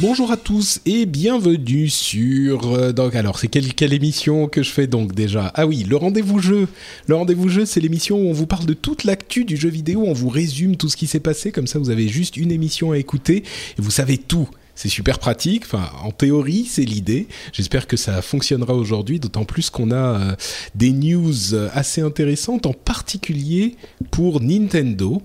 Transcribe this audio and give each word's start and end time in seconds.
Bonjour 0.00 0.32
à 0.32 0.38
tous 0.38 0.80
et 0.86 1.04
bienvenue 1.04 1.90
sur 1.90 2.72
euh, 2.72 2.90
donc 2.92 3.14
alors 3.14 3.38
c'est 3.38 3.48
quelle, 3.48 3.92
émission 3.92 4.48
que 4.48 4.62
je 4.62 4.70
fais 4.70 4.86
donc 4.86 5.14
déjà? 5.14 5.52
Ah 5.54 5.66
oui, 5.66 5.84
le 5.86 5.94
rendez-vous 5.94 6.38
jeu. 6.38 6.68
Le 7.06 7.16
rendez-vous 7.16 7.50
jeu, 7.50 7.66
c'est 7.66 7.80
l'émission 7.80 8.16
où 8.16 8.28
on 8.28 8.32
vous 8.32 8.46
parle 8.46 8.64
de 8.64 8.72
toute 8.72 9.04
l'actu 9.04 9.44
du 9.44 9.58
jeu 9.58 9.68
vidéo, 9.68 10.04
on 10.06 10.14
vous 10.14 10.30
résume 10.30 10.76
tout 10.76 10.88
ce 10.88 10.96
qui 10.96 11.06
s'est 11.06 11.20
passé 11.20 11.52
comme 11.52 11.66
ça 11.66 11.78
vous 11.78 11.90
avez 11.90 12.08
juste 12.08 12.38
une 12.38 12.50
émission 12.50 12.92
à 12.92 12.98
écouter 12.98 13.42
et 13.78 13.82
vous 13.82 13.90
savez 13.90 14.16
tout. 14.16 14.48
C'est 14.74 14.88
super 14.88 15.18
pratique. 15.18 15.64
Enfin, 15.66 15.90
en 16.02 16.10
théorie, 16.10 16.64
c'est 16.66 16.86
l'idée. 16.86 17.28
J'espère 17.52 17.86
que 17.86 17.98
ça 17.98 18.22
fonctionnera 18.22 18.72
aujourd'hui, 18.72 19.20
d'autant 19.20 19.44
plus 19.44 19.68
qu'on 19.68 19.90
a 19.90 19.94
euh, 19.94 20.36
des 20.74 20.92
news 20.92 21.52
euh, 21.52 21.68
assez 21.74 22.00
intéressantes, 22.00 22.64
en 22.64 22.72
particulier 22.72 23.76
pour 24.10 24.40
Nintendo. 24.40 25.20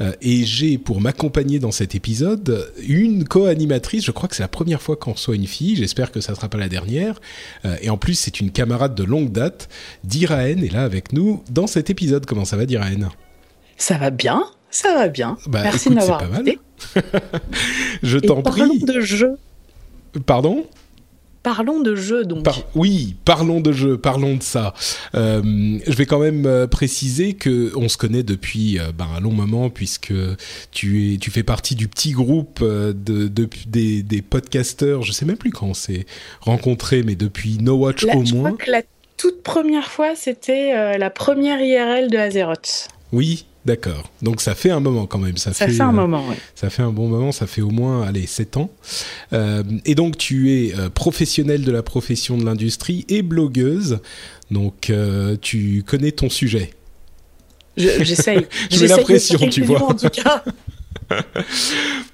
Euh, 0.00 0.12
et 0.22 0.44
j'ai 0.44 0.76
pour 0.78 1.00
m'accompagner 1.00 1.58
dans 1.60 1.70
cet 1.70 1.94
épisode 1.94 2.72
une 2.86 3.24
co-animatrice. 3.26 4.04
Je 4.04 4.10
crois 4.10 4.28
que 4.28 4.34
c'est 4.34 4.42
la 4.42 4.48
première 4.48 4.82
fois 4.82 4.96
qu'on 4.96 5.12
reçoit 5.12 5.36
une 5.36 5.46
fille. 5.46 5.76
J'espère 5.76 6.10
que 6.10 6.20
ça 6.20 6.32
ne 6.32 6.36
sera 6.36 6.48
pas 6.48 6.58
la 6.58 6.68
dernière. 6.68 7.20
Euh, 7.64 7.76
et 7.80 7.90
en 7.90 7.96
plus, 7.96 8.14
c'est 8.14 8.40
une 8.40 8.50
camarade 8.50 8.94
de 8.94 9.04
longue 9.04 9.30
date. 9.30 9.68
Diraen 10.02 10.58
est 10.62 10.72
là 10.72 10.82
avec 10.82 11.12
nous 11.12 11.42
dans 11.50 11.66
cet 11.66 11.90
épisode. 11.90 12.26
Comment 12.26 12.44
ça 12.44 12.56
va, 12.56 12.66
Diraen? 12.66 13.10
Ça 13.76 13.96
va 13.98 14.10
bien, 14.10 14.44
ça 14.70 14.94
va 14.94 15.08
bien. 15.08 15.36
Bah, 15.46 15.60
Merci 15.62 15.88
écoute, 15.88 15.96
de 15.96 16.00
c'est 16.00 16.06
m'avoir 16.10 16.18
pas 16.18 16.28
mal. 16.28 16.40
invité. 16.40 16.58
Je 18.02 18.18
t'en 18.18 18.42
prie. 18.42 18.80
de 18.80 19.00
jeux. 19.00 19.36
Pardon? 20.26 20.64
Parlons 21.44 21.80
de 21.80 21.94
jeux 21.94 22.24
donc. 22.24 22.42
Par- 22.42 22.62
oui, 22.74 23.14
parlons 23.24 23.60
de 23.60 23.70
jeux, 23.70 23.96
parlons 23.98 24.34
de 24.36 24.42
ça. 24.42 24.74
Euh, 25.14 25.40
je 25.86 25.92
vais 25.92 26.06
quand 26.06 26.18
même 26.18 26.46
euh, 26.46 26.66
préciser 26.66 27.34
que 27.34 27.70
on 27.76 27.88
se 27.88 27.96
connaît 27.96 28.22
depuis 28.24 28.80
euh, 28.80 28.90
ben, 28.96 29.06
un 29.16 29.20
long 29.20 29.30
moment 29.30 29.70
puisque 29.70 30.12
tu 30.72 31.14
es, 31.14 31.18
tu 31.18 31.30
fais 31.30 31.42
partie 31.44 31.74
du 31.76 31.86
petit 31.86 32.10
groupe 32.12 32.60
de, 32.64 32.92
de- 33.28 33.48
des, 33.68 34.02
des 34.02 34.22
podcasteurs. 34.22 35.02
Je 35.02 35.12
sais 35.12 35.24
même 35.26 35.36
plus 35.36 35.50
quand 35.50 35.66
on 35.66 35.74
s'est 35.74 36.06
rencontrés, 36.40 37.02
mais 37.04 37.14
depuis 37.14 37.58
No 37.60 37.74
Watch 37.76 38.04
La- 38.04 38.16
au 38.16 38.24
je 38.24 38.34
moins. 38.34 38.50
crois 38.52 38.64
que 38.64 38.70
la 38.70 38.82
toute 39.16 39.42
première 39.42 39.90
fois, 39.90 40.16
c'était 40.16 40.72
euh, 40.74 40.98
la 40.98 41.10
première 41.10 41.60
IRL 41.60 42.10
de 42.10 42.16
Azeroth. 42.18 42.88
Oui, 43.12 43.44
d'accord. 43.64 44.10
Donc 44.22 44.40
ça 44.40 44.54
fait 44.54 44.70
un 44.70 44.80
moment 44.80 45.06
quand 45.06 45.18
même. 45.18 45.36
Ça, 45.36 45.52
Ça 45.52 45.68
fait 45.68 45.80
un 45.80 45.88
euh, 45.88 45.92
moment, 45.92 46.28
ouais. 46.28 46.36
Ça 46.54 46.70
fait 46.70 46.82
un 46.82 46.90
bon 46.90 47.08
moment, 47.08 47.32
ça 47.32 47.46
fait 47.46 47.62
au 47.62 47.70
moins, 47.70 48.02
allez, 48.06 48.26
7 48.26 48.56
ans. 48.56 48.70
Euh, 49.32 49.62
et 49.84 49.94
donc, 49.94 50.16
tu 50.18 50.52
es 50.52 50.74
euh, 50.78 50.88
professionnelle 50.90 51.64
de 51.64 51.72
la 51.72 51.82
profession 51.82 52.36
de 52.38 52.44
l'industrie 52.44 53.04
et 53.08 53.22
blogueuse. 53.22 53.98
Donc, 54.50 54.92
tu 55.40 55.82
connais 55.86 56.12
ton 56.12 56.28
sujet. 56.28 56.70
Je- 57.76 58.04
J'essaye. 58.04 58.46
Je 58.70 58.80
mets 58.80 58.86
la 58.88 58.96
J'essaye 58.96 58.98
de 58.98 59.02
pression, 59.02 59.38
faire 59.38 59.48
tu 59.50 59.62
vois. 59.62 59.82
En 59.82 59.94
tout 59.94 60.08
cas. 60.10 60.44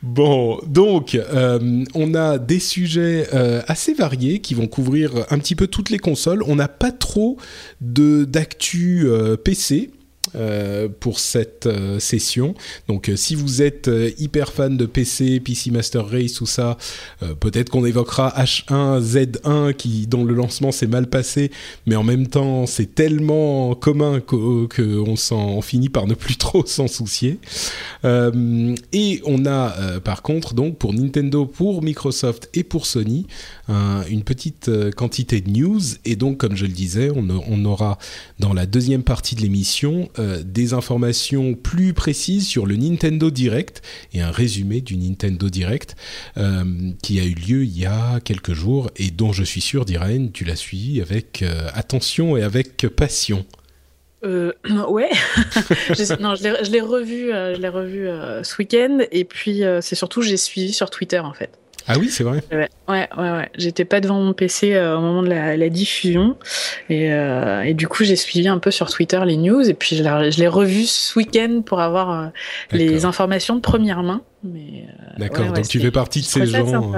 Bon, 0.02 0.58
donc, 0.66 1.14
euh, 1.14 1.84
on 1.94 2.14
a 2.14 2.38
des 2.38 2.58
sujets 2.58 3.28
euh, 3.34 3.60
assez 3.68 3.92
variés 3.94 4.40
qui 4.40 4.54
vont 4.54 4.66
couvrir 4.66 5.12
un 5.30 5.38
petit 5.38 5.54
peu 5.54 5.66
toutes 5.66 5.90
les 5.90 5.98
consoles. 5.98 6.42
On 6.46 6.56
n'a 6.56 6.68
pas 6.68 6.90
trop 6.90 7.36
de 7.80 8.24
d'actu 8.24 9.02
euh, 9.06 9.36
PC. 9.36 9.90
Euh, 10.34 10.88
pour 10.88 11.18
cette 11.18 11.66
euh, 11.66 11.98
session. 11.98 12.54
Donc 12.88 13.08
euh, 13.08 13.16
si 13.16 13.34
vous 13.34 13.62
êtes 13.62 13.90
hyper 14.18 14.52
fan 14.52 14.76
de 14.76 14.86
PC, 14.86 15.40
PC 15.40 15.70
Master 15.70 16.06
Race, 16.08 16.32
tout 16.34 16.46
ça, 16.46 16.76
peut-être 17.40 17.70
qu'on 17.70 17.84
évoquera 17.84 18.34
H1Z1 18.38 19.74
qui 19.74 20.06
dont 20.06 20.24
le 20.24 20.34
lancement 20.34 20.72
s'est 20.72 20.86
mal 20.86 21.08
passé, 21.08 21.50
mais 21.86 21.96
en 21.96 22.02
même 22.04 22.26
temps 22.26 22.66
c'est 22.66 22.94
tellement 22.94 23.74
commun 23.74 24.20
qu'on 24.20 24.68
on 24.78 25.16
s'en 25.16 25.60
finit 25.62 25.88
par 25.88 26.06
ne 26.06 26.14
plus 26.14 26.36
trop 26.38 26.64
s'en 26.66 26.88
soucier. 26.88 27.38
Et 28.04 29.20
on 29.24 29.46
a 29.46 30.00
par 30.00 30.22
contre 30.22 30.54
donc 30.54 30.78
pour 30.78 30.92
Nintendo, 30.94 31.46
pour 31.46 31.82
Microsoft 31.82 32.48
et 32.54 32.62
pour 32.64 32.86
Sony 32.86 33.26
un- 33.68 34.02
une 34.08 34.22
petite 34.22 34.70
quantité 34.96 35.40
de 35.40 35.50
news 35.50 35.80
et 36.04 36.16
donc 36.16 36.38
comme 36.38 36.56
je 36.56 36.66
le 36.66 36.72
disais 36.72 37.10
on 37.14 37.64
aura 37.64 37.98
dans 38.38 38.52
la 38.54 38.66
deuxième 38.66 39.02
partie 39.02 39.34
de 39.34 39.42
l'émission 39.42 40.08
euh, 40.20 40.42
des 40.44 40.74
informations 40.74 41.54
plus 41.54 41.92
précises 41.94 42.46
sur 42.46 42.66
le 42.66 42.76
Nintendo 42.76 43.30
Direct 43.30 43.82
et 44.12 44.20
un 44.20 44.30
résumé 44.30 44.80
du 44.80 44.96
Nintendo 44.96 45.48
Direct 45.48 45.96
euh, 46.36 46.64
qui 47.02 47.18
a 47.18 47.24
eu 47.24 47.34
lieu 47.34 47.64
il 47.64 47.78
y 47.78 47.86
a 47.86 48.20
quelques 48.20 48.52
jours 48.52 48.90
et 48.96 49.10
dont 49.10 49.32
je 49.32 49.42
suis 49.44 49.60
sûr 49.60 49.84
d'Irène 49.84 50.30
tu 50.32 50.44
l'as 50.44 50.56
suivi 50.56 51.00
avec 51.00 51.42
euh, 51.42 51.68
attention 51.74 52.36
et 52.36 52.42
avec 52.42 52.86
passion. 52.88 53.44
Euh, 54.24 54.52
ouais. 54.88 55.10
je, 55.94 56.70
l'ai- 56.70 56.80
revu, 56.80 57.28
je 57.28 58.40
ce 58.44 58.56
week-end. 58.58 58.98
Et 59.10 59.24
puis, 59.24 59.62
c'est 59.80 59.94
surtout, 59.94 60.22
j'ai 60.22 60.36
suivi 60.36 60.72
sur 60.72 60.90
Twitter, 60.90 61.20
en 61.20 61.32
fait. 61.32 61.59
Ah 61.92 61.98
oui 61.98 62.08
c'est 62.08 62.22
vrai 62.22 62.40
Ouais, 62.52 62.68
ouais, 62.88 63.08
ouais. 63.16 63.30
ouais. 63.32 63.48
J'étais 63.56 63.84
pas 63.84 64.00
devant 64.00 64.20
mon 64.20 64.32
PC 64.32 64.74
euh, 64.74 64.96
au 64.96 65.00
moment 65.00 65.22
de 65.22 65.28
la, 65.28 65.56
la 65.56 65.68
diffusion. 65.68 66.36
Et, 66.88 67.12
euh, 67.12 67.62
et 67.62 67.74
du 67.74 67.88
coup, 67.88 68.04
j'ai 68.04 68.14
suivi 68.16 68.46
un 68.46 68.58
peu 68.58 68.70
sur 68.70 68.90
Twitter 68.90 69.20
les 69.26 69.36
news. 69.36 69.68
Et 69.68 69.74
puis, 69.74 69.96
je 69.96 70.38
l'ai 70.38 70.48
revu 70.48 70.84
ce 70.84 71.18
week-end 71.18 71.62
pour 71.66 71.80
avoir 71.80 72.10
euh, 72.10 72.26
les 72.72 73.04
informations 73.04 73.56
de 73.56 73.60
première 73.60 74.02
main. 74.04 74.22
D'accord, 75.18 75.46
ouais, 75.46 75.52
donc 75.52 75.68
tu 75.68 75.80
fais 75.80 75.90
partie 75.90 76.20
de 76.20 76.26
ces 76.26 76.46
gens. 76.46 76.92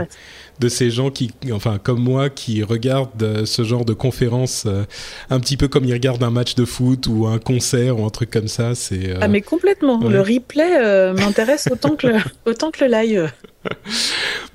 De 0.61 0.69
ces 0.69 0.91
gens 0.91 1.11
qui, 1.11 1.31
enfin 1.53 1.79
comme 1.83 2.01
moi, 2.01 2.31
qui 2.31 2.63
regardent 2.63 3.23
euh, 3.23 3.45
ce 3.47 3.65
genre 3.65 3.85
de 3.85 3.93
conférences 3.95 4.65
euh, 4.67 4.85
un 5.31 5.41
petit 5.41 5.57
peu 5.57 5.69
comme 5.69 5.85
ils 5.85 5.93
regardent 5.93 6.23
un 6.23 6.31
match 6.31 6.55
de 6.55 6.65
foot 6.65 7.07
ou 7.09 7.27
un 7.27 7.39
concert 7.39 7.99
ou 7.99 8.05
un 8.07 8.11
truc 8.11 8.31
comme 8.31 8.49
ça. 8.49 8.75
C'est 8.75 9.11
euh, 9.11 9.19
Ah, 9.21 9.29
mais 9.29 9.41
complètement. 9.41 10.01
ouais. 10.01 10.11
Le 10.11 10.21
replay 10.21 11.13
m'intéresse 11.15 11.69
autant, 11.71 11.97
que 11.97 12.07
le, 12.09 12.15
autant 12.47 12.71
que 12.71 12.85
le 12.85 12.91
live. 12.91 13.33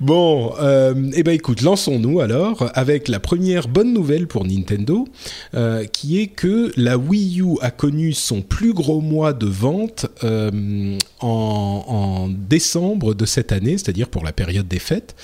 bon. 0.00 0.52
Eh 1.14 1.22
ben 1.22 1.32
écoute, 1.32 1.62
lançons-nous 1.62 2.20
alors 2.20 2.70
avec 2.74 3.08
la 3.08 3.20
première 3.20 3.68
bonne 3.68 3.92
nouvelle 3.92 4.26
pour 4.26 4.44
Nintendo, 4.44 5.06
euh, 5.54 5.84
qui 5.84 6.20
est 6.20 6.26
que 6.26 6.72
la 6.76 6.98
Wii 6.98 7.40
U 7.40 7.56
a 7.60 7.70
connu 7.70 8.12
son 8.12 8.42
plus 8.42 8.72
gros 8.72 9.00
mois 9.00 9.32
de 9.32 9.46
vente 9.46 10.06
euh, 10.24 10.96
en, 11.20 11.84
en 11.88 12.28
décembre 12.28 13.14
de 13.14 13.24
cette 13.24 13.52
année, 13.52 13.78
c'est-à-dire 13.78 14.08
pour 14.08 14.24
la 14.24 14.32
période 14.32 14.68
des 14.68 14.78
fêtes. 14.78 15.14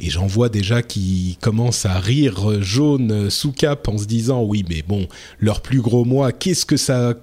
Et 0.00 0.10
j'en 0.10 0.26
vois 0.26 0.48
déjà 0.48 0.82
qui 0.82 1.38
commencent 1.40 1.86
à 1.86 2.00
rire 2.00 2.60
jaune 2.60 3.30
sous 3.30 3.52
cap 3.52 3.86
en 3.86 3.96
se 3.96 4.06
disant 4.06 4.42
oui 4.42 4.64
mais 4.68 4.82
bon 4.82 5.06
leur 5.38 5.60
plus 5.60 5.80
gros 5.80 6.04
mois 6.04 6.32
qu'est-ce 6.32 6.66
que 6.66 6.76
ça 6.76 7.14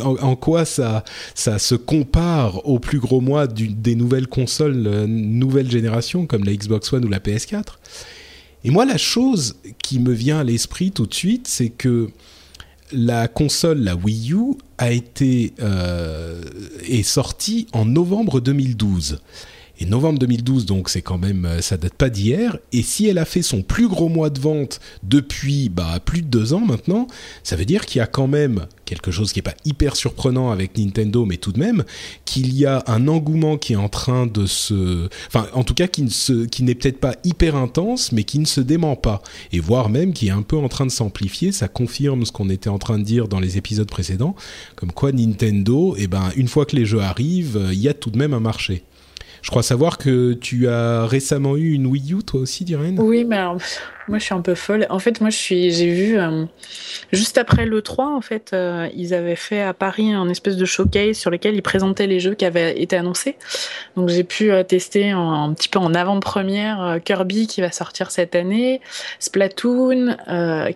en, 0.00 0.36
quoi 0.36 0.64
ça 0.64 1.04
ça 1.34 1.58
se 1.58 1.74
compare 1.74 2.64
au 2.68 2.78
plus 2.78 3.00
gros 3.00 3.20
mois 3.20 3.48
des 3.48 3.96
nouvelles 3.96 4.28
consoles 4.28 4.86
euh, 4.86 5.06
nouvelle 5.08 5.68
génération 5.68 6.26
comme 6.26 6.44
la 6.44 6.54
Xbox 6.54 6.92
One 6.92 7.04
ou 7.04 7.08
la 7.08 7.18
PS4 7.18 7.64
et 8.62 8.70
moi 8.70 8.84
la 8.84 8.96
chose 8.96 9.56
qui 9.82 9.98
me 9.98 10.12
vient 10.12 10.38
à 10.38 10.44
l'esprit 10.44 10.92
tout 10.92 11.06
de 11.06 11.14
suite 11.14 11.48
c'est 11.48 11.70
que 11.70 12.10
la 12.92 13.26
console 13.26 13.80
la 13.80 13.96
Wii 13.96 14.34
U 14.34 14.56
a 14.78 14.92
été 14.92 15.52
euh, 15.60 16.42
est 16.86 17.02
sortie 17.02 17.66
en 17.72 17.86
novembre 17.86 18.40
2012 18.40 19.20
Et 19.82 19.86
novembre 19.86 20.18
2012, 20.18 20.66
donc 20.66 20.90
c'est 20.90 21.00
quand 21.00 21.16
même, 21.16 21.46
euh, 21.46 21.62
ça 21.62 21.78
date 21.78 21.94
pas 21.94 22.10
d'hier. 22.10 22.58
Et 22.70 22.82
si 22.82 23.06
elle 23.06 23.16
a 23.16 23.24
fait 23.24 23.40
son 23.40 23.62
plus 23.62 23.88
gros 23.88 24.10
mois 24.10 24.28
de 24.28 24.38
vente 24.38 24.78
depuis 25.02 25.70
bah, 25.70 26.00
plus 26.04 26.20
de 26.20 26.26
deux 26.26 26.52
ans 26.52 26.60
maintenant, 26.60 27.06
ça 27.42 27.56
veut 27.56 27.64
dire 27.64 27.86
qu'il 27.86 27.98
y 27.98 28.02
a 28.02 28.06
quand 28.06 28.26
même 28.26 28.66
quelque 28.84 29.10
chose 29.10 29.32
qui 29.32 29.38
n'est 29.38 29.44
pas 29.44 29.54
hyper 29.64 29.96
surprenant 29.96 30.50
avec 30.50 30.76
Nintendo, 30.76 31.24
mais 31.24 31.38
tout 31.38 31.52
de 31.52 31.58
même, 31.58 31.84
qu'il 32.26 32.54
y 32.54 32.66
a 32.66 32.84
un 32.88 33.08
engouement 33.08 33.56
qui 33.56 33.72
est 33.72 33.76
en 33.76 33.88
train 33.88 34.26
de 34.26 34.44
se... 34.44 35.08
Enfin, 35.28 35.46
en 35.54 35.64
tout 35.64 35.74
cas, 35.74 35.86
qui, 35.86 36.02
ne 36.02 36.10
se... 36.10 36.44
qui 36.44 36.62
n'est 36.62 36.74
peut-être 36.74 37.00
pas 37.00 37.14
hyper 37.24 37.56
intense, 37.56 38.12
mais 38.12 38.24
qui 38.24 38.38
ne 38.38 38.44
se 38.44 38.60
dément 38.60 38.96
pas. 38.96 39.22
Et 39.52 39.60
voire 39.60 39.88
même 39.88 40.12
qui 40.12 40.26
est 40.26 40.32
un 40.32 40.42
peu 40.42 40.58
en 40.58 40.68
train 40.68 40.84
de 40.84 40.90
s'amplifier. 40.90 41.52
Ça 41.52 41.68
confirme 41.68 42.26
ce 42.26 42.32
qu'on 42.32 42.50
était 42.50 42.68
en 42.68 42.78
train 42.78 42.98
de 42.98 43.04
dire 43.04 43.28
dans 43.28 43.40
les 43.40 43.56
épisodes 43.56 43.88
précédents, 43.88 44.34
comme 44.76 44.92
quoi 44.92 45.10
Nintendo, 45.12 45.94
eh 45.96 46.06
ben, 46.06 46.30
une 46.36 46.48
fois 46.48 46.66
que 46.66 46.76
les 46.76 46.84
jeux 46.84 47.00
arrivent, 47.00 47.68
il 47.72 47.78
y 47.78 47.88
a 47.88 47.94
tout 47.94 48.10
de 48.10 48.18
même 48.18 48.34
un 48.34 48.40
marché. 48.40 48.84
Je 49.42 49.50
crois 49.50 49.62
savoir 49.62 49.98
que 49.98 50.34
tu 50.34 50.68
as 50.68 51.06
récemment 51.06 51.56
eu 51.56 51.72
une 51.72 51.86
Wii 51.86 52.14
U, 52.14 52.22
toi 52.22 52.40
aussi, 52.40 52.64
Diren 52.64 52.98
Oui, 52.98 53.24
mais 53.24 53.36
alors, 53.36 53.56
moi, 54.08 54.18
je 54.18 54.24
suis 54.24 54.34
un 54.34 54.40
peu 54.40 54.54
folle. 54.54 54.86
En 54.90 54.98
fait, 54.98 55.20
moi, 55.20 55.30
je 55.30 55.36
suis, 55.36 55.70
j'ai 55.70 55.88
vu 55.88 56.18
euh, 56.18 56.44
juste 57.12 57.38
après 57.38 57.64
le 57.64 57.80
3, 57.80 58.14
en 58.14 58.20
fait, 58.20 58.50
euh, 58.52 58.88
ils 58.94 59.14
avaient 59.14 59.36
fait 59.36 59.62
à 59.62 59.72
Paris 59.72 60.12
un 60.12 60.28
espèce 60.28 60.56
de 60.56 60.64
showcase 60.64 61.16
sur 61.16 61.30
lequel 61.30 61.54
ils 61.54 61.62
présentaient 61.62 62.06
les 62.06 62.20
jeux 62.20 62.34
qui 62.34 62.44
avaient 62.44 62.80
été 62.82 62.96
annoncés. 62.96 63.36
Donc, 63.96 64.08
j'ai 64.08 64.24
pu 64.24 64.50
euh, 64.50 64.62
tester 64.62 65.10
un, 65.10 65.52
petit 65.54 65.68
peu 65.68 65.78
en 65.78 65.94
avant-première 65.94 66.98
Kirby 67.04 67.46
qui 67.46 67.60
va 67.60 67.70
sortir 67.70 68.10
cette 68.10 68.34
année, 68.34 68.80
Splatoon, 69.20 70.16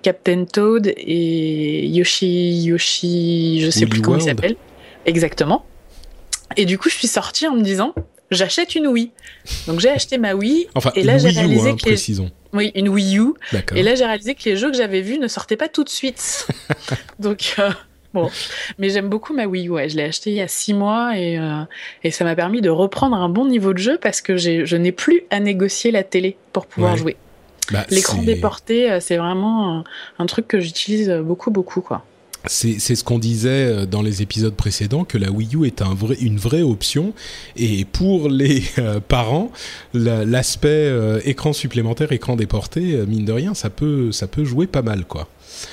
Captain 0.03 0.45
Toad 0.45 0.93
et 0.97 1.87
Yoshi, 1.89 2.65
Yoshi, 2.65 3.61
je 3.61 3.71
sais 3.71 3.87
plus 3.87 4.01
comment 4.01 4.19
il 4.19 4.23
s'appelle. 4.23 4.57
Exactement. 5.07 5.67
Et 6.57 6.67
du 6.67 6.79
coup, 6.79 6.89
je 6.89 6.95
suis 6.95 7.09
sortie 7.09 7.47
en 7.47 7.57
me 7.57 7.63
disant, 7.63 7.95
j'achète 8.35 8.75
une 8.75 8.87
Wii. 8.87 9.11
Donc 9.67 9.81
j'ai 9.81 9.91
acheté 9.91 10.19
ma 10.19 10.35
Wii. 10.35 10.69
Enfin, 10.75 10.91
et 10.95 11.03
là 11.03 11.19
j'ai 11.19 11.29
réalisé 11.29 11.71
hein, 11.71 11.77
que 11.77 11.83
précisons. 11.83 12.31
Oui, 12.53 12.71
une 12.75 12.89
Wii 12.89 13.19
U. 13.19 13.35
Et 13.75 13.83
là 13.83 13.95
j'ai 13.95 14.05
réalisé 14.05 14.35
que 14.35 14.43
les 14.45 14.57
jeux 14.57 14.71
que 14.71 14.77
j'avais 14.77 15.01
vus 15.01 15.19
ne 15.19 15.29
sortaient 15.29 15.57
pas 15.57 15.69
tout 15.69 15.85
de 15.85 15.89
suite. 15.89 16.47
Donc 17.19 17.57
euh, 17.59 17.71
bon, 18.13 18.31
mais 18.79 18.91
j'aime 18.91 19.09
beaucoup 19.09 19.35
ma 19.35 19.47
Wii 19.47 19.69
U. 19.69 19.71
Ouais. 19.71 19.89
Je 19.89 19.97
l'ai 19.97 20.05
acheté 20.05 20.31
il 20.31 20.37
y 20.37 20.43
a 20.43 20.49
six 20.49 20.75
mois 20.75 21.19
et, 21.19 21.39
euh, 21.39 21.63
et 22.03 22.11
ça 22.11 22.25
m'a 22.25 22.37
permis 22.37 22.61
de 22.61 22.71
reprendre 22.71 23.17
un 23.17 23.29
bon 23.29 23.47
niveau 23.47 23.73
de 23.73 23.79
jeu 23.79 23.99
parce 24.01 24.21
que 24.21 24.37
je 24.37 24.77
n'ai 24.77 24.93
plus 24.93 25.25
à 25.31 25.41
négocier 25.41 25.91
la 25.91 26.03
télé 26.03 26.37
pour 26.53 26.67
pouvoir 26.67 26.97
jouer. 26.97 27.17
Bah, 27.73 27.87
L'écran 27.89 28.23
déporté, 28.23 28.91
euh, 28.91 29.01
c'est 29.01 29.17
vraiment 29.17 29.79
un, 29.79 29.85
un 30.19 30.27
truc 30.27 30.47
que 30.47 30.61
j'utilise 30.61 31.11
beaucoup, 31.11 31.51
beaucoup, 31.51 31.81
quoi 31.81 32.05
c'est 32.47 32.79
ce 32.79 33.05
qu'on 33.05 33.19
disait 33.19 33.67
euh, 33.67 33.87
dans 33.87 34.03
les 34.03 34.23
épisodes 34.23 34.55
précédents, 34.55 35.05
que 35.05 35.19
la 35.19 35.31
Wii 35.31 35.57
U 35.57 35.67
est 35.67 35.83
un 35.83 35.95
vrai, 35.95 36.17
une 36.21 36.37
vraie 36.37 36.63
option. 36.63 37.15
Et 37.57 37.85
pour 37.85 38.29
les 38.29 38.63
euh, 38.79 39.01
parents, 39.01 39.51
l'aspect 39.95 40.69
euh, 40.69 41.21
écran 41.25 41.53
supplémentaire, 41.53 42.13
écran 42.13 42.37
déporté, 42.37 42.97
mine 43.07 43.25
de 43.25 43.33
rien, 43.33 43.55
ça 43.55 43.71
peut, 43.71 44.13
ça 44.13 44.27
peut 44.27 44.45
jouer 44.45 44.67
pas 44.67 44.83
mal, 44.83 45.05
quoi. 45.05 45.29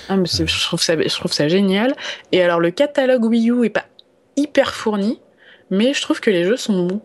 Ah, 0.10 0.16
mais 0.16 0.26
je, 0.26 0.66
trouve 0.66 0.82
ça, 0.82 0.96
je 1.02 1.16
trouve 1.16 1.34
ça 1.34 1.48
génial. 1.48 1.96
Et 2.32 2.42
alors, 2.42 2.60
le 2.60 2.72
catalogue 2.72 3.26
Wii 3.26 3.50
U 3.50 3.66
est 3.66 3.70
pas 3.70 3.86
hyper 4.38 4.74
fourni, 4.74 5.20
mais 5.70 5.94
je 5.94 6.02
trouve 6.02 6.20
que 6.20 6.30
les 6.30 6.46
jeux 6.46 6.58
sont 6.58 6.86
bons. 6.86 7.02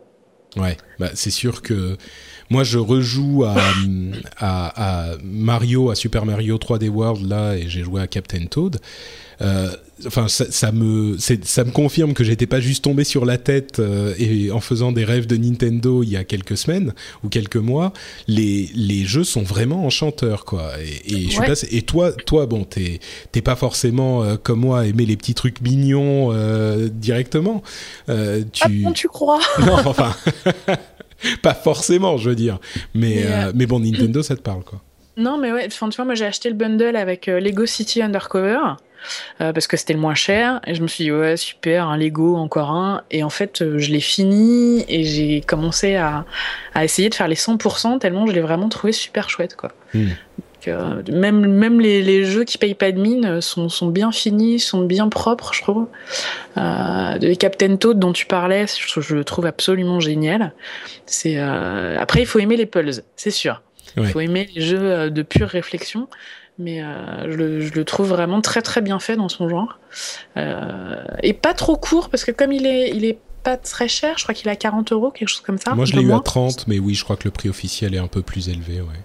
Ouais, 0.57 0.77
bah, 0.99 1.11
c'est 1.15 1.31
sûr 1.31 1.61
que 1.61 1.97
moi, 2.49 2.65
je 2.65 2.79
rejoue 2.79 3.45
à, 3.45 3.57
à, 4.39 5.11
à, 5.11 5.17
Mario, 5.23 5.91
à 5.91 5.95
Super 5.95 6.25
Mario 6.25 6.57
3D 6.57 6.89
World, 6.89 7.29
là, 7.29 7.57
et 7.57 7.69
j'ai 7.69 7.83
joué 7.83 8.01
à 8.01 8.07
Captain 8.07 8.47
Toad. 8.47 8.79
Euh, 9.43 9.71
enfin, 10.07 10.29
ça, 10.29 10.51
ça, 10.51 10.73
me, 10.73 11.17
ça 11.19 11.65
me 11.65 11.71
confirme 11.71 12.15
que 12.15 12.25
j'étais 12.25 12.47
pas 12.47 12.61
juste 12.61 12.85
tombé 12.85 13.05
sur 13.05 13.25
la 13.25 13.39
tête 13.39 13.79
euh, 13.79 14.15
et 14.19 14.51
en 14.51 14.61
faisant 14.61 14.93
des 14.93 15.05
rêves 15.05 15.27
de 15.27 15.37
Nintendo 15.37 16.03
il 16.03 16.11
y 16.11 16.17
a 16.17 16.25
quelques 16.25 16.57
semaines 16.57 16.95
ou 17.23 17.29
quelques 17.29 17.57
mois. 17.57 17.93
Les, 18.29 18.71
les 18.75 19.05
jeux 19.05 19.25
sont 19.25 19.43
vraiment 19.43 19.85
enchanteurs, 19.85 20.45
quoi. 20.45 20.73
Et, 20.81 21.15
et 21.15 21.31
je 21.31 21.55
suis 21.55 21.77
et 21.77 21.83
toi, 21.83 22.13
toi, 22.13 22.47
bon, 22.47 22.65
t'es, 22.65 23.01
t'es 23.33 23.43
pas 23.43 23.57
forcément 23.57 24.23
euh, 24.23 24.37
comme 24.37 24.61
moi 24.61 24.87
aimer 24.87 25.07
les 25.07 25.17
petits 25.17 25.35
trucs 25.35 25.61
mignons 25.61 26.07
directement. 26.89 27.63
tu, 28.07 28.85
ah 28.87 28.93
tu 28.95 29.09
crois? 29.09 29.41
Non, 29.67 29.79
enfin. 29.85 30.15
pas 31.43 31.55
forcément, 31.55 32.19
je 32.19 32.31
veux 32.31 32.37
dire. 32.37 32.59
Mais, 32.95 33.25
mais, 33.25 33.53
mais 33.55 33.67
bon, 33.67 33.81
Nintendo, 33.81 34.23
ça 34.23 34.37
te 34.37 34.43
parle, 34.43 34.63
quoi. 34.63 34.81
Non, 35.17 35.39
mais 35.39 35.51
ouais, 35.51 35.65
enfin, 35.67 35.89
tu 35.89 35.97
vois, 35.97 36.05
moi 36.05 36.15
j'ai 36.15 36.27
acheté 36.27 36.51
le 36.51 36.55
bundle 36.55 36.95
avec 36.95 37.27
Lego 37.27 37.65
City 37.65 38.03
Undercover. 38.03 38.59
Euh, 39.41 39.53
parce 39.53 39.67
que 39.67 39.77
c'était 39.77 39.93
le 39.93 39.99
moins 39.99 40.15
cher. 40.15 40.61
Et 40.67 40.75
je 40.75 40.83
me 40.83 40.87
suis 40.87 41.05
dit, 41.05 41.13
ouais, 41.13 41.37
super, 41.37 41.89
un 41.89 41.97
Lego, 41.97 42.37
encore 42.37 42.71
un. 42.71 43.03
Et 43.11 43.23
en 43.23 43.31
fait, 43.31 43.63
euh, 43.63 43.79
je 43.79 43.91
l'ai 43.91 44.01
fini 44.01 44.85
et 44.89 45.05
j'ai 45.05 45.41
commencé 45.41 45.97
à, 45.97 46.25
à, 46.75 46.85
essayer 46.85 47.09
de 47.09 47.15
faire 47.15 47.29
les 47.29 47.37
100% 47.37 47.99
tellement 47.99 48.27
je 48.27 48.33
l'ai 48.33 48.41
vraiment 48.41 48.69
trouvé 48.69 48.93
super 48.93 49.31
chouette, 49.31 49.57
quoi. 49.57 49.73
Hmm. 49.95 50.09
Euh, 50.69 51.01
même 51.13 51.47
même 51.47 51.81
les, 51.81 52.03
les, 52.03 52.25
jeux 52.25 52.43
qui 52.43 52.59
payent 52.59 52.75
pas 52.75 52.91
de 52.91 53.01
mine 53.01 53.41
sont, 53.41 53.69
sont 53.69 53.87
bien 53.87 54.11
finis, 54.11 54.59
sont 54.59 54.83
bien 54.83 55.09
propres, 55.09 55.53
je 55.55 55.63
trouve. 55.63 55.87
Euh, 56.57 57.19
les 57.19 57.37
Captain 57.37 57.77
Toad 57.77 58.01
dont 58.01 58.13
tu 58.13 58.27
parlais, 58.27 58.67
je, 58.67 59.01
je 59.01 59.15
le 59.15 59.23
trouve 59.23 59.47
absolument 59.47 60.01
génial. 60.01 60.53
C'est 61.05 61.39
après 61.39 62.23
il 62.23 62.27
faut 62.27 62.41
aimer 62.41 62.57
les 62.57 62.67
puzzles, 62.67 63.05
c'est 63.15 63.31
sûr. 63.31 63.63
Il 63.97 64.07
faut 64.09 64.19
aimer 64.19 64.49
les 64.57 64.61
jeux 64.61 65.09
de 65.09 65.23
pure 65.23 65.49
réflexion 65.49 66.09
mais 66.59 66.83
euh, 66.83 67.31
je, 67.31 67.37
le, 67.37 67.61
je, 67.61 67.75
le, 67.75 67.85
trouve 67.85 68.09
vraiment 68.09 68.41
très 68.41 68.63
très 68.63 68.81
bien 68.81 68.99
fait 68.99 69.17
dans 69.17 69.29
son 69.29 69.49
genre. 69.49 69.79
Euh, 70.37 71.03
et 71.23 71.33
pas 71.33 71.55
trop 71.55 71.77
court 71.77 72.09
parce 72.09 72.25
que 72.25 72.31
comme 72.31 72.53
il 72.53 72.67
est 72.67 72.91
il 72.91 73.05
est 73.05 73.19
pas 73.43 73.57
très 73.57 73.89
cher 73.89 74.19
je 74.19 74.25
crois 74.25 74.35
qu'il 74.35 74.49
est 74.49 74.53
à 74.53 74.57
40 74.57 74.93
euros 74.93 75.11
quelque 75.11 75.29
chose 75.29 75.41
comme 75.41 75.59
ça 75.59 75.75
moi 75.75 75.85
je 75.85 75.95
l'ai 75.95 76.03
eu 76.03 76.13
à 76.13 76.19
30 76.19 76.67
mais 76.67 76.81
oui 76.81 76.95
je 76.95 77.05
crois 77.05 77.17
que 77.17 77.25
le 77.25 77.31
prix 77.31 77.49
officiel 77.49 77.95
est 77.95 77.99
un 77.99 78.09
peu 78.09 78.21
plus 78.21 78.49
élevé 78.49 78.81
ouais 78.81 79.01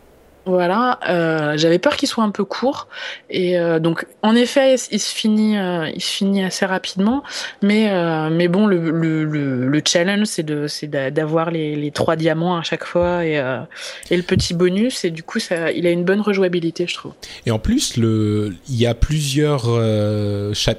voilà, 0.45 0.99
euh, 1.07 1.55
j'avais 1.57 1.77
peur 1.77 1.95
qu'il 1.95 2.07
soit 2.07 2.23
un 2.23 2.31
peu 2.31 2.43
court. 2.45 2.87
Et 3.29 3.59
euh, 3.59 3.79
donc 3.79 4.05
en 4.23 4.35
effet 4.35 4.75
il 4.91 4.99
se 4.99 5.13
finit, 5.13 5.57
euh, 5.57 5.89
il 5.93 6.01
se 6.01 6.11
finit 6.11 6.43
assez 6.43 6.65
rapidement, 6.65 7.23
mais 7.61 7.91
mais 8.31 8.47
bon 8.47 8.65
le, 8.65 8.91
le, 8.91 9.23
le, 9.23 9.81
challenge 9.85 10.25
c'est 10.25 10.43
de 10.43 10.67
c'est 10.67 10.87
d'avoir 10.87 11.51
les, 11.51 11.75
les 11.75 11.91
trois 11.91 12.15
diamants 12.15 12.57
à 12.57 12.63
chaque 12.63 12.85
fois 12.85 13.25
et 13.25 13.35
et 14.09 14.17
le 14.17 14.23
petit 14.23 14.53
bonus. 14.53 15.05
Et 15.05 15.11
du 15.11 15.23
coup 15.23 15.39
ça 15.39 15.71
il 15.71 15.85
a 15.85 15.91
une 15.91 16.03
bonne 16.03 16.21
rejouabilité 16.21 16.87
je 16.87 16.95
trouve. 16.95 17.13
Et 17.45 17.51
en 17.51 17.59
plus 17.59 17.97
le 17.97 18.55
il 18.67 18.75
y 18.75 18.85
a 18.85 18.95
plusieurs 18.95 19.65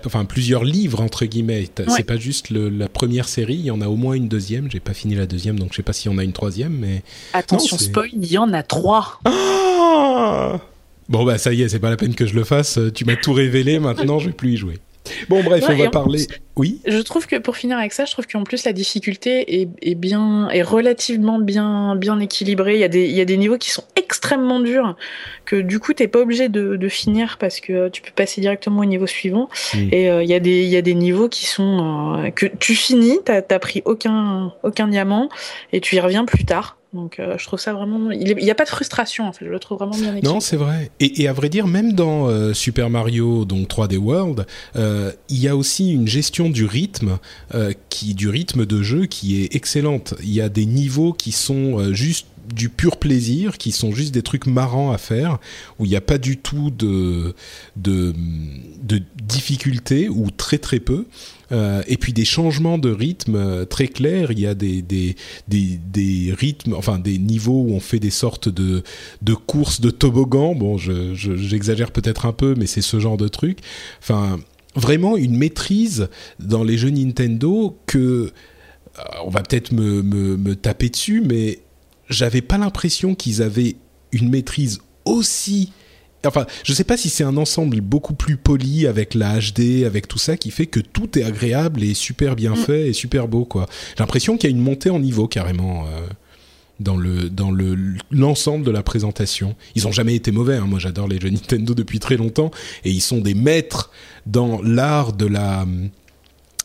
enfin 0.06 0.24
plusieurs 0.24 0.64
livres 0.64 1.00
entre 1.00 1.24
guillemets, 1.24 1.68
c'est 1.88 2.04
pas 2.04 2.16
juste 2.16 2.50
la 2.50 2.88
première 2.88 3.28
série, 3.28 3.54
il 3.54 3.66
y 3.66 3.70
en 3.70 3.80
a 3.80 3.86
au 3.86 3.96
moins 3.96 4.14
une 4.14 4.28
deuxième, 4.28 4.70
j'ai 4.70 4.80
pas 4.80 4.94
fini 4.94 5.14
la 5.14 5.26
deuxième 5.26 5.58
donc 5.58 5.70
je 5.70 5.76
sais 5.76 5.82
pas 5.82 5.92
s'il 5.92 6.10
y 6.10 6.14
en 6.14 6.18
a 6.18 6.24
une 6.24 6.32
troisième 6.32 6.72
mais 6.72 7.02
attention 7.32 7.78
spoil 7.78 8.08
il 8.12 8.30
y 8.30 8.38
en 8.38 8.52
a 8.52 8.62
trois. 8.62 9.20
Bon 11.08 11.24
bah 11.24 11.36
ça 11.36 11.52
y 11.52 11.62
est, 11.62 11.68
c'est 11.68 11.78
pas 11.78 11.90
la 11.90 11.96
peine 11.96 12.14
que 12.14 12.26
je 12.26 12.34
le 12.34 12.44
fasse. 12.44 12.78
Tu 12.94 13.04
m'as 13.04 13.16
tout 13.16 13.32
révélé, 13.32 13.78
maintenant 13.78 14.18
je 14.18 14.28
vais 14.28 14.32
plus 14.32 14.52
y 14.52 14.56
jouer. 14.56 14.78
Bon 15.28 15.42
bref, 15.42 15.64
on 15.68 15.74
va 15.74 15.90
parler. 15.90 16.26
oui. 16.56 16.80
Je 16.86 16.98
trouve 16.98 17.26
que 17.26 17.36
pour 17.36 17.56
finir 17.56 17.78
avec 17.78 17.92
ça, 17.92 18.04
je 18.04 18.12
trouve 18.12 18.26
qu'en 18.26 18.44
plus 18.44 18.64
la 18.64 18.72
difficulté 18.72 19.60
est, 19.60 19.68
est, 19.82 19.94
bien, 19.94 20.48
est 20.50 20.62
relativement 20.62 21.38
bien, 21.38 21.96
bien 21.96 22.18
équilibrée. 22.20 22.74
Il 22.74 22.80
y 22.80 22.84
a 22.84 22.88
des, 22.88 23.06
il 23.06 23.14
y 23.14 23.20
a 23.20 23.24
des 23.24 23.36
niveaux 23.36 23.58
qui 23.58 23.70
sont 23.70 23.84
extrêmement 23.96 24.60
durs 24.60 24.96
que 25.44 25.56
du 25.56 25.80
coup 25.80 25.92
t'es 25.92 26.08
pas 26.08 26.20
obligé 26.20 26.48
de, 26.48 26.76
de, 26.76 26.88
finir 26.88 27.36
parce 27.38 27.60
que 27.60 27.88
tu 27.88 28.02
peux 28.02 28.12
passer 28.14 28.40
directement 28.40 28.80
au 28.80 28.84
niveau 28.84 29.06
suivant. 29.06 29.48
Et 29.74 30.08
euh, 30.10 30.22
il 30.22 30.28
y 30.28 30.34
a 30.34 30.40
des, 30.40 30.62
il 30.62 30.70
y 30.70 30.76
a 30.76 30.82
des 30.82 30.94
niveaux 30.94 31.28
qui 31.28 31.46
sont 31.46 32.22
euh, 32.24 32.30
que 32.30 32.46
tu 32.46 32.74
finis, 32.74 33.18
t'as 33.24 33.42
as 33.48 33.58
pris 33.58 33.82
aucun, 33.84 34.52
aucun 34.62 34.88
diamant 34.88 35.28
et 35.72 35.80
tu 35.80 35.96
y 35.96 36.00
reviens 36.00 36.24
plus 36.24 36.44
tard. 36.44 36.76
Donc 36.92 37.18
euh, 37.18 37.36
je 37.38 37.46
trouve 37.46 37.58
ça 37.58 37.72
vraiment... 37.72 38.10
Il 38.10 38.36
n'y 38.36 38.50
a 38.50 38.54
pas 38.54 38.64
de 38.64 38.68
frustration 38.68 39.26
en 39.26 39.32
fait, 39.32 39.46
je 39.46 39.50
le 39.50 39.58
trouve 39.58 39.78
vraiment 39.78 39.92
bien 39.92 40.10
équilibré. 40.14 40.34
Non, 40.34 40.40
c'est 40.40 40.56
vrai. 40.56 40.90
Et, 41.00 41.22
et, 41.22 41.28
à 41.28 41.32
vrai 41.32 41.48
dire, 41.48 41.66
même 41.66 41.94
dans 41.94 42.28
euh, 42.28 42.52
Super 42.52 42.90
Mario, 42.90 43.44
donc 43.44 43.68
3D 43.68 43.96
World, 43.96 44.46
euh, 44.76 45.10
il 45.28 45.38
y 45.38 45.48
a 45.48 45.56
aussi 45.56 45.90
une 45.90 46.06
gestion 46.06 46.50
du 46.50 46.66
rythme, 46.66 47.18
qui, 47.88 48.14
du 48.14 48.28
rythme 48.28 48.66
de 48.66 48.82
jeu 48.82 49.06
qui 49.06 49.42
est 49.42 49.54
excellente. 49.54 50.14
Il 50.22 50.32
y 50.32 50.40
a 50.40 50.48
des 50.48 50.66
niveaux 50.66 51.12
qui 51.12 51.32
sont 51.32 51.92
juste 51.92 52.26
du 52.52 52.68
pur 52.68 52.96
plaisir, 52.96 53.58
qui 53.58 53.72
sont 53.72 53.92
juste 53.92 54.12
des 54.12 54.22
trucs 54.22 54.46
marrants 54.46 54.92
à 54.92 54.98
faire, 54.98 55.38
où 55.78 55.84
il 55.84 55.88
n'y 55.88 55.96
a 55.96 56.00
pas 56.00 56.18
du 56.18 56.36
tout 56.36 56.70
de, 56.70 57.34
de, 57.76 58.14
de 58.82 59.02
difficulté, 59.22 60.08
ou 60.08 60.30
très 60.30 60.58
très 60.58 60.80
peu. 60.80 61.06
Euh, 61.52 61.82
et 61.86 61.98
puis 61.98 62.12
des 62.12 62.24
changements 62.24 62.78
de 62.78 62.90
rythme 62.90 63.36
euh, 63.36 63.64
très 63.64 63.88
clairs. 63.88 64.32
Il 64.32 64.40
y 64.40 64.46
a 64.46 64.54
des, 64.54 64.80
des, 64.80 65.16
des, 65.48 65.78
des, 65.92 66.32
rythmes, 66.32 66.74
enfin 66.74 66.98
des 66.98 67.18
niveaux 67.18 67.62
où 67.62 67.72
on 67.72 67.80
fait 67.80 67.98
des 67.98 68.10
sortes 68.10 68.48
de, 68.48 68.82
de 69.20 69.34
courses 69.34 69.80
de 69.80 69.90
toboggan. 69.90 70.54
Bon, 70.54 70.78
j'exagère 70.78 71.88
je, 71.88 71.92
peut-être 71.92 72.26
un 72.26 72.32
peu, 72.32 72.54
mais 72.56 72.66
c'est 72.66 72.80
ce 72.80 72.98
genre 73.00 73.18
de 73.18 73.28
truc. 73.28 73.58
Enfin, 74.00 74.40
vraiment 74.74 75.16
une 75.16 75.36
maîtrise 75.36 76.08
dans 76.40 76.64
les 76.64 76.78
jeux 76.78 76.90
Nintendo 76.90 77.76
que 77.86 77.98
euh, 78.98 79.02
on 79.24 79.30
va 79.30 79.42
peut-être 79.42 79.72
me, 79.72 80.02
me, 80.02 80.36
me 80.36 80.56
taper 80.56 80.88
dessus, 80.88 81.22
mais 81.24 81.60
j'avais 82.08 82.42
pas 82.42 82.56
l'impression 82.56 83.14
qu'ils 83.14 83.42
avaient 83.42 83.76
une 84.12 84.30
maîtrise 84.30 84.80
aussi 85.04 85.72
enfin, 86.26 86.46
je 86.64 86.72
sais 86.72 86.84
pas 86.84 86.96
si 86.96 87.08
c'est 87.08 87.24
un 87.24 87.36
ensemble 87.36 87.80
beaucoup 87.80 88.14
plus 88.14 88.36
poli 88.36 88.86
avec 88.86 89.14
la 89.14 89.38
HD, 89.38 89.84
avec 89.84 90.08
tout 90.08 90.18
ça, 90.18 90.36
qui 90.36 90.50
fait 90.50 90.66
que 90.66 90.80
tout 90.80 91.18
est 91.18 91.22
agréable 91.22 91.82
et 91.82 91.94
super 91.94 92.36
bien 92.36 92.52
mm. 92.52 92.56
fait 92.56 92.88
et 92.88 92.92
super 92.92 93.28
beau, 93.28 93.44
quoi. 93.44 93.66
J'ai 93.96 94.00
l'impression 94.00 94.36
qu'il 94.36 94.50
y 94.50 94.52
a 94.52 94.56
une 94.56 94.62
montée 94.62 94.90
en 94.90 95.00
niveau 95.00 95.28
carrément. 95.28 95.86
Euh. 95.86 96.06
dans 96.80 96.96
le 96.96 97.30
dans 97.30 97.52
le 97.52 97.76
l'ensemble 98.10 98.64
de 98.64 98.70
la 98.70 98.82
présentation. 98.82 99.54
Ils 99.76 99.86
ont 99.86 99.92
jamais 99.92 100.14
été 100.14 100.32
mauvais. 100.32 100.56
Hein. 100.56 100.66
Moi, 100.66 100.78
j'adore 100.78 101.06
les 101.06 101.20
jeux 101.20 101.30
Nintendo 101.30 101.74
depuis 101.74 102.00
très 102.00 102.16
longtemps 102.16 102.50
et 102.84 102.90
ils 102.90 103.02
sont 103.02 103.20
des 103.20 103.34
maîtres 103.34 103.90
dans 104.26 104.60
l'art 104.62 105.12
de 105.12 105.26
la 105.26 105.64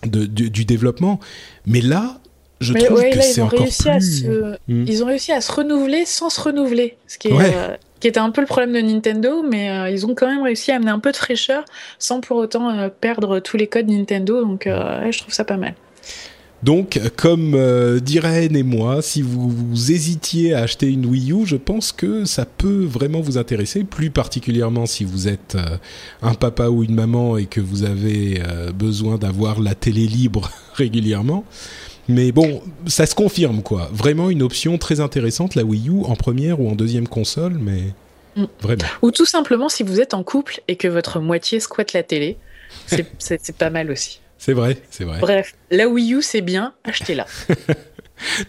de, 0.05 0.25
du, 0.25 0.65
développement. 0.65 1.19
Mais 1.65 1.81
là, 1.81 2.19
je 2.61 2.73
trouve 2.73 3.03
que 3.09 3.21
c'est 3.21 3.41
encore 3.41 3.67
plus. 3.67 4.25
Hmm. 4.67 4.85
Ils 4.87 5.03
ont 5.03 5.07
réussi 5.07 5.31
à 5.31 5.41
se 5.41 5.51
renouveler 5.51 6.05
sans 6.05 6.29
se 6.29 6.41
renouveler, 6.41 6.97
ce 7.07 7.17
qui 7.17 7.27
est. 7.27 7.33
Euh, 7.33 7.75
qui 8.00 8.08
était 8.08 8.20
un 8.20 8.32
peu 8.32 8.42
le 8.42 8.48
problème 8.48 8.74
de 8.74 8.82
Nintendo, 8.82 9.44
mais 9.44 9.70
euh, 9.70 9.89
ils 9.89 10.06
ont 10.06 10.16
quand 10.16 10.27
même 10.27 10.44
réussi 10.44 10.72
à 10.72 10.75
amener 10.75 10.92
un 10.92 11.00
peu 11.00 11.12
de 11.12 11.18
fraîcheur 11.18 11.63
sans 12.00 12.22
pour 12.22 12.38
autant 12.38 12.70
euh, 12.70 12.89
perdre 12.89 13.39
tous 13.39 13.58
les 13.58 13.68
codes 13.68 13.88
Nintendo, 13.88 14.44
donc 14.44 14.63
je 14.66 15.18
trouve 15.20 15.34
ça 15.34 15.44
pas 15.44 15.58
mal. 15.58 15.74
Donc, 16.63 17.00
comme 17.16 17.54
euh, 17.54 18.00
dirait 18.00 18.46
et 18.46 18.63
moi, 18.63 19.04
si 19.04 19.22
vous, 19.22 19.51
hésitiez 19.92 20.56
à 20.56 20.62
acheter 20.62 20.88
une 20.88 21.06
Wii 21.06 21.32
U, 21.32 21.46
je 21.46 21.56
pense 21.56 21.92
que 21.92 22.25
ça 22.25 22.46
peut 22.46 22.84
vraiment 22.84 23.22
vous 23.22 23.38
intéresser, 23.38 23.84
plus 23.84 24.10
particulièrement 24.10 24.88
si 24.88 25.04
vous 25.04 25.27
êtes 25.27 25.56
euh, 25.56 25.77
un 26.24 26.34
papa 26.34 26.70
ou 26.70 26.84
une 26.84 26.96
maman 26.96 27.38
et 27.38 27.46
que 27.46 27.62
vous 27.62 27.84
avez 27.84 28.42
euh, 28.42 28.72
besoin 28.72 29.18
d'avoir 29.18 29.60
la 29.60 29.75
télé 29.75 30.08
libre 30.08 30.50
régulièrement. 30.74 31.46
Mais 32.07 32.31
bon, 32.31 32.61
ça 32.85 33.05
se 33.05 33.15
confirme 33.15 33.61
quoi. 33.61 33.89
Vraiment 33.91 34.29
une 34.29 34.41
option 34.41 34.77
très 34.77 34.99
intéressante, 34.99 35.55
la 35.55 35.63
Wii 35.63 35.89
U 35.89 36.03
en 36.05 36.15
première 36.15 36.59
ou 36.59 36.69
en 36.69 36.75
deuxième 36.75 37.07
console, 37.07 37.57
mais 37.59 37.93
mm. 38.35 38.45
vraiment. 38.61 38.83
Ou 39.01 39.11
tout 39.11 39.25
simplement 39.25 39.69
si 39.69 39.83
vous 39.83 39.99
êtes 39.99 40.13
en 40.13 40.23
couple 40.23 40.61
et 40.67 40.75
que 40.75 40.87
votre 40.87 41.19
moitié 41.19 41.59
squatte 41.59 41.93
la 41.93 42.03
télé, 42.03 42.37
c'est 42.85 43.57
pas 43.57 43.69
mal 43.69 43.91
aussi. 43.91 44.21
C'est 44.38 44.53
vrai, 44.53 44.77
c'est 44.89 45.03
vrai. 45.03 45.20
Bref, 45.20 45.56
la 45.72 45.88
Wii 45.88 46.15
U, 46.15 46.22
c'est 46.22 46.41
bien, 46.41 46.74
achetez-la. 46.84 47.25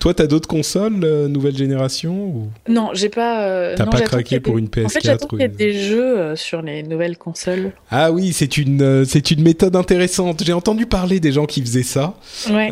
Toi, 0.01 0.15
t'as 0.15 0.27
d'autres 0.27 0.49
consoles 0.49 1.05
euh, 1.05 1.29
nouvelle 1.29 1.57
génération 1.57 2.15
ou... 2.15 2.49
Non, 2.69 2.91
j'ai 2.95 3.09
pas. 3.09 3.45
Euh, 3.45 3.75
t'as 3.77 3.87
pas 3.87 4.01
craqué 4.01 4.41
pour 4.41 4.59
une 4.59 4.67
PS4 4.67 4.85
En 4.85 4.89
fait, 4.89 5.01
j'attends 5.03 5.27
qu'il 5.29 5.41
y 5.41 5.43
ait 5.43 5.49
des 5.49 5.73
jeux 5.75 6.19
euh, 6.19 6.37
sur 6.37 6.63
les 6.63 6.83
nouvelles 6.83 7.19
consoles. 7.19 7.73
Ah 7.91 8.11
oui, 8.11 8.33
c'est 8.33 8.57
une 8.57 9.05
c'est 9.05 9.31
une 9.31 9.43
méthode 9.43 9.77
intéressante. 9.77 10.43
J'ai 10.45 10.53
entendu 10.53 10.87
parler 10.87 11.21
des 11.21 11.33
gens 11.33 11.47
qui 11.47 11.61
faisaient 11.61 11.83
ça. 11.83 12.15
Ouais. 12.51 12.71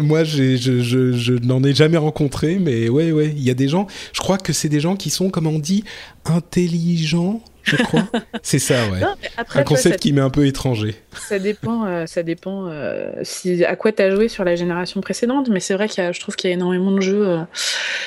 moi, 0.00 0.24
je, 0.24 0.56
je, 0.56 0.80
je 0.80 1.32
n'en 1.32 1.62
ai 1.64 1.74
jamais 1.74 1.96
rencontré, 1.96 2.58
mais 2.60 2.88
ouais, 2.88 3.12
ouais, 3.12 3.32
il 3.34 3.42
y 3.42 3.50
a 3.50 3.54
des 3.54 3.68
gens. 3.68 3.86
Je 4.12 4.20
crois 4.20 4.38
que 4.38 4.52
c'est 4.52 4.68
des 4.68 4.80
gens 4.80 4.96
qui 4.96 5.10
sont, 5.10 5.30
comme 5.30 5.46
on 5.46 5.58
dit, 5.58 5.84
intelligents 6.24 7.40
je 7.64 7.76
crois. 7.76 8.06
c'est 8.42 8.58
ça, 8.58 8.88
ouais. 8.90 9.00
un 9.54 9.62
concept 9.62 10.00
qui 10.00 10.12
m'est 10.12 10.20
un 10.20 10.30
peu 10.30 10.46
étranger. 10.46 10.94
Ça 11.28 11.38
dépend, 11.38 11.86
euh, 11.86 12.06
ça 12.06 12.22
dépend 12.22 12.68
euh, 12.68 13.10
si, 13.22 13.64
à 13.64 13.74
quoi 13.76 13.90
tu 13.90 14.02
as 14.02 14.14
joué 14.14 14.28
sur 14.28 14.44
la 14.44 14.54
génération 14.54 15.00
précédente, 15.00 15.48
mais 15.48 15.60
c'est 15.60 15.74
vrai 15.74 15.88
qu'il 15.88 16.04
je 16.12 16.20
trouve 16.20 16.36
qu'il 16.36 16.50
y 16.50 16.52
a 16.52 16.54
énormément 16.54 16.92
de 16.92 17.00
jeux 17.00 17.26
euh, 17.26 17.40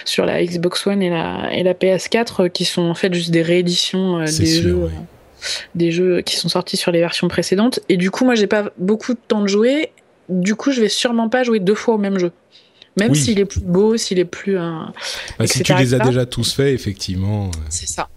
sur 0.05 0.25
la 0.25 0.43
Xbox 0.43 0.85
One 0.85 1.01
et 1.01 1.09
la, 1.09 1.49
et 1.51 1.63
la 1.63 1.73
PS4 1.73 2.49
qui 2.49 2.65
sont 2.65 2.83
en 2.83 2.95
fait 2.95 3.13
juste 3.13 3.31
des 3.31 3.41
rééditions 3.41 4.23
des 4.23 4.45
jeux. 4.45 4.89
Des 5.75 5.91
jeux 5.91 6.21
qui 6.21 6.35
sont 6.35 6.49
sortis 6.49 6.77
sur 6.77 6.91
les 6.91 6.99
versions 6.99 7.27
précédentes. 7.27 7.79
Et 7.89 7.97
du 7.97 8.09
coup, 8.09 8.25
moi, 8.25 8.33
j'ai 8.33 8.47
pas 8.47 8.71
beaucoup 8.79 9.13
de 9.13 9.19
temps 9.27 9.41
de 9.41 9.47
jouer. 9.47 9.91
Du 10.29 10.55
coup, 10.55 10.71
je 10.71 10.81
vais 10.81 10.89
sûrement 10.89 11.29
pas 11.29 11.43
jouer 11.43 11.59
deux 11.59 11.75
fois 11.75 11.93
au 11.93 11.99
même 11.99 12.17
jeu. 12.17 12.31
Même 12.97 13.13
s'il 13.13 13.39
est 13.39 13.45
plus 13.45 13.61
beau, 13.61 13.95
s'il 13.97 14.17
est 14.17 14.25
plus. 14.25 14.55
Bah, 14.55 15.45
si 15.45 15.61
tu 15.61 15.73
les 15.75 15.93
as 15.93 15.99
déjà 15.99 16.25
tous 16.25 16.53
faits, 16.53 16.73
effectivement. 16.73 17.51
C'est 17.69 17.87
ça. 17.87 18.09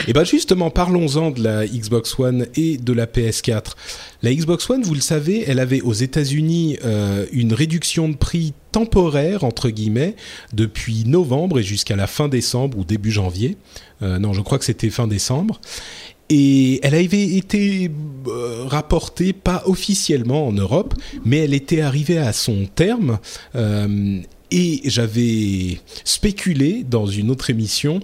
Et 0.00 0.04
eh 0.08 0.12
bien 0.12 0.24
justement, 0.24 0.70
parlons-en 0.70 1.30
de 1.30 1.42
la 1.42 1.66
Xbox 1.66 2.18
One 2.18 2.46
et 2.54 2.76
de 2.76 2.92
la 2.92 3.06
PS4. 3.06 3.72
La 4.22 4.34
Xbox 4.34 4.68
One, 4.68 4.82
vous 4.82 4.94
le 4.94 5.00
savez, 5.00 5.44
elle 5.46 5.58
avait 5.58 5.80
aux 5.80 5.92
États-Unis 5.92 6.78
euh, 6.84 7.26
une 7.32 7.54
réduction 7.54 8.08
de 8.08 8.16
prix 8.16 8.52
temporaire 8.70 9.44
entre 9.44 9.70
guillemets 9.70 10.16
depuis 10.52 11.04
novembre 11.06 11.58
et 11.58 11.62
jusqu'à 11.62 11.96
la 11.96 12.06
fin 12.06 12.28
décembre 12.28 12.78
ou 12.78 12.84
début 12.84 13.10
janvier. 13.10 13.56
Euh, 14.02 14.18
non, 14.18 14.32
je 14.32 14.40
crois 14.40 14.58
que 14.58 14.64
c'était 14.64 14.90
fin 14.90 15.06
décembre. 15.06 15.60
Et 16.28 16.80
elle 16.82 16.94
avait 16.94 17.36
été 17.36 17.90
euh, 18.26 18.64
rapportée 18.66 19.32
pas 19.32 19.62
officiellement 19.66 20.46
en 20.46 20.52
Europe, 20.52 20.94
mais 21.24 21.38
elle 21.38 21.52
était 21.52 21.82
arrivée 21.82 22.18
à 22.18 22.32
son 22.32 22.66
terme. 22.74 23.18
Et 24.52 24.82
j'avais 24.84 25.80
spéculé 26.04 26.84
dans 26.88 27.06
une 27.06 27.30
autre 27.30 27.48
émission 27.48 28.00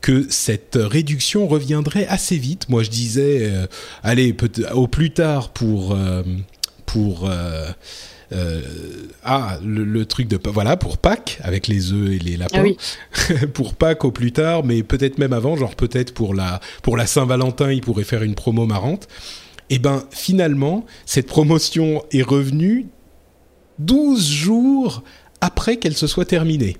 que 0.00 0.26
cette 0.28 0.76
réduction 0.76 1.46
reviendrait 1.46 2.06
assez 2.08 2.36
vite. 2.36 2.68
Moi, 2.68 2.82
je 2.82 2.90
disais, 2.90 3.38
euh, 3.42 3.66
allez, 4.02 4.34
au 4.74 4.88
plus 4.88 5.12
tard 5.12 5.50
pour 5.50 5.92
euh, 5.92 6.24
pour 6.86 7.30
euh, 7.30 7.70
ah 9.22 9.58
le, 9.64 10.04
truc 10.04 10.26
de 10.26 10.40
voilà 10.44 10.76
pour 10.76 10.98
Pâques 10.98 11.38
avec 11.42 11.68
les 11.68 11.92
œufs 11.92 12.10
et 12.10 12.18
les 12.18 12.36
lapins. 12.36 12.64
Ah 13.30 13.46
pour 13.54 13.74
Pâques 13.74 14.04
au 14.04 14.10
plus 14.10 14.32
tard 14.32 14.64
mais 14.64 14.82
peut-être 14.82 15.18
même 15.18 15.34
avant 15.34 15.54
genre 15.56 15.76
peut-être 15.76 16.14
pour 16.14 16.34
la 16.34 16.60
pour 16.82 16.96
la 16.96 17.06
Saint-Valentin 17.06 17.70
il 17.70 17.82
pourrait 17.82 18.04
faire 18.04 18.22
une 18.22 18.34
promo 18.34 18.66
marrante. 18.66 19.06
Et 19.70 19.76
eh 19.76 19.78
ben 19.78 20.04
finalement 20.10 20.84
cette 21.04 21.26
promotion 21.26 22.02
est 22.10 22.22
revenue 22.22 22.86
12 23.78 24.30
jours 24.30 25.02
après 25.42 25.76
qu'elle 25.76 25.96
se 25.96 26.06
soit 26.06 26.24
terminée 26.24 26.78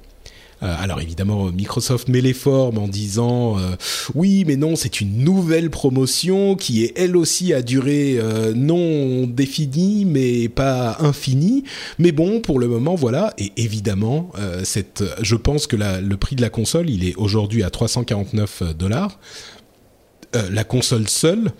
euh, 0.62 0.74
alors 0.78 1.00
évidemment, 1.00 1.50
Microsoft 1.50 2.08
met 2.08 2.20
les 2.20 2.32
formes 2.32 2.78
en 2.78 2.86
disant 2.86 3.58
euh, 3.58 3.74
oui, 4.14 4.44
mais 4.46 4.56
non, 4.56 4.76
c'est 4.76 5.00
une 5.00 5.24
nouvelle 5.24 5.70
promotion 5.70 6.54
qui 6.54 6.84
est 6.84 6.92
elle 6.96 7.16
aussi 7.16 7.52
à 7.52 7.62
durée 7.62 8.16
euh, 8.18 8.52
non 8.54 9.26
définie, 9.26 10.04
mais 10.04 10.48
pas 10.48 10.98
infinie. 11.00 11.64
Mais 11.98 12.12
bon, 12.12 12.40
pour 12.40 12.60
le 12.60 12.68
moment, 12.68 12.94
voilà. 12.94 13.34
Et 13.38 13.52
évidemment, 13.56 14.30
je 15.20 15.34
pense 15.36 15.66
que 15.66 15.76
le 15.76 16.16
prix 16.16 16.36
de 16.36 16.42
la 16.42 16.50
console, 16.50 16.90
il 16.90 17.04
est 17.08 17.16
aujourd'hui 17.16 17.64
à 17.64 17.70
349 17.70 18.76
dollars. 18.76 19.18
la 20.50 20.64
console 20.64 21.08
seule. 21.08 21.50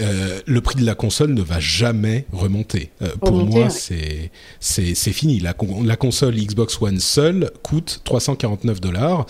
Euh, 0.00 0.40
le 0.46 0.60
prix 0.60 0.76
de 0.76 0.86
la 0.86 0.94
console 0.94 1.34
ne 1.34 1.42
va 1.42 1.60
jamais 1.60 2.26
remonter. 2.32 2.90
Euh, 3.02 3.08
pour 3.20 3.44
moi, 3.44 3.70
c'est 3.70 4.30
c'est 4.60 4.94
fini. 4.94 5.40
La, 5.40 5.54
la, 5.84 5.96
console 5.96 6.34
Xbox 6.34 6.80
One 6.80 7.00
seule 7.00 7.50
coûte 7.62 8.00
349 8.04 8.80
dollars. 8.80 9.26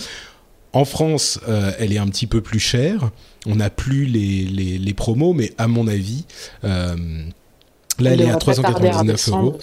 En 0.72 0.84
France, 0.84 1.38
euh, 1.48 1.72
elle 1.78 1.92
est 1.92 1.98
un 1.98 2.08
petit 2.08 2.26
peu 2.26 2.40
plus 2.40 2.60
chère. 2.60 3.10
On 3.46 3.56
n'a 3.56 3.68
plus 3.70 4.06
les, 4.06 4.44
les, 4.44 4.78
les, 4.78 4.94
promos, 4.94 5.34
mais 5.34 5.52
à 5.58 5.68
mon 5.68 5.86
avis, 5.86 6.24
Là, 7.98 8.12
elle 8.12 8.22
est 8.22 8.30
à 8.30 8.36
399 8.36 9.28
euros. 9.28 9.58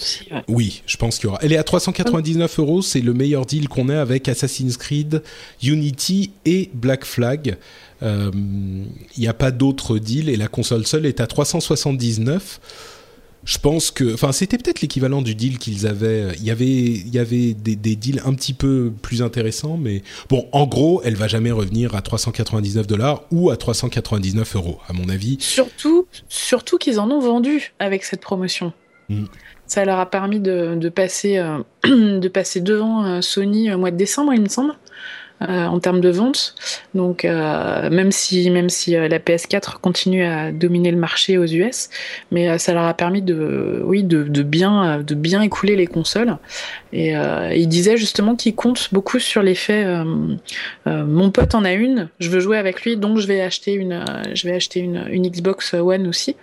Oui, 0.48 0.82
je 0.86 0.96
pense 0.96 1.18
qu'il 1.18 1.26
y 1.26 1.28
aura. 1.28 1.38
Elle 1.42 1.52
est 1.52 1.58
à 1.58 1.64
399 1.64 2.58
euros. 2.58 2.82
C'est 2.82 3.00
le 3.00 3.12
meilleur 3.12 3.46
deal 3.46 3.68
qu'on 3.68 3.88
ait 3.88 3.96
avec 3.96 4.28
Assassin's 4.28 4.76
Creed, 4.76 5.22
Unity 5.62 6.30
et 6.44 6.70
Black 6.72 7.04
Flag. 7.04 7.56
Il 8.02 8.06
euh, 8.06 8.30
n'y 9.18 9.28
a 9.28 9.34
pas 9.34 9.50
d'autre 9.50 9.98
deal 9.98 10.28
et 10.28 10.36
la 10.36 10.48
console 10.48 10.86
seule 10.86 11.06
est 11.06 11.20
à 11.20 11.26
379 11.26 12.60
je 13.44 13.58
pense 13.58 13.90
que, 13.90 14.14
enfin, 14.14 14.32
c'était 14.32 14.58
peut-être 14.58 14.80
l'équivalent 14.80 15.22
du 15.22 15.34
deal 15.34 15.58
qu'ils 15.58 15.86
avaient. 15.86 16.34
Il 16.38 16.44
y 16.44 16.50
avait, 16.50 16.66
il 16.66 17.12
y 17.12 17.18
avait 17.18 17.54
des, 17.54 17.96
deals 17.96 18.20
un 18.24 18.34
petit 18.34 18.52
peu 18.52 18.92
plus 19.02 19.22
intéressants, 19.22 19.76
mais 19.76 20.02
bon, 20.28 20.46
en 20.52 20.66
gros, 20.66 21.00
elle 21.04 21.16
va 21.16 21.26
jamais 21.26 21.50
revenir 21.50 21.94
à 21.94 22.02
399 22.02 22.86
dollars 22.86 23.22
ou 23.30 23.50
à 23.50 23.56
399 23.56 24.56
euros, 24.56 24.78
à 24.88 24.92
mon 24.92 25.08
avis. 25.08 25.38
Surtout, 25.40 26.06
surtout 26.28 26.78
qu'ils 26.78 27.00
en 27.00 27.10
ont 27.10 27.20
vendu 27.20 27.72
avec 27.78 28.04
cette 28.04 28.20
promotion. 28.20 28.72
Mm. 29.08 29.24
Ça 29.66 29.84
leur 29.84 30.00
a 30.00 30.10
permis 30.10 30.40
de, 30.40 30.88
passer, 30.88 31.38
euh, 31.38 31.58
de 31.84 32.28
passer 32.28 32.60
devant 32.60 33.04
euh, 33.04 33.20
Sony 33.20 33.72
au 33.72 33.78
mois 33.78 33.90
de 33.90 33.96
décembre, 33.96 34.34
il 34.34 34.42
me 34.42 34.48
semble. 34.48 34.74
Euh, 35.48 35.64
en 35.64 35.80
termes 35.80 36.02
de 36.02 36.10
vente. 36.10 36.54
Donc 36.94 37.24
euh, 37.24 37.88
même 37.88 38.12
si 38.12 38.50
même 38.50 38.68
si 38.68 38.94
euh, 38.94 39.08
la 39.08 39.18
PS4 39.18 39.78
continue 39.80 40.22
à 40.22 40.52
dominer 40.52 40.90
le 40.90 40.98
marché 40.98 41.38
aux 41.38 41.46
US, 41.46 41.88
mais 42.30 42.58
ça 42.58 42.74
leur 42.74 42.84
a 42.84 42.92
permis 42.92 43.22
de 43.22 43.80
oui 43.82 44.04
de, 44.04 44.24
de, 44.24 44.42
bien 44.42 45.00
de 45.00 45.14
bien 45.14 45.40
écouler 45.40 45.76
les 45.76 45.86
consoles. 45.86 46.36
Et 46.92 47.14
il 47.54 47.68
disait 47.68 47.96
justement 47.96 48.36
qu'il 48.36 48.54
compte 48.54 48.90
beaucoup 48.92 49.18
sur 49.18 49.42
l'effet 49.42 49.86
mon 50.84 51.30
pote 51.30 51.54
en 51.54 51.64
a 51.64 51.72
une, 51.72 52.10
je 52.18 52.28
veux 52.28 52.40
jouer 52.40 52.58
avec 52.58 52.82
lui, 52.82 52.98
donc 52.98 53.16
je 53.16 53.26
vais 53.26 53.40
acheter 53.40 53.72
une 53.72 54.04
je 54.34 54.46
vais 54.46 54.54
acheter 54.54 54.80
une, 54.80 55.06
une 55.10 55.26
Xbox 55.26 55.72
One 55.72 56.06
aussi. 56.06 56.36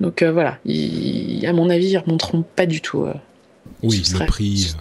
Donc 0.00 0.22
voilà, 0.22 0.58
à 0.68 1.52
mon 1.54 1.70
avis 1.70 1.88
ils 1.88 1.98
remonteront 1.98 2.44
pas 2.54 2.66
du 2.66 2.82
tout. 2.82 3.06
oui, 3.82 4.02
le 4.12 4.26
prix. 4.26 4.74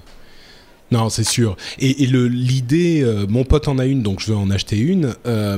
Non, 0.95 1.09
c'est 1.09 1.25
sûr. 1.25 1.57
Et, 1.77 2.05
l'idée, 2.05 3.01
euh, 3.03 3.25
mon 3.27 3.43
pote 3.43 3.67
en 3.67 3.79
a 3.79 3.85
une, 3.85 4.01
donc 4.01 4.21
je 4.21 4.27
veux 4.27 4.37
en 4.37 4.49
acheter 4.49 4.77
une. 4.77 5.13
Euh, 5.25 5.57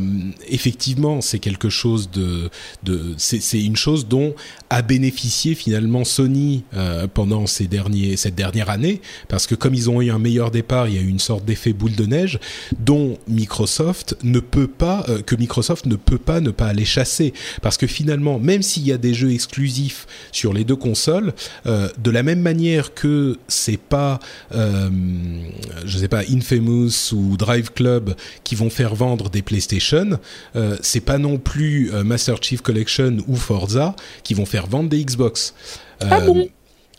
effectivement, 0.50 1.22
c'est 1.22 1.38
quelque 1.38 1.70
chose 1.70 2.10
de, 2.10 2.50
de 2.82 3.14
c'est 3.18 3.62
une 3.62 3.76
chose 3.76 4.08
dont 4.08 4.34
a 4.72 4.82
bénéficié 4.82 5.54
finalement 5.54 6.06
Sony 6.06 6.64
euh, 6.74 7.06
pendant 7.08 7.46
ces 7.46 7.68
derniers, 7.68 8.18
cette 8.18 8.34
dernière 8.34 8.72
année, 8.72 9.00
parce 9.28 9.46
que 9.46 9.54
comme 9.54 9.76
ils 9.76 9.92
ont 9.92 10.02
eu 10.02 10.10
un 10.10 10.18
meilleur 10.18 10.50
départ, 10.50 10.88
il 10.88 10.96
y 10.96 10.98
a 10.98 11.02
eu 11.02 11.08
une 11.08 11.20
sorte 11.20 11.46
d'effet 11.46 11.72
boule 11.72 11.94
de 11.94 12.08
neige 12.08 12.40
dont 12.80 13.20
Microsoft 13.28 14.18
ne 14.24 14.40
peut 14.40 14.68
pas, 14.68 15.06
que 15.28 15.36
Microsoft 15.36 15.86
ne 15.86 15.98
peut 15.98 16.18
pas 16.18 16.42
ne 16.42 16.50
pas 16.50 16.66
aller 16.66 16.84
chasser, 16.84 17.32
parce 17.62 17.78
que 17.78 17.86
finalement, 17.86 18.40
même 18.40 18.64
s'il 18.64 18.88
y 18.88 18.92
a 18.92 18.98
des 18.98 19.14
jeux 19.14 19.32
exclusifs 19.32 20.08
sur 20.32 20.52
les 20.52 20.64
deux 20.64 20.76
consoles, 20.76 21.36
de 21.66 22.12
la 22.12 22.24
même 22.24 22.42
manière 22.42 22.96
que 22.96 23.38
c'est 23.48 23.80
pas 23.80 24.20
je 25.86 25.98
sais 25.98 26.08
pas, 26.08 26.22
Infamous 26.30 27.14
ou 27.14 27.38
Drive 27.38 27.72
Club 27.72 28.16
qui 28.44 28.56
vont 28.56 28.70
faire 28.70 28.96
vendre 28.96 29.30
des 29.30 29.42
PlayStation, 29.42 30.20
euh, 30.56 30.78
c'est 30.82 31.02
pas 31.02 31.18
non 31.18 31.38
plus 31.38 31.92
euh, 31.94 32.04
Master 32.04 32.42
Chief 32.42 32.62
Collection 32.62 33.18
ou 33.28 33.36
Forza 33.36 33.96
qui 34.24 34.34
vont 34.34 34.46
faire 34.46 34.68
vendre 34.68 34.90
des 34.90 35.04
Xbox. 35.04 35.54
ah 36.02 36.22
bon? 36.22 36.50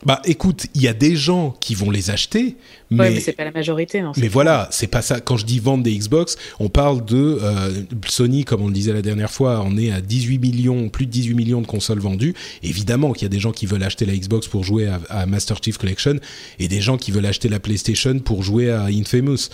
Bah 0.06 0.22
écoute, 0.24 0.66
il 0.74 0.82
y 0.82 0.88
a 0.88 0.94
des 0.94 1.16
gens 1.16 1.56
qui 1.58 1.74
vont 1.74 1.90
les 1.90 2.10
acheter, 2.10 2.54
mais, 2.90 3.00
ouais, 3.00 3.10
mais 3.10 3.20
c'est 3.20 3.32
pas 3.32 3.44
la 3.44 3.50
majorité. 3.50 4.00
Non, 4.00 4.12
mais 4.16 4.28
voilà, 4.28 4.68
c'est 4.70 4.86
pas 4.86 5.02
ça. 5.02 5.20
Quand 5.20 5.36
je 5.36 5.44
dis 5.44 5.58
vendre 5.58 5.82
des 5.82 5.96
Xbox, 5.96 6.36
on 6.60 6.68
parle 6.68 7.04
de 7.04 7.38
euh, 7.42 7.82
Sony, 8.06 8.44
comme 8.44 8.62
on 8.62 8.68
le 8.68 8.72
disait 8.72 8.92
la 8.92 9.02
dernière 9.02 9.30
fois, 9.30 9.62
on 9.66 9.76
est 9.76 9.90
à 9.90 10.00
18 10.00 10.38
millions, 10.38 10.88
plus 10.88 11.06
de 11.06 11.10
18 11.10 11.34
millions 11.34 11.60
de 11.60 11.66
consoles 11.66 11.98
vendues. 11.98 12.34
Évidemment 12.62 13.12
qu'il 13.12 13.22
y 13.22 13.26
a 13.26 13.28
des 13.30 13.40
gens 13.40 13.50
qui 13.50 13.66
veulent 13.66 13.82
acheter 13.82 14.06
la 14.06 14.16
Xbox 14.16 14.46
pour 14.46 14.62
jouer 14.62 14.86
à, 14.86 15.00
à, 15.08 15.26
Master 15.26 15.58
Chief 15.62 15.76
Collection 15.78 16.14
et 16.60 16.68
des 16.68 16.80
gens 16.80 16.96
qui 16.96 17.10
veulent 17.10 17.26
acheter 17.26 17.48
la 17.48 17.58
PlayStation 17.58 18.20
pour 18.20 18.44
jouer 18.44 18.70
à 18.70 18.84
Infamous 18.84 19.48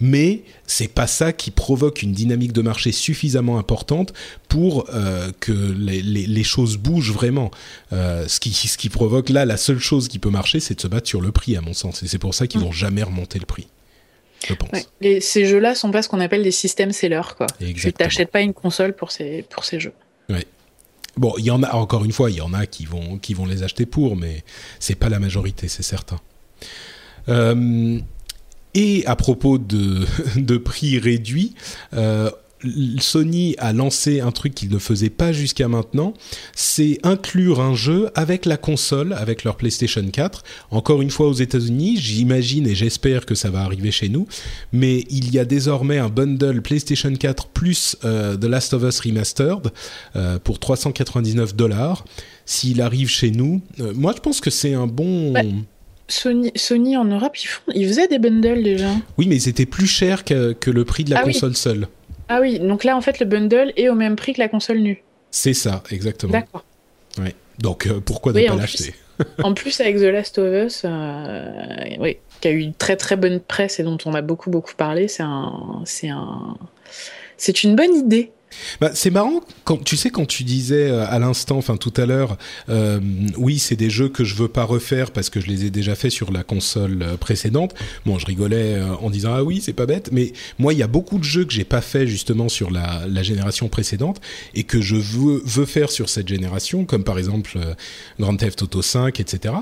mais 0.00 0.42
c'est 0.66 0.88
pas 0.88 1.06
ça 1.06 1.32
qui 1.32 1.50
provoque 1.50 2.02
une 2.02 2.12
dynamique 2.12 2.52
de 2.52 2.62
marché 2.62 2.92
suffisamment 2.92 3.58
importante 3.58 4.12
pour 4.48 4.86
euh, 4.92 5.30
que 5.40 5.52
les, 5.52 6.02
les, 6.02 6.26
les, 6.26 6.44
choses 6.44 6.76
bougent 6.76 7.12
vraiment. 7.12 7.50
Euh, 7.92 8.26
ce, 8.28 8.40
qui, 8.40 8.52
ce 8.52 8.76
qui 8.76 8.88
provoque 8.88 9.28
là, 9.28 9.44
la 9.44 9.56
seule 9.56 9.78
chose 9.78 10.08
qui 10.08 10.18
peut 10.18 10.30
marcher, 10.30 10.60
c'est 10.60 10.74
de 10.74 10.80
se 10.80 10.88
battre 10.88 11.08
sur 11.08 11.20
le 11.20 11.32
prix, 11.32 11.56
à 11.56 11.60
mon 11.60 11.74
sens. 11.74 12.02
Et 12.02 12.08
c'est 12.08 12.18
pour 12.18 12.34
ça 12.34 12.46
qu'ils 12.46 12.60
vont 12.60 12.72
jamais 12.72 13.02
remonter 13.02 13.38
le 13.38 13.46
prix. 13.46 13.68
Je 14.46 14.54
pense. 14.54 14.70
Ouais. 14.72 14.84
Et 15.00 15.20
ces 15.20 15.46
jeux-là 15.46 15.74
sont 15.74 15.90
pas 15.90 16.02
ce 16.02 16.08
qu'on 16.08 16.20
appelle 16.20 16.42
des 16.42 16.50
systèmes 16.50 16.92
sellers. 16.92 17.34
Quoi. 17.36 17.46
Tu 17.58 17.92
t'achètes 17.92 18.30
pas 18.30 18.40
une 18.40 18.52
console 18.52 18.94
pour 18.94 19.10
ces, 19.10 19.42
pour 19.42 19.64
ces 19.64 19.80
jeux. 19.80 19.94
Ouais. 20.28 20.46
Bon, 21.16 21.34
il 21.38 21.44
y 21.44 21.50
en 21.50 21.62
a 21.62 21.72
encore 21.74 22.04
une 22.04 22.12
fois, 22.12 22.30
il 22.30 22.36
y 22.36 22.40
en 22.40 22.52
a 22.52 22.66
qui 22.66 22.86
vont 22.86 23.18
qui 23.18 23.34
vont 23.34 23.46
les 23.46 23.62
acheter 23.62 23.86
pour, 23.86 24.16
mais 24.16 24.42
c'est 24.80 24.96
pas 24.96 25.08
la 25.08 25.20
majorité, 25.20 25.68
c'est 25.68 25.84
certain. 25.84 26.18
Euh, 27.28 28.00
et 28.74 29.04
à 29.06 29.16
propos 29.16 29.58
de, 29.58 30.56
prix 30.56 30.98
réduits, 30.98 31.54
euh, 31.94 32.30
Sony 32.98 33.54
a 33.58 33.72
lancé 33.72 34.20
un 34.20 34.30
truc 34.30 34.54
qu'il 34.54 34.70
ne 34.70 34.78
faisait 34.78 35.10
pas 35.10 35.32
jusqu'à 35.32 35.68
maintenant, 35.68 36.14
c'est 36.54 36.98
inclure 37.02 37.60
un 37.60 37.74
jeu 37.74 38.08
avec 38.14 38.46
la 38.46 38.56
console, 38.56 39.12
avec 39.12 39.44
leur 39.44 39.56
PlayStation 39.56 40.04
4. 40.06 40.44
Encore 40.70 41.02
une 41.02 41.10
fois 41.10 41.28
aux 41.28 41.34
États-Unis, 41.34 41.98
j'imagine 41.98 42.66
et 42.66 42.74
j'espère 42.74 43.26
que 43.26 43.34
ça 43.34 43.50
va 43.50 43.62
arriver 43.62 43.90
chez 43.90 44.08
nous, 44.08 44.26
mais 44.72 45.04
il 45.10 45.32
y 45.32 45.38
a 45.38 45.44
désormais 45.44 45.98
un 45.98 46.08
bundle 46.08 46.62
PlayStation 46.62 47.14
4 47.14 47.48
plus 47.48 47.96
euh, 48.04 48.36
The 48.36 48.44
Last 48.44 48.74
of 48.74 48.82
Us 48.82 49.00
Remastered 49.00 49.70
euh, 50.16 50.38
pour 50.38 50.58
399 50.58 51.54
dollars. 51.54 52.04
S'il 52.46 52.80
arrive 52.82 53.08
chez 53.08 53.30
nous, 53.30 53.62
euh, 53.80 53.92
moi 53.94 54.12
je 54.16 54.20
pense 54.20 54.40
que 54.40 54.50
c'est 54.50 54.74
un 54.74 54.86
bon. 54.86 55.32
Ouais. 55.32 55.54
Sony, 56.08 56.52
Sony 56.54 56.96
en 56.96 57.04
Europe, 57.04 57.36
ils, 57.42 57.46
font, 57.46 57.62
ils 57.74 57.86
faisaient 57.88 58.08
des 58.08 58.18
bundles 58.18 58.62
déjà. 58.62 58.90
Oui, 59.18 59.26
mais 59.26 59.36
ils 59.36 59.48
étaient 59.48 59.66
plus 59.66 59.86
chers 59.86 60.24
que, 60.24 60.52
que 60.52 60.70
le 60.70 60.84
prix 60.84 61.04
de 61.04 61.10
la 61.10 61.20
Ah 61.20 61.22
oui. 61.26 61.32
console 61.32 61.56
seule. 61.56 61.88
Ah 62.28 62.40
oui, 62.40 62.58
donc 62.58 62.84
là 62.84 62.96
en 62.96 63.00
fait 63.00 63.20
le 63.20 63.26
bundle 63.26 63.72
est 63.76 63.88
au 63.88 63.94
même 63.94 64.16
prix 64.16 64.32
que 64.34 64.40
la 64.40 64.48
console 64.48 64.78
nue. 64.78 65.02
C'est 65.30 65.54
ça, 65.54 65.82
exactement. 65.90 66.32
D'accord. 66.32 66.64
Ouais. 67.18 67.34
Donc 67.58 67.86
euh, 67.86 68.00
pourquoi 68.04 68.32
ne 68.32 68.38
Oui, 68.38 68.46
pas 68.46 68.52
en 68.54 68.56
l'acheter 68.56 68.94
En 69.42 69.54
plus 69.54 69.78
avec 69.80 69.96
The 69.96 70.02
Last 70.02 70.38
of 70.38 70.66
Us, 70.66 70.82
euh, 70.84 71.50
oui, 72.00 72.16
qui 72.40 72.48
a 72.48 72.50
eu 72.50 72.58
une 72.58 72.74
très 72.74 72.96
très 72.96 73.16
bonne 73.16 73.40
presse 73.40 73.78
et 73.78 73.82
dont 73.82 73.98
on 74.06 74.14
a 74.14 74.22
beaucoup 74.22 74.50
beaucoup 74.50 74.74
parlé, 74.74 75.06
c'est 75.08 75.22
un, 75.22 75.82
c'est 75.84 76.08
un, 76.08 76.56
c'est 77.36 77.62
une 77.62 77.76
bonne 77.76 77.94
idée. 77.94 78.32
Bah, 78.80 78.90
c'est 78.94 79.10
marrant 79.10 79.40
quand 79.64 79.82
tu 79.82 79.96
sais 79.96 80.10
quand 80.10 80.26
tu 80.26 80.44
disais 80.44 80.90
euh, 80.90 81.06
à 81.08 81.18
l'instant, 81.18 81.56
enfin 81.56 81.76
tout 81.76 81.92
à 81.96 82.06
l'heure, 82.06 82.36
euh, 82.68 83.00
oui 83.36 83.58
c'est 83.58 83.76
des 83.76 83.90
jeux 83.90 84.08
que 84.08 84.24
je 84.24 84.34
veux 84.34 84.48
pas 84.48 84.64
refaire 84.64 85.10
parce 85.10 85.30
que 85.30 85.40
je 85.40 85.46
les 85.46 85.64
ai 85.64 85.70
déjà 85.70 85.94
fait 85.94 86.10
sur 86.10 86.32
la 86.32 86.42
console 86.42 87.02
euh, 87.02 87.16
précédente. 87.16 87.74
Bon, 88.06 88.18
je 88.18 88.26
rigolais 88.26 88.80
en 89.00 89.10
disant 89.10 89.34
ah 89.34 89.42
oui 89.42 89.60
c'est 89.62 89.72
pas 89.72 89.86
bête, 89.86 90.10
mais 90.12 90.32
moi 90.58 90.72
il 90.72 90.78
y 90.78 90.82
a 90.82 90.86
beaucoup 90.86 91.18
de 91.18 91.24
jeux 91.24 91.44
que 91.44 91.52
j'ai 91.52 91.64
pas 91.64 91.80
fait 91.80 92.06
justement 92.06 92.48
sur 92.48 92.70
la, 92.70 93.22
génération 93.22 93.68
précédente 93.68 94.20
et 94.54 94.64
que 94.64 94.82
je 94.82 94.96
veux, 94.96 95.64
faire 95.64 95.90
sur 95.90 96.10
cette 96.10 96.28
génération, 96.28 96.84
comme 96.84 97.04
par 97.04 97.18
exemple 97.18 97.58
Grand 98.20 98.36
Theft 98.36 98.60
Auto 98.62 98.82
5, 98.82 99.18
etc. 99.18 99.54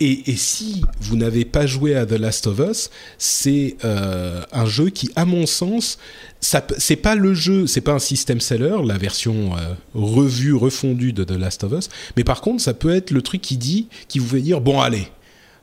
et, 0.00 0.30
et, 0.30 0.36
si 0.36 0.82
vous 1.00 1.16
n'avez 1.16 1.44
pas 1.44 1.66
joué 1.66 1.94
à 1.94 2.06
The 2.06 2.12
Last 2.12 2.46
of 2.46 2.58
Us, 2.58 2.90
c'est 3.18 3.76
euh, 3.84 4.42
un 4.52 4.66
jeu 4.66 4.90
qui, 4.90 5.10
à 5.16 5.24
mon 5.24 5.46
sens, 5.46 5.98
c'est 6.40 6.96
pas 6.96 7.14
le 7.14 7.34
jeu, 7.34 7.66
c'est 7.66 7.80
pas 7.80 7.92
un 7.92 7.98
system 7.98 8.40
seller, 8.40 8.78
la 8.84 8.98
version 8.98 9.56
euh, 9.56 9.74
revue, 9.94 10.54
refondue 10.54 11.12
de 11.12 11.24
The 11.24 11.32
Last 11.32 11.64
of 11.64 11.72
Us, 11.72 11.88
mais 12.16 12.24
par 12.24 12.40
contre, 12.40 12.62
ça 12.62 12.74
peut 12.74 12.94
être 12.94 13.10
le 13.10 13.22
truc 13.22 13.40
qui 13.42 13.56
dit, 13.56 13.88
qui 14.08 14.18
vous 14.18 14.28
fait 14.28 14.40
dire, 14.40 14.60
bon 14.60 14.80
allez, 14.80 15.08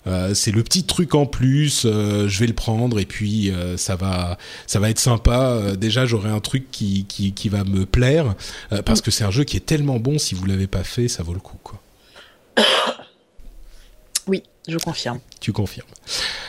euh, 0.07 0.33
c'est 0.33 0.51
le 0.51 0.63
petit 0.63 0.83
truc 0.83 1.15
en 1.15 1.25
plus, 1.25 1.83
euh, 1.85 2.27
je 2.29 2.39
vais 2.39 2.47
le 2.47 2.53
prendre 2.53 2.99
et 2.99 3.05
puis 3.05 3.51
euh, 3.51 3.75
ça 3.75 3.95
va, 3.95 4.37
ça 4.65 4.79
va 4.79 4.89
être 4.89 4.99
sympa. 4.99 5.51
Euh, 5.51 5.75
déjà, 5.75 6.05
j'aurai 6.05 6.29
un 6.29 6.39
truc 6.39 6.71
qui, 6.71 7.05
qui, 7.05 7.33
qui, 7.33 7.49
va 7.49 7.63
me 7.63 7.85
plaire 7.85 8.35
euh, 8.71 8.81
parce 8.81 9.01
que 9.01 9.11
c'est 9.11 9.25
un 9.25 9.31
jeu 9.31 9.43
qui 9.43 9.57
est 9.57 9.65
tellement 9.65 9.99
bon. 9.99 10.17
Si 10.17 10.33
vous 10.33 10.45
l'avez 10.45 10.67
pas 10.67 10.83
fait, 10.83 11.07
ça 11.07 11.23
vaut 11.23 11.33
le 11.33 11.39
coup, 11.39 11.57
quoi. 11.61 11.81
Je 14.67 14.77
confirme. 14.77 15.19
Tu 15.39 15.51
confirmes. 15.53 15.87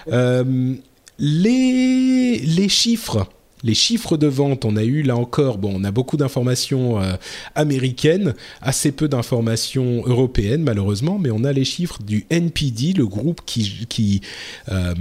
Euh, 0.09 0.75
les, 1.19 2.39
les 2.39 2.69
chiffres. 2.69 3.29
Les 3.65 3.75
chiffres 3.75 4.17
de 4.17 4.29
vente, 4.29 4.65
on 4.65 4.77
a 4.77 4.85
eu 4.85 5.03
là 5.03 5.17
encore, 5.17 5.59
bon, 5.59 5.73
on 5.75 5.83
a 5.83 5.91
beaucoup 5.91 6.17
d'informations 6.17 7.03
euh, 7.03 7.15
américaines, 7.57 8.35
assez 8.63 8.93
peu 8.93 9.09
d'informations 9.09 10.05
européennes 10.07 10.63
malheureusement, 10.63 11.19
mais 11.19 11.31
on 11.33 11.43
a 11.43 11.53
les 11.53 11.65
chiffres 11.65 12.01
du 12.03 12.25
NPD, 12.31 12.93
le 12.93 13.07
groupe 13.07 13.41
qui, 13.45 13.87
qui 13.89 14.21
euh, 14.71 14.95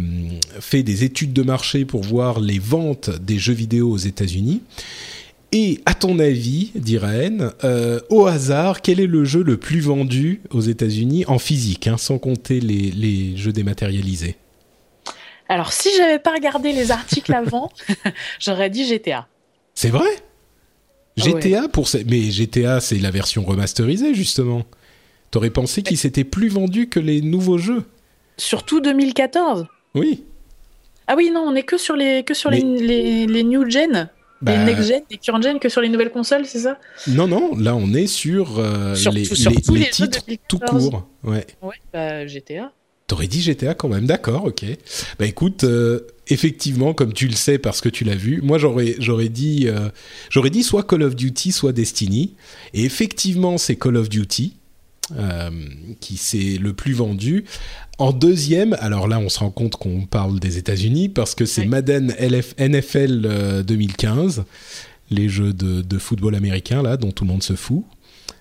fait 0.59 0.81
des 0.81 1.03
études 1.03 1.33
de 1.33 1.43
marché 1.43 1.85
pour 1.85 2.01
voir 2.01 2.39
les 2.39 2.57
ventes 2.57 3.11
des 3.21 3.37
jeux 3.37 3.53
vidéo 3.53 3.91
aux 3.91 3.97
États-Unis. 3.97 4.61
Et 5.53 5.79
à 5.85 5.93
ton 5.93 6.19
avis, 6.19 6.71
Diraen, 6.75 7.51
euh, 7.63 7.99
au 8.09 8.25
hasard, 8.25 8.81
quel 8.81 8.99
est 8.99 9.07
le 9.07 9.23
jeu 9.23 9.43
le 9.43 9.57
plus 9.57 9.79
vendu 9.79 10.41
aux 10.51 10.61
États-Unis 10.61 11.23
en 11.27 11.39
physique, 11.39 11.87
hein, 11.87 11.97
sans 11.97 12.17
compter 12.17 12.59
les, 12.59 12.91
les 12.91 13.37
jeux 13.37 13.53
dématérialisés? 13.53 14.35
Alors, 15.47 15.71
si 15.71 15.89
j'avais 15.95 16.19
pas 16.19 16.33
regardé 16.33 16.73
les 16.73 16.91
articles 16.91 17.33
avant, 17.33 17.71
j'aurais 18.39 18.69
dit 18.69 18.85
GTA. 18.85 19.27
C'est 19.73 19.89
vrai? 19.89 20.09
GTA 21.15 21.61
ouais. 21.61 21.67
pour 21.69 21.87
mais 22.05 22.29
GTA 22.29 22.79
c'est 22.79 22.99
la 22.99 23.09
version 23.09 23.43
remasterisée 23.43 24.13
justement. 24.13 24.65
T'aurais 25.31 25.49
pensé 25.49 25.81
qu'il 25.81 25.97
s'était 25.97 26.23
plus 26.23 26.47
vendu 26.47 26.89
que 26.89 26.99
les 26.99 27.21
nouveaux 27.21 27.57
jeux? 27.57 27.85
Surtout 28.37 28.81
2014. 28.81 29.65
Oui. 29.95 30.23
Ah 31.07 31.15
oui 31.17 31.31
non, 31.33 31.41
on 31.41 31.55
est 31.55 31.63
que 31.63 31.77
sur 31.77 31.95
les 31.95 32.23
que 32.23 32.35
sur 32.35 32.51
les, 32.51 32.61
les 32.61 33.43
new 33.43 33.67
gen. 33.67 34.09
Bah... 34.41 34.55
Les 34.55 34.73
next-gen, 34.73 35.01
les 35.09 35.17
current-gen 35.17 35.59
que 35.59 35.69
sur 35.69 35.81
les 35.81 35.89
nouvelles 35.89 36.11
consoles, 36.11 36.45
c'est 36.45 36.59
ça? 36.59 36.79
Non, 37.07 37.27
non, 37.27 37.55
là 37.57 37.75
on 37.75 37.93
est 37.93 38.07
sur, 38.07 38.59
euh, 38.59 38.95
sur 38.95 39.11
les, 39.11 39.25
sur 39.25 39.49
les, 39.49 39.57
les, 39.57 39.79
les 39.79 39.89
titres 39.89 40.19
tout 40.47 40.59
court. 40.59 41.07
Ouais, 41.23 41.45
ouais 41.61 41.75
bah, 41.91 42.25
GTA. 42.27 42.71
T'aurais 43.07 43.27
dit 43.27 43.41
GTA 43.41 43.73
quand 43.73 43.87
même, 43.87 44.05
d'accord, 44.05 44.43
ok. 44.45 44.65
Bah 45.17 45.25
écoute, 45.25 45.63
euh, 45.63 46.01
effectivement, 46.27 46.93
comme 46.93 47.13
tu 47.13 47.27
le 47.27 47.35
sais 47.35 47.57
parce 47.57 47.79
que 47.79 47.87
tu 47.87 48.03
l'as 48.03 48.15
vu, 48.15 48.41
moi 48.41 48.57
j'aurais 48.57 48.95
j'aurais 48.99 49.29
dit 49.29 49.67
euh, 49.67 49.87
j'aurais 50.29 50.49
dit 50.49 50.61
soit 50.61 50.83
Call 50.83 51.03
of 51.03 51.15
Duty, 51.15 51.53
soit 51.53 51.71
Destiny. 51.71 52.35
Et 52.73 52.83
effectivement, 52.83 53.57
c'est 53.57 53.77
Call 53.77 53.95
of 53.95 54.09
Duty 54.09 54.57
euh, 55.15 55.49
qui 55.99 56.17
c'est 56.17 56.57
le 56.57 56.73
plus 56.73 56.93
vendu. 56.93 57.45
En 57.97 58.11
deuxième, 58.11 58.75
alors 58.79 59.07
là 59.07 59.19
on 59.19 59.29
se 59.29 59.39
rend 59.39 59.51
compte 59.51 59.75
qu'on 59.75 60.05
parle 60.05 60.39
des 60.39 60.57
États-Unis 60.57 61.09
parce 61.09 61.33
que 61.33 61.45
c'est 61.45 61.61
oui. 61.61 61.67
Madden 61.67 62.13
LF, 62.19 62.55
NFL 62.59 63.23
euh, 63.25 63.63
2015, 63.63 64.43
les 65.09 65.29
jeux 65.29 65.53
de, 65.53 65.81
de, 65.81 65.97
football 65.97 66.35
américain 66.35 66.83
là 66.83 66.97
dont 66.97 67.11
tout 67.11 67.23
le 67.23 67.31
monde 67.31 67.43
se 67.43 67.55
fout. 67.55 67.85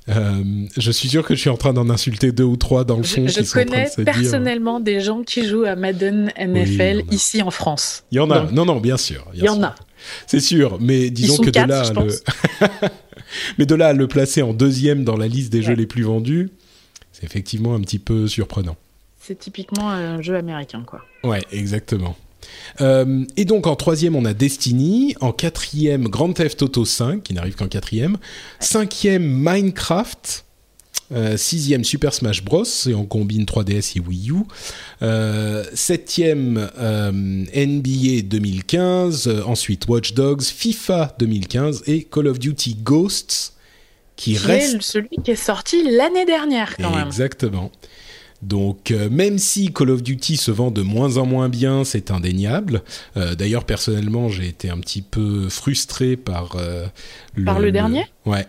Euh, 0.09 0.43
je 0.77 0.91
suis 0.91 1.09
sûr 1.09 1.25
que 1.25 1.35
je 1.35 1.41
suis 1.41 1.51
en 1.51 1.57
train 1.57 1.73
d'en 1.73 1.91
insulter 1.91 2.31
deux 2.31 2.45
ou 2.45 2.57
trois 2.57 2.85
dans 2.85 2.97
le 2.97 3.03
fond. 3.03 3.27
Je, 3.27 3.43
je 3.43 3.53
connais 3.53 3.91
de 3.97 4.05
personnellement 4.05 4.79
dire... 4.79 4.95
des 4.95 5.01
gens 5.01 5.23
qui 5.23 5.45
jouent 5.47 5.65
à 5.65 5.75
Madden 5.75 6.33
NFL 6.39 6.99
oui, 6.99 7.05
ici 7.11 7.43
en 7.43 7.51
France. 7.51 8.05
Il 8.13 8.17
y 8.17 8.21
en 8.21 8.31
a, 8.31 8.41
Donc, 8.41 8.53
non, 8.53 8.65
non, 8.65 8.81
bien 8.81 8.97
sûr. 8.97 9.27
Il 9.35 9.43
y 9.43 9.49
en 9.49 9.63
a. 9.63 9.75
C'est 10.27 10.41
sûr, 10.41 10.79
mais 10.81 11.11
disons 11.11 11.39
que 11.39 11.51
de 11.51 11.59
là, 11.59 11.83
le... 11.93 12.89
mais 13.59 13.67
de 13.67 13.75
là 13.75 13.89
à 13.89 13.93
le 13.93 14.09
placer 14.09 14.43
en 14.43 14.53
deuxième 14.53 15.05
dans 15.05 15.17
la 15.17 15.29
liste 15.29 15.53
des 15.53 15.59
ouais. 15.59 15.65
jeux 15.65 15.75
les 15.75 15.87
plus 15.87 16.03
vendus, 16.03 16.51
c'est 17.13 17.25
effectivement 17.25 17.75
un 17.75 17.81
petit 17.81 17.99
peu 17.99 18.29
surprenant. 18.29 18.77
C'est 19.21 19.39
typiquement 19.39 19.91
un 19.91 20.23
jeu 20.23 20.37
américain, 20.37 20.85
quoi. 20.87 21.05
Ouais, 21.25 21.43
exactement. 21.51 22.17
Euh, 22.81 23.25
et 23.37 23.45
donc 23.45 23.67
en 23.67 23.77
troisième, 23.77 24.15
on 24.17 24.25
a 24.25 24.35
Destiny. 24.35 25.15
En 25.21 25.33
quatrième, 25.33 26.09
Grand 26.09 26.33
Theft 26.33 26.63
Auto 26.63 26.85
5, 26.85 27.23
qui 27.23 27.35
n'arrive 27.35 27.57
qu'en 27.57 27.69
quatrième. 27.69 28.19
Cinquième, 28.61 29.25
Minecraft. 29.25 30.46
Euh, 31.13 31.37
sixième, 31.37 31.85
Super 31.85 32.13
Smash 32.13 32.43
Bros. 32.43 32.65
Et 32.87 32.95
on 32.95 33.07
combine 33.07 33.45
3DS 33.45 33.97
et 33.97 34.01
Wii 34.01 34.31
U. 34.31 34.35
Euh, 35.03 35.65
septième, 35.75 36.69
euh, 36.79 37.13
NBA 37.13 38.23
2015. 38.25 39.29
ensuite, 39.47 39.87
Watch 39.89 40.15
Dogs, 40.15 40.43
FIFA 40.43 41.15
2015 41.19 41.85
et 41.87 42.05
Call 42.05 42.29
of 42.29 42.39
Duty 42.39 42.77
Ghosts. 42.83 43.53
Qui, 44.17 44.33
qui 44.33 44.39
reste 44.39 44.77
est 44.77 44.83
celui 44.83 45.19
qui 45.23 45.33
est 45.33 45.37
sorti 45.37 45.83
l'année 45.85 46.25
dernière, 46.25 46.75
quand 46.79 46.85
Exactement. 46.85 46.97
même. 46.97 47.07
Exactement. 47.09 47.73
Donc 48.43 48.91
même 49.11 49.39
si 49.39 49.73
Call 49.73 49.91
of 49.91 50.03
Duty 50.03 50.39
se 50.39 50.51
vend 50.51 50.71
de 50.71 50.81
moins 50.81 51.19
en 51.19 51.27
moins 51.27 51.51
bien, 51.51 51.85
c'est 51.85 52.11
indéniable. 52.11 52.83
D'ailleurs 53.15 53.65
personnellement, 53.65 54.29
j'ai 54.31 54.47
été 54.49 54.71
un 54.71 54.79
petit 54.79 55.03
peu 55.03 55.49
frustré 55.51 56.17
par 56.17 56.57
le, 57.35 57.45
par 57.45 57.61
le 57.61 57.73
dernier? 57.73 58.07
Ouais. 58.25 58.47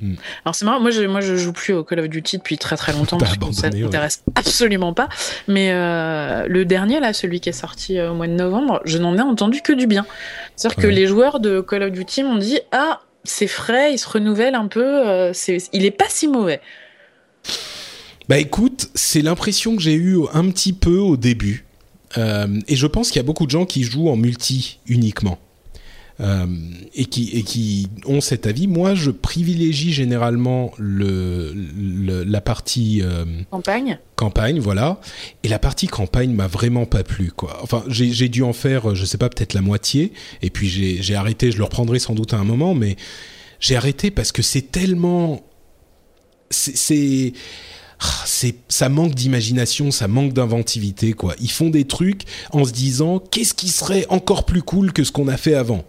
Hmm. 0.00 0.14
Alors 0.44 0.54
c'est 0.54 0.64
marrant, 0.64 0.80
moi 0.80 0.90
je, 0.90 1.02
moi 1.02 1.20
je 1.20 1.36
joue 1.36 1.52
plus 1.52 1.72
au 1.72 1.82
Call 1.82 2.00
of 2.00 2.08
Duty 2.08 2.38
depuis 2.38 2.58
très 2.58 2.76
très 2.76 2.92
longtemps, 2.92 3.16
parce 3.18 3.36
que 3.36 3.52
ça 3.52 3.70
ne 3.70 3.82
m'intéresse 3.82 4.22
absolument 4.34 4.92
pas. 4.92 5.08
Mais 5.48 5.70
euh, 5.72 6.46
le 6.48 6.64
dernier, 6.64 7.00
là, 7.00 7.12
celui 7.12 7.40
qui 7.40 7.48
est 7.48 7.52
sorti 7.52 7.98
euh, 7.98 8.10
au 8.10 8.14
mois 8.14 8.26
de 8.26 8.32
novembre, 8.32 8.80
je 8.84 8.98
n'en 8.98 9.16
ai 9.16 9.22
entendu 9.22 9.62
que 9.62 9.72
du 9.72 9.86
bien. 9.86 10.06
C'est-à-dire 10.54 10.82
que 10.82 10.86
les 10.86 11.06
joueurs 11.06 11.40
de 11.40 11.60
Call 11.60 11.82
of 11.84 11.92
Duty 11.92 12.24
m'ont 12.24 12.36
dit 12.36 12.60
Ah, 12.72 13.00
c'est 13.24 13.46
frais, 13.46 13.92
il 13.94 13.98
se 13.98 14.08
renouvelle 14.08 14.54
un 14.54 14.68
peu, 14.68 15.08
euh, 15.08 15.32
il 15.72 15.84
est 15.84 15.90
pas 15.90 16.06
si 16.08 16.28
mauvais. 16.28 16.60
Bah 18.28 18.38
écoute, 18.38 18.90
c'est 18.94 19.22
l'impression 19.22 19.76
que 19.76 19.82
j'ai 19.82 19.94
eue 19.94 20.18
un 20.34 20.50
petit 20.50 20.72
peu 20.72 20.98
au 20.98 21.16
début. 21.16 21.64
et 22.16 22.76
je 22.76 22.86
pense 22.86 23.08
qu'il 23.08 23.16
y 23.16 23.24
a 23.24 23.26
beaucoup 23.26 23.46
de 23.46 23.50
gens 23.50 23.66
qui 23.66 23.82
jouent 23.82 24.08
en 24.08 24.16
multi 24.16 24.80
uniquement. 24.86 25.38
Euh, 26.18 26.46
et, 26.94 27.04
qui, 27.04 27.28
et 27.36 27.42
qui 27.42 27.88
ont 28.06 28.22
cet 28.22 28.46
avis. 28.46 28.68
Moi, 28.68 28.94
je 28.94 29.10
privilégie 29.10 29.92
généralement 29.92 30.72
le, 30.78 31.52
la 32.24 32.40
partie 32.40 33.02
euh, 33.02 33.26
campagne. 33.50 33.98
Campagne, 34.14 34.58
voilà. 34.58 34.98
Et 35.42 35.48
la 35.48 35.58
partie 35.58 35.88
campagne 35.88 36.32
m'a 36.32 36.46
vraiment 36.46 36.86
pas 36.86 37.04
plu, 37.04 37.32
quoi. 37.32 37.58
Enfin, 37.62 37.84
j'ai 37.88 38.30
dû 38.30 38.42
en 38.42 38.54
faire, 38.54 38.94
je 38.94 39.04
sais 39.04 39.18
pas, 39.18 39.28
peut-être 39.28 39.52
la 39.52 39.60
moitié. 39.60 40.14
Et 40.40 40.48
puis 40.48 40.68
j'ai 40.68 41.14
arrêté. 41.14 41.52
Je 41.52 41.58
le 41.58 41.64
reprendrai 41.64 41.98
sans 41.98 42.14
doute 42.14 42.32
à 42.32 42.38
un 42.38 42.44
moment, 42.44 42.74
mais 42.74 42.96
j'ai 43.60 43.76
arrêté 43.76 44.10
parce 44.10 44.32
que 44.32 44.40
c'est 44.40 44.72
tellement, 44.72 45.42
ah, 46.50 48.22
c'est 48.24 48.54
ça 48.68 48.88
manque 48.88 49.14
d'imagination, 49.14 49.90
ça 49.90 50.08
manque 50.08 50.32
d'inventivité 50.32 51.12
quoi. 51.12 51.34
Ils 51.40 51.50
font 51.50 51.68
des 51.68 51.84
trucs 51.84 52.22
en 52.52 52.64
se 52.64 52.72
disant 52.72 53.18
qu'est-ce 53.18 53.52
qui 53.52 53.68
serait 53.68 54.06
encore 54.08 54.46
plus 54.46 54.62
cool 54.62 54.94
que 54.94 55.04
ce 55.04 55.12
qu'on 55.12 55.28
a 55.28 55.36
fait 55.36 55.54
avant? 55.54 55.84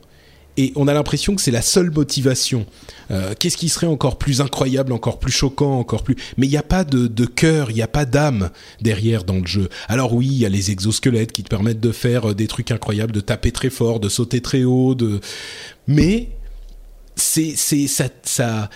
Et 0.58 0.74
on 0.76 0.88
a 0.88 0.94
l'impression 0.94 1.36
que 1.36 1.42
c'est 1.42 1.52
la 1.52 1.62
seule 1.62 1.92
motivation. 1.92 2.66
Euh, 3.12 3.34
qu'est-ce 3.40 3.58
qui 3.58 3.70
serait 3.70 3.88
encore 3.88 4.18
plus 4.18 4.42
incroyable, 4.42 4.92
encore 4.92 5.20
plus 5.20 5.32
choquant, 5.32 5.80
encore 5.80 6.04
plus... 6.04 6.16
Mais 6.36 6.48
il 6.48 6.50
n'y 6.50 6.58
a 6.58 6.64
pas 6.64 6.84
de, 6.84 7.08
de 7.08 7.26
cœur, 7.26 7.72
il 7.72 7.76
n'y 7.76 7.82
a 7.82 7.88
pas 7.88 8.06
d'âme 8.06 8.50
derrière 8.82 9.24
dans 9.24 9.36
le 9.36 9.46
jeu. 9.46 9.70
Alors 9.88 10.14
oui, 10.14 10.28
il 10.28 10.38
y 10.38 10.46
a 10.46 10.50
les 10.50 10.72
exosquelettes 10.72 11.32
qui 11.32 11.44
te 11.44 11.50
permettent 11.50 11.80
de 11.80 11.92
faire 11.92 12.32
euh, 12.32 12.34
des 12.34 12.48
trucs 12.48 12.72
incroyables, 12.72 13.14
de 13.14 13.22
taper 13.22 13.52
très 13.52 13.70
fort, 13.70 14.00
de 14.00 14.10
sauter 14.10 14.42
très 14.42 14.64
haut, 14.64 14.96
de... 14.96 15.22
Mais 15.88 16.30
c'est 17.16 17.56
ça 17.56 18.06
ça 18.24 18.70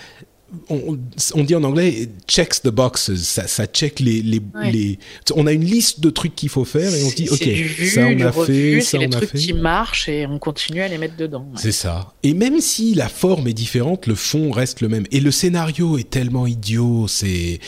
on, 0.69 1.43
dit 1.43 1.55
en 1.55 1.63
anglais 1.63 2.09
checks 2.27 2.61
the 2.61 2.69
boxes, 2.69 3.15
ça, 3.15 3.47
ça 3.47 3.65
check 3.67 3.99
les, 3.99 4.21
les, 4.21 4.41
les, 4.71 4.99
On 5.35 5.47
a 5.47 5.53
une 5.53 5.63
liste 5.63 6.01
de 6.01 6.09
trucs 6.09 6.35
qu'il 6.35 6.49
faut 6.49 6.65
faire 6.65 6.93
et 6.93 7.03
on 7.03 7.09
se 7.09 7.15
dit 7.15 7.29
ok, 7.29 7.87
ça 7.87 8.05
on 8.07 8.19
a 8.19 8.31
fait, 8.31 8.81
ça 8.81 8.97
on 8.97 9.01
a 9.01 9.03
fait. 9.03 9.07
les 9.07 9.09
trucs 9.09 9.33
qui 9.33 9.53
marchent 9.53 10.09
et 10.09 10.25
on 10.25 10.39
continue 10.39 10.81
à 10.81 10.87
les 10.87 10.97
mettre 10.97 11.15
dedans. 11.15 11.47
C'est 11.55 11.71
ça. 11.71 12.13
Et 12.23 12.33
même 12.33 12.59
si 12.59 12.95
la 12.95 13.07
forme 13.07 13.47
est 13.47 13.53
différente, 13.53 14.07
le 14.07 14.15
fond 14.15 14.51
reste 14.51 14.81
le 14.81 14.89
même. 14.89 15.05
Et 15.11 15.19
le 15.19 15.31
scénario 15.31 15.97
est 15.97 16.09
tellement 16.09 16.47
idiot, 16.47 17.07
c'est 17.07 17.59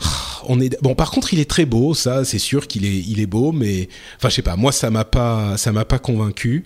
on 0.48 0.60
est 0.60 0.80
bon. 0.82 0.94
Par 0.94 1.10
contre, 1.10 1.32
il 1.32 1.40
est 1.40 1.48
très 1.50 1.64
beau, 1.64 1.94
ça, 1.94 2.24
c'est 2.24 2.38
sûr 2.38 2.66
qu'il 2.66 2.84
est, 2.84 2.98
il 2.98 3.20
est 3.20 3.26
beau, 3.26 3.52
mais 3.52 3.88
enfin, 4.16 4.28
je 4.28 4.34
sais 4.34 4.42
pas. 4.42 4.56
Moi, 4.56 4.72
ça 4.72 4.90
m'a 4.90 5.04
pas, 5.04 5.56
ça 5.56 5.72
m'a 5.72 5.84
pas 5.84 5.98
convaincu. 5.98 6.64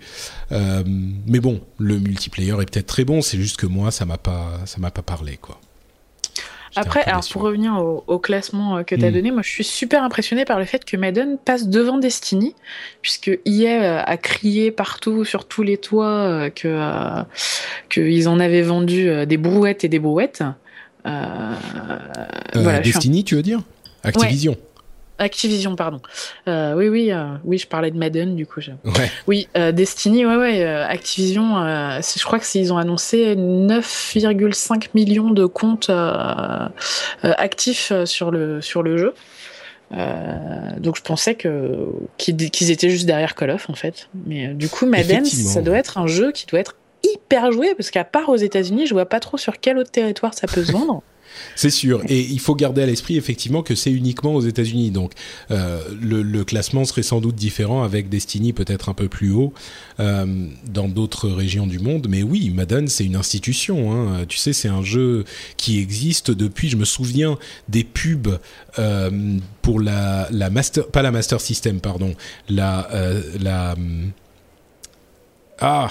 Euh, 0.52 0.82
mais 0.86 1.40
bon, 1.40 1.60
le 1.78 1.98
multiplayer 1.98 2.52
est 2.60 2.70
peut-être 2.70 2.86
très 2.86 3.04
bon. 3.04 3.22
C'est 3.22 3.38
juste 3.38 3.56
que 3.56 3.66
moi, 3.66 3.90
ça 3.90 4.04
m'a 4.04 4.18
pas, 4.18 4.60
ça 4.66 4.78
m'a 4.78 4.90
pas 4.90 5.02
parlé, 5.02 5.36
quoi. 5.36 5.60
Après, 6.76 7.02
alors 7.02 7.24
pour 7.32 7.42
revenir 7.42 7.84
au, 8.06 8.18
classement 8.20 8.76
euh, 8.76 8.82
que 8.84 8.94
tu 8.94 9.04
as 9.04 9.10
hmm. 9.10 9.14
donné, 9.14 9.30
moi 9.32 9.42
je 9.42 9.50
suis 9.50 9.64
super 9.64 10.04
impressionné 10.04 10.44
par 10.44 10.56
le 10.60 10.64
fait 10.64 10.84
que 10.84 10.96
Madden 10.96 11.36
passe 11.36 11.66
devant 11.66 11.98
Destiny, 11.98 12.54
puisque 13.02 13.40
EA 13.44 13.82
euh, 13.82 14.02
a 14.06 14.16
crié 14.16 14.70
partout 14.70 15.24
sur 15.24 15.48
tous 15.48 15.64
les 15.64 15.78
toits 15.78 16.48
que 16.50 17.24
qu'ils 17.88 18.28
en 18.28 18.38
avaient 18.38 18.62
vendu 18.62 19.26
des 19.26 19.36
brouettes 19.36 19.82
et 19.82 19.88
des 19.88 19.98
brouettes. 19.98 20.44
Euh, 21.06 21.54
euh, 22.56 22.80
Destiny, 22.80 23.24
tu 23.24 23.34
veux 23.34 23.42
dire? 23.42 23.60
Activision. 24.02 24.56
Activision, 25.18 25.76
pardon. 25.76 26.00
Euh, 26.48 26.74
oui, 26.74 26.88
oui, 26.88 27.12
oui, 27.44 27.58
je 27.58 27.66
parlais 27.66 27.90
de 27.90 27.98
Madden, 27.98 28.34
du 28.36 28.46
coup. 28.46 28.60
Oui, 29.26 29.48
Destiny, 29.54 30.24
ouais, 30.24 30.36
ouais. 30.36 30.64
Activision, 30.64 31.56
je 32.00 32.24
crois 32.24 32.38
que 32.38 32.58
ils 32.58 32.72
ont 32.72 32.78
annoncé 32.78 33.36
9,5 33.36 34.88
millions 34.94 35.30
de 35.30 35.44
comptes 35.46 35.90
actifs 37.22 37.92
sur 38.06 38.30
le 38.30 38.62
sur 38.62 38.82
le 38.82 38.96
jeu. 38.96 39.14
donc 40.78 40.96
je 40.96 41.02
pensais 41.02 41.34
que 41.34 41.86
qu'ils 42.16 42.70
étaient 42.70 42.88
juste 42.88 43.04
derrière 43.04 43.34
Call 43.34 43.50
of 43.50 43.68
en 43.68 43.74
fait. 43.74 44.08
Mais 44.26 44.48
du 44.48 44.70
coup, 44.70 44.86
Madden, 44.86 45.26
ça 45.26 45.60
doit 45.60 45.76
être 45.76 45.98
un 45.98 46.06
jeu 46.06 46.32
qui 46.32 46.46
doit 46.46 46.60
être 46.60 46.76
hyper 47.02 47.52
joué 47.52 47.74
parce 47.74 47.90
qu'à 47.90 48.04
part 48.04 48.28
aux 48.28 48.36
États-Unis, 48.36 48.86
je 48.86 48.94
vois 48.94 49.06
pas 49.06 49.20
trop 49.20 49.38
sur 49.38 49.60
quel 49.60 49.78
autre 49.78 49.90
territoire 49.90 50.34
ça 50.34 50.46
peut 50.46 50.64
se 50.64 50.72
vendre. 50.72 51.02
C'est 51.56 51.70
sûr, 51.70 52.02
et 52.08 52.20
il 52.20 52.40
faut 52.40 52.54
garder 52.54 52.82
à 52.82 52.86
l'esprit 52.86 53.16
effectivement 53.16 53.62
que 53.62 53.74
c'est 53.74 53.92
uniquement 53.92 54.34
aux 54.34 54.40
États-Unis, 54.40 54.90
donc 54.90 55.12
euh, 55.50 55.80
le, 56.00 56.44
classement 56.44 56.84
serait 56.84 57.02
sans 57.02 57.20
doute 57.20 57.36
différent 57.36 57.82
avec 57.82 58.08
Destiny 58.08 58.52
peut-être 58.52 58.88
un 58.88 58.94
peu 58.94 59.08
plus 59.08 59.30
haut 59.30 59.52
euh, 60.00 60.46
dans 60.66 60.88
d'autres 60.88 61.28
régions 61.28 61.66
du 61.66 61.78
monde. 61.78 62.06
Mais 62.08 62.22
oui, 62.22 62.50
Madden 62.50 62.88
c'est 62.88 63.04
une 63.04 63.16
institution. 63.16 63.92
Hein. 63.92 64.24
Tu 64.28 64.38
sais, 64.38 64.52
c'est 64.52 64.68
un 64.68 64.82
jeu 64.82 65.24
qui 65.56 65.78
existe 65.78 66.30
depuis. 66.30 66.68
Je 66.68 66.76
me 66.76 66.84
souviens 66.84 67.38
des 67.68 67.84
pubs 67.84 68.38
euh, 68.78 69.38
pour 69.62 69.80
la, 69.80 70.28
la 70.30 70.50
master, 70.50 70.88
pas 70.88 71.02
la 71.02 71.10
Master 71.10 71.40
System, 71.40 71.80
pardon, 71.80 72.14
la 72.48 72.88
la 73.38 73.76
ah 75.60 75.90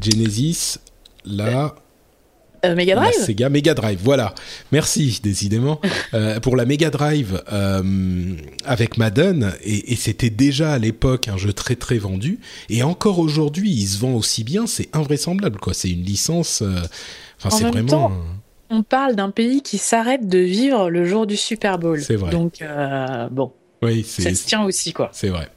Genesis, 0.00 0.78
la... 1.24 1.74
Euh, 2.64 2.74
Mega 2.74 2.94
Drive 2.94 3.12
Sega 3.12 3.48
Mega 3.48 3.74
Drive, 3.74 4.00
voilà. 4.02 4.34
Merci, 4.72 5.20
décidément. 5.22 5.80
Euh, 6.12 6.38
pour 6.38 6.54
la 6.54 6.64
Mega 6.64 6.90
Drive 6.90 7.42
euh, 7.52 8.36
avec 8.64 8.98
Madden, 8.98 9.52
et, 9.64 9.96
c'était 9.96 10.30
déjà 10.30 10.72
à 10.72 10.78
l'époque 10.78 11.26
un 11.26 11.36
jeu 11.36 11.52
très 11.52 11.74
très 11.74 11.98
vendu, 11.98 12.38
et 12.68 12.84
encore 12.84 13.18
aujourd'hui, 13.18 13.68
il 13.68 13.86
se 13.86 13.98
vend 13.98 14.14
aussi 14.14 14.44
bien, 14.44 14.68
c'est 14.68 14.94
invraisemblable, 14.94 15.58
quoi. 15.58 15.74
C'est 15.74 15.90
une 15.90 16.04
licence. 16.04 16.62
Enfin, 17.38 17.50
c'est 17.50 17.64
vraiment. 17.64 17.88
Temps, 17.88 18.12
on 18.70 18.84
parle 18.84 19.16
d'un 19.16 19.30
pays 19.30 19.60
qui 19.60 19.78
s'arrête 19.78 20.28
de 20.28 20.38
vivre 20.38 20.88
le 20.88 21.04
jour 21.04 21.26
du 21.26 21.36
Super 21.36 21.80
Bowl. 21.80 22.00
C'est 22.00 22.14
vrai. 22.14 22.30
Donc, 22.30 22.62
bon. 23.32 23.52
Oui, 23.82 24.04
ça 24.04 24.32
se 24.32 24.46
tient 24.46 24.62
aussi, 24.62 24.92
quoi. 24.92 25.10
C'est 25.12 25.30
vrai. 25.30 25.48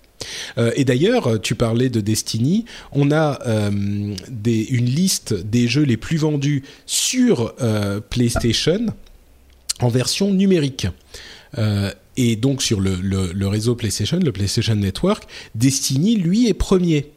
Euh, 0.57 0.71
et 0.75 0.85
d'ailleurs, 0.85 1.41
tu 1.41 1.55
parlais 1.55 1.89
de 1.89 2.01
Destiny. 2.01 2.65
On 2.91 3.11
a 3.11 3.39
euh, 3.47 3.69
une 3.69 4.85
liste 4.85 5.33
des 5.33 5.67
jeux 5.67 5.83
les 5.83 5.97
plus 5.97 6.17
vendus 6.17 6.63
sur 6.85 7.53
euh, 7.61 7.99
PlayStation 7.99 8.87
en 9.79 9.89
version 9.89 10.31
numérique. 10.31 10.87
et 12.17 12.35
donc 12.35 12.61
sur 12.61 12.79
le, 12.81 13.47
réseau 13.47 13.75
PlayStation, 13.75 14.19
le 14.19 14.31
PlayStation 14.31 14.75
Network, 14.75 15.27
Destiny, 15.55 16.15
lui, 16.15 16.47
est 16.47 16.53
premier. 16.53 17.11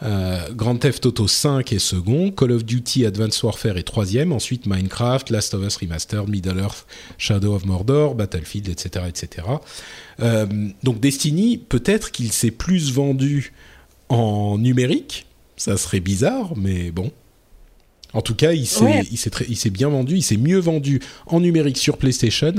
Grand 0.00 0.76
Theft 0.76 1.06
Auto 1.06 1.26
5 1.26 1.72
est 1.72 1.78
second, 1.78 2.30
Call 2.30 2.52
of 2.52 2.64
Duty 2.64 3.06
Advanced 3.06 3.42
Warfare 3.42 3.78
est 3.78 3.82
troisième, 3.82 4.32
ensuite 4.32 4.66
Minecraft, 4.66 5.30
Last 5.30 5.54
of 5.54 5.64
Us 5.64 5.76
Remastered, 5.76 6.28
Middle 6.28 6.58
Earth, 6.58 6.86
Shadow 7.18 7.54
of 7.54 7.64
Mordor, 7.64 8.14
Battlefield, 8.14 8.68
etc. 8.68 9.06
etc. 9.08 9.46
Euh, 10.20 10.46
donc 10.82 11.00
Destiny, 11.00 11.58
peut-être 11.58 12.10
qu'il 12.10 12.32
s'est 12.32 12.50
plus 12.50 12.92
vendu 12.92 13.52
en 14.08 14.58
numérique, 14.58 15.26
ça 15.56 15.76
serait 15.76 16.00
bizarre, 16.00 16.52
mais 16.56 16.90
bon. 16.90 17.10
En 18.12 18.22
tout 18.22 18.34
cas, 18.34 18.52
il 18.52 18.66
s'est 18.66 19.70
bien 19.70 19.88
vendu, 19.88 20.16
il 20.16 20.22
s'est 20.22 20.36
mieux 20.36 20.58
vendu 20.58 21.00
en 21.26 21.40
numérique 21.40 21.76
sur 21.76 21.98
PlayStation 21.98 22.54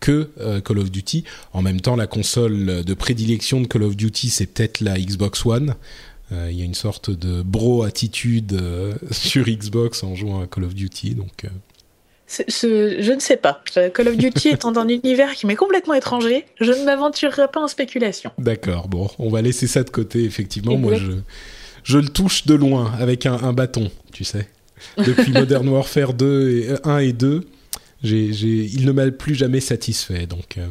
que 0.00 0.30
euh, 0.40 0.60
Call 0.60 0.78
of 0.78 0.90
Duty. 0.90 1.24
En 1.52 1.62
même 1.62 1.80
temps, 1.80 1.96
la 1.96 2.06
console 2.06 2.84
de 2.84 2.94
prédilection 2.94 3.60
de 3.60 3.66
Call 3.66 3.82
of 3.82 3.96
Duty, 3.96 4.30
c'est 4.30 4.46
peut-être 4.46 4.80
la 4.80 4.98
Xbox 4.98 5.44
One. 5.44 5.74
Euh, 6.32 6.48
il 6.50 6.58
y 6.58 6.62
a 6.62 6.64
une 6.64 6.74
sorte 6.74 7.10
de 7.10 7.42
bro 7.42 7.82
attitude 7.82 8.60
sur 9.10 9.46
Xbox 9.46 10.02
en 10.02 10.14
jouant 10.14 10.40
à 10.40 10.46
Call 10.46 10.64
of 10.64 10.74
Duty, 10.74 11.14
donc 11.14 11.46
je 12.28 13.12
ne 13.12 13.20
sais 13.20 13.36
pas. 13.36 13.62
Call 13.94 14.08
of 14.08 14.16
Duty 14.16 14.48
étant 14.52 14.76
un 14.76 14.88
univers 14.88 15.32
qui 15.32 15.46
m'est 15.46 15.56
complètement 15.56 15.94
étranger, 15.94 16.44
je 16.60 16.72
ne 16.72 16.84
m'aventurerai 16.84 17.48
pas 17.48 17.60
en 17.60 17.68
spéculation. 17.68 18.30
D'accord, 18.38 18.88
bon, 18.88 19.08
on 19.18 19.30
va 19.30 19.42
laisser 19.42 19.66
ça 19.66 19.82
de 19.82 19.90
côté, 19.90 20.24
effectivement. 20.24 20.76
Moi, 20.76 20.94
je, 20.94 21.12
je 21.84 21.98
le 21.98 22.08
touche 22.08 22.46
de 22.46 22.54
loin 22.54 22.92
avec 22.98 23.26
un, 23.26 23.52
bâton, 23.52 23.90
tu 24.12 24.24
sais. 24.24 24.48
Depuis 24.98 25.32
Modern 25.32 25.68
Warfare 25.68 26.14
2 26.14 26.50
et, 26.50 26.68
1 26.84 26.90
euh, 26.90 26.98
et 26.98 27.12
2, 27.12 27.46
il 28.02 28.84
ne 28.84 28.92
m'a 28.92 29.10
plus 29.10 29.34
jamais 29.34 29.60
satisfait, 29.60 30.26
donc... 30.26 30.58
Euh, 30.58 30.66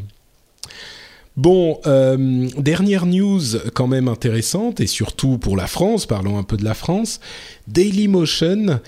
Bon, 1.37 1.79
euh, 1.85 2.49
dernière 2.57 3.05
news 3.05 3.43
quand 3.75 3.85
même 3.85 4.07
intéressante, 4.07 4.79
et 4.79 4.87
surtout 4.87 5.37
pour 5.37 5.55
la 5.55 5.67
France, 5.67 6.07
parlons 6.07 6.39
un 6.39 6.43
peu 6.43 6.57
de 6.57 6.63
la 6.63 6.73
France. 6.73 7.19
Dailymotion 7.67 8.79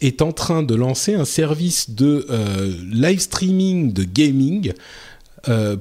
est 0.00 0.22
en 0.22 0.32
train 0.32 0.62
de 0.62 0.74
lancer 0.74 1.12
un 1.12 1.26
service 1.26 1.90
de 1.90 2.26
euh, 2.30 2.72
live 2.90 3.20
streaming 3.20 3.92
de 3.92 4.04
gaming 4.04 4.72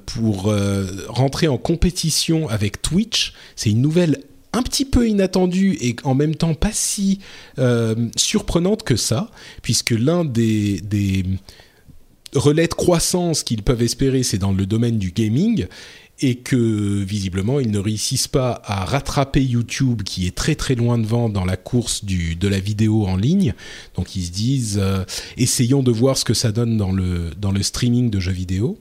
pour 0.05 0.53
rentrer 1.09 1.49
en 1.49 1.57
compétition 1.57 2.47
avec 2.47 2.81
Twitch. 2.81 3.33
C'est 3.57 3.69
une 3.69 3.81
nouvelle 3.81 4.23
un 4.53 4.63
petit 4.63 4.85
peu 4.85 5.05
inattendue 5.05 5.77
et 5.81 5.97
en 6.05 6.15
même 6.15 6.35
temps 6.35 6.53
pas 6.53 6.71
si 6.71 7.19
surprenante 8.15 8.83
que 8.83 8.95
ça, 8.95 9.31
puisque 9.61 9.91
l'un 9.91 10.23
des 10.23 10.81
relais 12.33 12.67
de 12.67 12.73
croissance 12.73 13.43
qu'ils 13.43 13.63
peuvent 13.63 13.81
espérer, 13.81 14.23
c'est 14.23 14.37
dans 14.37 14.53
le 14.53 14.65
domaine 14.65 14.97
du 14.97 15.11
gaming 15.11 15.67
et 16.21 16.35
que 16.35 17.03
visiblement 17.03 17.59
ils 17.59 17.71
ne 17.71 17.79
réussissent 17.79 18.27
pas 18.27 18.61
à 18.65 18.85
rattraper 18.85 19.41
YouTube 19.41 20.03
qui 20.03 20.27
est 20.27 20.35
très 20.35 20.55
très 20.55 20.75
loin 20.75 20.97
devant 20.97 21.29
dans 21.29 21.45
la 21.45 21.57
course 21.57 22.03
du, 22.03 22.35
de 22.35 22.47
la 22.47 22.59
vidéo 22.59 23.05
en 23.05 23.15
ligne. 23.15 23.53
Donc 23.95 24.15
ils 24.15 24.25
se 24.25 24.31
disent 24.31 24.79
euh, 24.81 25.03
essayons 25.37 25.83
de 25.83 25.91
voir 25.91 26.17
ce 26.17 26.25
que 26.25 26.33
ça 26.33 26.51
donne 26.51 26.77
dans 26.77 26.91
le, 26.91 27.31
dans 27.37 27.51
le 27.51 27.63
streaming 27.63 28.09
de 28.09 28.19
jeux 28.19 28.31
vidéo. 28.31 28.77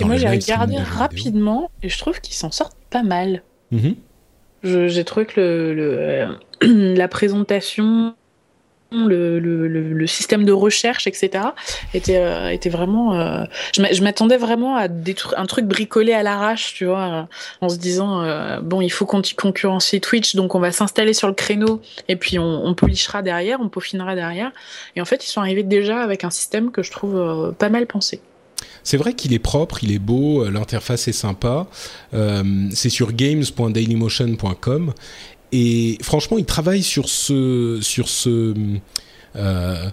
Et 0.00 0.04
moi 0.04 0.16
j'ai 0.16 0.28
regardé 0.28 0.78
rapidement 0.78 1.70
et 1.82 1.88
je 1.88 1.98
trouve 1.98 2.20
qu'ils 2.20 2.34
s'en 2.34 2.50
sortent 2.50 2.78
pas 2.90 3.02
mal. 3.02 3.42
Mhm. 3.70 3.96
J'ai 4.64 5.04
trouvé 5.04 5.26
que 5.26 5.40
le, 5.40 5.74
le 5.74 5.98
euh, 5.98 6.26
la 6.96 7.08
présentation 7.08 8.14
le, 8.92 10.06
système 10.06 10.44
de 10.44 10.52
recherche, 10.52 11.06
etc., 11.06 11.44
était, 11.94 12.18
euh, 12.18 12.48
était 12.50 12.68
vraiment. 12.68 13.14
Euh, 13.14 13.44
je 13.74 14.02
m'attendais 14.02 14.36
vraiment 14.36 14.76
à 14.76 14.88
un 15.36 15.46
truc 15.46 15.66
bricolé 15.66 16.12
à 16.12 16.22
l'arrache, 16.22 16.74
tu 16.74 16.84
vois, 16.84 17.28
en 17.60 17.68
se 17.68 17.76
disant 17.76 18.22
euh, 18.22 18.60
bon, 18.60 18.80
il 18.80 18.90
faut 18.90 19.06
qu'on 19.06 19.22
concurrencer 19.36 20.00
Twitch, 20.00 20.34
donc 20.34 20.54
on 20.54 20.60
va 20.60 20.72
s'installer 20.72 21.12
sur 21.12 21.28
le 21.28 21.34
créneau 21.34 21.80
et 22.08 22.16
puis 22.16 22.38
on, 22.38 22.74
polichera 22.74 23.22
derrière, 23.22 23.60
on 23.60 23.68
peaufinera 23.68 24.14
derrière. 24.14 24.50
Et 24.96 25.00
en 25.00 25.04
fait, 25.04 25.24
ils 25.24 25.28
sont 25.28 25.40
arrivés 25.40 25.62
déjà 25.62 26.02
avec 26.02 26.24
un 26.24 26.30
système 26.30 26.70
que 26.70 26.82
je 26.82 26.90
trouve 26.90 27.54
pas 27.58 27.68
mal 27.68 27.86
pensé. 27.86 28.20
C'est 28.84 28.96
vrai 28.96 29.14
qu'il 29.14 29.32
est 29.32 29.38
propre, 29.38 29.84
il 29.84 29.92
est 29.92 29.98
beau, 29.98 30.48
l'interface 30.48 31.08
est 31.08 31.12
sympa. 31.12 31.66
Euh, 32.14 32.42
c'est 32.72 32.88
sur 32.88 33.12
games.dailymotion.com 33.12 34.92
et 35.52 35.98
franchement, 36.00 36.38
il 36.38 36.46
travaille 36.46 36.82
sur 36.82 37.10
ce, 37.10 37.78
sur 37.82 38.08
ce, 38.08 38.54
euh, 39.36 39.90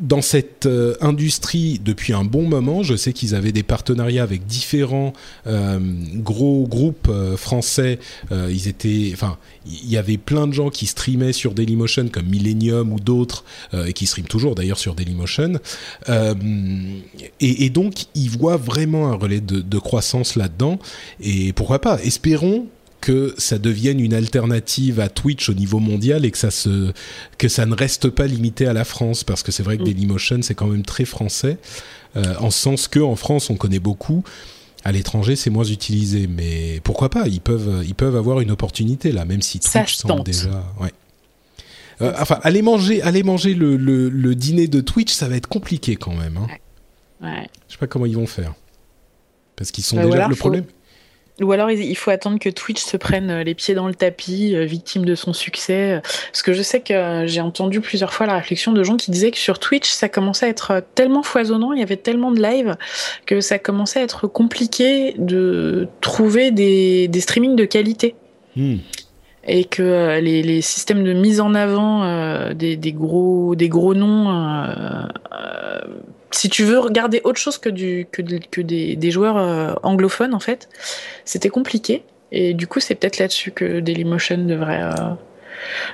dans 0.00 0.22
cette 0.22 0.66
euh, 0.66 0.94
industrie 1.00 1.80
depuis 1.84 2.12
un 2.12 2.24
bon 2.24 2.48
moment. 2.48 2.82
Je 2.82 2.96
sais 2.96 3.12
qu'ils 3.12 3.36
avaient 3.36 3.52
des 3.52 3.62
partenariats 3.62 4.24
avec 4.24 4.44
différents 4.44 5.12
euh, 5.46 5.78
gros 6.16 6.66
groupes 6.66 7.10
français. 7.36 8.00
Ils 8.32 8.66
étaient, 8.66 9.10
enfin, 9.12 9.38
il 9.66 9.88
y 9.88 9.96
avait 9.96 10.16
plein 10.16 10.48
de 10.48 10.52
gens 10.52 10.70
qui 10.70 10.86
streamaient 10.86 11.32
sur 11.32 11.54
Dailymotion 11.54 12.08
comme 12.08 12.26
Millennium 12.26 12.92
ou 12.92 12.98
d'autres 12.98 13.44
et 13.86 13.92
qui 13.92 14.06
streament 14.06 14.26
toujours 14.26 14.56
d'ailleurs 14.56 14.78
sur 14.78 14.96
Dailymotion. 14.96 15.60
Et, 16.08 17.64
et, 17.64 17.70
donc, 17.70 18.06
ils 18.14 18.30
voient 18.30 18.56
vraiment 18.56 19.12
un 19.12 19.14
relais 19.14 19.40
de 19.40 19.78
croissance 19.78 20.34
là-dedans. 20.34 20.78
Et 21.20 21.52
pourquoi 21.52 21.80
pas? 21.80 22.00
Espérons 22.02 22.66
que 23.02 23.34
ça 23.36 23.58
devienne 23.58 24.00
une 24.00 24.14
alternative 24.14 25.00
à 25.00 25.08
Twitch 25.08 25.48
au 25.48 25.54
niveau 25.54 25.80
mondial 25.80 26.24
et 26.24 26.30
que 26.30 26.38
ça 26.38 26.52
se 26.52 26.92
que 27.36 27.48
ça 27.48 27.66
ne 27.66 27.74
reste 27.74 28.08
pas 28.08 28.28
limité 28.28 28.66
à 28.66 28.72
la 28.72 28.84
France 28.84 29.24
parce 29.24 29.42
que 29.42 29.50
c'est 29.50 29.64
vrai 29.64 29.76
que 29.76 29.82
mm. 29.82 29.86
Dailymotion 29.86 30.42
c'est 30.42 30.54
quand 30.54 30.68
même 30.68 30.84
très 30.84 31.04
français 31.04 31.58
euh, 32.16 32.34
en 32.38 32.50
sens 32.50 32.86
que 32.86 33.00
en 33.00 33.16
France 33.16 33.50
on 33.50 33.56
connaît 33.56 33.80
beaucoup 33.80 34.22
à 34.84 34.92
l'étranger 34.92 35.34
c'est 35.34 35.50
moins 35.50 35.64
utilisé 35.64 36.28
mais 36.28 36.80
pourquoi 36.84 37.10
pas? 37.10 37.26
Ils 37.26 37.40
peuvent 37.40 37.82
ils 37.84 37.96
peuvent 37.96 38.16
avoir 38.16 38.40
une 38.40 38.52
opportunité 38.52 39.10
là 39.10 39.24
même 39.24 39.42
si 39.42 39.58
Twitch 39.58 39.96
semble 39.96 40.22
déjà 40.22 40.64
ouais 40.80 40.92
euh, 42.00 42.14
enfin 42.20 42.38
aller 42.44 42.62
manger 42.62 43.02
aller 43.02 43.24
manger 43.24 43.54
le, 43.54 43.76
le, 43.76 44.08
le, 44.08 44.34
dîner 44.36 44.68
de 44.68 44.80
Twitch 44.80 45.12
ça 45.12 45.28
va 45.28 45.34
être 45.36 45.48
compliqué 45.48 45.96
quand 45.96 46.14
même 46.14 46.36
hein. 46.36 46.46
ouais. 47.20 47.50
je 47.66 47.72
sais 47.72 47.78
pas 47.78 47.88
comment 47.88 48.06
ils 48.06 48.16
vont 48.16 48.28
faire 48.28 48.54
parce 49.56 49.72
qu'ils 49.72 49.84
sont 49.84 49.96
bah, 49.96 50.06
déjà 50.06 50.28
le 50.28 50.36
problème 50.36 50.64
ou 51.40 51.50
alors 51.52 51.70
il 51.70 51.96
faut 51.96 52.10
attendre 52.10 52.38
que 52.38 52.50
Twitch 52.50 52.82
se 52.82 52.96
prenne 52.96 53.30
euh, 53.30 53.42
les 53.42 53.54
pieds 53.54 53.74
dans 53.74 53.88
le 53.88 53.94
tapis, 53.94 54.54
euh, 54.54 54.64
victime 54.64 55.04
de 55.04 55.14
son 55.14 55.32
succès. 55.32 56.00
Parce 56.30 56.42
que 56.42 56.52
je 56.52 56.62
sais 56.62 56.80
que 56.80 56.92
euh, 56.92 57.26
j'ai 57.26 57.40
entendu 57.40 57.80
plusieurs 57.80 58.12
fois 58.12 58.26
la 58.26 58.36
réflexion 58.36 58.72
de 58.72 58.82
gens 58.82 58.96
qui 58.96 59.10
disaient 59.10 59.30
que 59.30 59.38
sur 59.38 59.58
Twitch, 59.58 59.90
ça 59.90 60.08
commençait 60.08 60.46
à 60.46 60.48
être 60.50 60.82
tellement 60.94 61.22
foisonnant, 61.22 61.72
il 61.72 61.80
y 61.80 61.82
avait 61.82 61.96
tellement 61.96 62.32
de 62.32 62.42
live, 62.42 62.76
que 63.26 63.40
ça 63.40 63.58
commençait 63.58 64.00
à 64.00 64.02
être 64.02 64.26
compliqué 64.26 65.14
de 65.16 65.88
trouver 66.00 66.50
des, 66.50 67.08
des 67.08 67.20
streamings 67.20 67.56
de 67.56 67.64
qualité. 67.64 68.14
Hmm. 68.54 68.76
Et 69.44 69.64
que 69.64 70.20
les, 70.20 70.42
les, 70.42 70.60
systèmes 70.60 71.02
de 71.02 71.12
mise 71.12 71.40
en 71.40 71.54
avant 71.54 72.04
euh, 72.04 72.54
des, 72.54 72.76
des, 72.76 72.92
gros, 72.92 73.56
des 73.56 73.68
gros 73.68 73.92
noms 73.92 74.30
euh, 74.30 75.04
si 76.30 76.48
tu 76.48 76.64
veux 76.64 76.78
regarder 76.78 77.20
autre 77.24 77.38
chose 77.38 77.58
que, 77.58 77.68
du, 77.68 78.06
que, 78.10 78.22
que 78.22 78.60
des, 78.60 78.96
des, 78.96 79.10
joueurs 79.10 79.36
euh, 79.36 79.74
anglophones, 79.82 80.34
en 80.34 80.40
fait, 80.40 80.68
c'était 81.24 81.48
compliqué. 81.48 82.04
Et 82.30 82.54
du 82.54 82.66
coup, 82.66 82.80
c'est 82.80 82.94
peut-être 82.94 83.18
là-dessus 83.18 83.50
que 83.50 83.80
Dailymotion 83.80 84.38
devrait, 84.38 84.82
euh, 84.82 85.14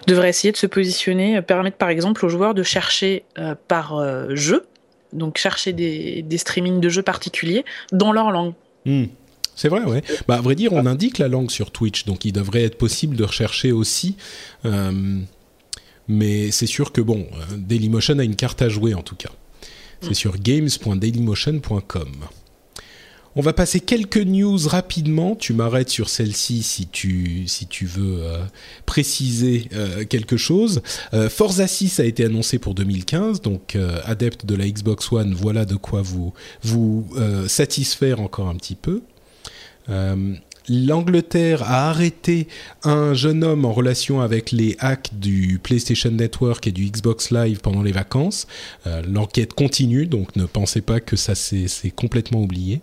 devrait 0.07 0.29
essayer 0.29 0.53
de 0.53 0.57
se 0.57 0.67
positionner, 0.67 1.37
euh, 1.37 1.43
permettre 1.43 1.77
par 1.77 1.89
exemple 1.89 2.25
aux 2.25 2.29
joueurs 2.29 2.55
de 2.55 2.63
chercher 2.63 3.25
euh, 3.39 3.55
par 3.67 3.97
euh, 3.97 4.35
jeu, 4.35 4.67
donc 5.13 5.39
chercher 5.39 5.73
des, 5.73 6.23
des, 6.23 6.39
streamings 6.39 6.81
de 6.81 6.89
jeux 6.89 7.03
particuliers 7.03 7.65
dans 7.93 8.13
leur 8.13 8.31
langue. 8.31 8.55
Mmh. 8.85 9.05
C'est 9.59 9.69
vrai, 9.69 9.83
ouais. 9.83 10.05
Bah, 10.29 10.37
à 10.37 10.41
vrai 10.41 10.55
dire, 10.55 10.73
on 10.73 10.87
indique 10.87 11.19
la 11.19 11.27
langue 11.27 11.51
sur 11.51 11.73
Twitch, 11.73 12.05
donc 12.05 12.25
il 12.25 12.31
devrait 12.31 12.63
être 12.63 12.79
possible 12.79 13.17
de 13.17 13.25
rechercher 13.25 13.73
aussi. 13.73 14.15
Euh, 14.65 15.19
mais 16.07 16.53
c'est 16.53 16.67
sûr 16.67 16.93
que 16.93 17.01
bon, 17.01 17.27
Dailymotion 17.57 18.21
a 18.21 18.23
une 18.23 18.37
carte 18.37 18.63
à 18.63 18.69
jouer 18.69 18.95
en 18.95 19.03
tout 19.03 19.17
cas. 19.17 19.31
C'est 20.01 20.15
sur 20.15 20.39
games.dailymotion.com. 20.39 22.13
On 23.35 23.41
va 23.41 23.53
passer 23.53 23.81
quelques 23.81 24.19
news 24.19 24.59
rapidement. 24.65 25.35
Tu 25.35 25.53
m'arrêtes 25.55 25.91
sur 25.91 26.09
celle-ci 26.09 26.63
si 26.63 26.87
tu, 26.87 27.49
si 27.49 27.67
tu 27.67 27.85
veux 27.85 28.23
euh, 28.23 28.45
préciser 28.87 29.69
euh, 29.75 30.05
quelque 30.05 30.37
chose. 30.37 30.83
Euh, 31.15 31.29
Forza 31.29 31.67
6 31.67 31.99
a 31.99 32.05
été 32.05 32.25
annoncé 32.25 32.61
pour 32.61 32.75
2015, 32.75 33.43
donc 33.43 33.75
euh, 33.75 33.99
adepte 34.05 34.47
de 34.47 34.55
la 34.55 34.69
Xbox 34.69 35.11
One, 35.11 35.35
voilà 35.35 35.65
de 35.65 35.75
quoi 35.75 36.01
vous, 36.01 36.33
vous 36.63 37.09
euh, 37.17 37.49
satisfaire 37.49 38.21
encore 38.21 38.49
un 38.49 38.55
petit 38.55 38.77
peu. 38.77 39.03
Euh, 39.91 40.35
l'Angleterre 40.69 41.63
a 41.63 41.89
arrêté 41.89 42.47
un 42.83 43.15
jeune 43.15 43.43
homme 43.43 43.65
en 43.65 43.73
relation 43.73 44.21
avec 44.21 44.53
les 44.53 44.77
hacks 44.81 45.11
du 45.19 45.59
PlayStation 45.63 46.11
Network 46.11 46.67
et 46.67 46.73
du 46.73 46.91
Xbox 46.91 47.31
Live 47.31 47.61
pendant 47.61 47.83
les 47.83 47.93
vacances. 47.93 48.47
Euh, 48.87 49.03
L'enquête 49.09 49.55
continue, 49.55 50.07
donc 50.07 50.37
ne 50.37 50.45
pensez 50.45 50.83
pas 50.83 51.01
que 51.01 51.17
ça 51.17 51.35
c'est 51.35 51.91
complètement 51.91 52.43
oublié. 52.43 52.81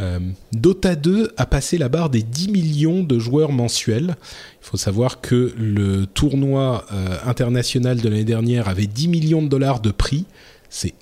Euh, 0.00 0.18
Dota 0.52 0.94
2 0.94 1.32
a 1.36 1.46
passé 1.46 1.78
la 1.78 1.88
barre 1.88 2.10
des 2.10 2.22
10 2.22 2.48
millions 2.48 3.02
de 3.02 3.18
joueurs 3.18 3.52
mensuels. 3.52 4.16
Il 4.60 4.66
faut 4.66 4.76
savoir 4.76 5.20
que 5.20 5.54
le 5.56 6.06
tournoi 6.06 6.86
international 7.24 8.00
de 8.00 8.08
l'année 8.08 8.24
dernière 8.24 8.68
avait 8.68 8.86
10 8.86 9.08
millions 9.08 9.42
de 9.42 9.48
dollars 9.48 9.80
de 9.80 9.90
prix. 9.90 10.24
C'est 10.68 10.94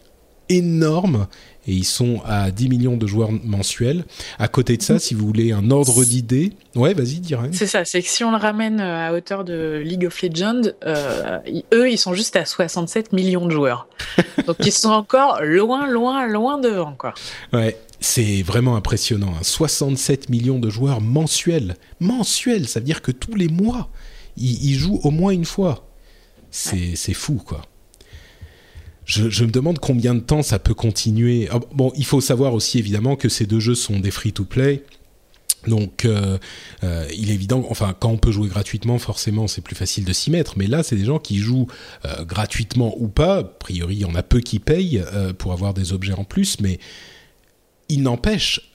énorme 0.51 1.27
et 1.67 1.73
ils 1.73 1.85
sont 1.85 2.23
à 2.25 2.51
10 2.51 2.69
millions 2.69 2.97
de 2.97 3.07
joueurs 3.07 3.31
mensuels. 3.31 4.05
À 4.39 4.49
côté 4.49 4.77
de 4.77 4.83
ça, 4.83 4.99
si 4.99 5.15
vous 5.15 5.27
voulez 5.27 5.53
un 5.53 5.71
ordre 5.71 6.05
d'idée, 6.05 6.53
ouais, 6.75 6.95
vas-y, 6.95 7.21
dis 7.21 7.35
C'est 7.53 7.67
ça, 7.67 7.85
c'est 7.85 8.03
que 8.03 8.09
si 8.09 8.25
on 8.25 8.31
le 8.31 8.39
ramène 8.39 8.81
euh, 8.81 9.09
à 9.09 9.13
hauteur 9.13 9.45
de 9.45 9.81
League 9.85 10.07
of 10.07 10.23
Legends, 10.23 10.63
euh, 10.87 11.39
eux, 11.75 11.91
ils 11.91 11.99
sont 11.99 12.15
juste 12.15 12.37
à 12.37 12.45
67 12.45 13.13
millions 13.13 13.47
de 13.47 13.53
joueurs. 13.53 13.89
Donc 14.47 14.57
ils 14.61 14.73
sont 14.73 14.91
encore 14.91 15.43
loin, 15.43 15.87
loin, 15.87 16.27
loin 16.27 16.59
devant, 16.59 16.95
quoi. 16.95 17.13
Ouais, 17.53 17.77
c'est 18.01 18.43
vraiment 18.43 18.77
impressionnant. 18.77 19.35
Hein. 19.39 19.43
67 19.43 20.31
millions 20.31 20.59
de 20.59 20.71
joueurs 20.71 21.01
mensuels. 21.01 21.77
Mensuels, 22.01 22.69
ça 22.69 22.81
veut 22.81 22.87
dire 22.87 23.03
que 23.03 23.13
tous 23.13 23.35
les 23.35 23.49
mois, 23.49 23.91
ils, 24.39 24.71
ils 24.71 24.79
jouent 24.79 25.01
au 25.05 25.11
moins 25.11 25.33
une 25.33 25.45
fois. 25.45 25.87
C'est 26.51 26.95
ouais. 27.09 27.15
fou, 27.15 27.41
quoi 27.45 27.63
je, 29.11 29.45
me 29.45 29.51
demande 29.51 29.79
combien 29.79 30.15
de 30.15 30.21
temps 30.21 30.43
ça 30.43 30.59
peut 30.59 30.75
continuer. 30.75 31.49
Ah, 31.51 31.59
bon, 31.75 31.93
il 31.97 32.05
faut 32.05 32.21
savoir 32.21 32.55
aussi 32.55 32.79
évidemment 32.79 33.17
que 33.17 33.29
ces 33.29 33.45
deux 33.45 33.61
jeux 33.61 33.75
sont 33.75 33.99
des 33.99 34.11
free-to-play. 34.11 34.85
Donc, 35.67 36.05
euh, 36.05 36.39
euh, 36.85 37.07
il 37.15 37.31
est 37.31 37.35
évident, 37.35 37.67
enfin, 37.69 37.95
quand 37.99 38.09
on 38.09 38.17
peut 38.17 38.31
jouer 38.31 38.49
gratuitement, 38.49 38.99
forcément, 38.99 39.47
c'est 39.47 39.61
plus 39.61 39.75
facile 39.75 40.05
de 40.05 40.13
s'y 40.13 40.31
mettre. 40.31 40.57
Mais 40.57 40.67
là, 40.67 40.83
c'est 40.83 40.97
des 40.97 41.05
gens 41.05 41.19
qui 41.19 41.39
jouent 41.39 41.67
euh, 42.05 42.25
gratuitement 42.25 42.95
ou 42.99 43.09
pas. 43.09 43.39
A 43.39 43.45
priori, 43.45 43.97
il 43.97 44.01
y 44.01 44.05
en 44.05 44.15
a 44.15 44.23
peu 44.23 44.41
qui 44.41 44.59
payent 44.59 45.03
pour 45.39 45.53
avoir 45.53 45.75
des 45.75 45.93
objets 45.93 46.15
en 46.15 46.25
plus, 46.25 46.61
mais 46.61 46.79
il 47.89 48.03
n'empêche, 48.03 48.71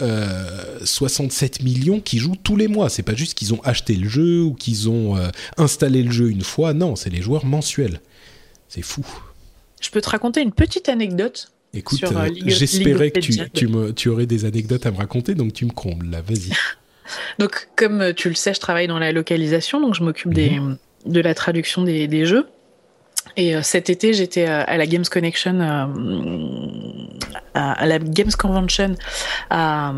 67 0.83 1.63
millions 1.63 2.01
qui 2.01 2.17
jouent 2.17 2.35
tous 2.35 2.57
les 2.57 2.67
mois. 2.67 2.89
C'est 2.89 3.03
pas 3.03 3.15
juste 3.15 3.35
qu'ils 3.35 3.53
ont 3.53 3.61
acheté 3.63 3.95
le 3.95 4.09
jeu 4.09 4.41
ou 4.41 4.53
qu'ils 4.53 4.89
ont 4.89 5.17
installé 5.55 6.03
le 6.03 6.11
jeu 6.11 6.29
une 6.29 6.43
fois. 6.43 6.73
Non, 6.73 6.97
c'est 6.97 7.09
les 7.09 7.21
joueurs 7.21 7.45
mensuels. 7.45 8.01
C'est 8.67 8.81
fou. 8.81 9.05
Je 9.85 9.91
peux 9.91 10.01
te 10.01 10.09
raconter 10.09 10.41
une 10.41 10.51
petite 10.51 10.89
anecdote. 10.89 11.51
Écoute, 11.73 12.03
euh, 12.03 12.29
j'espérais 12.45 13.11
que 13.11 13.19
tu, 13.19 13.37
tu, 13.53 13.67
me, 13.67 13.91
tu, 13.91 14.09
aurais 14.09 14.25
des 14.25 14.45
anecdotes 14.45 14.85
à 14.85 14.91
me 14.91 14.97
raconter, 14.97 15.35
donc 15.35 15.53
tu 15.53 15.65
me 15.65 15.71
combles 15.71 16.09
là, 16.09 16.21
vas-y. 16.21 16.51
donc, 17.39 17.67
comme 17.75 18.01
euh, 18.01 18.13
tu 18.13 18.29
le 18.29 18.35
sais, 18.35 18.53
je 18.53 18.59
travaille 18.59 18.87
dans 18.87 18.97
la 18.97 19.11
localisation, 19.11 19.79
donc 19.79 19.93
je 19.93 20.03
m'occupe 20.03 20.35
mmh. 20.35 20.77
de 21.05 21.19
la 21.19 21.35
traduction 21.35 21.83
des, 21.83 22.07
des 22.07 22.25
jeux. 22.25 22.47
Et 23.37 23.55
euh, 23.55 23.61
cet 23.61 23.89
été, 23.89 24.13
j'étais 24.13 24.45
à 24.45 24.77
la 24.77 24.87
Games 24.87 25.05
Connection 25.09 25.59
euh, 25.59 25.85
à, 27.53 27.85
la 27.85 27.99
Games 27.99 28.31
Convention 28.37 28.95
à, 29.49 29.93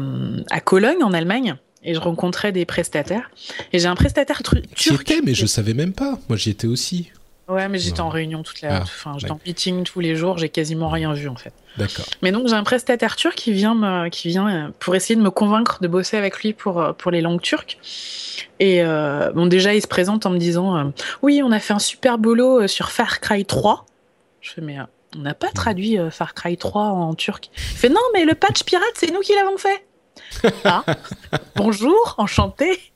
à 0.49 0.59
Cologne 0.59 1.03
en 1.03 1.13
Allemagne 1.13 1.55
et 1.83 1.93
je 1.93 1.99
rencontrais 1.99 2.51
des 2.51 2.65
prestataires. 2.65 3.29
Et 3.73 3.79
j'ai 3.79 3.87
un 3.87 3.95
prestataire 3.95 4.41
turc. 4.43 5.13
Mais 5.23 5.33
je 5.33 5.45
savais 5.45 5.73
même 5.73 5.93
pas. 5.93 6.19
Moi, 6.29 6.37
j'y 6.37 6.49
étais 6.49 6.67
aussi. 6.67 7.11
Ouais, 7.47 7.69
mais 7.69 7.79
j'étais 7.79 8.01
en 8.01 8.09
réunion 8.09 8.43
toute 8.43 8.61
la. 8.61 8.77
Ah, 8.77 8.81
enfin, 8.81 9.15
j'étais 9.17 9.31
en 9.31 9.39
meeting 9.45 9.83
tous 9.85 10.01
les 10.01 10.15
jours. 10.15 10.37
J'ai 10.37 10.49
quasiment 10.49 10.89
rien 10.89 11.13
vu 11.13 11.29
en 11.29 11.35
fait. 11.35 11.53
D'accord. 11.77 12.05
Mais 12.21 12.33
donc 12.33 12.47
j'ai 12.47 12.55
un 12.55 12.63
prestataire 12.63 13.15
turc 13.15 13.35
qui 13.35 13.53
vient, 13.53 13.73
me, 13.73 14.09
qui 14.09 14.27
vient 14.27 14.49
euh, 14.49 14.69
pour 14.79 14.95
essayer 14.95 15.15
de 15.15 15.21
me 15.21 15.31
convaincre 15.31 15.81
de 15.81 15.87
bosser 15.87 16.17
avec 16.17 16.41
lui 16.43 16.51
pour 16.51 16.81
euh, 16.81 16.91
pour 16.91 17.09
les 17.09 17.21
langues 17.21 17.41
turques. 17.41 17.77
Et 18.59 18.83
euh, 18.83 19.31
bon, 19.31 19.45
déjà 19.45 19.73
il 19.73 19.81
se 19.81 19.87
présente 19.87 20.25
en 20.25 20.29
me 20.29 20.39
disant, 20.39 20.91
oui, 21.21 21.41
on 21.41 21.51
a 21.53 21.59
fait 21.59 21.73
un 21.73 21.79
super 21.79 22.17
boulot 22.17 22.67
sur 22.67 22.91
Far 22.91 23.21
Cry 23.21 23.45
3. 23.45 23.85
Je 24.41 24.51
fais 24.51 24.61
mais 24.61 24.77
on 25.15 25.19
n'a 25.19 25.33
pas 25.33 25.49
traduit 25.51 25.97
Far 26.11 26.33
Cry 26.33 26.57
3 26.57 26.81
en 26.83 27.13
turc. 27.13 27.49
Il 27.55 27.77
fait 27.77 27.89
non, 27.89 28.01
mais 28.13 28.25
le 28.25 28.35
patch 28.35 28.63
pirate, 28.63 28.85
c'est 28.95 29.11
nous 29.11 29.21
qui 29.21 29.33
l'avons 29.35 29.57
fait. 29.57 29.85
Ah, 30.65 30.83
bonjour, 31.55 32.15
enchanté. 32.17 32.91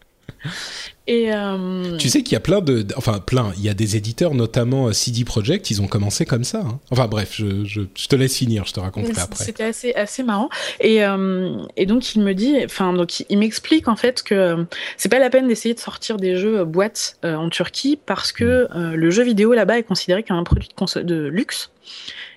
Et 1.08 1.34
euh, 1.34 1.98
Tu 1.98 2.10
sais 2.10 2.22
qu'il 2.22 2.34
y 2.34 2.36
a 2.36 2.42
plein 2.42 2.62
de, 2.62 2.86
enfin 2.96 3.20
plein, 3.20 3.52
il 3.58 3.64
y 3.64 3.70
a 3.70 3.74
des 3.74 3.96
éditeurs, 3.96 4.36
notamment 4.36 4.88
euh, 4.88 4.94
CD 4.94 5.24
Projekt, 5.26 5.72
ils 5.72 5.82
ont 5.82 5.88
commencé 5.88 6.26
comme 6.26 6.44
ça. 6.44 6.60
Hein. 6.60 6.80
Enfin 6.92 7.08
bref, 7.08 7.34
je, 7.36 7.66
je, 7.66 7.82
te 8.08 8.16
laisse 8.16 8.38
finir, 8.38 8.66
je 8.66 8.74
te 8.74 8.80
raconterai 8.80 9.20
après. 9.20 9.44
C'était 9.44 9.64
assez 9.64 9.94
assez 9.94 10.22
marrant. 10.22 10.50
Et, 10.80 11.04
euh, 11.04 11.58
et 11.76 11.88
donc 11.88 12.16
il 12.16 12.22
me 12.22 12.34
dit, 12.34 12.56
enfin 12.64 12.94
donc 12.94 13.26
il 13.28 13.38
m'explique 13.40 13.88
en 13.88 13.96
fait 13.96 14.22
que 14.22 14.66
c'est 14.96 15.10
pas 15.10 15.20
la 15.20 15.32
peine 15.32 15.48
d'essayer 15.48 15.74
de 15.74 15.80
sortir 15.80 16.18
des 16.18 16.38
jeux 16.38 16.64
boîtes 16.66 17.18
en 17.24 17.50
Turquie 17.50 17.98
parce 18.06 18.32
que 18.32 18.68
mm. 18.72 18.94
le 18.94 19.10
jeu 19.10 19.24
vidéo 19.24 19.54
là-bas 19.54 19.80
est 19.80 19.84
considéré 19.84 20.22
comme 20.22 20.38
un 20.38 20.44
produit 20.44 20.70
de, 20.70 21.02
de 21.02 21.28
luxe 21.28 21.72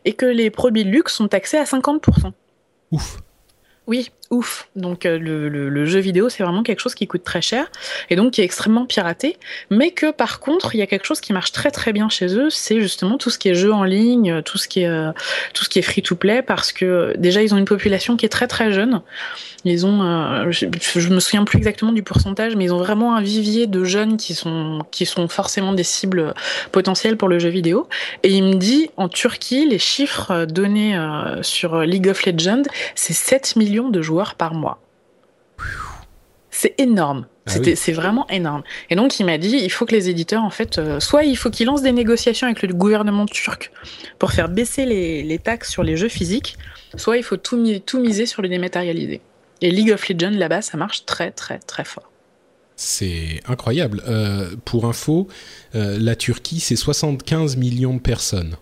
et 0.07 0.15
que 0.15 0.27
les 0.27 0.49
produits 0.51 0.85
de 0.85 0.91
luxe 0.91 1.15
sont 1.15 1.29
taxés 1.29 1.59
à 1.59 1.65
50%. 1.65 2.33
Ouf. 2.93 3.19
Oui, 3.87 4.11
ouf. 4.31 4.69
Donc 4.77 5.07
euh, 5.07 5.19
le, 5.19 5.87
jeu 5.87 6.01
vidéo, 6.01 6.29
c'est 6.29 6.43
vraiment 6.43 6.63
quelque 6.63 6.81
chose 6.81 6.95
qui 6.95 7.07
coûte 7.07 7.25
très 7.25 7.43
cher 7.43 7.71
et 8.11 8.17
donc 8.17 8.33
qui 8.33 8.41
est 8.41 8.45
extrêmement 8.45 8.87
piraté. 8.87 9.37
Mais 9.71 9.91
que 9.91 10.11
par 10.11 10.41
contre, 10.41 10.75
il 10.75 10.79
y 10.79 10.83
a 10.83 10.87
quelque 10.87 11.07
chose 11.07 11.21
qui 11.21 11.33
marche 11.33 11.53
très 11.53 11.71
très 11.71 11.93
bien 11.93 12.09
chez 12.09 12.37
eux, 12.37 12.51
c'est 12.51 12.81
justement 12.81 13.19
tout 13.19 13.31
ce 13.31 13.39
qui 13.39 13.49
est 13.49 13.55
jeu 13.55 13.73
en 13.73 13.85
ligne, 13.85 14.43
tout 14.43 14.59
ce 14.59 14.69
qui 14.69 14.81
est 14.81 14.89
euh, 14.89 15.13
tout 15.53 15.65
free 15.83 16.03
to 16.03 16.17
play, 16.17 16.43
parce 16.43 16.73
que 16.73 17.15
déjà 17.19 17.43
ils 17.43 17.55
ont 17.55 17.59
une 17.59 17.65
population 17.65 18.17
qui 18.17 18.27
est 18.27 18.31
très 18.31 18.47
très 18.47 18.73
jeune. 18.73 19.03
Ils 19.67 19.87
ont, 19.87 20.03
euh, 20.03 20.51
je, 20.51 21.09
me 21.09 21.21
souviens 21.21 21.45
plus 21.45 21.57
exactement 21.57 21.93
du 21.93 22.03
pourcentage, 22.03 22.55
mais 22.55 22.65
ils 22.65 22.73
ont 22.73 22.79
vraiment 22.79 23.17
un 23.17 23.23
vivier 23.23 23.67
de 23.67 23.83
jeunes 23.85 24.19
qui 24.19 24.35
sont 24.35 24.81
qui 24.91 25.07
sont 25.07 25.27
forcément 25.29 25.73
des 25.73 25.85
cibles 25.85 26.35
potentielles 26.71 27.17
pour 27.17 27.29
le 27.29 27.39
jeu 27.39 27.49
vidéo. 27.49 27.89
Et 28.23 28.31
il 28.31 28.45
me 28.45 28.55
dit 28.55 28.91
en 28.97 29.09
Turquie, 29.09 29.67
les 29.67 29.79
chiffres 29.79 30.45
donnés 30.45 30.99
sur 31.43 31.81
League 31.81 32.09
of 32.09 32.25
Legends, 32.27 32.63
c'est 32.95 33.15
7 33.15 33.57
millions 33.57 33.89
de 33.89 34.03
joueurs 34.03 34.14
par 34.37 34.55
mois. 34.55 34.81
C'est 36.51 36.75
énorme. 36.79 37.27
Ah 37.47 37.53
c'est 37.75 37.93
vraiment 37.93 38.27
énorme. 38.31 38.63
Et 38.89 38.97
donc 38.97 39.21
il 39.21 39.27
m'a 39.27 39.37
dit, 39.37 39.51
il 39.51 39.71
faut 39.71 39.85
que 39.85 39.95
les 39.95 40.09
éditeurs, 40.09 40.43
en 40.43 40.51
fait, 40.51 40.79
euh, 40.79 40.99
soit 40.99 41.25
il 41.25 41.37
faut 41.37 41.51
qu'ils 41.51 41.67
lancent 41.67 41.83
des 41.83 41.93
négociations 41.93 42.47
avec 42.47 42.63
le 42.63 42.73
gouvernement 42.73 43.27
turc 43.27 43.71
pour 44.19 44.33
faire 44.33 44.49
baisser 44.49 44.87
les, 44.87 45.39
taxes 45.39 45.71
sur 45.71 45.83
les 45.83 45.97
jeux 45.97 46.09
physiques, 46.09 46.57
soit 46.97 47.19
il 47.19 47.23
faut 47.23 47.37
tout, 47.37 47.63
tout 47.85 48.01
miser 48.01 48.25
sur 48.25 48.41
le 48.41 48.49
dématérialisé. 48.49 49.21
Et 49.61 49.71
League 49.71 49.91
of 49.91 50.09
Legends 50.09 50.31
là-bas, 50.31 50.63
ça 50.63 50.79
marche 50.79 51.05
très 51.05 51.33
très 51.33 51.59
très 51.59 51.85
fort. 51.85 52.11
C'est 52.77 53.41
incroyable. 53.47 54.03
Euh, 54.09 54.57
pour 54.65 54.87
info, 54.87 55.29
euh, 55.75 55.99
la 56.01 56.17
Turquie, 56.17 56.61
c'est 56.61 56.77
75 56.77 57.57
millions 57.57 57.95
de 57.95 58.01
personnes. 58.01 58.57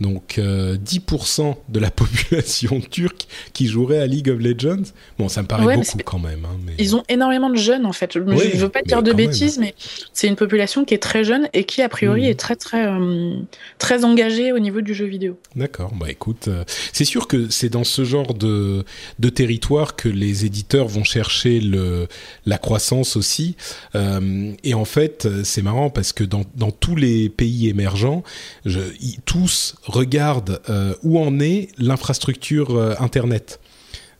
Donc 0.00 0.38
10% 0.38 0.40
euh, 0.40 1.52
de 1.68 1.78
la 1.78 1.90
population 2.02 2.80
turque 2.80 3.26
qui 3.52 3.66
jouerait 3.66 4.00
à 4.00 4.06
League 4.06 4.28
of 4.28 4.40
Legends. 4.40 4.90
Bon, 5.18 5.28
ça 5.28 5.42
me 5.42 5.46
paraît 5.46 5.76
beaucoup 5.76 5.98
quand 6.04 6.18
même. 6.18 6.44
Hein, 6.44 6.72
Ils 6.78 6.96
ont 6.96 7.04
énormément 7.08 7.50
de 7.50 7.56
jeunes 7.56 7.86
en 7.86 7.92
fait. 7.92 8.12
je 8.14 8.18
ne 8.18 8.56
veux 8.56 8.68
pas 8.68 8.82
dire 8.82 9.02
de 9.02 9.12
bêtises, 9.12 9.58
mais 9.58 9.74
c'est 10.12 10.26
une 10.26 10.36
population 10.36 10.84
qui 10.84 10.94
est 10.94 11.02
très 11.02 11.24
jeune 11.24 11.48
et 11.52 11.64
qui 11.64 11.82
a 11.82 11.88
priori 11.88 12.22
mhm. 12.22 12.30
est 12.30 12.34
très 12.40 12.56
très 12.56 12.86
euh, 12.86 13.36
très 13.78 14.04
engagée 14.04 14.52
au 14.52 14.58
niveau 14.58 14.80
du 14.80 14.94
jeu 14.94 15.06
vidéo. 15.06 15.38
D'accord. 15.54 15.92
Bah 15.94 16.10
écoute, 16.10 16.48
euh, 16.48 16.64
c'est 16.92 17.04
sûr 17.04 17.28
que 17.28 17.48
c'est 17.50 17.68
dans 17.68 17.84
ce 17.84 18.04
genre 18.04 18.34
de, 18.34 18.84
de 19.18 19.28
territoire 19.28 19.94
que 19.94 20.08
les 20.08 20.44
éditeurs 20.44 20.88
vont 20.88 21.04
chercher 21.04 21.60
le, 21.60 22.08
la 22.46 22.58
croissance 22.58 23.16
aussi. 23.16 23.56
et 23.94 24.74
en 24.74 24.84
fait, 24.84 25.28
c'est 25.44 25.62
marrant 25.62 25.90
parce 25.90 26.12
que 26.12 26.24
dans, 26.24 26.44
dans 26.56 26.70
tous 26.70 26.96
les 26.96 27.28
pays 27.28 27.68
émergents, 27.68 28.22
je, 28.64 28.80
tous 29.24 29.76
regarde 29.84 30.60
euh, 30.68 30.94
où 31.02 31.18
en 31.18 31.40
est 31.40 31.68
l'infrastructure 31.78 32.76
euh, 32.76 32.94
Internet. 32.98 33.60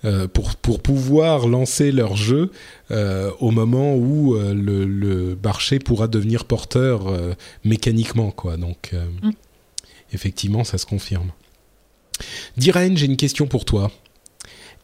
Euh, 0.04 0.26
pour, 0.26 0.56
pour 0.56 0.82
pouvoir 0.82 1.46
lancer 1.46 1.92
leur 1.92 2.16
jeu 2.16 2.50
au 2.90 3.52
moment 3.52 3.94
où 3.94 4.34
le, 4.34 5.38
marché 5.44 5.78
pourra 5.78 6.08
devenir 6.08 6.44
porteur 6.44 7.04
mécaniquement. 7.62 8.32
Quoi. 8.32 8.56
Donc, 8.56 8.94
mm. 9.22 9.30
effectivement, 10.12 10.64
ça 10.64 10.76
se 10.76 10.86
confirme. 10.86 11.30
Diren, 12.56 12.96
j'ai 12.96 13.06
une 13.06 13.16
question 13.16 13.46
pour 13.46 13.64
toi. 13.64 13.92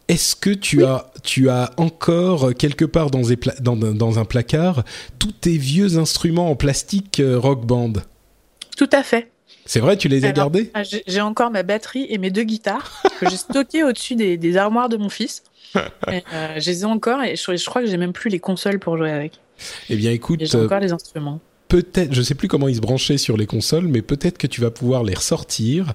Est-ce 0.07 0.37
que 0.37 0.51
tu, 0.51 0.85
as, 0.85 1.13
tu 1.25 1.51
as 1.51 1.73
encore 1.79 2.55
quelque 2.55 2.85
part 2.85 3.11
dans, 3.11 3.23
dans, 3.61 3.77
dans, 3.77 4.19
un 4.21 4.25
placard 4.25 4.85
tous 5.19 5.33
tes 5.33 5.59
vieux 5.59 5.99
instruments 5.99 6.49
en 6.49 6.55
plastique 6.55 7.21
rock 7.21 7.67
band? 7.67 7.95
Tout 8.77 8.91
à 8.93 9.03
fait. 9.03 9.33
C'est 9.69 9.81
vrai, 9.81 9.99
tu 9.99 10.09
les 10.09 10.25
as 10.25 10.33
gardés 10.33 10.71
ah, 10.73 10.83
J'ai 10.83 11.21
encore 11.21 11.51
ma 11.51 11.63
batterie 11.63 12.07
et 12.09 12.17
mes 12.17 12.31
deux 12.31 12.45
guitares 12.45 13.03
que 13.21 13.29
j'ai 13.29 13.37
stockées 13.37 13.85
au-dessus 13.85 14.17
des, 14.17 14.57
armoires 14.57 14.89
de 14.89 14.97
mon 14.97 15.11
fils. 15.11 15.43
Euh, 15.77 15.81
je 16.57 16.71
les 16.71 16.81
ai 16.81 16.85
encore 16.87 17.23
et 17.23 17.37
je, 17.37 17.67
crois 17.67 17.83
que 17.83 17.87
j'ai 17.87 17.99
même 17.99 18.15
plus 18.15 18.31
les 18.31 18.41
consoles 18.41 18.79
pour 18.79 18.97
jouer 18.97 19.11
avec. 19.11 19.35
Eh 19.91 19.97
bien, 19.97 20.11
écoute. 20.11 20.41
J'ai 20.43 20.57
encore 20.57 20.81
les 20.81 20.93
instruments. 20.93 21.39
Peut-être, 21.69 22.15
je 22.15 22.23
sais 22.23 22.35
plus 22.35 22.49
comment 22.49 22.67
ils 22.69 22.77
se 22.77 22.81
branchaient 22.81 23.19
sur 23.19 23.37
les 23.37 23.45
consoles, 23.45 23.89
mais 23.89 24.01
peut-être 24.01 24.39
que 24.39 24.47
tu 24.47 24.63
vas 24.63 24.71
pouvoir 24.71 25.05
les 25.05 25.13
ressortir 25.13 25.93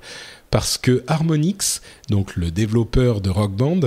parce 0.53 0.77
que 0.77 1.03
Harmonix, 1.07 1.81
donc 2.11 2.35
le 2.35 2.51
développeur 2.51 3.21
de 3.21 3.31
Rock 3.31 3.53
Band, 3.53 3.79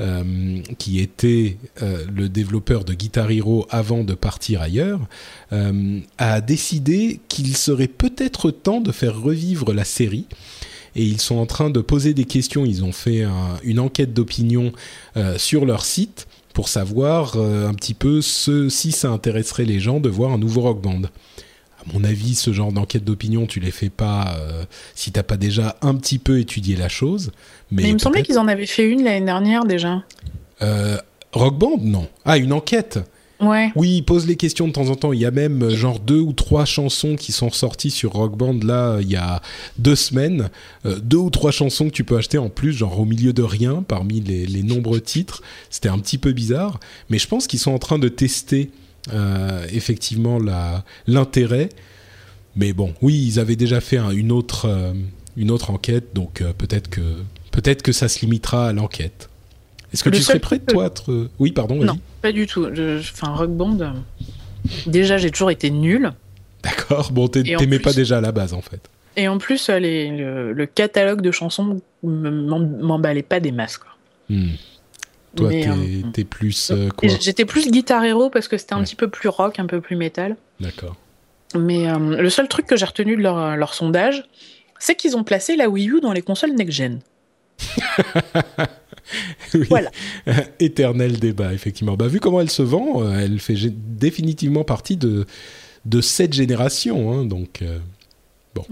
euh, 0.00 0.58
qui 0.76 0.98
était 0.98 1.58
euh, 1.80 2.04
le 2.12 2.28
développeur 2.28 2.82
de 2.82 2.92
Guitar 2.92 3.30
Hero 3.30 3.68
avant 3.70 4.02
de 4.02 4.14
partir 4.14 4.60
ailleurs, 4.60 4.98
euh, 5.52 6.00
a 6.18 6.40
décidé 6.40 7.20
qu'il 7.28 7.56
serait 7.56 7.86
peut-être 7.86 8.50
temps 8.50 8.80
de 8.80 8.90
faire 8.90 9.16
revivre 9.16 9.72
la 9.72 9.84
série. 9.84 10.26
Et 10.96 11.04
ils 11.04 11.20
sont 11.20 11.36
en 11.36 11.46
train 11.46 11.70
de 11.70 11.80
poser 11.80 12.14
des 12.14 12.24
questions. 12.24 12.66
Ils 12.66 12.82
ont 12.82 12.90
fait 12.90 13.24
une 13.62 13.78
enquête 13.78 14.12
d'opinion 14.12 14.72
sur 15.36 15.66
leur 15.66 15.84
site 15.84 16.26
pour 16.52 16.68
savoir 16.68 17.36
un 17.36 17.74
petit 17.74 17.94
peu 17.94 18.20
si 18.22 18.90
ça 18.90 19.10
intéresserait 19.10 19.66
les 19.66 19.78
gens 19.78 20.00
de 20.00 20.08
voir 20.08 20.32
un 20.32 20.38
nouveau 20.38 20.62
rock 20.62 20.80
band 20.80 21.02
mon 21.92 22.04
avis, 22.04 22.34
ce 22.34 22.52
genre 22.52 22.72
d'enquête 22.72 23.04
d'opinion, 23.04 23.46
tu 23.46 23.60
les 23.60 23.70
fais 23.70 23.88
pas 23.88 24.36
euh, 24.38 24.64
si 24.94 25.12
t'as 25.12 25.22
pas 25.22 25.36
déjà 25.36 25.76
un 25.82 25.94
petit 25.94 26.18
peu 26.18 26.38
étudié 26.38 26.76
la 26.76 26.88
chose. 26.88 27.32
Mais, 27.70 27.84
il 27.84 27.94
me 27.94 27.98
semblait 27.98 28.22
qu'ils 28.22 28.38
en 28.38 28.48
avaient 28.48 28.66
fait 28.66 28.88
une 28.88 29.04
l'année 29.04 29.24
dernière 29.24 29.64
déjà. 29.64 30.02
Euh, 30.62 30.98
rock 31.32 31.58
Band, 31.58 31.78
non. 31.82 32.08
Ah, 32.24 32.38
une 32.38 32.52
enquête. 32.52 32.98
Ouais. 33.40 33.70
Oui, 33.76 33.98
ils 33.98 34.02
posent 34.02 34.26
les 34.26 34.34
questions 34.34 34.66
de 34.66 34.72
temps 34.72 34.88
en 34.88 34.96
temps. 34.96 35.12
Il 35.12 35.20
y 35.20 35.26
a 35.26 35.30
même 35.30 35.62
euh, 35.62 35.70
genre 35.70 36.00
deux 36.00 36.18
ou 36.18 36.32
trois 36.32 36.64
chansons 36.64 37.14
qui 37.14 37.30
sont 37.30 37.50
sorties 37.50 37.90
sur 37.90 38.12
Rock 38.14 38.36
Band 38.36 38.58
là 38.64 38.98
il 39.00 39.08
y 39.08 39.14
a 39.14 39.40
deux 39.78 39.94
semaines. 39.94 40.50
deux 40.84 41.18
ou 41.18 41.30
trois 41.30 41.52
chansons 41.52 41.86
que 41.86 41.94
tu 41.94 42.02
peux 42.02 42.16
acheter 42.16 42.38
en 42.38 42.48
plus, 42.48 42.72
genre 42.72 42.98
au 42.98 43.04
milieu 43.04 43.32
de 43.32 43.42
rien, 43.42 43.84
parmi 43.86 44.20
les, 44.20 44.46
les 44.46 44.62
nombreux 44.64 45.00
titres. 45.00 45.42
C'était 45.70 45.88
un 45.88 45.98
petit 45.98 46.18
peu 46.18 46.32
bizarre, 46.32 46.80
mais 47.10 47.18
je 47.18 47.28
pense 47.28 47.46
qu'ils 47.46 47.60
sont 47.60 47.72
en 47.72 47.78
train 47.78 48.00
de 48.00 48.08
tester 48.08 48.70
euh, 48.70 48.87
effectivement 49.70 50.38
l'intérêt. 51.06 51.70
Mais 52.58 52.72
bon, 52.72 52.92
oui, 53.02 53.24
ils 53.24 53.38
avaient 53.38 53.56
déjà 53.56 53.80
fait 53.80 53.98
une, 53.98 54.32
autre, 54.32 54.66
euh, 54.66 54.92
une 55.36 55.52
autre 55.52 55.70
enquête, 55.70 56.08
donc 56.12 56.40
euh, 56.40 56.52
peut-être 56.52 56.90
que, 56.90 57.00
peut 57.52 57.62
que 57.62 57.92
ça 57.92 58.08
se 58.08 58.20
limitera 58.20 58.68
à 58.68 58.72
l'enquête. 58.72 59.28
Est-ce 59.92 60.02
que 60.02 60.10
tu 60.10 60.22
serais 60.22 60.40
prêt, 60.40 60.58
toi, 60.58 60.86
être... 60.86 61.28
Oui, 61.38 61.52
pardon, 61.52 61.76
Non, 61.76 61.98
pas 62.20 62.32
du 62.32 62.46
tout. 62.46 62.66
Enfin, 62.66 63.32
Rock 63.32 63.50
Band, 63.50 63.94
déjà, 64.86 65.16
j'ai 65.16 65.30
toujours 65.30 65.50
été 65.50 65.70
nul. 65.70 66.12
D'accord, 66.62 67.12
bon, 67.12 67.28
t'aimais 67.28 67.78
pas 67.78 67.92
déjà 67.92 68.18
à 68.18 68.20
la 68.20 68.32
base, 68.32 68.52
en 68.52 68.60
fait. 68.60 68.80
Et 69.16 69.28
en 69.28 69.38
plus, 69.38 69.70
les, 69.70 70.10
le, 70.10 70.66
catalogue 70.66 71.22
de 71.22 71.30
chansons 71.30 71.80
m'emballait 72.02 73.22
pas 73.22 73.40
des 73.40 73.52
masques. 73.52 73.82
Hmm. 74.28 74.50
Toi, 75.36 75.50
euh, 75.52 76.02
t'es 76.12 76.24
plus 76.24 76.70
euh, 76.70 76.88
quoi? 76.90 77.08
J'étais 77.20 77.44
plus 77.44 77.70
guitare 77.70 78.04
héros 78.04 78.30
parce 78.30 78.48
que 78.48 78.56
c'était 78.56 78.74
un 78.74 78.82
petit 78.82 78.96
peu 78.96 79.08
plus 79.08 79.28
rock, 79.28 79.58
un 79.58 79.66
peu 79.66 79.80
plus 79.80 79.96
métal. 79.96 80.36
D'accord. 80.60 80.96
Mais 81.54 81.88
euh, 81.88 81.98
le 81.98 82.30
seul 82.30 82.48
truc 82.48 82.66
que 82.66 82.76
j'ai 82.76 82.84
retenu 82.84 83.16
de 83.16 83.22
leur, 83.22 83.56
leur 83.56 83.74
sondage, 83.74 84.28
c'est 84.78 84.94
qu'ils 84.94 85.16
ont 85.16 85.24
placé 85.24 85.56
la 85.56 85.68
Wii 85.68 85.90
U 85.90 86.00
dans 86.00 86.12
les 86.12 86.22
consoles 86.22 86.54
next-gen. 86.54 87.00
Voilà. 89.70 89.90
Éternel 90.60 91.18
débat, 91.18 91.54
effectivement. 91.54 91.96
Bah, 91.96 92.08
vu 92.08 92.20
comment 92.20 92.42
elle 92.42 92.50
se 92.50 92.60
vend, 92.60 93.10
elle 93.10 93.38
fait 93.38 93.54
définitivement 93.70 94.64
partie 94.64 94.98
de, 94.98 95.24
de 95.86 96.00
cette 96.02 96.34
génération. 96.34 97.10
Hein, 97.10 97.24
donc, 97.24 97.64
bon. 98.54 98.66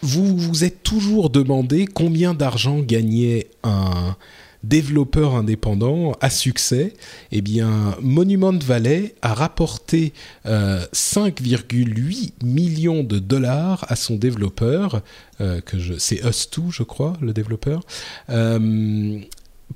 Vous 0.00 0.36
vous 0.36 0.64
êtes 0.64 0.82
toujours 0.82 1.30
demandé 1.30 1.86
combien 1.86 2.34
d'argent 2.34 2.80
gagnait 2.80 3.48
un 3.62 4.16
développeur 4.64 5.34
indépendant 5.34 6.12
à 6.20 6.30
succès, 6.30 6.94
eh 7.30 7.40
bien, 7.40 7.96
Monument 8.00 8.58
Valley 8.58 9.14
a 9.22 9.34
rapporté 9.34 10.12
5,8 10.44 12.32
millions 12.44 13.04
de 13.04 13.18
dollars 13.18 13.84
à 13.88 13.96
son 13.96 14.16
développeur, 14.16 15.02
que 15.38 15.78
je, 15.78 15.94
c'est 15.98 16.24
Us2, 16.24 16.70
je 16.70 16.82
crois, 16.82 17.12
le 17.20 17.32
développeur, 17.32 17.82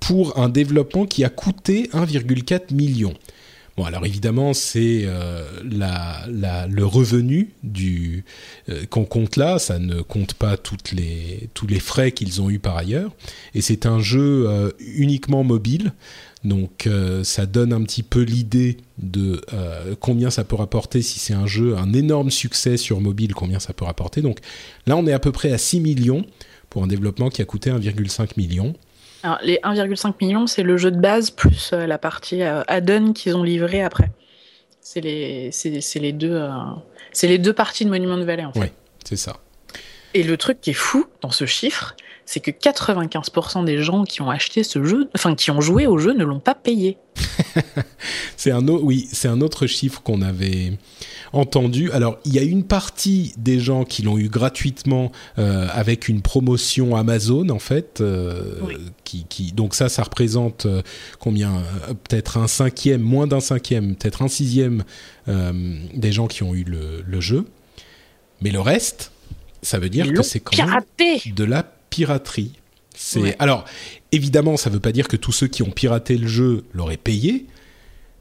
pour 0.01 0.39
un 0.39 0.49
développement 0.49 1.07
qui 1.07 1.25
a 1.25 1.29
coûté 1.29 1.89
1,4 1.93 2.75
million. 2.75 3.15
Bon, 3.77 3.85
alors 3.85 4.05
évidemment, 4.05 4.53
c'est 4.53 5.03
euh, 5.05 5.47
le 5.65 6.85
revenu 6.85 7.51
euh, 7.65 8.21
qu'on 8.91 9.05
compte 9.05 9.37
là. 9.37 9.59
Ça 9.59 9.79
ne 9.79 10.03
compte 10.03 10.35
pas 10.35 10.57
tous 10.59 10.95
les 10.95 11.81
frais 11.81 12.13
qu'ils 12.13 12.43
ont 12.43 12.51
eu 12.51 12.59
par 12.59 12.77
ailleurs. 12.77 13.13
Et 13.55 13.63
c'est 13.63 13.87
un 13.87 13.99
jeu 13.99 14.47
euh, 14.49 14.71
uniquement 14.79 15.43
mobile. 15.43 15.93
Donc 16.45 16.89
ça 17.23 17.47
donne 17.47 17.73
un 17.73 17.85
petit 17.85 18.03
peu 18.03 18.23
l'idée 18.23 18.79
de 18.99 19.41
combien 20.01 20.29
ça 20.29 20.43
peut 20.43 20.57
rapporter 20.57 21.01
si 21.01 21.21
c'est 21.21 21.35
un 21.35 21.47
jeu, 21.47 21.77
un 21.79 21.93
énorme 21.93 22.33
succès 22.33 22.77
sur 22.77 23.01
mobile, 23.01 23.33
combien 23.33 23.61
ça 23.61 23.73
peut 23.73 23.85
rapporter. 23.85 24.23
Donc 24.23 24.41
là, 24.89 24.97
on 24.97 25.07
est 25.07 25.13
à 25.13 25.21
peu 25.21 25.31
près 25.31 25.53
à 25.53 25.59
6 25.59 25.79
millions 25.79 26.27
pour 26.69 26.83
un 26.83 26.89
développement 26.89 27.31
qui 27.31 27.43
a 27.43 27.45
coûté 27.45 27.71
1,5 27.71 28.31
million. 28.37 28.75
Alors, 29.23 29.39
les 29.43 29.59
1,5 29.63 30.15
million, 30.21 30.47
c'est 30.47 30.63
le 30.63 30.77
jeu 30.77 30.91
de 30.91 30.99
base 30.99 31.31
plus 31.31 31.73
euh, 31.73 31.87
la 31.87 31.99
partie 31.99 32.43
euh, 32.43 32.63
add-on 32.67 33.13
qu'ils 33.13 33.37
ont 33.37 33.43
livré 33.43 33.83
après. 33.83 34.11
C'est 34.81 35.01
les, 35.01 35.51
c'est, 35.53 35.71
les, 36.01 36.13
deux, 36.13 36.33
euh, 36.33 36.51
c'est 37.13 37.29
les 37.29 37.39
deux 37.39 37.53
parties 37.53 37.85
de 37.85 37.91
Monument 37.91 38.17
de 38.17 38.25
Valley, 38.25 38.45
en 38.45 38.53
fait. 38.53 38.61
Oui, 38.61 38.73
c'est 39.05 39.17
ça. 39.17 39.37
Et 40.15 40.25
le 40.25 40.37
truc 40.37 40.61
qui 40.61 40.71
est 40.71 40.75
fou 40.75 41.07
dans 41.21 41.31
ce 41.31 41.47
chiffre, 41.47 41.95
c'est 42.33 42.41
que 42.41 42.51
95% 42.51 43.67
des 43.67 43.83
gens 43.83 44.05
qui 44.05 44.23
ont 44.23 44.31
acheté 44.31 44.65
ce 44.65 44.83
jeu, 44.83 45.11
enfin 45.15 45.35
qui 45.35 45.51
ont 45.51 45.61
joué 45.61 45.87
au 45.87 45.99
jeu, 45.99 46.15
ne 46.15 46.25
l'ont 46.25 46.41
pas 46.41 46.55
payé. 46.55 46.97
c'est 48.39 48.51
un 48.51 48.69
autre, 48.69 48.83
oui, 48.85 49.07
c'est 49.13 49.29
un 49.29 49.43
autre 49.43 49.67
chiffre 49.67 50.01
qu'on 50.01 50.23
avait 50.23 50.73
entendu. 51.35 51.91
Alors, 51.91 52.17
il 52.25 52.33
y 52.33 52.39
a 52.39 52.43
une 52.43 52.65
partie 52.65 53.35
des 53.37 53.61
gens 53.61 53.85
qui 53.85 54.01
l'ont 54.01 54.17
eu 54.17 54.31
gratuitement 54.31 55.13
euh, 55.39 55.69
avec 55.73 56.09
une 56.09 56.23
promotion 56.23 56.97
Amazon, 56.97 57.51
en 57.51 57.59
fait. 57.59 58.01
Euh, 58.01 58.55
qui, 59.05 59.27
qui, 59.29 59.53
donc 59.53 59.75
ça, 59.75 59.91
ça 59.91 60.03
représente 60.03 60.65
euh, 60.65 60.81
combien 61.19 61.63
Peut-être 62.09 62.39
un 62.39 62.49
cinquième, 62.49 63.03
moins 63.03 63.27
d'un 63.27 63.41
cinquième, 63.41 63.95
peut-être 63.95 64.23
un 64.23 64.29
sixième 64.29 64.85
des 65.27 66.13
gens 66.13 66.29
qui 66.29 66.43
ont 66.45 66.55
eu 66.55 66.65
le, 66.65 67.05
le 67.07 67.21
jeu. 67.21 67.45
Mais 68.41 68.51
le 68.51 68.61
reste, 68.61 69.13
ça 69.61 69.79
veut 69.79 69.91
dire 69.91 70.11
que 70.15 70.23
c'est 70.23 70.41
quand 70.41 70.57
même 70.57 70.81
de 71.37 71.45
la 71.45 71.63
piraterie. 71.93 72.53
C'est 72.95 73.37
alors 73.39 73.65
évidemment, 74.11 74.57
ça 74.57 74.71
ne 74.71 74.75
veut 74.75 74.81
pas 74.81 74.93
dire 74.93 75.09
que 75.09 75.17
tous 75.17 75.33
ceux 75.33 75.47
qui 75.47 75.63
ont 75.63 75.71
piraté 75.71 76.17
le 76.17 76.27
jeu 76.27 76.65
l'auraient 76.73 76.97
payé, 76.97 77.47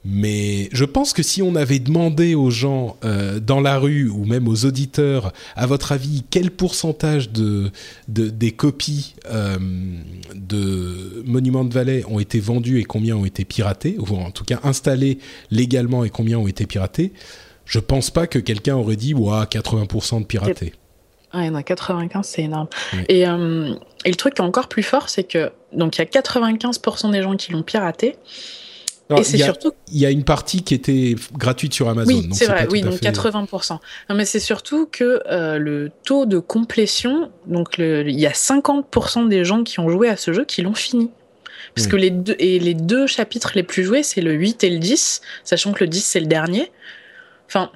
mais 0.04 0.68
je 0.72 0.84
pense 0.84 1.14
que 1.14 1.22
si 1.22 1.42
on 1.42 1.56
avait 1.56 1.80
demandé 1.80 2.34
aux 2.34 2.50
gens 2.50 2.98
euh, 3.06 3.40
dans 3.40 3.62
la 3.62 3.78
rue 3.78 4.10
ou 4.10 4.26
même 4.26 4.48
aux 4.48 4.66
auditeurs, 4.66 5.32
à 5.56 5.68
votre 5.68 5.92
avis, 5.92 6.24
quel 6.30 6.50
pourcentage 6.50 7.32
de, 7.32 7.72
des 8.08 8.52
copies 8.52 9.14
euh, 9.30 9.58
de 10.34 11.24
Monument 11.26 11.64
de 11.64 11.74
Valley 11.74 12.04
ont 12.08 12.20
été 12.20 12.40
vendues 12.40 12.80
et 12.80 12.84
combien 12.84 13.16
ont 13.16 13.26
été 13.26 13.46
piratées, 13.46 13.98
ou 14.00 14.16
en 14.16 14.32
tout 14.32 14.44
cas 14.44 14.60
installées 14.64 15.20
légalement 15.52 16.04
et 16.04 16.10
combien 16.10 16.40
ont 16.40 16.48
été 16.48 16.66
piratées, 16.66 17.14
je 17.66 17.80
pense 17.80 18.10
pas 18.10 18.26
que 18.26 18.40
quelqu'un 18.40 18.76
aurait 18.76 18.96
dit 18.96 19.14
ouah 19.14 19.46
80% 19.46 20.22
de 20.22 20.26
piratés. 20.26 20.74
Ah, 21.34 21.44
il 21.44 21.48
y 21.48 21.50
en 21.50 21.56
a 21.56 21.64
95, 21.64 22.26
c'est 22.26 22.42
énorme. 22.44 22.68
Et, 23.08 23.28
euh, 23.28 23.74
et, 24.04 24.10
le 24.10 24.16
truc 24.16 24.34
qui 24.34 24.42
est 24.42 24.46
encore 24.46 24.68
plus 24.68 24.84
fort, 24.84 25.10
c'est 25.10 25.24
que 25.24 25.52
donc 25.72 25.98
il 25.98 26.00
y 26.00 26.02
a 26.02 26.06
95% 26.06 27.12
des 27.12 27.22
gens 27.22 27.38
qui 27.38 27.52
l'ont 27.54 27.64
piraté 27.64 28.18
et 29.18 29.24
c'est 29.24 29.38
surtout. 29.38 29.74
Il 29.92 30.00
y 30.00 30.06
a 30.06 30.10
une 30.10 30.24
partie 30.24 30.64
qui 30.64 30.74
était 30.74 31.16
gratuite 31.34 31.74
sur 31.74 31.90
Amazon. 31.90 32.14
Oui, 32.14 32.30
c'est 32.34 32.46
vrai, 32.46 32.68
oui, 32.70 32.82
donc 32.82 33.02
80%. 33.02 33.80
Non, 34.10 34.16
mais 34.16 34.26
c'est 34.26 34.40
surtout 34.40 34.88
que 34.92 35.22
euh, 35.30 35.58
le 35.58 35.92
taux 36.06 36.26
de 36.26 36.40
complétion, 36.40 37.32
donc 37.48 37.78
il 37.78 38.20
y 38.20 38.26
a 38.26 38.32
50% 38.32 39.28
des 39.28 39.44
gens 39.46 39.64
qui 39.64 39.80
ont 39.80 39.90
joué 39.90 40.10
à 40.10 40.18
ce 40.18 40.34
jeu 40.34 40.46
qui 40.46 40.62
l'ont 40.62 40.74
fini. 40.74 41.10
Parce 41.76 41.88
que 41.88 41.96
les 41.96 42.10
deux, 42.10 42.36
et 42.38 42.60
les 42.60 42.74
deux 42.74 43.08
chapitres 43.08 43.54
les 43.56 43.64
plus 43.64 43.86
joués, 43.86 44.04
c'est 44.04 44.20
le 44.20 44.34
8 44.34 44.64
et 44.66 44.70
le 44.70 44.80
10, 44.80 45.22
sachant 45.46 45.72
que 45.72 45.82
le 45.82 45.88
10 45.88 46.04
c'est 46.04 46.20
le 46.20 46.26
dernier. 46.26 46.70
Enfin, 47.48 47.72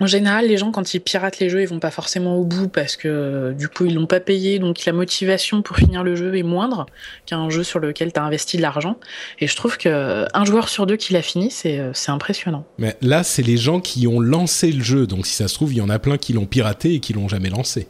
en 0.00 0.06
général, 0.06 0.46
les 0.46 0.56
gens, 0.56 0.72
quand 0.72 0.94
ils 0.94 1.00
piratent 1.00 1.38
les 1.38 1.50
jeux, 1.50 1.60
ils 1.60 1.68
vont 1.68 1.78
pas 1.78 1.90
forcément 1.90 2.36
au 2.36 2.44
bout 2.44 2.68
parce 2.68 2.96
que 2.96 3.54
du 3.56 3.68
coup, 3.68 3.84
ils 3.84 3.94
l'ont 3.94 4.06
pas 4.06 4.20
payé. 4.20 4.58
Donc, 4.58 4.84
la 4.86 4.92
motivation 4.92 5.62
pour 5.62 5.76
finir 5.76 6.02
le 6.02 6.16
jeu 6.16 6.34
est 6.36 6.42
moindre 6.42 6.86
qu'un 7.26 7.50
jeu 7.50 7.62
sur 7.62 7.78
lequel 7.78 8.12
tu 8.12 8.18
as 8.18 8.24
investi 8.24 8.56
de 8.56 8.62
l'argent. 8.62 8.96
Et 9.38 9.46
je 9.46 9.54
trouve 9.54 9.76
qu'un 9.76 10.44
joueur 10.44 10.68
sur 10.70 10.86
deux 10.86 10.96
qui 10.96 11.12
l'a 11.12 11.22
fini, 11.22 11.50
c'est 11.50 11.92
impressionnant. 12.08 12.64
Mais 12.78 12.96
là, 13.02 13.22
c'est 13.22 13.42
les 13.42 13.58
gens 13.58 13.80
qui 13.80 14.06
ont 14.06 14.20
lancé 14.20 14.72
le 14.72 14.82
jeu. 14.82 15.06
Donc, 15.06 15.26
si 15.26 15.34
ça 15.34 15.48
se 15.48 15.54
trouve, 15.54 15.72
il 15.72 15.78
y 15.78 15.82
en 15.82 15.90
a 15.90 15.98
plein 15.98 16.16
qui 16.16 16.32
l'ont 16.32 16.46
piraté 16.46 16.94
et 16.94 17.00
qui 17.00 17.12
l'ont 17.12 17.28
jamais 17.28 17.50
lancé. 17.50 17.86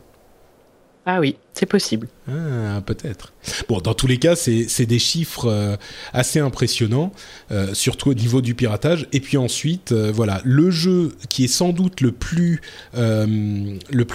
Ah 1.07 1.19
oui, 1.19 1.37
c'est 1.55 1.65
possible. 1.67 2.09
Ah, 2.29 2.83
peut-être. 2.85 3.33
Bon, 3.69 3.81
dans 3.81 3.95
tous 3.95 4.07
les 4.07 4.19
cas, 4.19 4.37
c'est 4.37 4.85
des 4.85 4.99
chiffres 4.99 5.47
euh, 5.47 5.77
assez 6.13 6.41
impressionnants, 6.41 7.13
euh, 7.51 7.73
surtout 7.73 8.11
au 8.11 8.15
niveau 8.15 8.43
du 8.43 8.55
piratage. 8.55 9.09
Et 9.13 9.21
puis 9.21 9.39
ensuite, 9.39 9.93
euh, 9.93 10.13
voilà, 10.15 10.43
le 10.45 10.71
jeu 10.71 11.17
qui 11.31 11.45
est 11.45 11.49
sans 11.49 11.71
doute 11.71 12.03
le 12.03 12.13
plus, 12.13 12.61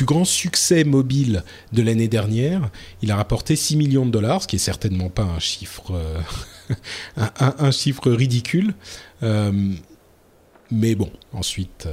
grand 0.03 0.25
succès 0.25 0.83
mobile 0.83 1.43
de 1.73 1.81
l'année 1.81 2.07
dernière, 2.07 2.69
il 3.01 3.11
a 3.11 3.15
rapporté 3.15 3.55
6 3.55 3.77
millions 3.77 4.05
de 4.05 4.11
dollars, 4.11 4.43
ce 4.43 4.47
qui 4.47 4.57
est 4.57 4.59
certainement 4.59 5.09
pas 5.09 5.23
un, 5.23 5.39
chiffre 5.39 5.91
ridicule. 8.11 8.75
mais 10.71 10.95
bon, 10.95 11.09
ensuite 11.33 11.87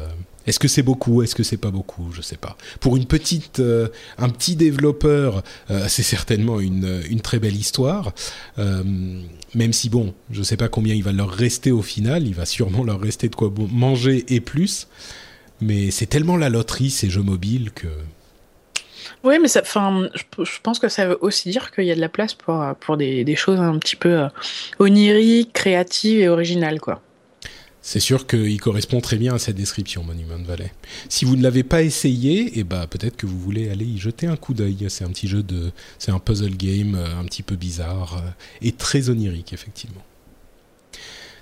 est-ce 0.47 0.59
que 0.59 0.69
c'est 0.69 0.83
beaucoup 0.83 1.23
Est-ce 1.23 1.35
que 1.35 1.43
c'est 1.43 1.57
pas 1.57 1.71
beaucoup 1.71 2.11
Je 2.13 2.23
sais 2.23 2.37
pas. 2.37 2.57
Pour 2.81 2.97
une 2.97 3.07
petite, 3.07 3.61
euh, 3.61 3.89
un 4.19 4.29
petit 4.29 4.57
développeur, 4.57 5.43
euh, 5.71 5.87
c'est 5.89 6.03
certainement 6.03 6.61
une, 6.61 7.03
une, 7.09 7.21
très 7.21 7.39
belle 7.39 7.57
histoire. 7.57 8.13
Euh, 8.59 8.83
même 9.55 9.73
si 9.73 9.89
bon, 9.89 10.15
je 10.31 10.43
sais 10.43 10.57
pas 10.57 10.69
combien 10.69 10.95
il 10.95 11.03
va 11.03 11.13
leur 11.13 11.31
rester 11.31 11.71
au 11.71 11.83
final. 11.83 12.27
Il 12.27 12.35
va 12.35 12.47
sûrement 12.47 12.85
leur 12.85 13.01
rester 13.01 13.29
de 13.29 13.37
quoi 13.37 13.53
manger 13.71 14.25
et 14.29 14.41
plus. 14.41 14.89
Mais 15.61 15.91
c'est 15.91 16.07
tellement 16.07 16.37
la 16.37 16.49
loterie 16.49 16.91
ces 16.91 17.09
jeux 17.09 17.23
mobiles 17.23 17.71
que. 17.73 17.89
Oui, 19.23 19.39
mais 19.41 19.47
ça, 19.47 19.63
je, 19.65 20.45
je 20.45 20.61
pense 20.65 20.81
que 20.81 20.89
ça 20.89 21.07
veut 21.07 21.19
aussi 21.21 21.49
dire 21.51 21.71
qu'il 21.71 21.85
y 21.85 21.93
a 21.93 21.95
de 21.95 22.01
la 22.01 22.09
place 22.09 22.35
pour, 22.35 22.65
pour 22.81 22.97
des, 22.97 23.23
des 23.23 23.37
choses 23.37 23.61
un 23.61 23.79
petit 23.79 23.95
peu 23.95 24.27
oniriques, 24.81 25.53
créatives 25.53 26.19
et 26.19 26.29
originales, 26.29 26.81
quoi. 26.81 27.01
C'est 27.85 28.01
sûr 28.01 28.29
qu'il 28.29 28.61
correspond 28.61 29.01
très 29.01 29.17
bien 29.17 29.35
à 29.35 29.39
cette 29.41 29.57
description, 29.57 30.05
Monument 30.05 30.39
Valley. 30.47 30.73
Si 31.09 31.25
vous 31.25 31.35
ne 31.35 31.43
l'avez 31.43 31.65
pas 31.65 31.83
essayé, 31.83 32.53
eh 32.55 32.63
ben, 32.63 32.87
peut-être 32.87 33.17
que 33.17 33.27
vous 33.27 33.39
voulez 33.39 33.71
aller 33.71 33.85
y 33.85 33.99
jeter 33.99 34.29
un 34.29 34.37
coup 34.37 34.55
d'œil. 34.55 34.87
C'est 34.89 35.05
un 35.05 35.09
petit 35.09 35.27
jeu 35.27 35.43
de, 35.43 35.73
c'est 35.99 36.13
un 36.13 36.21
puzzle 36.21 36.57
game 36.57 36.95
euh, 36.95 37.19
un 37.19 37.25
petit 37.25 37.43
peu 37.43 37.57
bizarre 37.57 38.19
euh, 38.19 38.31
et 38.61 38.71
très 38.71 39.11
onirique, 39.11 39.53
effectivement. 39.53 40.03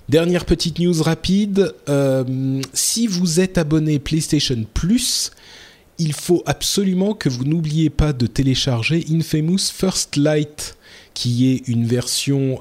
Dernière 0.09 0.47
petite 0.47 0.79
news 0.79 1.03
rapide. 1.03 1.75
Euh, 1.91 2.63
si 2.73 3.07
vous 3.07 3.39
êtes 3.39 3.59
abonné 3.59 3.99
PlayStation 3.99 4.65
Plus, 4.73 5.33
il 5.99 6.15
faut 6.15 6.43
absolument 6.47 7.13
que 7.13 7.29
vous 7.29 7.45
n'oubliez 7.45 7.91
pas 7.91 8.15
de 8.15 8.27
télécharger 8.27 9.05
Infamous 9.11 9.71
First 9.71 10.17
Light, 10.17 10.79
qui 11.13 11.53
est 11.53 11.69
une 11.69 11.87
version 11.87 12.59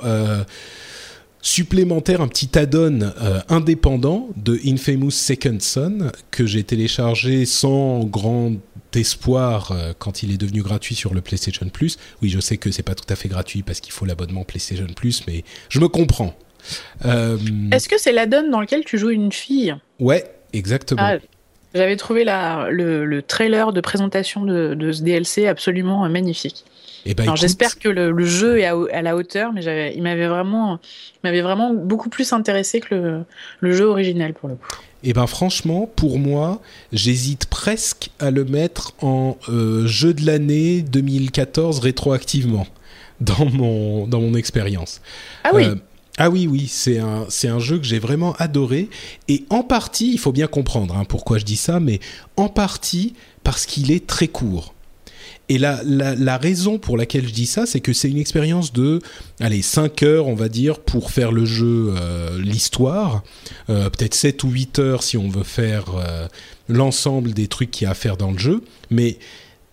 supplémentaire, 1.42 2.22
un 2.22 2.28
petit 2.28 2.58
add-on 2.58 3.02
euh, 3.02 3.40
indépendant 3.50 4.30
de 4.36 4.60
Infamous 4.66 5.12
Second 5.12 5.58
Son 5.60 6.12
que 6.32 6.46
j'ai 6.46 6.64
téléchargé 6.64 7.46
sans 7.46 8.04
grand 8.04 8.54
espoir 8.96 9.72
euh, 9.72 9.94
quand 9.98 10.24
il 10.24 10.32
est 10.32 10.38
devenu 10.38 10.62
gratuit 10.62 10.96
sur 10.96 11.14
le 11.14 11.22
PlayStation 11.22 11.68
Plus. 11.70 11.98
Oui, 12.22 12.30
je 12.30 12.40
sais 12.40 12.58
que 12.58 12.72
c'est 12.72 12.84
pas 12.84 12.96
tout 12.96 13.12
à 13.12 13.16
fait 13.16 13.30
gratuit 13.30 13.64
parce 13.64 13.80
qu'il 13.80 13.94
faut 13.94 14.06
l'abonnement 14.06 14.44
PlayStation 14.44 14.88
Plus, 14.96 15.26
mais 15.28 15.44
je 15.70 15.80
me 15.80 15.88
comprends. 15.88 16.36
Euh, 17.06 17.38
Est-ce 17.72 17.88
que 17.88 17.98
c'est 17.98 18.12
l'add-on 18.12 18.50
dans 18.50 18.62
lequel 18.62 18.84
tu 18.84 18.98
joues 18.98 19.12
une 19.12 19.32
fille? 19.32 19.76
Ouais, 20.00 20.26
exactement. 20.54 21.02
Ah, 21.04 21.18
j'avais 21.74 21.96
trouvé 21.96 22.24
la, 22.24 22.70
le, 22.70 23.22
trailer 23.22 23.72
de 23.72 23.82
présentation 23.82 24.44
de, 24.44 24.74
de 24.74 24.92
ce 24.92 25.04
DLC 25.04 25.48
absolument 25.48 26.08
magnifique. 26.10 26.66
Eh 27.06 27.14
ben, 27.14 27.36
j'espère 27.36 27.80
que 27.80 27.90
le, 27.90 28.26
jeu 28.26 28.60
est 28.60 28.66
à, 28.66 29.02
la 29.02 29.16
hauteur, 29.16 29.54
mais 29.54 29.94
il 29.96 30.02
m'avait 30.02 30.28
vraiment, 30.28 30.80
vraiment 31.24 31.74
beaucoup 31.74 32.10
plus 32.10 32.34
intéressé 32.34 32.80
que 32.80 33.24
le, 33.62 33.72
jeu 33.72 33.86
original 33.86 34.34
pour 34.34 34.50
le 34.50 34.56
coup. 34.56 34.68
Eh 35.04 35.14
ben 35.14 35.28
franchement, 35.28 35.90
pour 35.96 36.20
moi, 36.20 36.62
j'hésite 36.92 37.46
presque 37.46 38.10
à 38.20 38.32
le 38.32 38.44
mettre 38.44 38.94
en 39.02 39.38
euh, 39.48 39.88
jeu 39.88 40.14
de 40.14 40.26
l'année 40.26 40.82
2014 40.82 41.80
rétroactivement 41.80 42.68
dans 43.22 43.46
mon 43.46 44.08
dans 44.08 44.20
mon 44.20 44.36
expérience. 44.36 45.02
Ah 45.46 45.52
oui. 45.54 45.66
Euh, 45.66 45.76
ah 46.22 46.30
oui, 46.30 46.48
oui, 46.48 46.68
c'est 46.68 47.00
un, 47.00 47.26
c'est 47.30 47.48
un 47.48 47.60
jeu 47.60 47.78
que 47.78 47.86
j'ai 47.86 47.98
vraiment 47.98 48.34
adoré. 48.40 48.90
Et 49.30 49.46
en 49.50 49.64
partie, 49.64 50.12
il 50.12 50.20
faut 50.20 50.34
bien 50.34 50.48
comprendre 50.48 50.98
hein, 50.98 51.06
pourquoi 51.08 51.38
je 51.38 51.46
dis 51.46 51.56
ça, 51.56 51.80
mais 51.80 52.02
en 52.36 52.50
partie 52.50 53.14
parce 53.46 53.66
qu'il 53.66 53.90
est 53.90 54.06
très 54.06 54.28
court. 54.28 54.74
Et 55.52 55.58
la, 55.58 55.82
la, 55.84 56.38
raison 56.38 56.78
pour 56.78 56.96
laquelle 56.96 57.28
je 57.28 57.34
dis 57.34 57.48
ça, 57.48 57.66
c'est 57.66 57.80
que 57.80 57.92
c'est 57.92 58.10
une 58.10 58.20
expérience 58.20 58.72
de, 58.72 59.02
allez, 59.40 59.64
5 59.64 60.04
heures, 60.04 60.28
on 60.28 60.36
va 60.36 60.48
dire, 60.48 60.80
pour 60.80 61.10
faire 61.10 61.32
le 61.32 61.44
jeu, 61.44 61.96
euh, 61.98 62.40
l'histoire. 62.40 63.24
Euh, 63.72 63.90
peut-être 63.90 64.14
7 64.14 64.44
ou 64.44 64.52
8 64.52 64.78
heures 64.78 65.02
si 65.02 65.18
on 65.18 65.28
veut 65.28 65.44
faire 65.44 65.86
euh, 65.96 66.28
l'ensemble 66.68 67.34
des 67.34 67.48
trucs 67.48 67.72
qu'il 67.72 67.86
y 67.86 67.88
a 67.88 67.92
à 67.92 67.96
faire 67.96 68.16
dans 68.16 68.30
le 68.30 68.38
jeu. 68.38 68.62
Mais 68.92 69.18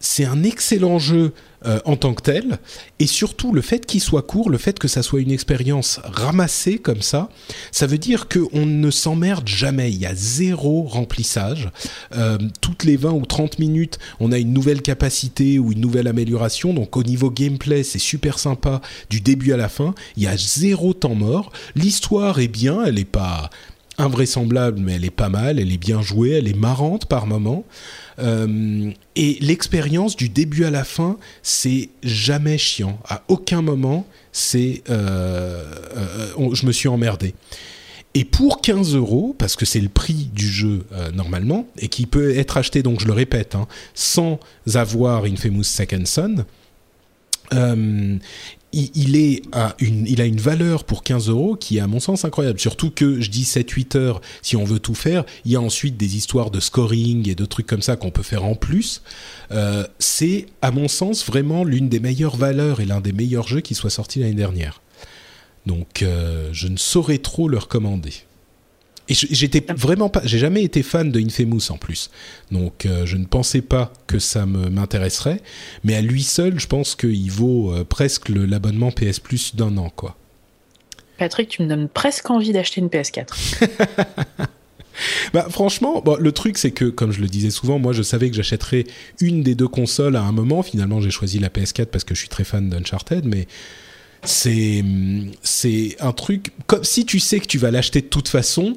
c'est 0.00 0.24
un 0.24 0.44
excellent 0.44 0.98
jeu 0.98 1.34
euh, 1.64 1.80
en 1.84 1.96
tant 1.96 2.14
que 2.14 2.22
tel, 2.22 2.58
et 2.98 3.06
surtout 3.06 3.52
le 3.52 3.62
fait 3.62 3.86
qu'il 3.86 4.00
soit 4.00 4.22
court, 4.22 4.50
le 4.50 4.58
fait 4.58 4.78
que 4.78 4.88
ça 4.88 5.02
soit 5.02 5.20
une 5.20 5.30
expérience 5.30 6.00
ramassée 6.04 6.78
comme 6.78 7.02
ça, 7.02 7.30
ça 7.72 7.86
veut 7.86 7.98
dire 7.98 8.28
qu'on 8.28 8.66
ne 8.66 8.90
s'emmerde 8.90 9.48
jamais, 9.48 9.90
il 9.90 9.98
y 9.98 10.06
a 10.06 10.14
zéro 10.14 10.82
remplissage. 10.82 11.70
Euh, 12.14 12.38
toutes 12.60 12.84
les 12.84 12.96
20 12.96 13.12
ou 13.12 13.24
30 13.24 13.58
minutes, 13.58 13.98
on 14.20 14.32
a 14.32 14.38
une 14.38 14.52
nouvelle 14.52 14.82
capacité 14.82 15.58
ou 15.58 15.72
une 15.72 15.80
nouvelle 15.80 16.08
amélioration, 16.08 16.74
donc 16.74 16.96
au 16.96 17.02
niveau 17.02 17.30
gameplay, 17.30 17.82
c'est 17.82 17.98
super 17.98 18.38
sympa 18.38 18.80
du 19.08 19.20
début 19.20 19.52
à 19.52 19.56
la 19.56 19.68
fin, 19.68 19.94
il 20.16 20.24
y 20.24 20.26
a 20.26 20.36
zéro 20.36 20.92
temps 20.92 21.14
mort, 21.14 21.52
l'histoire 21.74 22.40
est 22.40 22.48
bien, 22.48 22.84
elle 22.84 22.96
n'est 22.96 23.04
pas 23.04 23.50
invraisemblable, 23.98 24.78
mais 24.80 24.94
elle 24.94 25.04
est 25.04 25.10
pas 25.10 25.28
mal, 25.28 25.58
elle 25.58 25.72
est 25.72 25.78
bien 25.78 26.02
jouée, 26.02 26.30
elle 26.32 26.48
est 26.48 26.56
marrante 26.56 27.06
par 27.06 27.26
moments. 27.26 27.64
Euh, 28.18 28.90
et 29.14 29.38
l'expérience 29.40 30.16
du 30.16 30.28
début 30.28 30.64
à 30.64 30.70
la 30.70 30.84
fin, 30.84 31.18
c'est 31.42 31.90
jamais 32.02 32.58
chiant. 32.58 32.98
À 33.08 33.22
aucun 33.28 33.62
moment, 33.62 34.06
c'est, 34.32 34.82
euh, 34.88 35.64
euh, 35.96 36.54
je 36.54 36.66
me 36.66 36.72
suis 36.72 36.88
emmerdé. 36.88 37.34
Et 38.14 38.24
pour 38.24 38.62
15 38.62 38.94
euros, 38.94 39.34
parce 39.38 39.56
que 39.56 39.66
c'est 39.66 39.80
le 39.80 39.90
prix 39.90 40.30
du 40.32 40.48
jeu 40.48 40.86
normalement, 41.12 41.66
et 41.78 41.88
qui 41.88 42.06
peut 42.06 42.34
être 42.38 42.56
acheté, 42.56 42.82
donc 42.82 42.98
je 43.00 43.06
le 43.06 43.12
répète, 43.12 43.54
hein, 43.54 43.68
sans 43.92 44.40
avoir 44.72 45.24
Infamous 45.24 45.64
Second 45.64 46.06
Son, 46.06 46.46
il, 48.76 50.20
a 50.20 50.24
une 50.24 50.40
valeur 50.40 50.84
pour 50.84 51.02
15 51.02 51.28
euros 51.28 51.56
qui 51.56 51.78
est 51.78 51.80
à 51.80 51.86
mon 51.86 52.00
sens 52.00 52.24
incroyable. 52.24 52.60
Surtout 52.60 52.90
que 52.90 53.20
je 53.20 53.30
dis 53.30 53.44
7-8 53.44 53.96
heures 53.96 54.20
si 54.42 54.56
on 54.56 54.64
veut 54.64 54.78
tout 54.78 54.94
faire. 54.94 55.24
Il 55.44 55.52
y 55.52 55.56
a 55.56 55.60
ensuite 55.60 55.96
des 55.96 56.16
histoires 56.16 56.50
de 56.50 56.60
scoring 56.60 57.28
et 57.28 57.34
de 57.34 57.44
trucs 57.44 57.66
comme 57.66 57.82
ça 57.82 57.96
qu'on 57.96 58.10
peut 58.10 58.22
faire 58.22 58.44
en 58.44 58.54
plus. 58.54 59.02
Euh, 59.50 59.86
c'est 59.98 60.46
à 60.62 60.70
mon 60.70 60.88
sens 60.88 61.24
vraiment 61.24 61.64
l'une 61.64 61.88
des 61.88 62.00
meilleures 62.00 62.36
valeurs 62.36 62.80
et 62.80 62.84
l'un 62.84 63.00
des 63.00 63.12
meilleurs 63.12 63.48
jeux 63.48 63.60
qui 63.60 63.74
soit 63.74 63.90
sorti 63.90 64.20
l'année 64.20 64.34
dernière. 64.34 64.82
Donc 65.64 66.02
euh, 66.02 66.50
je 66.52 66.68
ne 66.68 66.76
saurais 66.76 67.18
trop 67.18 67.48
le 67.48 67.58
recommander. 67.58 68.25
Et 69.08 69.14
j'étais 69.14 69.64
vraiment 69.74 70.08
pas, 70.08 70.22
j'ai 70.24 70.38
jamais 70.38 70.64
été 70.64 70.82
fan 70.82 71.12
de 71.12 71.20
Infamous 71.20 71.70
en 71.70 71.76
plus, 71.76 72.10
donc 72.50 72.86
euh, 72.86 73.06
je 73.06 73.16
ne 73.16 73.24
pensais 73.24 73.62
pas 73.62 73.92
que 74.08 74.18
ça 74.18 74.46
m'intéresserait. 74.46 75.40
Mais 75.84 75.94
à 75.94 76.00
lui 76.00 76.24
seul, 76.24 76.58
je 76.58 76.66
pense 76.66 76.96
qu'il 76.96 77.30
vaut 77.30 77.72
euh, 77.72 77.84
presque 77.84 78.28
l'abonnement 78.30 78.90
PS 78.90 79.20
Plus 79.20 79.54
d'un 79.54 79.76
an, 79.76 79.90
quoi. 79.90 80.16
Patrick, 81.18 81.48
tu 81.48 81.62
me 81.62 81.68
donnes 81.68 81.88
presque 81.88 82.30
envie 82.30 82.52
d'acheter 82.52 82.80
une 82.80 82.88
PS4. 82.88 83.26
bah, 85.32 85.46
franchement, 85.50 86.02
bon, 86.04 86.16
le 86.18 86.32
truc 86.32 86.58
c'est 86.58 86.72
que, 86.72 86.84
comme 86.84 87.12
je 87.12 87.20
le 87.20 87.28
disais 87.28 87.50
souvent, 87.50 87.78
moi 87.78 87.92
je 87.92 88.02
savais 88.02 88.28
que 88.28 88.36
j'achèterais 88.36 88.84
une 89.20 89.42
des 89.42 89.54
deux 89.54 89.68
consoles 89.68 90.16
à 90.16 90.22
un 90.22 90.32
moment. 90.32 90.62
Finalement, 90.62 91.00
j'ai 91.00 91.10
choisi 91.10 91.38
la 91.38 91.48
PS4 91.48 91.86
parce 91.86 92.04
que 92.04 92.14
je 92.14 92.20
suis 92.20 92.28
très 92.28 92.44
fan 92.44 92.68
d'Uncharted, 92.68 93.24
mais 93.24 93.46
c'est 94.24 94.84
c'est 95.42 95.96
un 96.00 96.12
truc 96.12 96.52
comme 96.66 96.84
si 96.84 97.06
tu 97.06 97.20
sais 97.20 97.40
que 97.40 97.46
tu 97.46 97.58
vas 97.58 97.70
l'acheter 97.70 98.00
de 98.00 98.06
toute 98.06 98.28
façon. 98.28 98.76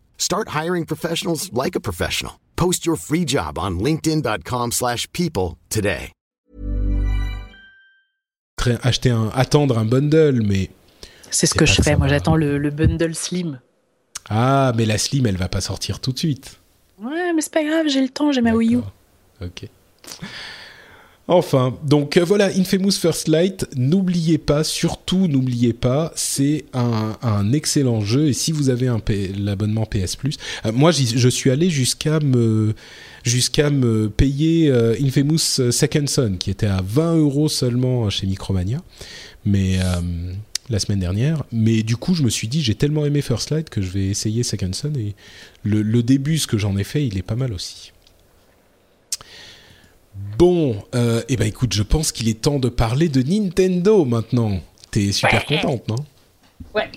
Start 0.21 0.49
hiring 0.49 0.85
professionals 0.85 1.51
like 1.51 1.75
a 1.75 1.81
professional. 1.81 2.33
Post 2.55 2.85
your 2.85 2.95
free 2.95 3.25
job 3.25 3.57
on 3.57 3.79
linkedin.com/people 3.79 5.57
today. 5.69 6.11
Acheter 8.83 9.09
un 9.09 9.31
attendre 9.33 9.79
un 9.79 9.85
bundle 9.85 10.43
mais 10.45 10.69
c'est 11.31 11.47
ce 11.47 11.55
que 11.55 11.65
je 11.65 11.81
fais. 11.81 11.95
Moi, 11.95 12.07
j'attends 12.07 12.35
le, 12.35 12.59
le, 12.59 12.69
bundle 12.69 13.15
slim. 13.15 13.59
Ah, 14.29 14.73
mais 14.75 14.85
la 14.85 14.97
slim, 14.99 15.25
elle 15.25 15.37
va 15.37 15.49
pas 15.49 15.61
sortir 15.61 15.99
tout 15.99 16.11
de 16.11 16.19
suite. 16.19 16.59
Ouais, 17.01 17.33
mais 17.33 17.41
c'est 17.41 17.53
pas 17.53 17.63
grave, 17.63 17.87
j'ai 17.87 18.01
le 18.01 18.09
temps, 18.09 18.31
j'ai 18.31 18.41
ma 18.41 18.53
Wii 18.53 18.75
U. 18.75 18.81
Ok. 19.41 19.67
Enfin, 21.27 21.77
donc 21.83 22.17
euh, 22.17 22.25
voilà, 22.25 22.47
Infamous 22.47 22.91
First 22.91 23.27
Light, 23.27 23.65
n'oubliez 23.75 24.37
pas, 24.37 24.63
surtout 24.63 25.27
n'oubliez 25.27 25.71
pas, 25.71 26.11
c'est 26.15 26.65
un, 26.73 27.53
excellent 27.53 28.01
jeu 28.01 28.27
et 28.27 28.33
si 28.33 28.51
vous 28.51 28.69
avez 28.69 28.87
un 28.87 28.99
l'abonnement 29.37 29.85
PS 29.85 30.15
Plus, 30.15 30.37
euh, 30.65 30.71
moi 30.71 30.91
je 30.91 31.29
suis 31.29 31.51
allé 31.51 31.69
jusqu'à 31.69 32.19
me 32.19 32.73
jusqu'à 33.23 33.69
me 33.69 34.09
payer 34.09 34.69
euh, 34.69 34.95
Infamous 35.01 35.37
Second 35.37 36.07
Son 36.07 36.37
qui 36.39 36.49
était 36.49 36.67
à 36.67 36.81
20 36.83 37.17
euros 37.17 37.49
seulement 37.49 38.09
chez 38.09 38.25
Micromania, 38.25 38.81
mais 39.45 39.79
la 40.69 40.79
semaine 40.79 40.99
dernière. 40.99 41.43
Mais 41.51 41.83
du 41.83 41.97
coup, 41.97 42.13
je 42.15 42.23
me 42.23 42.29
suis 42.29 42.47
dit, 42.47 42.61
j'ai 42.61 42.75
tellement 42.75 43.05
aimé 43.05 43.21
First 43.21 43.51
Light 43.51 43.69
que 43.69 43.81
je 43.81 43.89
vais 43.89 44.07
essayer 44.07 44.43
Second 44.43 44.73
Son 44.73 44.93
et 44.95 45.15
le, 45.63 45.81
le 45.81 46.03
début, 46.03 46.37
ce 46.37 46.47
que 46.47 46.57
j'en 46.57 46.77
ai 46.77 46.83
fait, 46.83 47.05
il 47.05 47.17
est 47.17 47.23
pas 47.23 47.35
mal 47.35 47.53
aussi. 47.53 47.91
Bon, 50.15 50.83
euh, 50.95 51.21
eh 51.29 51.37
ben 51.37 51.47
écoute, 51.47 51.73
je 51.73 51.83
pense 51.83 52.11
qu'il 52.11 52.27
est 52.27 52.41
temps 52.41 52.59
de 52.59 52.69
parler 52.69 53.09
de 53.09 53.21
Nintendo 53.21 54.05
maintenant. 54.05 54.59
T'es 54.89 55.11
super 55.11 55.45
contente, 55.45 55.87
non? 55.87 55.95
Ouais. 56.75 56.89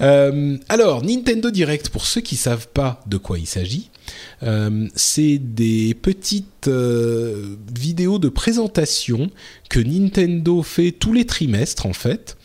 Euh, 0.00 0.58
alors, 0.68 1.04
Nintendo 1.04 1.50
Direct, 1.50 1.88
pour 1.90 2.06
ceux 2.06 2.20
qui 2.20 2.36
savent 2.36 2.68
pas 2.68 3.00
de 3.06 3.16
quoi 3.18 3.38
il 3.38 3.46
s'agit, 3.46 3.90
euh, 4.42 4.88
c'est 4.94 5.38
des 5.38 5.94
petites 5.94 6.68
vidéos 6.68 8.18
de 8.18 8.28
présentation 8.28 9.30
que 9.70 9.78
Nintendo 9.78 10.62
fait 10.62 10.90
tous 10.90 11.12
les 11.12 11.24
trimestres 11.24 11.86
en 11.86 11.92
fait 11.92 12.36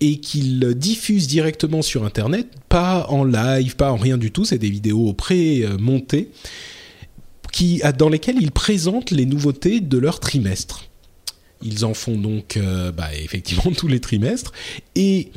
et 0.00 0.18
qu'il 0.18 0.60
diffuse 0.74 1.26
directement 1.26 1.82
sur 1.82 2.04
Internet, 2.04 2.48
pas 2.68 3.06
en 3.08 3.24
live, 3.24 3.76
pas 3.76 3.90
en 3.90 3.96
rien 3.96 4.18
du 4.18 4.30
tout, 4.30 4.44
c'est 4.44 4.58
des 4.58 4.70
vidéos 4.70 5.12
pré-montées 5.14 6.30
dans 7.98 8.08
lesquels 8.08 8.40
ils 8.40 8.50
présentent 8.50 9.10
les 9.10 9.26
nouveautés 9.26 9.80
de 9.80 9.98
leur 9.98 10.20
trimestre. 10.20 10.84
Ils 11.62 11.84
en 11.84 11.94
font 11.94 12.16
donc 12.16 12.56
euh, 12.56 12.92
bah, 12.92 13.14
effectivement 13.14 13.72
tous 13.76 13.88
les 13.88 14.00
trimestres. 14.00 14.52
Et 14.94 15.30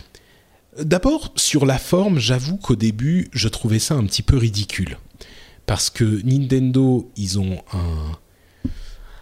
d'abord, 0.79 1.31
sur 1.35 1.65
la 1.65 1.77
forme, 1.77 2.19
j'avoue 2.19 2.57
qu'au 2.57 2.75
début, 2.75 3.29
je 3.31 3.47
trouvais 3.47 3.79
ça 3.79 3.95
un 3.95 4.05
petit 4.05 4.23
peu 4.23 4.37
ridicule. 4.37 4.97
Parce 5.65 5.89
que 5.89 6.21
Nintendo, 6.23 7.11
ils 7.17 7.39
ont 7.39 7.61
un, 7.73 8.17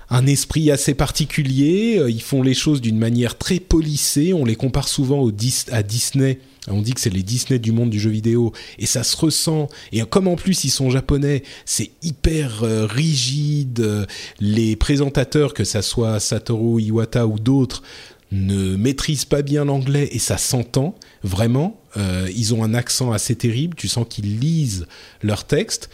un 0.10 0.26
esprit 0.28 0.72
assez 0.72 0.94
particulier, 0.94 2.02
ils 2.08 2.22
font 2.22 2.42
les 2.42 2.54
choses 2.54 2.82
d'une 2.82 2.98
manière 2.98 3.38
très 3.38 3.60
polissée, 3.60 4.34
on 4.34 4.46
les 4.46 4.56
compare 4.56 4.88
souvent 4.88 5.20
au 5.20 5.32
à 5.72 5.84
Disney 5.84 6.40
on 6.68 6.82
dit 6.82 6.94
que 6.94 7.02
c'est 7.02 7.10
les 7.10 7.24
Disney 7.24 7.60
du 7.60 7.72
monde 7.72 7.90
du 7.90 8.00
jeu 8.00 8.10
vidéo 8.10 8.54
et 8.80 8.86
ça 8.86 9.04
se 9.04 9.16
ressent. 9.16 9.70
Et 9.92 10.02
comme 10.02 10.28
en 10.28 10.36
plus 10.36 10.64
ils 10.64 10.70
sont 10.70 10.90
japonais, 10.90 11.44
c'est 11.66 11.92
hyper 12.02 12.64
euh, 12.64 12.86
rigide. 12.86 14.08
Les 14.40 14.76
présentateurs, 14.76 15.54
que 15.54 15.64
ça 15.64 15.82
soit 15.82 16.20
Satoru 16.20 16.82
Iwata 16.82 17.28
ou 17.28 17.40
d'autres, 17.40 17.84
ne 18.32 18.76
maîtrisent 18.76 19.26
pas 19.26 19.44
bien 19.44 19.66
l'anglais 19.66 20.10
et 20.12 20.20
ça 20.20 20.38
s'entend 20.38 20.96
vraiment. 21.24 21.80
Euh, 21.98 22.28
ils 22.36 22.54
ont 22.54 22.64
un 22.64 22.74
accent 22.74 23.12
assez 23.12 23.36
terrible. 23.36 23.76
Tu 23.76 23.88
sens 23.88 24.06
qu'ils 24.10 24.40
lisent 24.40 24.88
leur 25.22 25.46
texte. 25.46 25.90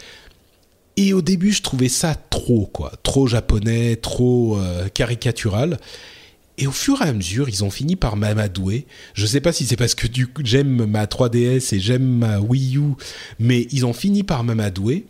Et 0.96 1.12
au 1.12 1.22
début, 1.22 1.52
je 1.52 1.62
trouvais 1.62 1.88
ça 1.88 2.14
trop, 2.14 2.66
quoi, 2.66 2.92
trop 3.02 3.26
japonais, 3.26 3.96
trop 3.96 4.58
euh, 4.58 4.88
caricatural. 4.88 5.78
Et 6.58 6.66
au 6.66 6.72
fur 6.72 7.00
et 7.00 7.08
à 7.08 7.12
mesure, 7.12 7.48
ils 7.48 7.64
ont 7.64 7.70
fini 7.70 7.96
par 7.96 8.16
m'amadouer. 8.16 8.86
Je 9.14 9.24
sais 9.24 9.40
pas 9.40 9.52
si 9.52 9.64
c'est 9.64 9.76
parce 9.76 9.94
que 9.94 10.06
j'aime 10.44 10.84
ma 10.84 11.06
3DS 11.06 11.74
et 11.74 11.80
j'aime 11.80 12.04
ma 12.04 12.40
Wii 12.40 12.76
U, 12.76 12.94
mais 13.38 13.66
ils 13.70 13.86
ont 13.86 13.94
fini 13.94 14.22
par 14.22 14.44
m'amadouer. 14.44 15.06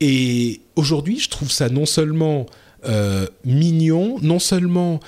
Et 0.00 0.60
aujourd'hui, 0.74 1.18
je 1.18 1.28
trouve 1.28 1.50
ça 1.50 1.68
non 1.68 1.86
seulement 1.86 2.46
euh, 2.86 3.26
mignon, 3.44 4.18
non 4.22 4.38
seulement 4.38 5.00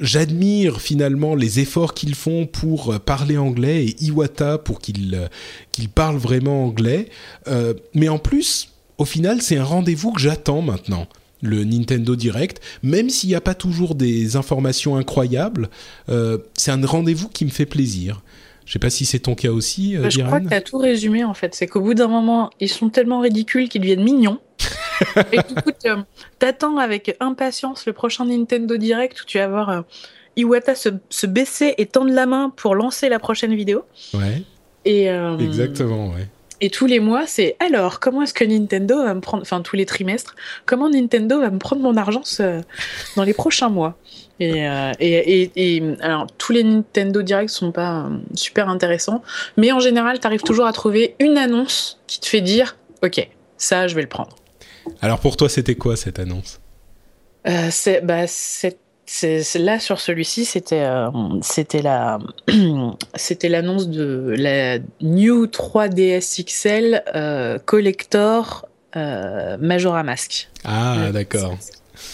j'admire 0.00 0.80
finalement 0.80 1.34
les 1.34 1.60
efforts 1.60 1.94
qu'ils 1.94 2.14
font 2.14 2.46
pour 2.46 2.98
parler 3.00 3.36
anglais 3.36 3.84
et 3.86 4.04
Iwata 4.04 4.58
pour 4.58 4.80
qu'il 4.80 5.14
euh, 5.14 5.28
qu'il 5.72 5.88
parle 5.88 6.16
vraiment 6.16 6.64
anglais, 6.64 7.08
euh, 7.48 7.74
mais 7.94 8.08
en 8.08 8.18
plus, 8.18 8.70
au 9.00 9.06
final, 9.06 9.40
c'est 9.40 9.56
un 9.56 9.64
rendez-vous 9.64 10.12
que 10.12 10.20
j'attends 10.20 10.60
maintenant 10.60 11.06
le 11.42 11.64
Nintendo 11.64 12.16
Direct, 12.16 12.60
même 12.82 13.08
s'il 13.08 13.30
n'y 13.30 13.34
a 13.34 13.40
pas 13.40 13.54
toujours 13.54 13.94
des 13.94 14.36
informations 14.36 14.96
incroyables, 14.96 15.70
euh, 16.10 16.36
c'est 16.52 16.70
un 16.70 16.84
rendez-vous 16.84 17.28
qui 17.28 17.46
me 17.46 17.50
fait 17.50 17.64
plaisir. 17.64 18.20
Je 18.66 18.74
sais 18.74 18.78
pas 18.78 18.90
si 18.90 19.06
c'est 19.06 19.20
ton 19.20 19.34
cas 19.34 19.48
aussi, 19.48 19.96
euh, 19.96 20.10
Je 20.10 20.20
crois 20.20 20.38
que 20.38 20.48
tu 20.48 20.54
as 20.54 20.60
tout 20.60 20.76
résumé 20.76 21.24
en 21.24 21.32
fait. 21.32 21.54
C'est 21.54 21.66
qu'au 21.66 21.80
bout 21.80 21.94
d'un 21.94 22.08
moment, 22.08 22.50
ils 22.60 22.68
sont 22.68 22.90
tellement 22.90 23.20
ridicules 23.20 23.70
qu'ils 23.70 23.80
deviennent 23.80 24.04
mignons. 24.04 24.38
Et 25.32 25.38
du 25.38 25.54
coup, 25.54 25.70
t'attends 26.38 26.76
avec 26.76 27.16
impatience 27.20 27.86
le 27.86 27.94
prochain 27.94 28.26
Nintendo 28.26 28.76
Direct 28.76 29.22
où 29.22 29.24
tu 29.24 29.38
vas 29.38 29.48
voir 29.48 29.70
euh, 29.70 29.80
Iwata 30.36 30.74
se, 30.74 30.90
se, 31.08 31.26
baisser 31.26 31.74
et 31.78 31.86
tendre 31.86 32.12
la 32.12 32.26
main 32.26 32.52
pour 32.54 32.74
lancer 32.74 33.08
la 33.08 33.18
prochaine 33.18 33.54
vidéo. 33.54 33.82
Ouais. 34.12 34.42
Et, 34.84 35.10
euh, 35.10 35.38
Exactement, 35.38 36.10
ouais. 36.10 36.28
Et 36.60 36.68
tous 36.70 36.86
les 36.86 37.00
mois, 37.00 37.26
c'est 37.26 37.56
alors, 37.58 38.00
comment 38.00 38.22
est-ce 38.22 38.34
que 38.34 38.44
Nintendo 38.44 39.02
va 39.02 39.14
me 39.14 39.20
prendre, 39.20 39.42
enfin 39.42 39.62
tous 39.62 39.76
les 39.76 39.86
trimestres, 39.86 40.34
comment 40.66 40.90
Nintendo 40.90 41.40
va 41.40 41.50
me 41.50 41.58
prendre 41.58 41.82
mon 41.82 41.96
argent 41.96 42.22
ce, 42.22 42.60
dans 43.16 43.24
les 43.24 43.32
prochains 43.32 43.70
mois? 43.70 43.96
Et, 44.40 44.68
euh, 44.68 44.92
et, 45.00 45.42
et, 45.42 45.76
et, 45.76 45.82
alors, 46.00 46.26
tous 46.38 46.52
les 46.52 46.64
Nintendo 46.64 47.22
Direct 47.22 47.50
sont 47.50 47.72
pas 47.72 48.06
euh, 48.06 48.18
super 48.34 48.68
intéressants, 48.68 49.22
mais 49.56 49.72
en 49.72 49.80
général, 49.80 50.18
tu 50.20 50.26
arrives 50.26 50.42
toujours 50.42 50.66
à 50.66 50.72
trouver 50.72 51.14
une 51.18 51.38
annonce 51.38 51.98
qui 52.06 52.20
te 52.20 52.26
fait 52.26 52.40
dire, 52.40 52.76
ok, 53.02 53.28
ça, 53.56 53.86
je 53.86 53.94
vais 53.94 54.02
le 54.02 54.08
prendre. 54.08 54.36
Alors 55.02 55.20
pour 55.20 55.36
toi, 55.36 55.48
c'était 55.48 55.74
quoi 55.74 55.96
cette 55.96 56.18
annonce? 56.18 56.60
Euh, 57.46 57.68
C'est 57.70 58.00
bah, 58.04 58.26
c'est 59.12 59.58
là 59.58 59.80
sur 59.80 60.00
celui-ci, 60.00 60.44
c'était 60.44 60.84
euh, 60.84 61.10
c'était 61.42 61.82
la 61.82 62.18
c'était 63.16 63.48
l'annonce 63.48 63.88
de 63.88 64.34
la 64.38 64.78
New 65.00 65.46
3DS 65.46 66.44
XL 66.44 67.02
euh, 67.14 67.58
Collector 67.58 68.68
euh, 68.96 69.56
Majora 69.60 70.04
Mask. 70.04 70.48
Ah 70.64 71.10
d'accord. 71.12 71.56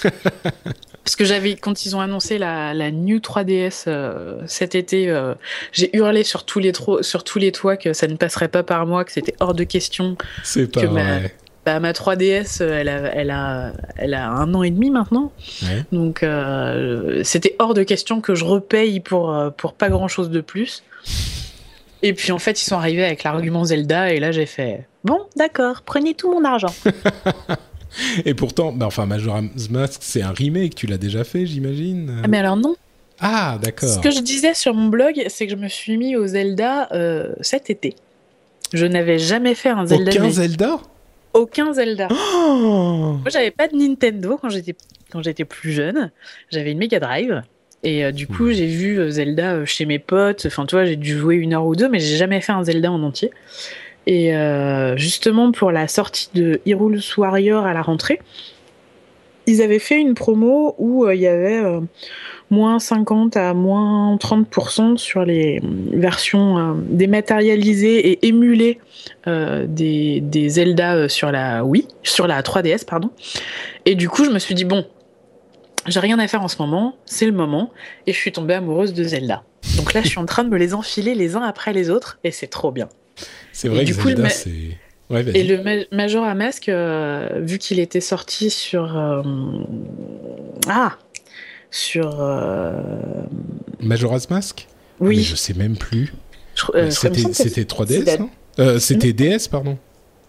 Parce 1.04 1.16
que 1.16 1.24
j'avais 1.24 1.54
quand 1.54 1.84
ils 1.84 1.94
ont 1.94 2.00
annoncé 2.00 2.38
la, 2.38 2.72
la 2.72 2.90
New 2.90 3.18
3DS 3.18 3.84
euh, 3.86 4.40
cet 4.46 4.74
été, 4.74 5.08
euh, 5.10 5.34
j'ai 5.72 5.94
hurlé 5.94 6.24
sur 6.24 6.44
tous 6.46 6.58
les 6.60 6.72
sur 7.02 7.24
tous 7.24 7.38
les 7.38 7.52
toits 7.52 7.76
que 7.76 7.92
ça 7.92 8.06
ne 8.08 8.16
passerait 8.16 8.48
pas 8.48 8.62
par 8.62 8.86
moi, 8.86 9.04
que 9.04 9.12
c'était 9.12 9.34
hors 9.38 9.54
de 9.54 9.64
question. 9.64 10.16
C'est 10.42 10.72
pas 10.72 10.86
vrai. 10.86 11.34
Ma, 11.66 11.74
bah, 11.74 11.80
ma 11.80 11.92
3DS, 11.92 12.62
elle 12.62 12.88
a, 12.88 13.12
elle, 13.12 13.30
a, 13.30 13.72
elle 13.96 14.14
a 14.14 14.28
un 14.28 14.54
an 14.54 14.62
et 14.62 14.70
demi 14.70 14.90
maintenant. 14.90 15.32
Ouais. 15.62 15.84
Donc, 15.90 16.22
euh, 16.22 17.22
c'était 17.24 17.56
hors 17.58 17.74
de 17.74 17.82
question 17.82 18.20
que 18.20 18.36
je 18.36 18.44
repaye 18.44 19.00
pour, 19.00 19.34
euh, 19.34 19.50
pour 19.50 19.72
pas 19.72 19.88
grand 19.88 20.06
chose 20.06 20.30
de 20.30 20.40
plus. 20.40 20.84
Et 22.02 22.12
puis, 22.12 22.30
en 22.30 22.38
fait, 22.38 22.60
ils 22.60 22.64
sont 22.64 22.76
arrivés 22.76 23.04
avec 23.04 23.24
l'argument 23.24 23.64
Zelda, 23.64 24.12
et 24.12 24.20
là, 24.20 24.30
j'ai 24.30 24.46
fait 24.46 24.86
Bon, 25.04 25.18
d'accord, 25.36 25.82
prenez 25.82 26.14
tout 26.14 26.32
mon 26.32 26.44
argent. 26.44 26.74
et 28.24 28.34
pourtant, 28.34 28.72
bah, 28.72 28.86
enfin, 28.86 29.06
Majora's 29.06 29.68
Mask, 29.70 30.00
c'est 30.02 30.22
un 30.22 30.32
remake, 30.32 30.76
tu 30.76 30.86
l'as 30.86 30.98
déjà 30.98 31.24
fait, 31.24 31.46
j'imagine 31.46 32.22
ah, 32.24 32.28
Mais 32.28 32.38
alors, 32.38 32.56
non. 32.56 32.76
Ah, 33.18 33.58
d'accord. 33.60 33.88
Ce 33.88 33.98
que 33.98 34.10
je 34.10 34.20
disais 34.20 34.54
sur 34.54 34.74
mon 34.74 34.86
blog, 34.86 35.24
c'est 35.28 35.46
que 35.46 35.52
je 35.52 35.56
me 35.56 35.68
suis 35.68 35.96
mis 35.96 36.14
au 36.16 36.26
Zelda 36.26 36.88
euh, 36.92 37.32
cet 37.40 37.70
été. 37.70 37.96
Je 38.72 38.86
n'avais 38.86 39.18
jamais 39.18 39.54
fait 39.54 39.70
un 39.70 39.86
Zelda. 39.86 40.12
Aucun 40.12 40.30
Zelda? 40.30 40.78
Aucun 41.36 41.72
Zelda. 41.72 42.08
Oh 42.48 43.16
Moi, 43.20 43.30
j'avais 43.30 43.50
pas 43.50 43.68
de 43.68 43.76
Nintendo 43.76 44.38
quand 44.40 44.48
j'étais 44.48 44.74
quand 45.10 45.22
j'étais 45.22 45.44
plus 45.44 45.72
jeune. 45.72 46.10
J'avais 46.50 46.72
une 46.72 46.78
Mega 46.78 47.00
Drive. 47.00 47.42
Et 47.82 48.04
euh, 48.04 48.12
du 48.12 48.26
coup, 48.26 48.50
j'ai 48.50 48.66
vu 48.66 48.98
euh, 48.98 49.10
Zelda 49.10 49.64
chez 49.64 49.86
mes 49.86 49.98
potes. 49.98 50.46
Enfin, 50.46 50.66
tu 50.66 50.74
vois, 50.74 50.84
j'ai 50.84 50.96
dû 50.96 51.16
jouer 51.16 51.36
une 51.36 51.54
heure 51.54 51.66
ou 51.66 51.76
deux, 51.76 51.88
mais 51.88 52.00
j'ai 52.00 52.16
jamais 52.16 52.40
fait 52.40 52.52
un 52.52 52.64
Zelda 52.64 52.90
en 52.90 53.02
entier. 53.02 53.30
Et 54.06 54.34
euh, 54.34 54.96
justement, 54.96 55.52
pour 55.52 55.70
la 55.70 55.88
sortie 55.88 56.28
de 56.34 56.60
Hyrule 56.66 57.00
Warrior 57.16 57.66
à 57.66 57.74
la 57.74 57.82
rentrée, 57.82 58.20
ils 59.46 59.62
avaient 59.62 59.78
fait 59.78 60.00
une 60.00 60.14
promo 60.14 60.74
où 60.78 61.08
il 61.08 61.20
y 61.20 61.26
avait 61.26 61.62
moins 62.50 62.78
50 62.78 63.36
à 63.36 63.54
moins 63.54 64.16
30% 64.16 64.96
sur 64.96 65.24
les 65.24 65.60
versions 65.92 66.58
euh, 66.58 66.74
dématérialisées 66.88 68.10
et 68.10 68.26
émulées 68.26 68.78
euh, 69.26 69.66
des, 69.68 70.20
des, 70.20 70.48
Zelda 70.48 71.08
sur 71.08 71.32
la 71.32 71.64
Wii, 71.64 71.86
sur 72.02 72.26
la 72.26 72.40
3DS, 72.42 72.84
pardon. 72.84 73.10
Et 73.84 73.94
du 73.94 74.08
coup, 74.08 74.24
je 74.24 74.30
me 74.30 74.38
suis 74.38 74.54
dit, 74.54 74.64
bon, 74.64 74.86
j'ai 75.86 76.00
rien 76.00 76.18
à 76.18 76.28
faire 76.28 76.42
en 76.42 76.48
ce 76.48 76.58
moment, 76.58 76.96
c'est 77.04 77.26
le 77.26 77.32
moment, 77.32 77.72
et 78.06 78.12
je 78.12 78.18
suis 78.18 78.32
tombée 78.32 78.54
amoureuse 78.54 78.94
de 78.94 79.04
Zelda. 79.04 79.42
Donc 79.76 79.92
là, 79.94 80.02
je 80.02 80.08
suis 80.08 80.18
en 80.18 80.26
train 80.26 80.44
de 80.44 80.48
me 80.48 80.56
les 80.56 80.74
enfiler 80.74 81.14
les 81.14 81.36
uns 81.36 81.42
après 81.42 81.72
les 81.72 81.90
autres, 81.90 82.18
et 82.24 82.30
c'est 82.30 82.46
trop 82.46 82.70
bien. 82.70 82.88
C'est 83.52 83.68
vrai 83.68 83.82
et 83.82 83.84
que 83.84 83.92
du 83.92 83.94
Zelda, 83.94 84.28
c'est... 84.28 84.78
Ouais, 85.08 85.24
et 85.34 85.44
le 85.44 85.62
ma 85.62 85.70
Majora 85.92 86.34
Mask, 86.34 86.68
euh, 86.68 87.40
vu 87.40 87.58
qu'il 87.58 87.78
était 87.78 88.00
sorti 88.00 88.50
sur... 88.50 88.96
Euh... 88.96 89.22
Ah 90.68 90.96
sur. 91.70 92.20
Euh... 92.20 92.72
Majora's 93.80 94.30
Mask 94.30 94.66
Oui. 95.00 95.16
Mais 95.16 95.22
je 95.22 95.36
sais 95.36 95.54
même 95.54 95.76
plus. 95.76 96.12
Euh, 96.74 96.90
c'était 96.90 97.64
3DS, 97.64 98.18
non 98.18 98.30
euh, 98.58 98.78
C'était 98.78 99.12
DS, 99.12 99.48
pardon 99.50 99.76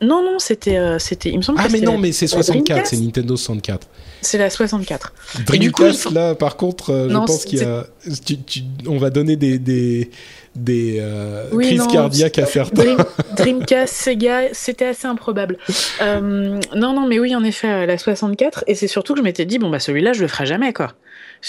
Non, 0.02 0.24
non, 0.24 0.40
c'était. 0.40 0.78
Euh, 0.78 1.00
c'était 1.00 1.30
il 1.30 1.38
me 1.38 1.42
semble 1.42 1.60
ah, 1.62 1.68
que 1.68 1.74
mais 1.74 1.82
non, 1.82 1.94
la... 1.94 2.00
mais 2.00 2.12
c'est 2.12 2.28
64, 2.28 2.88
c'est 2.88 2.98
Nintendo 2.98 3.38
64. 3.38 3.88
C'est 4.22 4.38
la 4.38 4.50
64. 4.50 5.14
Dreamcast, 5.46 6.08
coup, 6.08 6.14
là, 6.14 6.36
par 6.36 6.58
contre, 6.58 6.90
euh, 6.92 7.08
non, 7.08 7.22
je 7.22 7.26
pense 7.28 7.46
qu'il 7.46 7.60
y 7.60 7.64
a. 7.64 7.86
Tu, 8.26 8.38
tu, 8.40 8.64
on 8.88 8.98
va 8.98 9.10
donner 9.10 9.36
des. 9.36 9.60
des 9.60 10.10
des 10.56 10.98
euh, 11.00 11.46
oui, 11.52 11.68
crises 11.68 11.82
non, 11.82 11.88
cardiaques 11.88 12.40
à 12.40 12.48
certains. 12.48 12.82
Dream, 12.82 12.98
Dreamcast, 13.38 13.94
Sega, 13.94 14.42
c'était 14.54 14.86
assez 14.86 15.06
improbable. 15.06 15.60
Euh, 16.02 16.60
non, 16.76 16.94
non, 16.94 17.08
mais 17.08 17.20
oui, 17.20 17.36
en 17.36 17.44
effet, 17.44 17.86
la 17.86 18.00
64. 18.00 18.64
Et 18.66 18.74
c'est 18.74 18.88
surtout 18.88 19.14
que 19.14 19.20
je 19.20 19.24
m'étais 19.24 19.46
dit, 19.46 19.60
bon, 19.60 19.70
bah 19.70 19.78
celui-là, 19.78 20.14
je 20.14 20.22
le 20.22 20.28
ferai 20.28 20.48
jamais, 20.48 20.74
quoi. 20.74 20.94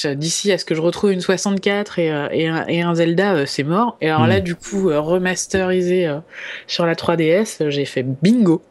D'ici 0.05 0.53
à 0.53 0.59
ce 0.59 0.65
que 0.65 0.75
je 0.75 0.81
retrouve 0.81 1.13
une 1.13 1.21
64 1.21 1.99
et, 1.99 2.11
euh, 2.13 2.29
et, 2.31 2.47
un, 2.47 2.67
et 2.69 2.83
un, 2.83 2.95
Zelda, 2.95 3.35
euh, 3.35 3.47
c'est 3.47 3.63
mort. 3.65 3.97
Et 4.01 4.09
alors 4.09 4.21
Hmm. 4.23 4.27
mmh. 4.27 4.29
là, 4.31 4.41
du 4.41 4.55
coup, 4.55 4.91
euh, 4.91 5.01
remasterisé 5.01 6.11
sur 6.67 6.87
la 6.87 6.95
3DS, 6.95 7.71
j'ai 7.71 7.85
fait 7.85 8.05
bingo. 8.23 8.63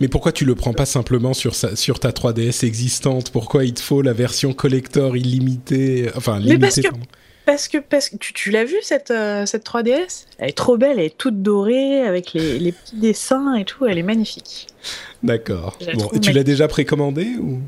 Mais 0.00 0.08
pourquoi 0.08 0.32
tu 0.32 0.44
le 0.44 0.54
prends 0.54 0.72
pas 0.72 0.86
simplement 0.86 1.32
sur, 1.32 1.54
sa, 1.54 1.76
sur 1.76 2.00
ta 2.00 2.10
3DS 2.10 2.64
existante? 2.66 3.30
Pourquoi 3.30 3.64
il 3.64 3.74
te 3.74 3.80
faut 3.80 4.02
la 4.02 4.12
version 4.12 4.52
collector 4.52 5.16
illimitée 5.16 6.10
Enfin, 6.16 6.38
limitée, 6.38 6.54
Mais 6.54 6.58
parce 6.58 6.76
que, 6.76 6.88
pardon? 6.88 7.00
parce 7.44 7.68
que, 7.68 7.78
parce 7.78 8.08
que 8.10 8.16
tu, 8.16 8.32
tu 8.32 8.50
l'as 8.50 8.64
vu 8.64 8.74
cette, 8.82 9.12
euh, 9.12 9.46
cette 9.46 9.64
3DS 9.64 10.24
Elle 10.38 10.48
est 10.48 10.56
trop 10.56 10.76
belle, 10.76 10.98
elle 10.98 11.04
est 11.04 11.16
toute 11.16 11.40
dorée 11.40 12.00
avec 12.00 12.32
les, 12.32 12.58
les 12.58 12.72
petits 12.72 12.96
dessins 12.96 13.54
et 13.54 13.64
tout, 13.64 13.86
elle 13.86 13.98
est 13.98 14.02
magnifique. 14.02 14.66
D'accord. 15.22 15.78
Bon, 15.94 16.08
et 16.12 16.18
tu 16.20 16.32
l'as 16.32 16.42
déjà 16.44 16.66
précommandé 16.68 17.26
ou? 17.40 17.60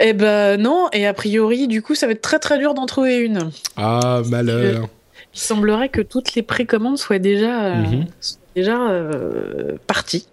Eh 0.00 0.12
ben 0.14 0.56
non, 0.60 0.88
et 0.92 1.06
a 1.06 1.12
priori, 1.14 1.68
du 1.68 1.82
coup, 1.82 1.94
ça 1.94 2.06
va 2.06 2.12
être 2.12 2.22
très 2.22 2.38
très 2.38 2.58
dur 2.58 2.74
d'en 2.74 2.86
trouver 2.86 3.18
une. 3.18 3.50
Ah, 3.76 4.22
malheur. 4.26 4.88
Il 5.34 5.38
semblerait 5.38 5.90
que 5.90 6.00
toutes 6.00 6.34
les 6.34 6.42
précommandes 6.42 6.98
soient 6.98 7.18
déjà, 7.18 7.64
euh, 7.66 7.74
Mhm. 7.76 8.06
soient 8.20 8.38
déjà 8.56 8.80
euh, 8.90 9.76
parties. 9.86 10.26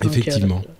Donc, 0.00 0.12
Effectivement. 0.12 0.62
euh, 0.64 0.70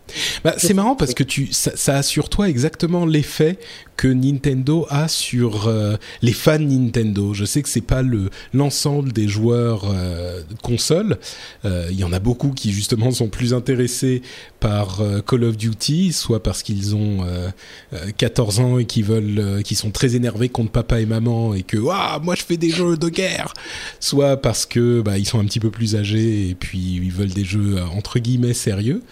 Bah, 0.45 0.55
c'est 0.59 0.75
marrant 0.75 0.97
parce 0.97 1.15
que 1.15 1.23
tu, 1.23 1.53
ça, 1.53 1.73
ça 1.75 1.97
a 1.97 2.03
sur 2.03 2.29
toi 2.29 2.49
exactement 2.49 3.07
l'effet 3.07 3.59
que 3.97 4.09
Nintendo 4.09 4.87
a 4.91 5.09
sur 5.09 5.69
euh, 5.69 5.97
les 6.23 6.33
fans 6.33 6.59
Nintendo. 6.59 7.35
Je 7.35 7.45
sais 7.45 7.63
que 7.63 7.69
c'est 7.69 7.81
pas 7.81 8.03
le 8.03 8.31
l'ensemble 8.53 9.13
des 9.13 9.29
joueurs 9.29 9.91
euh, 9.93 10.43
console. 10.63 11.19
Euh, 11.65 11.89
Il 11.91 11.99
y 11.99 12.05
en 12.05 12.13
a 12.13 12.19
beaucoup 12.19 12.51
qui 12.51 12.73
justement 12.73 13.11
sont 13.11 13.29
plus 13.29 13.55
intéressés 13.55 14.23
par 14.61 15.03
Call 15.27 15.45
of 15.45 15.57
Duty, 15.57 16.13
soit 16.13 16.43
parce 16.43 16.63
qu'ils 16.63 16.95
ont 16.95 17.25
euh, 17.25 17.49
euh, 17.93 18.11
14 18.17 18.61
ans 18.61 18.79
et 18.79 18.85
qui 18.85 19.03
veulent, 19.03 19.63
qui 19.65 19.75
sont 19.75 19.91
très 19.91 20.15
énervés 20.17 20.49
contre 20.49 20.71
papa 20.73 21.01
et 21.01 21.07
maman 21.07 21.55
et 21.55 21.63
que 21.63 21.79
ah 21.91 22.21
moi 22.23 22.35
je 22.35 22.43
fais 22.43 22.57
des 22.57 22.71
jeux 22.71 22.97
de 22.97 23.09
guerre, 23.09 23.53
soit 24.01 24.37
parce 24.37 24.67
que 24.67 25.01
bah, 25.01 25.19
ils 25.19 25.27
sont 25.27 25.41
un 25.41 25.45
petit 25.45 25.61
peu 25.61 25.71
plus 25.71 25.97
âgés 25.97 26.49
et 26.49 26.55
puis 26.55 26.79
ils 27.03 27.13
veulent 27.13 27.29
des 27.33 27.45
jeux 27.45 27.77
entre 27.95 28.19
guillemets 28.19 28.55
sérieux. 28.55 29.03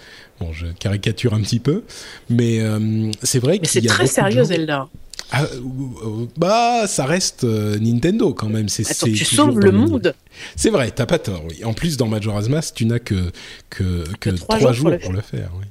Bon, 0.41 0.53
je 0.53 0.66
caricature 0.78 1.34
un 1.34 1.41
petit 1.43 1.61
peu, 1.61 1.82
mais 2.30 2.61
euh, 2.61 3.11
c'est 3.22 3.38
vrai 3.41 3.59
Mais 3.61 3.68
c'est 3.68 3.82
très 3.82 4.07
sérieux, 4.07 4.38
gens- 4.38 4.45
Zelda. 4.45 4.88
Ah, 5.32 5.45
euh, 5.45 6.26
bah, 6.36 6.86
ça 6.88 7.05
reste 7.05 7.45
euh, 7.45 7.78
Nintendo 7.78 8.34
quand 8.34 8.49
même. 8.49 8.68
C'est 8.68 8.91
Attends, 8.91 9.07
tu 9.07 9.24
sauves 9.24 9.61
le 9.61 9.70
monde. 9.70 10.12
C'est 10.57 10.70
vrai, 10.70 10.91
t'as 10.91 11.07
pas 11.07 11.20
tort. 11.20 11.45
Oui. 11.49 11.62
En 11.64 11.72
plus, 11.72 11.97
dans 11.97 12.09
Majora's 12.09 12.49
Mask, 12.49 12.74
tu 12.74 12.84
n'as 12.86 12.99
que 12.99 13.30
que 13.68 14.03
que 14.18 14.30
Que 14.30 14.36
trois 14.36 14.59
trois 14.59 14.72
jours 14.72 14.91
jours 14.91 14.99
pour 14.99 15.12
le 15.12 15.20
faire. 15.20 15.53
oui. 15.61 15.66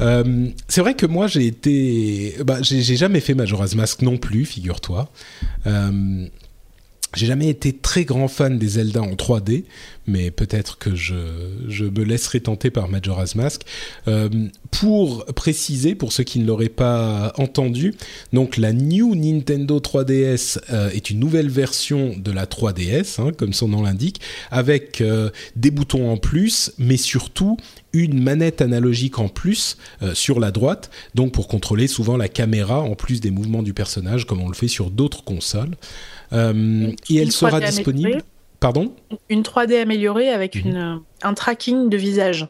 Euh, 0.00 0.48
c'est 0.68 0.80
vrai 0.80 0.94
que 0.94 1.06
moi, 1.06 1.26
j'ai 1.28 1.46
été, 1.46 2.34
bah, 2.44 2.58
j'ai 2.62 2.80
j'ai 2.82 2.96
jamais 2.96 3.20
fait 3.20 3.34
Majora's 3.34 3.74
Mask 3.76 4.02
non 4.02 4.16
plus, 4.16 4.44
figure-toi. 4.46 5.08
Euh, 5.66 6.26
j'ai 7.14 7.26
jamais 7.26 7.48
été 7.48 7.72
très 7.72 8.04
grand 8.04 8.28
fan 8.28 8.58
des 8.58 8.68
Zelda 8.68 9.00
en 9.00 9.14
3D, 9.14 9.64
mais 10.06 10.30
peut-être 10.30 10.78
que 10.78 10.94
je, 10.94 11.14
me 11.14 12.04
laisserai 12.04 12.40
tenter 12.40 12.70
par 12.70 12.88
Majora's 12.88 13.34
Mask. 13.34 13.62
Euh, 14.08 14.28
pour 14.70 15.24
préciser, 15.26 15.94
pour 15.94 16.12
ceux 16.12 16.24
qui 16.24 16.38
ne 16.38 16.46
l'auraient 16.46 16.68
pas 16.68 17.32
entendu, 17.38 17.94
donc 18.32 18.58
la 18.58 18.72
New 18.72 19.14
Nintendo 19.14 19.80
3DS 19.80 20.58
euh, 20.70 20.90
est 20.90 21.08
une 21.08 21.18
nouvelle 21.18 21.48
version 21.48 22.14
de 22.16 22.30
la 22.30 22.44
3DS, 22.44 23.20
hein, 23.20 23.32
comme 23.36 23.54
son 23.54 23.68
nom 23.68 23.82
l'indique, 23.82 24.20
avec 24.50 25.00
euh, 25.00 25.30
des 25.56 25.70
boutons 25.70 26.10
en 26.10 26.18
plus, 26.18 26.72
mais 26.78 26.98
surtout 26.98 27.56
une 27.94 28.22
manette 28.22 28.60
analogique 28.60 29.18
en 29.18 29.28
plus 29.28 29.78
sur 30.12 30.40
la 30.40 30.50
droite, 30.50 30.90
donc 31.14 31.32
pour 31.32 31.48
contrôler 31.48 31.86
souvent 31.86 32.18
la 32.18 32.28
caméra 32.28 32.82
en 32.82 32.94
plus 32.94 33.22
des 33.22 33.30
mouvements 33.30 33.62
du 33.62 33.72
personnage, 33.72 34.26
comme 34.26 34.42
on 34.42 34.48
le 34.48 34.54
fait 34.54 34.68
sur 34.68 34.90
d'autres 34.90 35.24
consoles. 35.24 35.74
Euh, 36.32 36.90
et 37.08 37.16
elle 37.16 37.32
sera 37.32 37.60
disponible. 37.60 38.22
Pardon 38.60 38.92
Une 39.28 39.42
3D 39.42 39.80
améliorée 39.80 40.30
avec 40.30 40.56
mhm. 40.56 40.70
une, 40.70 41.00
un 41.22 41.34
tracking 41.34 41.88
de 41.88 41.96
visage. 41.96 42.48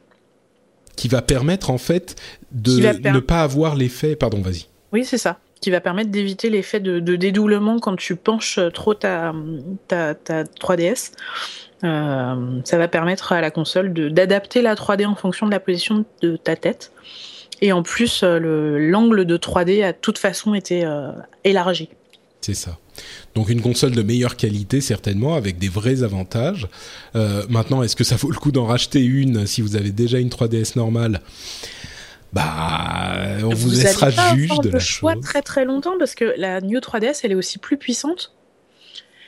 Qui 0.96 1.08
va 1.08 1.22
permettre 1.22 1.70
en 1.70 1.78
fait 1.78 2.16
de 2.50 2.78
ne 3.10 3.20
pas 3.20 3.42
avoir 3.42 3.76
l'effet. 3.76 4.16
Pardon, 4.16 4.40
vas-y. 4.40 4.66
Oui, 4.92 5.04
c'est 5.04 5.18
ça 5.18 5.38
qui 5.60 5.70
va 5.70 5.80
permettre 5.80 6.10
d'éviter 6.10 6.50
l'effet 6.50 6.80
de, 6.80 7.00
dédoublement 7.16 7.80
quand 7.80 7.96
tu 7.96 8.16
penches 8.16 8.60
trop 8.72 8.94
ta, 8.94 9.34
ta, 9.88 10.14
ta 10.14 10.44
3DS. 10.44 11.10
Euh, 11.84 12.60
ça 12.64 12.78
va 12.78 12.88
permettre 12.88 13.32
à 13.32 13.40
la 13.40 13.50
console 13.50 13.92
d'adapter 13.92 14.62
la 14.62 14.74
3D 14.74 15.06
en 15.06 15.14
fonction 15.14 15.46
de 15.46 15.52
la 15.52 15.60
position 15.60 16.04
de 16.22 16.36
ta 16.36 16.56
tête. 16.56 16.92
Et 17.60 17.72
en 17.72 17.82
plus, 17.82 18.22
euh, 18.22 18.78
l'angle 18.78 19.24
de 19.24 19.36
3D 19.36 19.84
a 19.84 19.92
de 19.92 19.98
toute 20.00 20.18
façon 20.18 20.54
été 20.54 20.84
euh, 20.84 21.10
élargi. 21.44 21.88
C'est 22.40 22.54
ça. 22.54 22.78
Donc 23.38 23.50
une 23.50 23.62
console 23.62 23.92
de 23.92 24.02
meilleure 24.02 24.36
qualité 24.36 24.80
certainement, 24.80 25.36
avec 25.36 25.58
des 25.58 25.68
vrais 25.68 26.02
avantages. 26.02 26.66
maintenant, 27.48 27.82
est-ce 27.82 27.94
que 27.94 28.04
ça 28.04 28.16
vaut 28.16 28.30
le 28.30 28.36
coup 28.36 28.50
d'en 28.50 28.66
racheter 28.66 29.04
une 29.04 29.46
si 29.46 29.62
vous 29.62 29.76
avez 29.76 29.90
déjà 29.90 30.18
une 30.18 30.28
3DS 30.28 30.76
normale? 30.76 31.20
Bah, 32.32 33.38
on 33.42 33.54
vous, 33.54 33.70
laissera 33.70 34.10
juge 34.10 34.50
de 34.62 34.70
la 34.70 34.78
choix 34.78 35.14
très 35.16 35.40
très 35.40 35.64
longtemps 35.64 35.96
parce 35.98 36.14
que 36.14 36.34
la 36.36 36.60
New 36.60 36.78
3DS 36.78 37.20
elle 37.22 37.32
est 37.32 37.36
aussi 37.36 37.58
plus 37.58 37.78
puissante. 37.78 38.34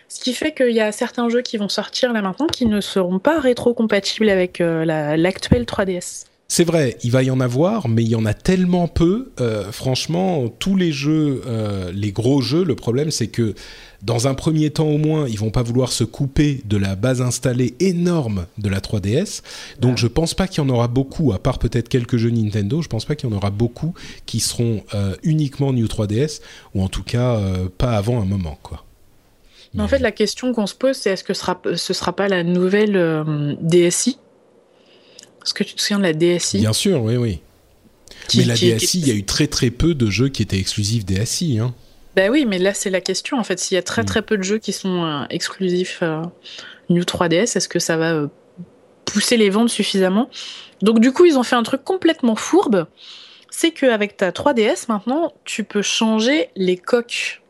Ce 0.09 0.21
qui 0.21 0.35
fait 0.35 0.53
qu'il 0.53 0.73
y 0.73 0.81
a 0.81 0.93
certains 0.93 1.29
jeux 1.29 1.41
qui 1.41 1.57
vont 1.57 1.69
sortir 1.69 2.13
là 2.13 2.21
maintenant 2.21 2.47
qui 2.49 2.67
ne 2.67 2.81
seront 2.81 3.21
pas 3.21 3.39
rétro-compatibles 3.39 4.29
avec 4.29 4.61
euh, 4.61 4.85
l'actuelle 5.17 5.65
3DS. 5.65 6.25
C'est 6.49 6.65
vrai, 6.65 6.99
il 7.05 7.13
va 7.13 7.23
y 7.23 7.31
en 7.31 7.39
avoir, 7.39 7.89
mais 7.89 8.03
il 8.03 8.09
y 8.09 8.17
en 8.17 8.27
a 8.27 8.35
tellement 8.35 8.89
peu. 8.89 9.31
Euh, 9.41 9.71
franchement, 9.71 10.49
tous 10.49 10.75
les 10.75 10.91
jeux, 10.91 11.43
euh, 11.47 11.93
les 11.95 12.11
gros 12.11 12.43
jeux, 12.43 12.65
le 12.65 12.75
problème 12.75 13.13
c'est 13.13 13.29
que 13.29 13.55
dans 14.03 14.29
un 14.29 14.35
premier 14.35 14.71
temps 14.71 14.89
au 14.89 14.99
moins, 14.99 15.29
ils 15.29 15.39
vont 15.39 15.51
pas 15.51 15.63
vouloir 15.63 15.93
se 15.93 16.05
couper 16.05 16.63
de 16.65 16.77
la 16.77 16.97
base 16.97 17.21
installée 17.21 17.75
énorme 17.81 18.47
de 18.59 18.69
la 18.69 18.81
3DS. 18.81 19.43
Donc 19.79 19.99
je 19.99 20.07
pense 20.07 20.35
pas 20.35 20.49
qu'il 20.49 20.63
y 20.63 20.67
en 20.67 20.71
aura 20.71 20.89
beaucoup, 20.89 21.33
à 21.33 21.39
part 21.39 21.59
peut-être 21.59 21.89
quelques 21.89 22.17
jeux 22.17 22.31
Nintendo, 22.31 22.81
je 22.83 22.89
pense 22.89 23.05
pas 23.05 23.15
qu'il 23.15 23.29
y 23.29 23.33
en 23.33 23.37
aura 23.37 23.51
beaucoup 23.51 23.95
qui 24.27 24.41
seront 24.41 24.83
euh, 24.95 25.15
uniquement 25.23 25.73
New 25.73 25.87
3DS, 25.87 26.41
ou 26.75 26.83
en 26.83 26.89
tout 26.89 27.03
cas 27.03 27.37
euh, 27.37 27.69
pas 27.77 27.97
avant 27.97 28.21
un 28.21 28.25
moment, 28.25 28.59
quoi. 28.63 28.85
Mais... 29.75 29.83
En 29.83 29.89
fait, 29.89 30.01
la 30.01 30.11
question 30.11 30.53
qu'on 30.53 30.67
se 30.67 30.75
pose, 30.75 30.97
c'est 30.97 31.11
est-ce 31.11 31.23
que 31.23 31.33
ce 31.33 31.41
sera, 31.41 31.61
ce 31.77 31.95
sera 31.95 32.15
pas 32.15 32.27
la 32.27 32.43
nouvelle 32.43 32.97
euh, 32.97 33.55
DSI 33.61 34.19
Est-ce 35.45 35.55
que 35.55 35.63
tu 35.63 35.75
te 35.75 35.81
souviens 35.81 35.99
de 35.99 36.03
la 36.03 36.13
DSI 36.13 36.59
Bien 36.59 36.73
sûr, 36.73 37.03
oui, 37.03 37.17
oui. 37.17 37.41
mais 38.35 38.45
la 38.45 38.55
DSI, 38.55 38.99
il 38.99 39.07
y 39.07 39.11
a 39.13 39.15
eu 39.15 39.25
très 39.25 39.47
très 39.47 39.71
peu 39.71 39.95
de 39.95 40.11
jeux 40.11 40.29
qui 40.29 40.43
étaient 40.43 40.59
exclusifs 40.59 41.05
DSI. 41.05 41.61
Hein. 41.61 41.73
Ben 42.17 42.31
oui, 42.31 42.45
mais 42.45 42.59
là 42.59 42.75
c'est 42.75 42.91
la 42.91 43.01
question 43.01 43.39
en 43.39 43.45
fait. 43.45 43.59
S'il 43.59 43.75
y 43.75 43.79
a 43.79 43.83
très 43.83 44.03
mm. 44.03 44.07
très 44.07 44.23
peu 44.23 44.37
de 44.37 44.43
jeux 44.43 44.59
qui 44.59 44.73
sont 44.73 45.05
euh, 45.05 45.25
exclusifs 45.31 46.01
euh, 46.03 46.23
New 46.89 47.03
3DS, 47.03 47.57
est-ce 47.57 47.69
que 47.69 47.79
ça 47.79 47.97
va 47.97 48.13
euh, 48.13 48.29
pousser 49.05 49.37
les 49.37 49.51
ventes 49.51 49.71
suffisamment? 49.71 50.29
Donc 50.83 51.01
du 51.01 51.13
coup 51.13 51.25
ils 51.25 51.39
ont 51.39 51.43
fait 51.43 51.57
un 51.57 51.63
truc 51.63 51.85
complètement 51.85 52.37
fourbe. 52.37 52.87
C'est 53.51 53.73
qu'avec 53.73 54.17
ta 54.17 54.31
3DS 54.31 54.87
maintenant, 54.89 55.33
tu 55.45 55.65
peux 55.65 55.83
changer 55.83 56.51
les 56.57 56.77
coques. 56.77 57.43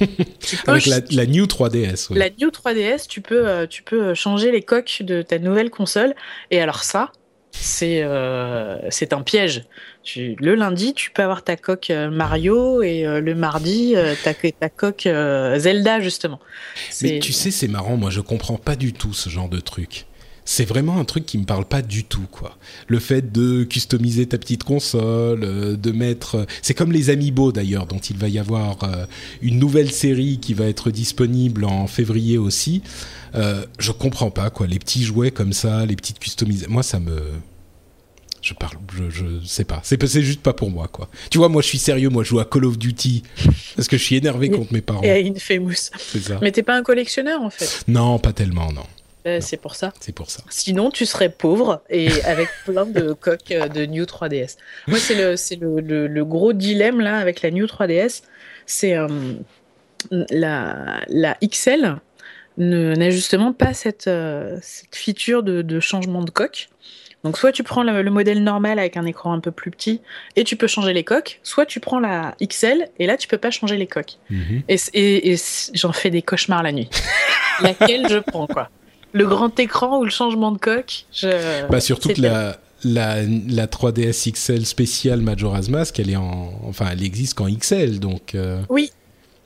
Avec 0.66 0.86
la, 0.86 1.26
New 1.26 1.46
3DS. 1.46 2.14
La 2.14 2.30
New 2.30 2.48
3DS, 2.48 3.08
tu 3.08 3.20
peux, 3.20 3.66
tu 3.68 3.82
peux 3.82 4.14
changer 4.14 4.52
les 4.52 4.62
coques 4.62 4.98
de 5.02 5.22
ta 5.22 5.38
nouvelle 5.38 5.70
console. 5.70 6.14
Et 6.50 6.60
alors 6.60 6.84
ça, 6.84 7.12
c'est 7.52 8.04
c'est 8.90 9.12
un 9.12 9.22
piège 9.22 9.64
le 10.16 10.54
lundi, 10.54 10.94
tu 10.94 11.10
peux 11.10 11.22
avoir 11.22 11.42
ta 11.42 11.56
coque 11.56 11.90
euh, 11.90 12.10
Mario 12.10 12.82
et 12.82 13.06
euh, 13.06 13.20
le 13.20 13.34
mardi, 13.34 13.94
euh, 13.96 14.14
ta, 14.22 14.34
ta 14.34 14.68
coque 14.68 15.02
Zelda, 15.02 16.00
justement. 16.00 16.40
Mais 17.02 17.18
tu 17.18 17.32
sais, 17.32 17.50
c'est 17.50 17.68
marrant, 17.68 17.96
moi 17.96 18.10
je 18.10 18.20
comprends 18.20 18.56
pas 18.56 18.76
du 18.76 18.92
tout 18.92 19.12
ce 19.12 19.28
genre 19.28 19.48
de 19.48 19.60
truc. 19.60 20.06
C'est 20.44 20.64
vraiment 20.64 20.98
un 20.98 21.04
truc 21.04 21.26
qui 21.26 21.38
me 21.38 21.44
parle 21.44 21.64
pas 21.64 21.82
du 21.82 22.04
tout, 22.04 22.26
quoi. 22.30 22.56
Le 22.88 22.98
fait 22.98 23.30
de 23.32 23.64
customiser 23.64 24.26
ta 24.26 24.38
petite 24.38 24.64
console, 24.64 25.40
de 25.40 25.92
mettre. 25.92 26.46
C'est 26.62 26.74
comme 26.74 26.92
les 26.92 27.10
Amiibo 27.10 27.52
d'ailleurs, 27.52 27.86
dont 27.86 27.98
il 27.98 28.16
va 28.16 28.28
y 28.28 28.38
avoir 28.38 28.78
une 29.42 29.58
nouvelle 29.58 29.92
série 29.92 30.38
qui 30.40 30.54
va 30.54 30.66
être 30.66 30.90
disponible 30.90 31.64
en 31.64 31.86
février 31.86 32.38
aussi. 32.38 32.82
je 33.34 33.92
comprends 33.92 34.30
pas, 34.30 34.50
quoi. 34.50 34.66
Les 34.66 34.78
petits 34.78 35.04
jouets 35.04 35.30
comme 35.30 35.52
ça, 35.52 35.86
les 35.86 35.96
petites 35.96 36.18
customisations. 36.18 36.72
Moi, 36.72 36.82
ça 36.82 36.98
me 36.98 37.20
je 38.42 38.54
parle, 38.54 38.78
je, 38.96 39.10
je 39.10 39.46
sais 39.46 39.64
pas. 39.64 39.80
C'est, 39.84 40.04
c'est 40.06 40.22
juste 40.22 40.40
pas 40.40 40.54
pour 40.54 40.70
moi, 40.70 40.88
quoi. 40.88 41.08
Tu 41.30 41.38
vois, 41.38 41.48
moi, 41.48 41.60
je 41.60 41.66
suis 41.66 41.78
sérieux. 41.78 42.08
Moi, 42.08 42.24
je 42.24 42.30
joue 42.30 42.40
à 42.40 42.44
Call 42.44 42.64
of 42.64 42.78
Duty 42.78 43.22
parce 43.76 43.86
que 43.86 43.98
je 43.98 44.02
suis 44.02 44.16
énervé 44.16 44.48
contre 44.50 44.72
mes 44.72 44.80
parents. 44.80 45.02
Et 45.02 45.10
à 45.10 45.16
Infamous. 45.16 45.90
C'est 45.98 46.20
ça. 46.20 46.38
Mais 46.40 46.50
t'es 46.50 46.62
pas 46.62 46.76
un 46.76 46.82
collectionneur, 46.82 47.42
en 47.42 47.50
fait? 47.50 47.84
Non, 47.86 48.18
pas 48.18 48.32
tellement, 48.32 48.72
non. 48.72 48.86
Ben, 49.24 49.40
c'est 49.40 49.56
pour 49.56 49.74
ça. 49.74 49.92
C'est 50.00 50.14
pour 50.14 50.30
ça. 50.30 50.42
Sinon, 50.48 50.90
tu 50.90 51.06
serais 51.06 51.28
pauvre 51.28 51.82
et 51.90 52.08
avec 52.22 52.48
plein 52.64 52.86
de 52.86 53.12
coques 53.12 53.48
de 53.48 53.86
New 53.86 54.04
3DS. 54.04 54.56
Moi, 54.86 54.98
c'est 54.98 55.14
le, 55.14 55.36
c'est 55.36 55.56
le, 55.56 55.80
le, 55.80 56.24
gros 56.24 56.52
dilemme 56.52 57.00
là 57.00 57.18
avec 57.18 57.42
la 57.42 57.50
New 57.50 57.66
3DS. 57.66 58.22
C'est 58.66 58.96
euh, 58.96 59.08
la, 60.10 61.00
la 61.08 61.36
XL 61.44 61.96
n'a 62.56 63.10
justement 63.10 63.52
pas 63.52 63.72
cette, 63.74 64.06
euh, 64.06 64.58
cette 64.62 64.94
feature 64.94 65.42
de, 65.42 65.62
de, 65.62 65.80
changement 65.80 66.22
de 66.22 66.30
coque. 66.30 66.68
Donc 67.24 67.36
soit 67.36 67.52
tu 67.52 67.62
prends 67.62 67.82
le, 67.82 68.10
modèle 68.10 68.42
normal 68.42 68.78
avec 68.78 68.96
un 68.96 69.04
écran 69.04 69.32
un 69.32 69.40
peu 69.40 69.50
plus 69.50 69.70
petit 69.70 70.00
et 70.36 70.44
tu 70.44 70.56
peux 70.56 70.66
changer 70.66 70.94
les 70.94 71.04
coques, 71.04 71.40
soit 71.42 71.66
tu 71.66 71.78
prends 71.78 72.00
la 72.00 72.34
XL 72.42 72.88
et 72.98 73.06
là 73.06 73.16
tu 73.16 73.28
peux 73.28 73.38
pas 73.38 73.50
changer 73.50 73.76
les 73.76 73.86
coques. 73.86 74.18
Mhm. 74.30 74.62
Et, 74.68 75.36
j'en 75.74 75.92
fais 75.92 76.10
des 76.10 76.22
cauchemars 76.22 76.62
la 76.62 76.72
nuit. 76.72 76.88
Laquelle 77.62 78.08
je 78.08 78.18
prends 78.18 78.46
quoi 78.46 78.70
Le 79.12 79.26
grand 79.26 79.58
écran 79.58 79.98
ou 79.98 80.04
le 80.04 80.10
changement 80.10 80.52
de 80.52 80.58
coque 80.58 81.04
je... 81.12 81.66
Bah 81.68 81.80
surtout 81.80 82.10
que 82.10 82.20
la, 82.20 82.58
la, 82.84 83.22
la 83.22 83.66
3DS 83.66 84.32
XL 84.32 84.64
spéciale 84.66 85.20
Majora's 85.20 85.68
Mask, 85.68 85.98
elle 86.00 86.10
est 86.10 86.16
en, 86.16 86.52
enfin 86.66 86.86
elle 86.92 87.02
existe 87.02 87.34
qu'en 87.34 87.50
XL 87.50 87.98
donc. 88.00 88.34
Euh. 88.34 88.60
Oui. 88.68 88.90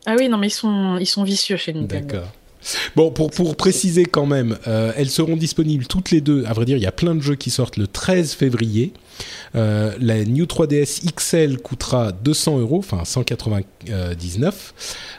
Ah 0.06 0.16
oui 0.18 0.28
non 0.28 0.36
mais 0.38 0.48
ils 0.48 0.50
sont 0.50 0.98
ils 0.98 1.06
sont 1.06 1.24
vicieux 1.24 1.56
chez 1.56 1.72
Nintendo. 1.72 2.06
D'accord. 2.06 2.28
Bon, 2.96 3.10
pour, 3.10 3.30
pour 3.30 3.56
préciser 3.56 4.04
quand 4.04 4.26
même, 4.26 4.56
euh, 4.66 4.92
elles 4.96 5.10
seront 5.10 5.36
disponibles 5.36 5.86
toutes 5.86 6.10
les 6.10 6.20
deux. 6.20 6.44
À 6.46 6.52
vrai 6.52 6.64
dire, 6.64 6.76
il 6.76 6.82
y 6.82 6.86
a 6.86 6.92
plein 6.92 7.14
de 7.14 7.20
jeux 7.20 7.34
qui 7.34 7.50
sortent 7.50 7.76
le 7.76 7.86
13 7.86 8.32
février. 8.32 8.92
Euh, 9.54 9.94
la 10.00 10.24
New 10.24 10.44
3DS 10.44 11.04
XL 11.14 11.58
coûtera 11.58 12.12
200 12.12 12.58
euros, 12.58 12.78
enfin 12.78 13.04
199. 13.04 14.74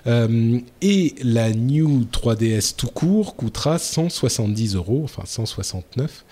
Euh, 0.07 0.59
et 0.81 1.15
la 1.23 1.51
New 1.51 2.05
3DS 2.11 2.75
tout 2.75 2.87
court 2.87 3.35
coûtera 3.35 3.77
170 3.77 4.75
euros, 4.75 5.01
enfin 5.03 5.23
169. 5.25 6.25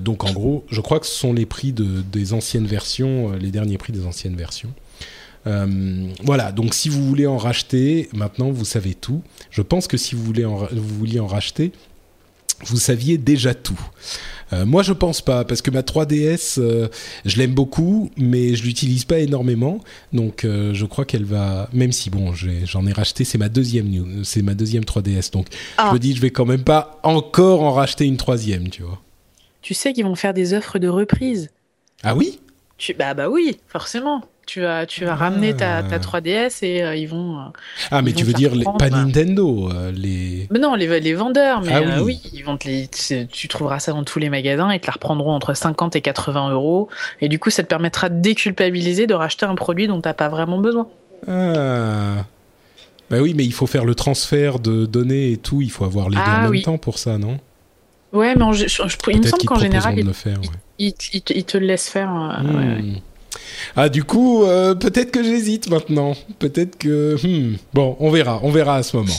donc 0.00 0.24
en 0.24 0.32
gros, 0.32 0.64
je 0.70 0.80
crois 0.80 1.00
que 1.00 1.06
ce 1.06 1.14
sont 1.14 1.32
les 1.32 1.46
prix 1.46 1.72
de, 1.72 2.02
des 2.12 2.32
anciennes 2.32 2.66
versions, 2.66 3.32
les 3.32 3.50
derniers 3.50 3.78
prix 3.78 3.92
des 3.92 4.06
anciennes 4.06 4.36
versions. 4.36 4.72
Euh, 5.46 6.08
voilà, 6.22 6.52
donc 6.52 6.74
si 6.74 6.88
vous 6.88 7.04
voulez 7.04 7.26
en 7.26 7.36
racheter, 7.36 8.08
maintenant 8.12 8.50
vous 8.50 8.64
savez 8.64 8.94
tout. 8.94 9.22
Je 9.50 9.62
pense 9.62 9.86
que 9.86 9.96
si 9.96 10.14
vous, 10.14 10.22
voulez 10.22 10.44
en, 10.44 10.56
vous 10.56 10.98
vouliez 10.98 11.20
en 11.20 11.26
racheter, 11.26 11.72
vous 12.64 12.78
saviez 12.78 13.18
déjà 13.18 13.54
tout. 13.54 13.78
Euh, 14.52 14.64
moi, 14.64 14.82
je 14.82 14.92
pense 14.92 15.20
pas, 15.20 15.44
parce 15.44 15.60
que 15.60 15.70
ma 15.70 15.82
3DS, 15.82 16.58
euh, 16.58 16.88
je 17.24 17.36
l'aime 17.36 17.52
beaucoup, 17.52 18.10
mais 18.16 18.54
je 18.54 18.62
l'utilise 18.62 19.04
pas 19.04 19.18
énormément. 19.18 19.80
Donc, 20.12 20.42
je 20.44 20.84
crois 20.84 21.04
qu'elle 21.04 21.24
va, 21.24 21.68
même 21.72 21.92
si 21.92 22.10
bon, 22.10 22.32
j'en 22.32 22.86
ai, 22.86 22.92
racheté, 22.92 23.24
c'est 23.24 23.38
ma 23.38 23.48
deuxième, 23.48 24.24
c'est 24.24 24.42
ma 24.42 24.54
deuxième 24.54 24.84
3DS. 24.84 25.32
Donc, 25.32 25.46
je 25.50 25.56
ah. 25.78 25.92
me 25.92 25.98
dis, 25.98 26.14
je 26.14 26.20
vais 26.20 26.30
quand 26.30 26.46
même 26.46 26.64
pas 26.64 26.98
encore 27.02 27.62
en 27.62 27.72
racheter 27.72 28.06
une 28.06 28.16
troisième, 28.16 28.68
tu 28.68 28.82
vois. 28.82 29.00
Tu 29.62 29.74
sais 29.74 29.92
qu'ils 29.92 30.04
vont 30.04 30.14
faire 30.14 30.32
des 30.32 30.54
offres 30.54 30.78
de 30.78 30.88
reprise. 30.88 31.50
Ah 32.02 32.14
oui? 32.14 32.38
Tu, 32.78 32.94
bah 32.94 33.14
bah 33.14 33.28
oui, 33.28 33.58
forcément 33.66 34.22
tu 34.46 34.60
vas, 34.60 34.86
tu 34.86 35.04
vas 35.04 35.16
ramener 35.16 35.54
ta, 35.54 35.82
ta 35.82 35.98
3DS 35.98 36.64
et 36.64 36.82
euh, 36.82 36.94
ils 36.94 37.08
vont. 37.08 37.38
Euh, 37.38 37.42
ah, 37.90 38.00
mais 38.00 38.12
tu 38.12 38.24
veux 38.24 38.32
dire 38.32 38.54
les, 38.54 38.64
pas 38.64 38.88
Nintendo, 38.88 39.68
euh, 39.70 39.90
les. 39.92 40.46
Mais 40.50 40.60
non, 40.60 40.74
les, 40.74 41.00
les 41.00 41.14
vendeurs, 41.14 41.60
mais 41.62 41.72
ah 41.74 42.02
oui. 42.02 42.20
ils 42.32 42.42
vont 42.42 42.56
te 42.56 42.68
les, 42.68 42.88
tu 43.26 43.48
trouveras 43.48 43.80
ça 43.80 43.92
dans 43.92 44.04
tous 44.04 44.20
les 44.20 44.30
magasins 44.30 44.70
et 44.70 44.78
te 44.78 44.86
la 44.86 44.92
reprendront 44.92 45.32
entre 45.32 45.54
50 45.54 45.96
et 45.96 46.00
80 46.00 46.50
euros. 46.50 46.88
Et 47.20 47.28
du 47.28 47.38
coup, 47.38 47.50
ça 47.50 47.64
te 47.64 47.68
permettra 47.68 48.08
de 48.08 48.20
déculpabiliser 48.20 49.06
de 49.06 49.14
racheter 49.14 49.46
un 49.46 49.56
produit 49.56 49.88
dont 49.88 50.00
tu 50.00 50.08
n'as 50.08 50.14
pas 50.14 50.28
vraiment 50.28 50.58
besoin. 50.58 50.86
Ah. 51.26 52.24
Bah 53.10 53.18
oui, 53.20 53.34
mais 53.34 53.44
il 53.44 53.52
faut 53.52 53.66
faire 53.66 53.84
le 53.84 53.94
transfert 53.94 54.58
de 54.58 54.86
données 54.86 55.32
et 55.32 55.36
tout. 55.36 55.60
Il 55.60 55.70
faut 55.70 55.84
avoir 55.84 56.08
les 56.08 56.16
deux 56.16 56.22
ah 56.24 56.46
en 56.46 56.50
même 56.50 56.62
temps 56.62 56.78
pour 56.78 56.98
ça, 56.98 57.18
non? 57.18 57.38
Ouais, 58.12 58.34
mais 58.36 58.52
je, 58.52 58.64
il 59.10 59.18
me 59.18 59.26
semble 59.26 59.44
qu'en 59.44 59.58
général, 59.58 59.98
ils, 60.78 60.94
te 60.94 61.58
le 61.58 61.66
laissent 61.66 61.88
faire. 61.88 62.10
Hmm. 62.10 62.96
Ah, 63.74 63.88
du 63.88 64.04
coup, 64.04 64.44
euh, 64.44 64.74
peut-être 64.74 65.10
que 65.10 65.22
j'hésite 65.22 65.70
maintenant. 65.70 66.14
Peut-être 66.38 66.76
que. 66.76 67.16
Hmm, 67.22 67.56
bon, 67.74 67.96
on 68.00 68.10
verra. 68.10 68.40
On 68.42 68.50
verra 68.50 68.76
à 68.76 68.82
ce 68.82 68.96
moment. 68.96 69.14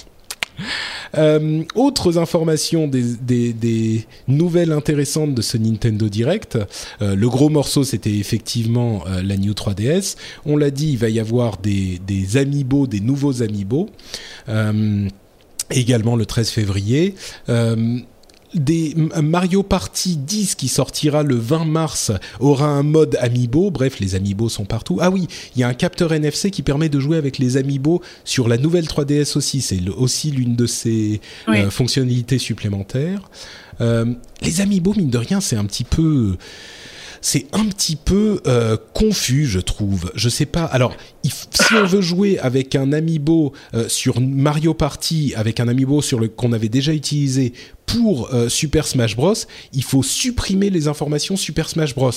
Euh, 1.17 1.63
autres 1.75 2.17
informations 2.17 2.88
des, 2.88 3.53
des, 3.53 4.05
nouvelles 4.28 4.71
intéressantes 4.71 5.36
de 5.36 5.41
ce 5.41 5.57
Nintendo 5.57 6.09
Direct. 6.09 6.57
Euh, 7.01 7.15
le 7.15 7.30
gros 7.30 7.49
morceau, 7.49 7.84
c'était 7.84 8.15
effectivement 8.15 9.03
la 9.23 9.38
New 9.38 9.53
3DS. 9.53 10.15
On 10.45 10.57
l'a 10.57 10.71
dit, 10.71 10.91
il 10.91 10.97
va 10.97 11.09
y 11.09 11.19
avoir 11.19 11.57
des, 11.57 11.99
des 12.05 12.38
amiibo, 12.38 12.88
des 12.88 12.99
nouveaux 12.99 13.41
amiibo. 13.41 13.89
également 15.69 16.15
le 16.15 16.25
13 16.25 16.49
février 16.49 17.15
des 18.60 18.95
Mario 19.22 19.64
Party 19.64 20.18
10 20.18 20.55
qui 20.55 20.68
sortira 20.68 21.24
le 21.24 21.36
20 21.36 21.66
mars 21.66 22.12
aura 22.39 22.68
un 22.68 22.84
mode 22.84 23.18
amiibo. 23.20 23.72
Bref, 23.72 23.99
les 23.99 24.16
amiibo 24.16 24.49
sont 24.49 24.66
partout. 24.66 24.97
Ah 25.01 25.10
oui, 25.10 25.28
il 25.55 25.62
y 25.62 25.64
a 25.64 25.68
un 25.68 25.74
capteur 25.74 26.14
NFC 26.14 26.51
qui 26.51 26.62
permet 26.62 26.89
de 26.89 26.99
jouer 26.99 27.18
avec 27.18 27.38
les 27.38 27.58
amiibo 27.58 28.01
sur 28.24 28.47
la 28.47 28.58
nouvelle 28.58 28.86
3DS 28.86 29.38
aussi. 29.38 29.62
C'est 29.62 29.80
aussi 29.89 30.32
l'une 30.32 30.55
de 30.55 30.66
ces 30.66 31.22
euh, 31.47 31.70
fonctionnalités 31.70 32.38
supplémentaires. 32.38 33.30
Euh, 33.82 34.05
les 34.41 34.62
amiibo, 34.62 34.93
mine 34.95 35.10
de 35.10 35.18
rien, 35.18 35.39
c'est 35.41 35.55
un 35.55 35.66
petit 35.66 35.84
peu 35.84 36.36
c'est 37.22 37.47
un 37.53 37.65
petit 37.65 37.95
peu 37.95 38.41
euh, 38.47 38.78
confus, 38.93 39.45
je 39.45 39.59
trouve. 39.59 40.11
Je 40.15 40.30
sais 40.30 40.45
pas. 40.45 40.65
Alors, 40.65 40.95
si 41.24 41.74
on 41.74 41.86
veut 41.86 42.01
jouer 42.01 42.39
avec 42.39 42.76
un 42.76 42.93
amiibo 42.93 43.53
euh, 43.74 43.89
sur 43.89 44.22
Mario 44.22 44.74
Party, 44.74 45.34
avec 45.36 45.59
un 45.59 45.68
amiibo 45.68 46.01
sur 46.01 46.20
le 46.20 46.28
qu'on 46.28 46.53
avait 46.53 46.70
déjà 46.70 46.93
utilisé 46.93 47.53
pour 47.86 48.34
euh, 48.34 48.49
Super 48.49 48.86
Smash 48.86 49.15
Bros, 49.15 49.34
il 49.72 49.84
faut 49.84 50.03
supprimer 50.03 50.70
les 50.70 50.89
informations 50.89 51.38
Super 51.38 51.70
Smash 51.70 51.95
Bros 51.95 52.11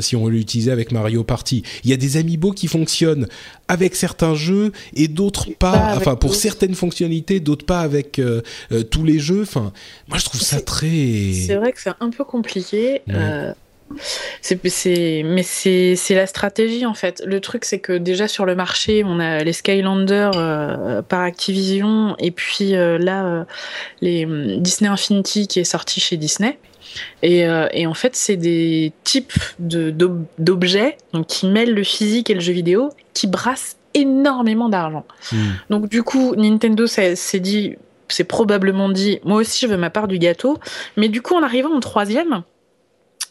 si 0.00 0.14
on 0.14 0.24
veut 0.24 0.30
l'utiliser 0.30 0.70
avec 0.70 0.92
Mario 0.92 1.24
Party. 1.24 1.64
Il 1.82 1.90
y 1.90 1.92
a 1.92 1.96
des 1.96 2.16
amiibo 2.16 2.52
qui 2.52 2.68
fonctionnent 2.68 3.26
avec 3.66 3.96
certains 3.96 4.34
jeux 4.34 4.70
et 4.94 5.08
d'autres 5.08 5.48
pas. 5.58 5.94
enfin, 5.96 6.14
pour 6.14 6.34
certaines 6.34 6.74
fonctionnalités, 6.74 7.40
d'autres 7.40 7.66
pas 7.66 7.80
avec 7.80 8.20
tous 8.90 9.04
les 9.04 9.18
jeux. 9.18 9.42
Enfin, 9.42 9.72
moi, 10.08 10.18
je 10.18 10.24
trouve 10.24 10.40
ça 10.40 10.60
très. 10.60 11.32
C'est 11.46 11.56
vrai 11.56 11.72
que 11.72 11.80
c'est 11.80 11.90
un 11.98 12.10
peu 12.10 12.24
compliqué. 12.24 13.02
C'est, 14.40 15.22
mais 15.24 15.42
c'est, 15.42 15.96
la 16.10 16.26
stratégie 16.26 16.86
en 16.86 16.94
fait. 16.94 17.22
Le 17.26 17.40
truc, 17.40 17.64
c'est 17.64 17.78
que 17.78 17.92
déjà 17.92 18.28
sur 18.28 18.46
le 18.46 18.54
marché, 18.54 19.02
on 19.04 19.18
a 19.18 19.42
les 19.42 19.52
Skylanders 19.52 20.32
euh, 20.36 21.02
par 21.02 21.20
Activision 21.20 22.16
et 22.18 22.30
puis 22.30 22.74
euh, 22.74 22.98
là, 22.98 23.24
euh, 23.24 23.44
les 24.00 24.26
Disney 24.58 24.88
Infinity 24.88 25.48
qui 25.48 25.60
est 25.60 25.64
sorti 25.64 26.00
chez 26.00 26.16
Disney. 26.16 26.58
Et, 27.22 27.44
et 27.72 27.86
en 27.86 27.94
fait, 27.94 28.16
c'est 28.16 28.36
des 28.36 28.92
types 29.04 29.38
de, 29.60 29.94
d'objets 30.38 30.96
donc, 31.12 31.28
qui 31.28 31.46
mêlent 31.46 31.74
le 31.74 31.84
physique 31.84 32.30
et 32.30 32.34
le 32.34 32.40
jeu 32.40 32.52
vidéo 32.52 32.90
qui 33.14 33.28
brassent 33.28 33.76
énormément 33.94 34.68
d'argent. 34.68 35.04
Hmm. 35.30 35.50
Donc 35.68 35.88
du 35.88 36.02
coup, 36.02 36.34
Nintendo 36.34 36.88
s'est 36.88 37.14
dit, 37.38 37.76
c'est 38.08 38.24
probablement 38.24 38.88
dit, 38.88 39.20
moi 39.22 39.38
aussi 39.38 39.64
je 39.64 39.70
veux 39.70 39.76
ma 39.76 39.90
part 39.90 40.08
du 40.08 40.18
gâteau. 40.18 40.58
Mais 40.96 41.08
du 41.08 41.22
coup, 41.22 41.34
en 41.34 41.44
arrivant 41.44 41.72
en 41.72 41.80
troisième, 41.80 42.42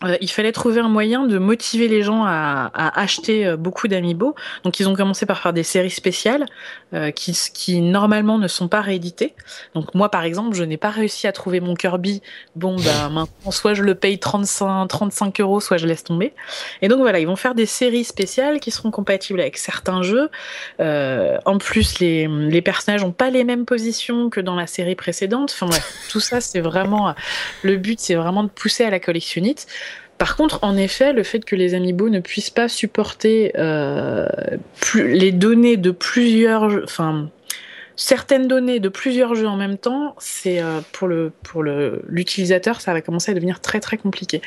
euh, 0.04 0.18
il 0.22 0.30
fallait 0.30 0.54
trouver 0.54 0.80
un 0.80 0.88
moyen 0.88 1.26
de 1.26 1.38
motiver 1.38 1.90
les 1.90 2.04
gens 2.04 2.24
à, 2.24 2.72
à 2.74 3.02
acheter 3.02 3.46
euh, 3.46 3.58
beaucoup 3.58 3.88
d'amiibo. 3.88 4.34
Donc 4.64 4.80
ils 4.80 4.88
ont 4.88 4.96
commencé 4.96 5.26
par 5.26 5.40
faire 5.40 5.52
des 5.52 5.64
séries 5.64 5.90
spéciales 5.90 6.46
euh, 6.94 7.12
qui, 7.12 7.38
qui 7.54 7.82
normalement 7.82 8.38
ne 8.38 8.48
sont 8.48 8.70
pas 8.70 8.82
rééditées. 8.82 9.34
Donc 9.76 9.94
moi 9.96 10.10
par 10.10 10.24
exemple, 10.24 10.56
je 10.56 10.64
n'ai 10.64 10.78
pas 10.78 10.90
réussi 10.90 11.28
à 11.28 11.34
trouver 11.34 11.60
mon 11.60 11.76
Kirby. 11.76 12.22
Bon 12.56 12.78
bah 12.78 13.10
maintenant 13.12 13.52
soit 13.52 13.74
je 13.74 13.84
le 13.84 13.94
paye 13.94 14.20
35 14.20 14.88
35 14.88 15.42
euros, 15.42 15.60
soit 15.60 15.78
je 15.78 15.86
laisse 15.86 16.06
tomber. 16.06 16.34
Et 16.82 16.88
donc 16.88 17.00
voilà, 17.00 17.20
ils 17.20 17.28
vont 17.28 17.36
faire 17.36 17.56
des 17.56 17.66
séries 17.66 18.06
spéciales 18.06 18.62
qui 18.62 18.72
seront 18.72 18.92
compatibles 18.92 19.42
avec 19.42 19.58
certains 19.58 20.02
jeux. 20.02 20.30
Euh, 20.80 21.38
en 21.46 21.58
plus 21.58 22.00
les, 22.00 22.28
les 22.28 22.62
personnages 22.62 23.04
n'ont 23.04 23.12
pas 23.12 23.30
les 23.30 23.44
mêmes 23.44 23.66
positions 23.66 24.30
que 24.30 24.40
dans 24.40 24.56
la 24.56 24.66
série 24.68 24.96
précédente. 24.96 25.52
Enfin 25.54 25.66
bref, 25.66 25.94
tout 26.10 26.22
ça 26.22 26.40
c'est 26.40 26.62
vraiment 26.62 27.14
le 27.64 27.76
but, 27.76 28.00
c'est 28.00 28.16
vraiment 28.16 28.44
de 28.44 28.50
pousser 28.50 28.86
à 28.86 28.90
la 28.90 29.02
collectionnite. 29.02 29.68
Par 30.20 30.36
contre, 30.36 30.60
en 30.64 30.76
effet, 30.76 31.14
le 31.14 31.24
fait 31.24 31.46
que 31.46 31.56
les 31.56 31.74
amiibo 31.74 32.10
ne 32.10 32.20
puissent 32.20 32.50
pas 32.50 32.68
supporter 32.68 33.54
euh, 33.58 34.28
plus, 34.82 35.14
les 35.14 35.32
données 35.32 35.78
de 35.78 35.92
plusieurs, 35.92 36.84
enfin 36.84 37.30
certaines 37.96 38.46
données 38.50 38.82
de 38.82 38.90
plusieurs 38.90 39.34
jeux 39.36 39.48
en 39.48 39.56
même 39.56 39.78
temps, 39.78 40.16
c'est 40.20 40.62
euh, 40.62 40.82
pour 40.92 41.08
le 41.08 41.32
pour 41.44 41.64
le 41.64 42.02
l'utilisateur, 42.10 42.82
ça 42.82 42.92
va 42.92 43.00
commencer 43.00 43.32
à 43.32 43.34
devenir 43.34 43.62
très 43.62 43.80
très 43.80 43.96
compliqué. 43.96 44.42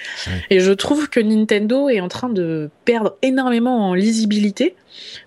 Et 0.51 0.61
je 0.61 0.73
trouve 0.73 1.09
que 1.09 1.21
Nintendo 1.21 1.89
est 1.89 2.01
en 2.01 2.09
train 2.09 2.29
de 2.29 2.69
perdre 2.85 3.17
énormément 3.23 3.89
en 3.89 3.95
lisibilité, 3.95 4.75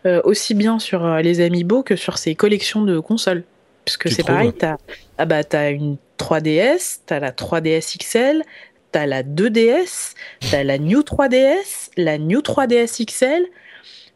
euh, 0.06 0.22
aussi 0.26 0.54
bien 0.54 0.78
sur 0.78 1.08
les 1.18 1.41
amiibo 1.41 1.82
que 1.82 1.96
sur 1.96 2.20
ses 2.20 2.36
collections 2.36 2.84
de 2.84 3.00
consoles. 3.00 3.43
Puisque 3.84 4.12
c'est 4.12 4.24
pareil, 4.24 4.54
t'as 4.54 4.78
ah 5.18 5.26
bah 5.26 5.41
as 5.54 5.70
une 5.72 5.98
3DS, 6.20 7.00
t'as 7.08 7.20
la 7.20 7.32
3DS 7.32 7.98
XL, 7.98 8.43
t'as 8.96 9.06
la 9.06 9.24
2DS, 9.24 10.14
t'as 10.52 10.64
la 10.64 10.78
New 10.78 11.02
3DS, 11.02 11.89
la 11.98 12.18
New 12.18 12.39
3DS 12.39 13.06
XL. 13.06 13.46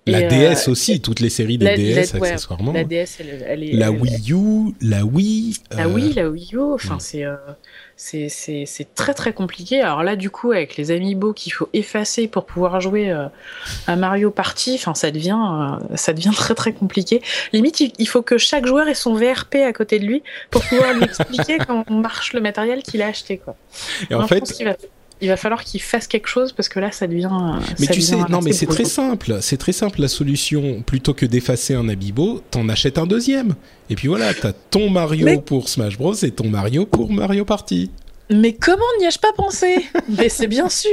La 0.10 0.22
DS 0.24 0.68
euh, 0.68 0.72
aussi, 0.72 1.02
toutes 1.02 1.20
les 1.20 1.30
séries 1.30 1.58
de 1.58 1.66
DS 1.66 2.16
accessoirement. 2.16 2.74
La 2.74 2.84
DS, 2.84 3.20
elle, 3.20 3.64
est. 3.64 3.74
La 3.74 3.92
Wii 3.92 4.32
U, 4.32 4.74
la 4.82 5.06
Wii. 5.06 5.56
La 5.72 5.88
Wii, 5.88 6.14
la 6.14 6.30
Wii 6.30 6.56
U, 6.56 6.74
enfin, 6.74 7.00
c'est. 7.00 7.26
Euh, 7.26 7.36
c'est 8.00 8.96
très 8.96 9.14
très 9.14 9.34
compliqué. 9.34 9.82
Alors 9.82 10.04
là, 10.04 10.16
du 10.16 10.30
coup, 10.30 10.54
avec 10.54 10.78
les 10.78 10.92
amiibo 10.92 11.34
qu'il 11.34 11.52
faut 11.52 11.68
effacer 11.74 12.30
pour 12.30 12.46
pouvoir 12.46 12.80
jouer 12.80 13.12
euh, 13.12 13.26
à 13.88 13.98
Mario 13.98 14.32
Party, 14.32 14.76
enfin, 14.76 14.94
ça 14.94 15.12
devient, 15.12 15.38
euh, 15.38 15.96
ça 15.96 16.14
devient 16.14 16.32
très 16.36 16.56
très 16.56 16.72
compliqué. 16.72 17.22
Limite, 17.52 17.82
il, 17.82 18.08
faut 18.08 18.22
que 18.22 18.38
chaque 18.38 18.66
joueur 18.66 18.88
ait 18.88 18.94
son 18.94 19.14
VRP 19.14 19.56
à 19.56 19.74
côté 19.74 20.00
de 20.00 20.06
lui 20.06 20.24
pour 20.50 20.64
pouvoir 20.64 20.94
lui 20.94 21.04
expliquer 21.04 21.58
comment 21.58 21.84
marche 21.90 22.32
le 22.32 22.40
matériel 22.40 22.84
qu'il 22.84 23.02
a 23.02 23.08
acheté, 23.08 23.38
quoi. 23.38 23.58
Et 24.10 24.16
en 24.16 24.28
fait, 24.28 24.46
il 25.22 25.28
va 25.28 25.38
falloir 25.38 25.64
qu'il 25.64 25.82
fasse 25.82 26.08
quelque 26.08 26.28
chose 26.28 26.54
parce 26.54 26.70
que 26.70 26.80
là, 26.80 26.92
ça 26.92 27.08
devient. 27.08 27.30
Mais 27.80 27.88
tu 27.88 28.02
sais, 28.02 28.16
non, 28.30 28.42
mais 28.42 28.54
c'est 28.54 28.66
très 28.66 28.86
simple. 28.86 29.40
C'est 29.42 29.58
très 29.58 29.74
simple 29.74 30.02
la 30.02 30.08
solution. 30.08 30.82
Plutôt 30.82 31.14
que 31.14 31.26
d'effacer 31.26 31.74
un 31.74 31.90
amiibo, 31.90 32.42
t'en 32.52 32.70
achètes 32.70 32.98
un 32.98 33.08
deuxième. 33.08 33.56
Et 33.90 33.96
puis 33.96 34.08
voilà, 34.08 34.34
t'as 34.34 34.54
ton 34.54 34.90
Mario 34.90 35.40
pour 35.42 35.70
Smash 35.70 35.98
Bros 35.98 36.14
et 36.14 36.32
ton 36.32 36.50
Mario 36.50 36.86
pour 36.86 37.12
Mario 37.12 37.46
Party. 37.46 37.92
Mais 38.30 38.54
comment 38.54 38.84
n'y 39.00 39.06
ai-je 39.06 39.20
pas 39.20 39.34
pensé? 39.36 39.86
Mais 40.08 40.30
c'est 40.30 40.48
bien 40.48 40.70
sûr 40.70 40.90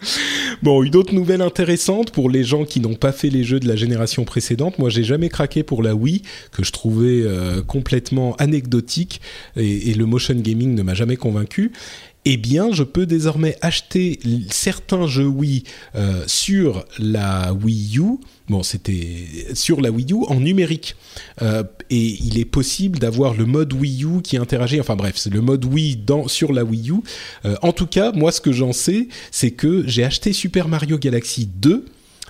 Bon, 0.62 0.82
une 0.82 0.94
autre 0.96 1.14
nouvelle 1.14 1.42
intéressante 1.42 2.10
pour 2.12 2.30
les 2.30 2.44
gens 2.44 2.64
qui 2.64 2.80
n'ont 2.80 2.94
pas 2.94 3.12
fait 3.12 3.30
les 3.30 3.44
jeux 3.44 3.60
de 3.60 3.68
la 3.68 3.76
génération 3.76 4.24
précédente. 4.24 4.78
Moi, 4.78 4.90
j'ai 4.90 5.04
jamais 5.04 5.28
craqué 5.28 5.62
pour 5.62 5.82
la 5.82 5.94
Wii, 5.94 6.22
que 6.52 6.64
je 6.64 6.72
trouvais 6.72 7.22
euh, 7.22 7.62
complètement 7.62 8.34
anecdotique, 8.36 9.20
et, 9.56 9.90
et, 9.90 9.94
le 9.94 10.06
motion 10.06 10.34
gaming 10.34 10.74
ne 10.74 10.82
m'a 10.82 10.94
jamais 10.94 11.16
convaincu 11.16 11.72
eh 12.24 12.36
bien, 12.36 12.72
je 12.72 12.82
peux 12.82 13.06
désormais 13.06 13.56
acheter 13.62 14.18
certains 14.50 15.06
jeux 15.06 15.26
Wii 15.26 15.64
euh, 15.94 16.24
sur 16.26 16.84
la 16.98 17.54
Wii 17.54 17.98
U. 17.98 18.18
Bon, 18.48 18.62
c'était 18.62 19.26
sur 19.54 19.80
la 19.80 19.90
Wii 19.90 20.12
U 20.12 20.24
en 20.28 20.40
numérique. 20.40 20.96
Euh, 21.42 21.62
et 21.90 22.16
il 22.20 22.38
est 22.38 22.44
possible 22.44 22.98
d'avoir 22.98 23.34
le 23.34 23.46
mode 23.46 23.72
Wii 23.72 24.04
U 24.04 24.22
qui 24.22 24.36
interagit. 24.36 24.80
Enfin 24.80 24.96
bref, 24.96 25.14
c'est 25.16 25.32
le 25.32 25.40
mode 25.40 25.64
Wii 25.64 25.96
dans, 25.96 26.28
sur 26.28 26.52
la 26.52 26.64
Wii 26.64 26.90
U. 26.90 26.94
Euh, 27.44 27.56
en 27.62 27.72
tout 27.72 27.86
cas, 27.86 28.12
moi, 28.12 28.32
ce 28.32 28.40
que 28.40 28.52
j'en 28.52 28.72
sais, 28.72 29.08
c'est 29.30 29.52
que 29.52 29.86
j'ai 29.86 30.04
acheté 30.04 30.32
Super 30.32 30.68
Mario 30.68 30.98
Galaxy 30.98 31.46
2 31.46 31.86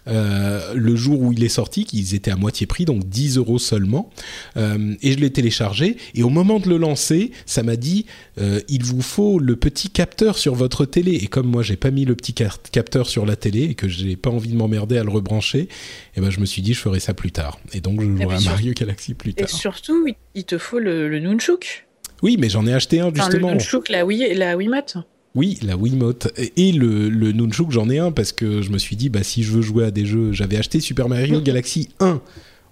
euh, 0.08 0.74
le 0.74 0.96
jour 0.96 1.20
où 1.20 1.32
il 1.32 1.44
est 1.44 1.48
sorti, 1.48 1.84
qu'ils 1.84 2.14
étaient 2.14 2.30
à 2.30 2.36
moitié 2.36 2.66
prix, 2.66 2.84
donc 2.84 3.08
10 3.08 3.36
euros 3.36 3.58
seulement. 3.58 4.10
Euh, 4.56 4.94
et 5.02 5.12
je 5.12 5.18
l'ai 5.18 5.30
téléchargé. 5.30 5.96
Et 6.14 6.22
au 6.22 6.28
moment 6.28 6.60
de 6.60 6.68
le 6.68 6.76
lancer, 6.76 7.32
ça 7.46 7.62
m'a 7.62 7.76
dit 7.76 8.06
euh, 8.40 8.60
il 8.68 8.84
vous 8.84 9.02
faut 9.02 9.38
le 9.38 9.56
petit 9.56 9.90
capteur 9.90 10.38
sur 10.38 10.54
votre 10.54 10.84
télé. 10.84 11.12
Et 11.14 11.26
comme 11.26 11.46
moi, 11.46 11.62
j'ai 11.62 11.76
pas 11.76 11.90
mis 11.90 12.04
le 12.04 12.14
petit 12.14 12.34
capteur 12.34 13.08
sur 13.08 13.26
la 13.26 13.36
télé 13.36 13.64
et 13.64 13.74
que 13.74 13.88
j'ai 13.88 14.16
pas 14.16 14.30
envie 14.30 14.50
de 14.50 14.56
m'emmerder 14.56 14.98
à 14.98 15.04
le 15.04 15.10
rebrancher, 15.10 15.68
eh 16.16 16.20
ben 16.20 16.30
je 16.30 16.40
me 16.40 16.46
suis 16.46 16.62
dit 16.62 16.74
je 16.74 16.80
ferai 16.80 17.00
ça 17.00 17.14
plus 17.14 17.32
tard. 17.32 17.58
Et 17.72 17.80
donc 17.80 18.00
je 18.00 18.06
jouerai 18.06 18.36
à 18.36 18.40
Mario 18.40 18.72
Galaxy 18.72 19.14
plus 19.14 19.34
tard. 19.34 19.48
Et 19.48 19.52
surtout, 19.52 20.06
il 20.34 20.44
te 20.44 20.58
faut 20.58 20.78
le, 20.78 21.08
le 21.08 21.20
Nunchuk. 21.20 21.86
Oui, 22.22 22.36
mais 22.38 22.48
j'en 22.48 22.66
ai 22.66 22.72
acheté 22.72 23.00
un 23.00 23.12
justement. 23.14 23.48
le 23.48 23.54
Nunchuk, 23.54 23.88
la 23.88 24.04
Wii, 24.04 24.34
la 24.34 24.56
Wiimote. 24.56 24.96
Oui, 25.34 25.58
la 25.62 25.76
Wiimote. 25.76 26.32
Et 26.56 26.72
le, 26.72 27.08
le 27.08 27.32
Nunchuk, 27.32 27.70
j'en 27.70 27.88
ai 27.90 27.98
un 27.98 28.12
parce 28.12 28.32
que 28.32 28.62
je 28.62 28.70
me 28.70 28.78
suis 28.78 28.96
dit, 28.96 29.08
bah, 29.08 29.22
si 29.22 29.42
je 29.42 29.52
veux 29.52 29.62
jouer 29.62 29.84
à 29.84 29.90
des 29.90 30.06
jeux, 30.06 30.32
j'avais 30.32 30.56
acheté 30.56 30.80
Super 30.80 31.08
Mario 31.08 31.40
Galaxy 31.40 31.88
1, 32.00 32.20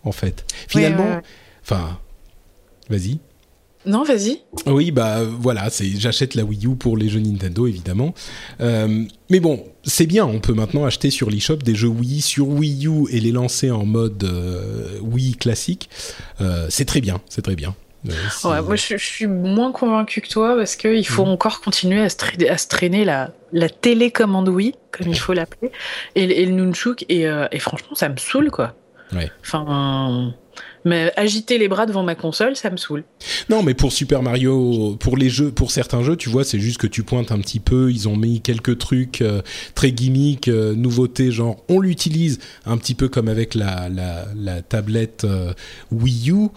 en 0.03 0.13
fait. 0.13 0.45
Finalement, 0.69 1.21
enfin, 1.63 1.99
vas-y. 2.89 3.19
Non, 3.87 4.03
vas-y. 4.03 4.41
Oui, 4.67 4.91
bah 4.91 5.23
voilà, 5.23 5.71
c'est 5.71 5.89
j'achète 5.97 6.35
la 6.35 6.43
Wii 6.43 6.67
U 6.67 6.75
pour 6.75 6.97
les 6.97 7.09
jeux 7.09 7.21
Nintendo, 7.21 7.69
évidemment. 7.69 8.15
Euh, 8.61 9.05
mais 9.31 9.39
bon, 9.39 9.65
c'est 9.85 10.07
bien, 10.07 10.27
on 10.27 10.41
peut 10.41 10.55
maintenant 10.55 10.85
acheter 10.85 11.11
sur 11.11 11.31
l'eShop 11.31 11.59
des 11.59 11.77
jeux 11.77 11.87
Wii 11.87 12.21
sur 12.21 12.49
Wii 12.49 12.89
U 12.89 13.07
et 13.11 13.21
les 13.21 13.31
lancer 13.31 13.71
en 13.71 13.85
mode 13.85 14.25
euh, 14.25 14.99
Wii 15.03 15.37
classique. 15.37 15.89
Euh, 16.41 16.67
c'est 16.69 16.85
très 16.85 17.01
bien, 17.01 17.21
c'est 17.29 17.43
très 17.43 17.55
bien 17.55 17.77
moi 18.45 18.77
je, 18.77 18.97
suis 18.97 19.27
moins 19.27 19.73
convaincu 19.73 20.21
que 20.21 20.29
toi 20.29 20.57
parce 20.57 20.77
qu'il 20.77 21.07
faut 21.07 21.25
mm. 21.25 21.31
encore 21.31 21.61
continuer 21.61 22.03
à 22.03 22.09
se, 22.09 22.17
traîner, 22.17 22.49
à 22.49 22.59
se 22.59 22.69
traîner 22.69 23.05
la, 23.05 23.31
la 23.53 23.69
télécommande 23.69 24.49
Wii, 24.49 24.75
comme 24.93 25.09
il 25.09 25.19
faut 25.19 25.33
l'appeler, 25.33 25.71
et, 26.15 26.47
le 26.47 26.53
Nunchuk, 26.53 27.05
et, 27.09 27.27
euh, 27.29 27.47
et, 27.53 27.59
franchement 27.59 27.95
ça 27.95 28.09
me 28.09 28.17
saoule 28.17 28.51
quoi. 28.51 28.75
Ouais. 29.13 29.31
Enfin, 29.41 30.35
mais 30.87 31.13
agiter 31.17 31.59
les 31.59 31.69
bras 31.69 31.85
devant 31.85 32.03
ma 32.03 32.15
console, 32.15 32.57
ça 32.57 32.71
me 32.71 32.79
saoule. 32.79 33.05
Non, 33.51 33.63
mais 33.63 33.75
pour 33.75 33.93
Super 33.93 34.23
Mario, 34.23 34.97
pour 34.99 35.19
les 35.19 35.29
jeux, 35.29 35.51
pour 35.51 35.71
certains 35.71 36.03
jeux, 36.03 36.17
tu 36.17 36.31
vois, 36.31 36.45
c'est 36.45 36.59
juste 36.61 36.79
que 36.79 36.87
tu 36.87 37.03
pointes 37.03 37.31
un 37.33 37.39
petit 37.41 37.61
peu. 37.61 37.91
Ils 37.93 38.09
ont 38.09 38.17
mis 38.17 38.41
quelques 38.41 38.79
trucs 38.79 39.21
euh, 39.21 39.43
très 39.75 39.93
gimmick, 39.93 40.49
euh, 40.49 40.75
nouveautés, 40.75 41.31
genre 41.33 41.57
on 41.69 41.81
l'utilise 41.81 42.39
un 42.65 42.79
petit 42.79 42.95
peu 42.95 43.09
comme 43.09 43.29
avec 43.29 43.55
la 43.55 43.89
la, 43.91 44.25
la 44.35 44.63
tablette 44.63 45.25
euh, 45.25 45.53
Wii 45.93 46.31
U, 46.31 46.49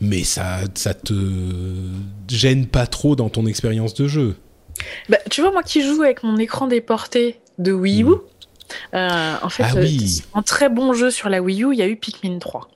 mais 0.00 0.22
ça 0.22 0.60
ça 0.74 0.94
te 0.94 1.14
gêne 2.28 2.66
pas 2.66 2.86
trop 2.86 3.16
dans 3.16 3.28
ton 3.30 3.46
expérience 3.46 3.94
de 3.94 4.06
jeu. 4.06 4.36
Bah, 5.08 5.18
tu 5.30 5.40
vois, 5.40 5.50
moi 5.50 5.62
qui 5.62 5.82
joue 5.82 6.02
avec 6.02 6.22
mon 6.22 6.36
écran 6.36 6.66
déporté 6.68 7.40
de 7.58 7.72
Wii 7.72 8.02
U, 8.04 8.06
euh, 8.94 9.34
en 9.42 9.48
fait, 9.48 9.64
Ah 9.66 9.72
oui. 9.76 10.22
un 10.34 10.42
très 10.42 10.68
bon 10.68 10.92
jeu 10.92 11.10
sur 11.10 11.28
la 11.28 11.40
Wii 11.42 11.64
U, 11.64 11.72
il 11.72 11.78
y 11.78 11.82
a 11.82 11.88
eu 11.88 11.96
Pikmin 11.96 12.38
3. 12.38 12.68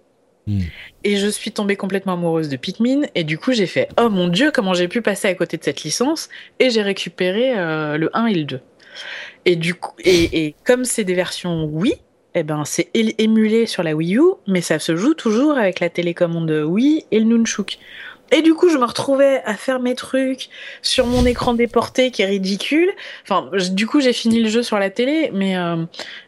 Hmm. 0.46 0.60
Et 1.04 1.16
je 1.16 1.28
suis 1.28 1.52
tombée 1.52 1.76
complètement 1.76 2.14
amoureuse 2.14 2.48
de 2.48 2.56
Pikmin, 2.56 3.02
et 3.14 3.22
du 3.22 3.38
coup 3.38 3.52
j'ai 3.52 3.66
fait 3.66 3.88
Oh 4.00 4.08
mon 4.08 4.28
dieu, 4.28 4.50
comment 4.52 4.74
j'ai 4.74 4.88
pu 4.88 5.00
passer 5.00 5.28
à 5.28 5.34
côté 5.34 5.56
de 5.56 5.62
cette 5.62 5.82
licence? 5.82 6.28
Et 6.58 6.70
j'ai 6.70 6.82
récupéré 6.82 7.56
euh, 7.56 7.96
le 7.96 8.10
1 8.16 8.26
et 8.26 8.34
le 8.34 8.44
2. 8.44 8.60
Et 9.44 9.56
du 9.56 9.74
coup, 9.74 9.94
et, 10.04 10.54
comme 10.64 10.84
c'est 10.84 11.04
des 11.04 11.14
versions 11.14 11.64
Wii, 11.64 11.94
eh 12.34 12.42
ben 12.42 12.64
c'est 12.64 12.90
émulé 12.94 13.66
sur 13.66 13.82
la 13.82 13.94
Wii 13.94 14.16
U, 14.16 14.22
mais 14.46 14.60
ça 14.60 14.78
se 14.78 14.96
joue 14.96 15.14
toujours 15.14 15.56
avec 15.56 15.80
la 15.80 15.90
télécommande 15.90 16.50
Wii 16.50 17.04
et 17.10 17.20
le 17.20 17.26
Nunchuk. 17.26 17.78
Et 18.30 18.40
du 18.40 18.54
coup, 18.54 18.70
je 18.70 18.78
me 18.78 18.84
retrouvais 18.84 19.42
à 19.44 19.54
faire 19.54 19.78
mes 19.78 19.94
trucs 19.94 20.48
sur 20.80 21.06
mon 21.06 21.26
écran 21.26 21.52
déporté 21.52 22.10
qui 22.10 22.22
est 22.22 22.26
ridicule. 22.26 22.90
Enfin, 23.24 23.50
du 23.72 23.86
coup, 23.86 24.00
j'ai 24.00 24.14
fini 24.14 24.40
le 24.40 24.48
jeu 24.48 24.62
sur 24.62 24.78
la 24.78 24.88
télé, 24.88 25.30
mais 25.34 25.56
euh, 25.58 25.84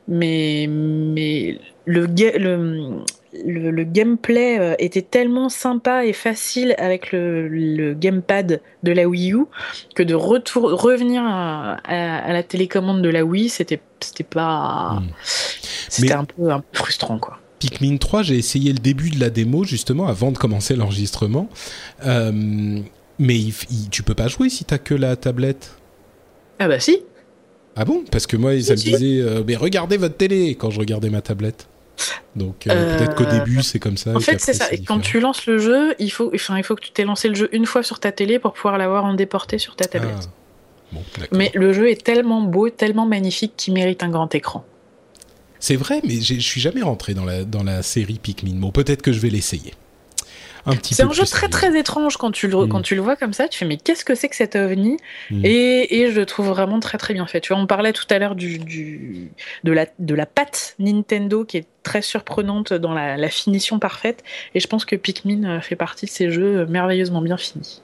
mais 0.07 0.67
mais 0.69 1.59
le, 1.87 2.07
le 2.07 3.03
le, 3.47 3.71
le 3.71 3.85
gameplay 3.85 4.59
euh, 4.59 4.75
était 4.79 5.03
tellement 5.03 5.49
sympa 5.49 6.05
et 6.07 6.13
facile 6.13 6.75
avec 6.79 7.13
le, 7.13 7.49
le 7.49 7.95
gamepad 7.95 8.61
de 8.83 8.93
la 8.93 9.07
Wii 9.09 9.33
U 9.33 9.45
que 9.95 10.03
de 10.03 10.15
retour, 10.15 10.63
revenir 10.81 11.23
à, 11.25 11.75
à- 11.85 12.17
à 12.19 12.33
la 12.33 12.43
télécommande 12.43 13.03
de 13.03 13.09
la 13.09 13.25
Wii, 13.25 13.49
c'était 13.49 13.81
c'était 14.01 14.25
pas 14.25 15.01
Mm. 15.01 15.09
c'était 15.89 16.13
un 16.13 16.25
peu 16.25 16.51
un 16.51 16.61
peu 16.61 16.67
frustrant 16.79 17.19
quoi. 17.19 17.39
Pikmin 17.59 17.97
3, 17.97 18.23
j'ai 18.23 18.37
essayé 18.37 18.73
le 18.73 18.79
début 18.79 19.11
de 19.11 19.19
la 19.19 19.31
démo 19.31 19.65
justement 19.65 20.07
avant 20.07 20.31
de 20.33 20.39
commencer 20.39 20.77
l'enregistrement, 20.77 21.49
Euh, 22.05 22.31
mais 23.19 23.37
il, 23.39 23.51
f- 23.51 23.67
il- 23.71 23.89
tu 23.91 24.03
peux 24.03 24.15
pas 24.15 24.29
jouer 24.29 24.51
si 24.51 24.65
t'as 24.65 24.79
que 24.79 24.95
la 24.95 25.17
tablette. 25.17 25.77
Ah 26.59 26.69
bah 26.69 26.79
si. 26.81 26.99
Ah 27.77 27.85
bon? 27.85 28.05
Parce 28.11 28.27
que 28.27 28.37
moi, 28.37 28.61
ça 28.61 28.73
me 28.73 28.77
Si. 28.77 28.91
disait, 28.93 29.21
euh, 29.21 29.43
mais 29.47 29.57
regardez 29.57 29.97
votre 29.97 30.17
télé 30.17 30.55
quand 30.57 30.71
je 30.71 30.79
regardais 30.79 31.11
ma 31.11 31.23
tablette. 31.23 31.67
Donc 32.37 32.67
euh, 32.67 32.73
Euh, 32.73 32.99
peut-être 32.99 33.15
qu'au 33.15 33.25
début 33.25 33.63
c'est 33.63 33.79
comme 33.79 33.97
ça. 33.97 34.15
En 34.15 34.21
fait, 34.21 34.41
c'est 34.41 34.55
ça. 34.55 34.67
Quand 34.87 35.01
tu 35.01 35.21
lances 35.21 35.47
le 35.47 35.59
jeu, 35.59 35.95
il 35.99 36.11
faut, 36.11 36.31
enfin, 36.35 36.59
il 36.59 36.65
faut 36.65 36.75
que 36.75 36.83
tu 36.83 36.91
t'aies 36.91 37.05
lancé 37.05 37.29
le 37.29 37.35
jeu 37.35 37.49
une 37.53 37.67
fois 37.67 37.83
sur 37.83 38.01
ta 38.01 38.13
télé 38.13 38.39
pour 38.39 38.53
pouvoir 38.53 38.79
l'avoir 38.79 39.05
en 39.05 39.15
déporté 39.15 39.59
sur 39.59 39.77
ta 39.77 39.87
tablette. 39.87 40.15
Ah. 40.23 40.93
Bon. 40.93 41.03
Mais 41.33 41.51
le 41.55 41.73
jeu 41.73 41.91
est 41.91 42.05
tellement 42.05 42.43
beau, 42.43 42.71
tellement 42.71 43.07
magnifique 43.07 43.55
qu'il 43.57 43.75
mérite 43.75 44.03
un 44.03 44.11
grand 44.11 44.33
écran. 44.35 44.65
C'est 45.59 45.77
vrai, 45.77 46.01
mais 46.05 46.21
je 46.21 46.39
suis 46.41 46.61
jamais 46.61 46.83
rentré 46.83 47.15
dans 47.15 47.25
la, 47.25 47.45
dans 47.45 47.63
la 47.63 47.83
série 47.83 48.19
Pikmin. 48.23 48.57
Bon, 48.57 48.71
peut-être 48.71 49.03
que 49.03 49.13
je 49.13 49.21
vais 49.21 49.31
l'essayer. 49.31 49.73
Un 50.67 50.77
petit 50.77 50.95
C'est 50.95 51.03
un 51.03 51.13
jeu 51.13 51.25
très 51.25 51.49
très 51.49 51.79
étrange 51.79 52.17
quand 52.17 52.31
tu 52.31 52.49
le, 52.49 52.57
Mm. 52.65 52.69
quand 52.69 52.81
tu 52.83 52.95
le 52.95 53.03
vois 53.03 53.17
comme 53.17 53.33
ça. 53.33 53.49
Tu 53.49 53.59
fais 53.59 53.65
mais 53.67 53.77
qu'est-ce 53.77 54.05
que 54.05 54.15
c'est 54.15 54.29
que 54.29 54.37
cet 54.37 54.57
ovni 54.57 54.97
Mm. 55.31 55.45
et, 55.45 56.01
et 56.01 56.11
je 56.11 56.19
le 56.21 56.25
trouve 56.27 56.49
vraiment 56.49 56.81
très 56.81 56.97
très 56.99 57.13
bien 57.15 57.27
fait. 57.27 57.41
Tu 57.41 57.53
vois, 57.53 57.61
on 57.63 57.67
parlait 57.67 57.93
tout 57.93 58.07
à 58.11 58.19
l'heure 58.19 58.35
du, 58.35 58.59
du 58.59 59.31
de 59.65 59.73
la 59.73 59.87
de 59.99 60.15
la 60.15 60.27
patte 60.27 60.75
Nintendo 60.79 61.45
qui 61.45 61.59
est 61.59 61.67
très 61.83 62.01
surprenante 62.03 62.73
dans 62.73 62.95
la, 62.95 63.17
la 63.17 63.29
finition 63.29 63.79
parfaite. 63.79 64.25
Et 64.55 64.61
je 64.61 64.67
pense 64.67 64.85
que 64.87 64.97
Pikmin 64.97 65.45
euh, 65.45 65.61
fait 65.61 65.77
partie 65.77 66.07
de 66.07 66.11
ces 66.11 66.31
jeux 66.31 66.61
euh, 66.61 66.67
merveilleusement 66.67 67.21
bien 67.21 67.37
finis. 67.37 67.83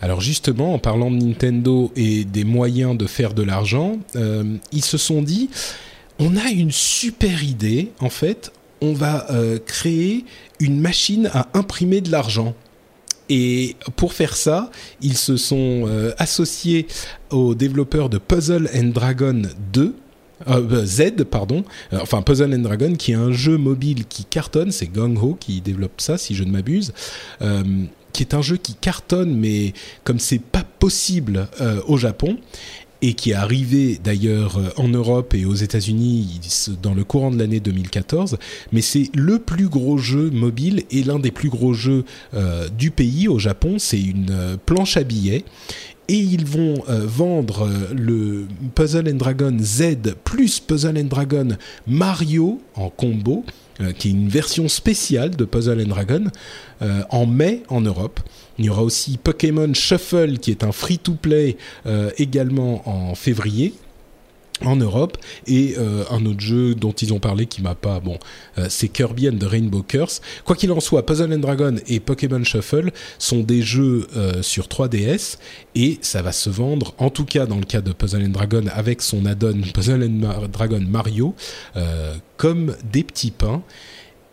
Alors 0.00 0.20
justement, 0.20 0.74
en 0.74 0.78
parlant 0.78 1.10
de 1.10 1.16
Nintendo 1.16 1.90
et 1.96 2.24
des 2.24 2.44
moyens 2.44 2.96
de 2.96 3.06
faire 3.06 3.34
de 3.34 3.42
l'argent, 3.42 3.98
euh, 4.16 4.44
ils 4.72 4.84
se 4.84 4.96
sont 4.96 5.22
dit, 5.22 5.50
on 6.20 6.36
a 6.36 6.50
une 6.50 6.70
super 6.70 7.42
idée, 7.42 7.90
en 8.00 8.08
fait, 8.08 8.52
on 8.80 8.92
va 8.92 9.26
euh, 9.32 9.58
créer 9.58 10.24
une 10.60 10.80
machine 10.80 11.30
à 11.32 11.48
imprimer 11.54 12.00
de 12.00 12.10
l'argent. 12.10 12.54
Et 13.30 13.76
pour 13.96 14.14
faire 14.14 14.36
ça, 14.36 14.70
ils 15.02 15.16
se 15.16 15.36
sont 15.36 15.84
euh, 15.86 16.12
associés 16.18 16.86
aux 17.30 17.54
développeurs 17.54 18.08
de 18.08 18.16
Puzzle 18.18 18.70
and 18.74 18.88
Dragon 18.88 19.42
2. 19.72 19.94
euh, 20.48 20.84
Z, 20.86 21.24
pardon, 21.30 21.64
Euh, 21.92 21.98
enfin 22.00 22.22
Puzzle 22.22 22.54
and 22.54 22.60
Dragon, 22.60 22.94
qui 22.94 23.12
est 23.12 23.16
un 23.16 23.32
jeu 23.32 23.58
mobile 23.58 24.06
qui 24.06 24.24
cartonne, 24.24 24.70
c'est 24.70 24.86
Gang 24.86 25.18
Ho 25.22 25.36
qui 25.38 25.60
développe 25.60 26.00
ça, 26.00 26.16
si 26.16 26.34
je 26.34 26.44
ne 26.44 26.50
m'abuse, 26.50 26.92
euh, 27.42 27.62
qui 28.12 28.22
est 28.22 28.34
un 28.34 28.40
jeu 28.42 28.56
qui 28.56 28.74
cartonne, 28.74 29.34
mais 29.36 29.74
comme 30.04 30.18
c'est 30.18 30.40
pas 30.40 30.64
possible 30.78 31.48
euh, 31.60 31.80
au 31.86 31.96
Japon, 31.98 32.38
et 33.02 33.14
qui 33.14 33.30
est 33.30 33.34
arrivé 33.34 33.98
d'ailleurs 34.02 34.58
euh, 34.58 34.70
en 34.76 34.88
Europe 34.88 35.34
et 35.34 35.44
aux 35.44 35.54
États-Unis 35.54 36.40
dans 36.82 36.94
le 36.94 37.04
courant 37.04 37.30
de 37.30 37.38
l'année 37.38 37.60
2014. 37.60 38.38
Mais 38.72 38.80
c'est 38.80 39.10
le 39.14 39.38
plus 39.38 39.68
gros 39.68 39.98
jeu 39.98 40.30
mobile 40.30 40.84
et 40.90 41.02
l'un 41.02 41.18
des 41.18 41.30
plus 41.30 41.48
gros 41.48 41.74
jeux 41.74 42.04
euh, 42.34 42.68
du 42.68 42.90
pays 42.90 43.28
au 43.28 43.38
Japon. 43.38 43.76
C'est 43.78 44.00
une 44.00 44.30
euh, 44.30 44.56
planche 44.64 44.96
à 44.96 45.04
billets. 45.04 45.44
Et 46.10 46.16
ils 46.16 46.46
vont 46.46 46.82
vendre 46.88 47.68
le 47.94 48.46
Puzzle 48.74 49.10
and 49.10 49.16
Dragon 49.16 49.54
Z 49.60 50.14
plus 50.24 50.58
Puzzle 50.58 50.96
and 50.96 51.04
Dragon 51.04 51.48
Mario 51.86 52.62
en 52.76 52.88
combo, 52.88 53.44
euh, 53.80 53.92
qui 53.92 54.08
est 54.08 54.10
une 54.12 54.28
version 54.28 54.68
spéciale 54.68 55.36
de 55.36 55.44
Puzzle 55.44 55.80
and 55.80 55.88
Dragon, 55.88 56.24
euh, 56.82 57.02
en 57.10 57.26
mai 57.26 57.62
en 57.68 57.80
Europe. 57.80 58.20
Il 58.58 58.64
y 58.64 58.70
aura 58.70 58.82
aussi 58.82 59.18
Pokémon 59.18 59.72
Shuffle, 59.72 60.38
qui 60.38 60.50
est 60.50 60.64
un 60.64 60.72
free-to-play 60.72 61.56
euh, 61.86 62.10
également 62.18 62.88
en 62.88 63.14
février 63.14 63.74
en 64.64 64.76
Europe. 64.76 65.18
Et 65.46 65.74
euh, 65.78 66.04
un 66.10 66.24
autre 66.26 66.40
jeu 66.40 66.74
dont 66.74 66.92
ils 66.92 67.12
ont 67.12 67.18
parlé 67.18 67.46
qui 67.46 67.62
m'a 67.62 67.74
pas 67.74 68.00
bon 68.00 68.18
euh, 68.58 68.66
c'est 68.68 68.88
Kirby 68.88 69.28
and 69.28 69.38
the 69.38 69.44
Rainbow 69.44 69.82
Curse. 69.82 70.20
Quoi 70.44 70.56
qu'il 70.56 70.72
en 70.72 70.80
soit 70.80 71.04
Puzzle 71.04 71.32
and 71.32 71.38
Dragon 71.38 71.76
et 71.86 72.00
Pokémon 72.00 72.42
Shuffle 72.44 72.90
sont 73.18 73.40
des 73.40 73.62
jeux 73.62 74.06
euh, 74.16 74.42
sur 74.42 74.66
3DS 74.66 75.38
et 75.74 75.98
ça 76.02 76.22
va 76.22 76.32
se 76.32 76.50
vendre 76.50 76.94
en 76.98 77.10
tout 77.10 77.24
cas 77.24 77.46
dans 77.46 77.58
le 77.58 77.64
cas 77.64 77.80
de 77.80 77.92
Puzzle 77.92 78.24
and 78.24 78.30
Dragon 78.30 78.64
avec 78.72 79.02
son 79.02 79.26
add-on 79.26 79.60
Puzzle 79.74 80.02
and 80.04 80.48
Dragon 80.48 80.84
Mario 80.88 81.34
comme 82.36 82.74
des 82.92 83.04
petits 83.04 83.30
pains. 83.30 83.62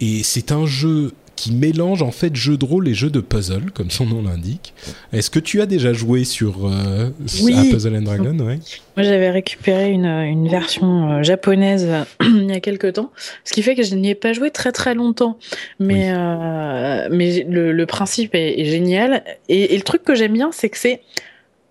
Et 0.02 0.24
c'est 0.24 0.52
un 0.52 0.66
jeu 0.66 1.14
qui 1.36 1.54
mélange 1.54 2.02
en 2.02 2.12
fait 2.12 2.36
jeu 2.36 2.58
de 2.58 2.64
rôle 2.66 2.88
et 2.88 2.94
jeu 2.94 3.10
de 3.10 3.20
puzzle, 3.20 3.72
comme 3.74 3.92
son 3.92 4.06
nom 4.06 4.22
l'indique. 4.24 4.74
Est-ce 5.14 5.30
que 5.30 5.40
tu 5.40 5.62
as 5.62 5.66
déjà 5.66 5.92
joué 5.94 6.24
sur 6.24 6.68
euh, 6.68 7.10
Oui. 7.42 7.54
à 7.58 7.72
Puzzle 7.72 7.96
and 7.98 8.02
Dragon 8.04 8.38
ouais? 8.40 8.60
Moi, 8.96 9.04
j'avais 9.04 9.30
récupéré 9.30 9.92
une, 9.92 10.06
une 10.06 10.48
version 10.48 11.12
euh, 11.12 11.24
japonaise 11.24 11.88
il 12.22 12.46
y 12.50 12.54
a 12.54 12.60
quelques 12.62 12.94
temps, 12.94 13.12
ce 13.44 13.52
qui 13.54 13.62
fait 13.62 13.76
que 13.76 13.84
je 13.84 13.96
n'y 13.96 14.10
ai 14.10 14.16
pas 14.16 14.32
joué 14.34 14.50
très 14.52 14.72
très 14.72 14.96
longtemps. 14.96 15.38
Mais, 15.80 16.12
euh, 16.16 17.08
mais 17.12 17.44
le, 17.50 17.72
le 17.72 17.86
principe 17.86 18.34
est, 18.36 18.60
est 18.62 18.66
génial. 18.66 19.24
Et, 19.50 19.74
et 19.74 19.78
le 19.78 19.84
truc 19.84 20.04
que 20.04 20.16
j'aime 20.16 20.34
bien, 20.34 20.50
c'est 20.54 20.70
que 20.70 20.78
c'est 20.78 21.02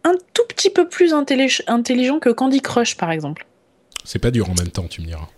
un 0.04 0.12
tout 0.34 0.42
petit 0.48 0.68
peu 0.68 0.86
plus 0.86 1.14
intellig- 1.14 1.62
intelligent 1.66 2.18
que 2.18 2.28
Candy 2.28 2.60
Crush, 2.60 2.96
par 2.96 3.10
exemple. 3.10 3.46
C'est 4.04 4.18
pas 4.18 4.30
dur 4.30 4.50
en 4.50 4.54
même 4.54 4.68
temps, 4.68 4.84
tu 4.90 5.00
me 5.00 5.06
diras. 5.06 5.28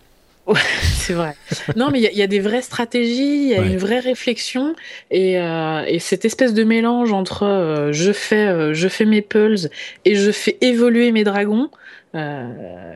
C'est 0.82 1.12
vrai. 1.12 1.34
Non, 1.76 1.90
mais 1.90 1.98
il 1.98 2.02
y 2.02 2.06
a- 2.06 2.10
il 2.12 2.18
y, 2.18 2.22
a 2.22 2.26
des 2.26 2.40
vraies 2.40 2.62
stratégies, 2.62 3.42
il 3.44 3.48
y 3.48 3.54
a 3.54 3.60
Ouais. 3.60 3.66
une 3.68 3.78
vraie 3.78 3.98
réflexion, 4.00 4.74
et, 5.10 5.40
euh, 5.40 5.82
et 5.86 5.98
cette 5.98 6.24
espèce 6.24 6.54
de 6.54 6.64
mélange 6.64 7.12
entre 7.12 7.42
euh, 7.44 7.92
je 7.92 8.12
fais 8.12 8.46
euh, 8.46 8.72
je 8.74 8.88
fais 8.88 9.04
mes 9.04 9.22
pulls 9.22 9.68
et 10.04 10.14
je 10.14 10.30
fais 10.30 10.56
évoluer 10.60 11.10
mes 11.12 11.24
dragons, 11.24 11.70
euh, 12.14 12.44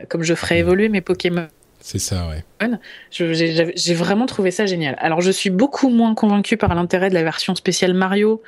comme 0.09 0.23
je 0.23 0.33
ferais 0.33 0.59
évoluer 0.59 0.89
mes 0.89 1.01
Pokémon. 1.01 1.47
C'est 1.83 1.97
ça, 1.99 2.29
ouais. 2.29 2.69
J'ai 3.09 3.93
vraiment 3.95 4.27
trouvé 4.27 4.51
ça 4.51 4.67
génial. 4.67 4.95
Alors, 4.99 5.19
je 5.21 5.31
suis 5.31 5.49
beaucoup 5.49 5.89
moins 5.89 6.13
convaincue 6.13 6.55
par 6.55 6.75
l'intérêt 6.75 7.09
de 7.09 7.15
la 7.15 7.23
version 7.23 7.55
spéciale 7.55 7.95
Mario, 7.95 8.43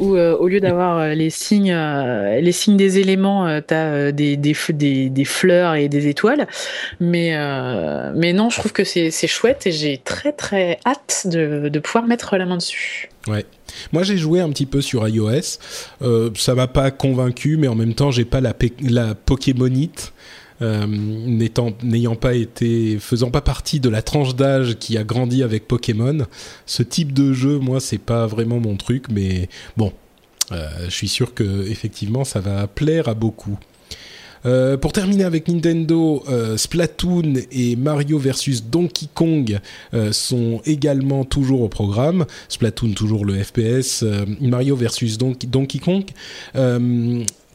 où 0.00 0.16
euh, 0.16 0.36
au 0.36 0.48
lieu 0.48 0.60
d'avoir 0.60 0.98
euh, 0.98 1.14
les 1.14 1.30
signes, 1.30 1.72
euh, 1.72 2.40
les 2.40 2.52
signes 2.52 2.76
des 2.76 2.98
éléments, 2.98 3.60
t'as 3.66 4.12
des, 4.12 4.36
des, 4.36 4.54
des, 4.68 5.08
des 5.08 5.24
fleurs 5.24 5.76
et 5.76 5.88
des 5.88 6.08
étoiles. 6.08 6.46
Mais, 7.00 7.34
mais 8.14 8.34
non, 8.34 8.50
je 8.50 8.58
trouve 8.58 8.72
que 8.72 8.84
c'est 8.84 9.26
chouette 9.26 9.66
et 9.66 9.72
j'ai 9.72 9.98
très 9.98 10.32
très 10.32 10.78
hâte 10.84 11.26
de, 11.26 11.70
de 11.70 11.78
pouvoir 11.78 12.06
mettre 12.06 12.36
la 12.36 12.44
main 12.44 12.58
dessus. 12.58 13.08
Ouais. 13.26 13.46
Moi, 13.92 14.02
j'ai 14.02 14.16
joué 14.16 14.40
un 14.40 14.50
petit 14.50 14.66
peu 14.66 14.80
sur 14.80 15.08
iOS. 15.08 15.58
Euh, 16.02 16.30
ça 16.36 16.54
m'a 16.54 16.66
pas 16.66 16.90
convaincu, 16.90 17.56
mais 17.56 17.68
en 17.68 17.74
même 17.74 17.94
temps, 17.94 18.10
j'ai 18.10 18.24
pas 18.24 18.40
la, 18.40 18.54
la 18.82 19.14
Pokémonite. 19.14 20.12
Euh, 20.62 20.86
n'ayant 21.82 22.14
pas 22.14 22.34
été 22.34 22.98
faisant 23.00 23.32
pas 23.32 23.40
partie 23.40 23.80
de 23.80 23.88
la 23.88 24.02
tranche 24.02 24.36
d'âge 24.36 24.76
qui 24.78 24.96
a 24.96 25.02
grandi 25.02 25.42
avec 25.42 25.66
Pokémon 25.66 26.26
ce 26.64 26.84
type 26.84 27.12
de 27.12 27.32
jeu 27.32 27.58
moi 27.58 27.80
c'est 27.80 27.98
pas 27.98 28.28
vraiment 28.28 28.60
mon 28.60 28.76
truc 28.76 29.06
mais 29.10 29.48
bon 29.76 29.92
euh, 30.52 30.68
je 30.84 30.90
suis 30.90 31.08
sûr 31.08 31.34
que 31.34 31.68
effectivement 31.68 32.22
ça 32.22 32.38
va 32.38 32.68
plaire 32.68 33.08
à 33.08 33.14
beaucoup 33.14 33.58
Euh, 34.46 34.76
pour 34.76 34.92
terminer 34.92 35.24
avec 35.24 35.48
Nintendo, 35.48 36.22
Splatoon 36.58 37.32
et 37.50 37.76
Mario 37.76 38.18
versus 38.18 38.62
Donkey 38.62 39.06
Kong 39.14 39.58
sont 40.12 40.60
également 40.66 41.24
toujours 41.24 41.62
au 41.62 41.70
programme. 41.70 42.26
Splatoon 42.50 42.92
toujours 42.92 43.24
le 43.24 43.42
FPS, 43.42 44.04
Mario 44.42 44.76
versus 44.76 45.16
Donkey 45.16 45.78
Kong 45.78 46.04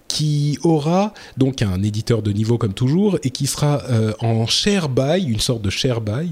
qui 0.10 0.58
aura 0.64 1.14
donc 1.38 1.62
un 1.62 1.82
éditeur 1.82 2.22
de 2.22 2.34
niveau 2.34 2.58
comme 2.58 2.74
toujours 2.74 3.18
et 3.24 3.30
qui 3.30 3.48
sera 3.48 3.82
en 4.20 4.46
share 4.48 4.90
buy, 4.90 5.24
une 5.24 5.40
sorte 5.40 5.62
de 5.62 5.70
share 5.70 6.02
buy 6.02 6.32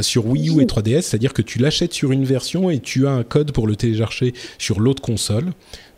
sur 0.00 0.26
Wii 0.26 0.48
U 0.48 0.62
et 0.62 0.66
3DS, 0.66 1.02
c'est-à-dire 1.02 1.34
que 1.34 1.42
tu 1.42 1.58
l'achètes 1.58 1.92
sur 1.92 2.12
une 2.12 2.24
version 2.24 2.70
et 2.70 2.78
tu 2.78 3.06
as 3.06 3.10
un 3.10 3.24
code 3.24 3.52
pour 3.52 3.66
le 3.66 3.76
télécharger 3.76 4.32
sur 4.58 4.80
l'autre 4.80 5.02
console. 5.02 5.52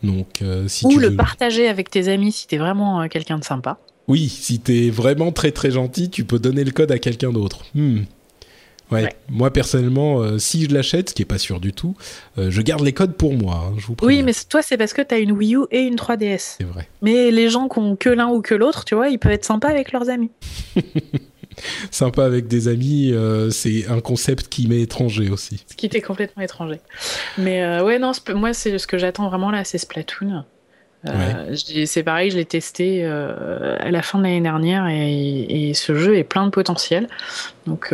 Donc, 0.05 0.42
euh, 0.42 0.68
si 0.68 0.86
Ou 0.86 0.98
le 0.98 1.16
partager 1.16 1.68
avec 1.68 1.90
tes 1.90 2.09
amis 2.09 2.32
si 2.32 2.46
tu 2.46 2.55
es 2.55 2.59
vraiment 2.59 3.02
euh, 3.02 3.09
quelqu'un 3.09 3.38
de 3.38 3.44
sympa. 3.44 3.78
Oui, 4.07 4.28
si 4.28 4.61
tu 4.61 4.86
es 4.86 4.90
vraiment 4.90 5.32
très 5.32 5.50
très 5.50 5.70
gentil, 5.70 6.11
tu 6.11 6.24
peux 6.24 6.38
donner 6.38 6.62
le 6.62 6.70
code 6.70 6.92
à 6.92 6.98
quelqu'un 6.98 7.32
d'autre. 7.32 7.64
Hmm. 7.74 8.02
Ouais. 8.91 9.09
Moi 9.28 9.51
personnellement, 9.51 10.20
euh, 10.20 10.39
si 10.39 10.64
je 10.64 10.74
l'achète, 10.74 11.11
ce 11.11 11.14
qui 11.14 11.22
est 11.22 11.26
pas 11.26 11.39
sûr 11.39 11.59
du 11.59 11.72
tout, 11.72 11.95
je 12.37 12.61
garde 12.61 12.82
les 12.82 12.93
codes 12.93 13.14
pour 13.14 13.35
moi. 13.35 13.64
Hein, 13.66 13.74
je 13.78 13.87
vous 13.87 13.97
oui, 14.03 14.22
mais 14.22 14.32
toi 14.49 14.62
c'est 14.62 14.76
parce 14.76 14.93
que 14.93 15.03
tu 15.03 15.14
as 15.14 15.18
une 15.18 15.32
Wii 15.32 15.57
U 15.57 15.61
et 15.70 15.80
une 15.80 15.97
3DS. 15.97 16.57
C'est 16.59 16.64
vrai. 16.64 16.89
Mais 17.03 17.30
les 17.30 17.49
gens 17.49 17.68
qui 17.68 17.78
ont 17.78 17.97
que 17.97 18.11
l'un 18.11 18.28
ou 18.28 18.43
que 18.43 18.55
l'autre, 18.55 18.85
tu 18.85 18.95
vois, 18.95 19.09
ils 19.09 19.18
peuvent 19.18 19.32
être 19.32 19.45
sympas 19.45 19.68
avec 19.68 19.93
leurs 19.93 20.11
amis. 20.11 20.30
sympa 21.91 22.24
avec 22.24 22.47
des 22.47 22.68
amis, 22.68 23.12
euh, 23.12 23.51
c'est 23.51 23.87
un 23.89 24.01
concept 24.01 24.49
qui 24.49 24.66
m'est 24.66 24.80
étranger 24.80 25.30
aussi. 25.30 25.64
Ce 25.68 25.76
qui 25.76 25.89
t'est 25.89 26.01
complètement 26.01 26.43
étranger. 26.43 26.80
Mais 27.39 27.62
euh, 27.62 27.85
ouais, 27.85 27.99
non, 27.99 28.12
moi, 28.35 28.53
c'est 28.53 28.78
ce 28.78 28.87
que 28.87 28.99
j'attends 28.99 29.28
vraiment 29.28 29.51
là, 29.51 29.64
c'est 29.64 29.78
Splatoon. 29.78 30.45
Euh, 31.07 31.55
c'est 31.84 32.02
pareil, 32.02 32.30
je 32.30 32.36
l'ai 32.36 32.44
testé 32.44 33.05
à 33.05 33.90
la 33.90 34.02
fin 34.02 34.18
de 34.18 34.24
l'année 34.24 34.40
dernière 34.40 34.86
et, 34.88 35.72
ce 35.74 35.94
jeu 35.94 36.16
est 36.16 36.24
plein 36.24 36.44
de 36.44 36.50
potentiel. 36.50 37.09
Donc 37.66 37.92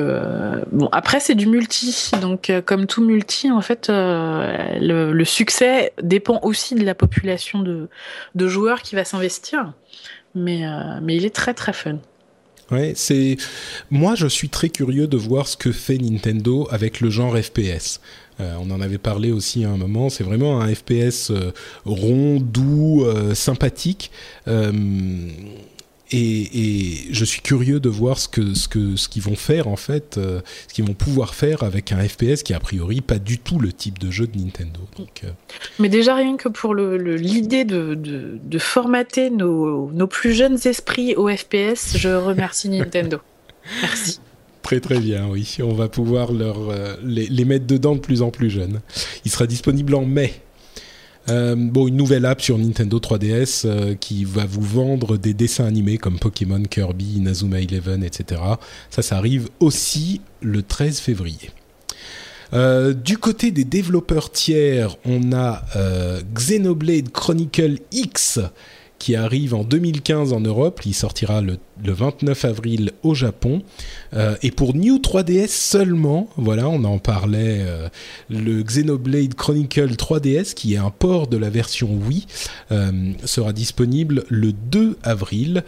bon, 0.73 0.89
après 0.93 1.19
c'est 1.19 1.35
du 1.35 1.47
multi, 1.47 2.11
donc 2.21 2.53
comme 2.67 2.87
tout 2.87 3.03
multi, 3.03 3.51
en 3.51 3.61
fait, 3.61 3.89
le, 3.91 5.25
succès 5.25 5.93
dépend 6.03 6.41
aussi 6.43 6.75
de 6.75 6.85
la 6.85 6.95
population 6.95 7.61
de, 7.61 7.89
de 8.35 8.49
joueurs 8.49 8.83
qui 8.83 8.95
va 8.95 9.05
s'investir. 9.05 9.73
Mais, 10.35 10.63
mais 11.03 11.17
il 11.17 11.25
est 11.25 11.35
très 11.35 11.55
très 11.55 11.73
fun. 11.73 11.99
Ouais, 12.71 12.93
c'est 12.95 13.37
moi 13.91 14.15
je 14.15 14.29
suis 14.29 14.49
très 14.49 14.69
curieux 14.69 15.09
de 15.09 15.17
voir 15.17 15.49
ce 15.49 15.57
que 15.57 15.73
fait 15.73 15.99
Nintendo 15.99 16.69
avec 16.71 17.01
le 17.01 17.11
genre 17.11 17.37
FPS. 17.37 18.01
Euh, 18.41 18.55
on 18.61 18.71
en 18.71 18.81
avait 18.81 18.99
parlé 18.99 19.31
aussi 19.33 19.65
à 19.65 19.71
un 19.71 19.77
moment. 19.77 20.09
C'est 20.09 20.25
vraiment 20.25 20.61
un 20.61 20.75
FPS 20.75 21.31
euh, 21.31 21.53
rond, 21.85 22.41
doux, 22.41 23.05
euh, 23.05 23.35
sympathique. 23.35 24.11
Et, 26.13 27.07
je 27.13 27.25
suis 27.25 27.41
curieux 27.41 27.79
de 27.79 27.89
voir 27.89 28.19
ce 28.19 28.29
que 28.29 28.55
ce 28.55 28.67
que 28.69 28.97
ce 28.97 29.09
qu'ils 29.09 29.23
vont 29.23 29.37
faire 29.37 29.69
en 29.69 29.77
fait, 29.77 30.19
euh, 30.19 30.41
ce 30.67 30.75
qu'ils 30.75 30.85
vont 30.85 30.95
pouvoir 30.95 31.35
faire 31.35 31.63
avec 31.63 31.93
un 31.93 31.99
FPS 32.07 32.43
qui 32.43 32.53
est 32.53 32.57
a 32.57 32.61
priori 32.61 33.01
pas 33.01 33.19
du 33.19 33.39
tout 33.39 33.61
le 33.61 33.73
type 33.73 33.99
de 33.99 34.11
jeu 34.11 34.27
de 34.27 34.37
Nintendo. 34.37 34.81
Donc, 34.99 35.23
euh, 35.25 35.31
Mais 35.79 35.89
déjà 35.89 36.17
rien 36.17 36.37
que 36.37 36.49
pour 36.49 36.75
l'idée 36.75 37.65
le, 37.65 37.95
de, 37.95 38.39
de, 38.43 38.59
formater 38.59 39.31
nos, 39.31 39.91
nos 39.93 40.07
plus 40.09 40.33
jeunes 40.33 40.59
esprits 40.65 41.15
au 41.15 41.29
FPS, 41.29 41.97
je 41.97 42.09
remercie 42.09 42.69
Nintendo. 42.71 43.21
Merci. 43.83 44.21
Très 44.63 44.81
très 44.81 45.01
bien, 45.01 45.29
oui. 45.29 45.57
On 45.63 45.73
va 45.73 45.89
pouvoir 45.89 46.31
euh, 46.33 46.97
les, 47.03 47.45
mettre 47.45 47.67
dedans 47.67 47.95
de 47.95 48.01
plus 48.01 48.23
en 48.23 48.31
plus 48.31 48.51
jeunes. 48.51 48.81
Il 49.25 49.31
sera 49.31 49.47
disponible 49.47 49.95
en 49.95 50.05
mai 50.05 50.35
euh, 51.29 51.55
bon, 51.55 51.87
une 51.87 51.97
nouvelle 51.97 52.25
app 52.25 52.41
sur 52.41 52.57
Nintendo 52.57 52.99
3DS 52.99 53.63
euh, 53.67 53.95
qui 53.95 54.25
va 54.25 54.47
vous 54.47 54.63
vendre 54.63 55.19
des 55.19 55.35
dessins 55.35 55.67
animés 55.67 55.99
comme 55.99 56.19
Pokémon, 56.19 56.63
Kirby, 56.63 57.17
Inazuma 57.19 57.61
Eleven, 57.61 58.03
etc. 58.03 58.41
Ça, 58.89 59.03
ça 59.03 59.17
arrive 59.17 59.49
aussi 59.61 60.23
le 60.41 60.63
13 60.63 60.99
février. 61.01 61.51
Du 62.53 63.17
côté 63.17 63.53
des 63.53 63.63
développeurs 63.63 64.33
tiers, 64.33 64.97
on 65.05 65.33
a 65.33 65.63
Xenoblade 66.35 67.13
Chronicle 67.13 67.79
X 67.93 68.41
qui 69.01 69.17
arrive 69.17 69.55
en 69.55 69.65
2015 69.65 70.33
en 70.35 70.41
Europe. 70.41 70.83
Il 70.85 70.95
sortira 70.95 71.41
le, 71.41 71.59
29 71.83 72.45
avril 72.45 72.93
au 73.03 73.15
Japon. 73.15 73.63
Euh, 74.13 74.37
et 74.43 74.51
pour 74.51 74.77
New 74.77 74.99
3DS 74.99 75.49
seulement, 75.49 76.29
voilà, 76.37 76.69
on 76.69 76.85
en 76.85 76.99
parlait, 76.99 77.63
euh, 77.63 77.89
le 78.29 78.63
Xenoblade 78.63 79.35
Chronicle 79.35 79.95
3DS, 79.95 80.53
qui 80.53 80.75
est 80.75 80.77
un 80.77 80.91
port 80.91 81.27
de 81.27 81.39
la 81.39 81.49
version 81.49 81.89
Wii, 82.07 82.27
euh, 82.71 82.93
sera 83.25 83.55
disponible 83.55 84.25
le 84.29 84.53
2 84.53 84.99
avril 85.03 85.65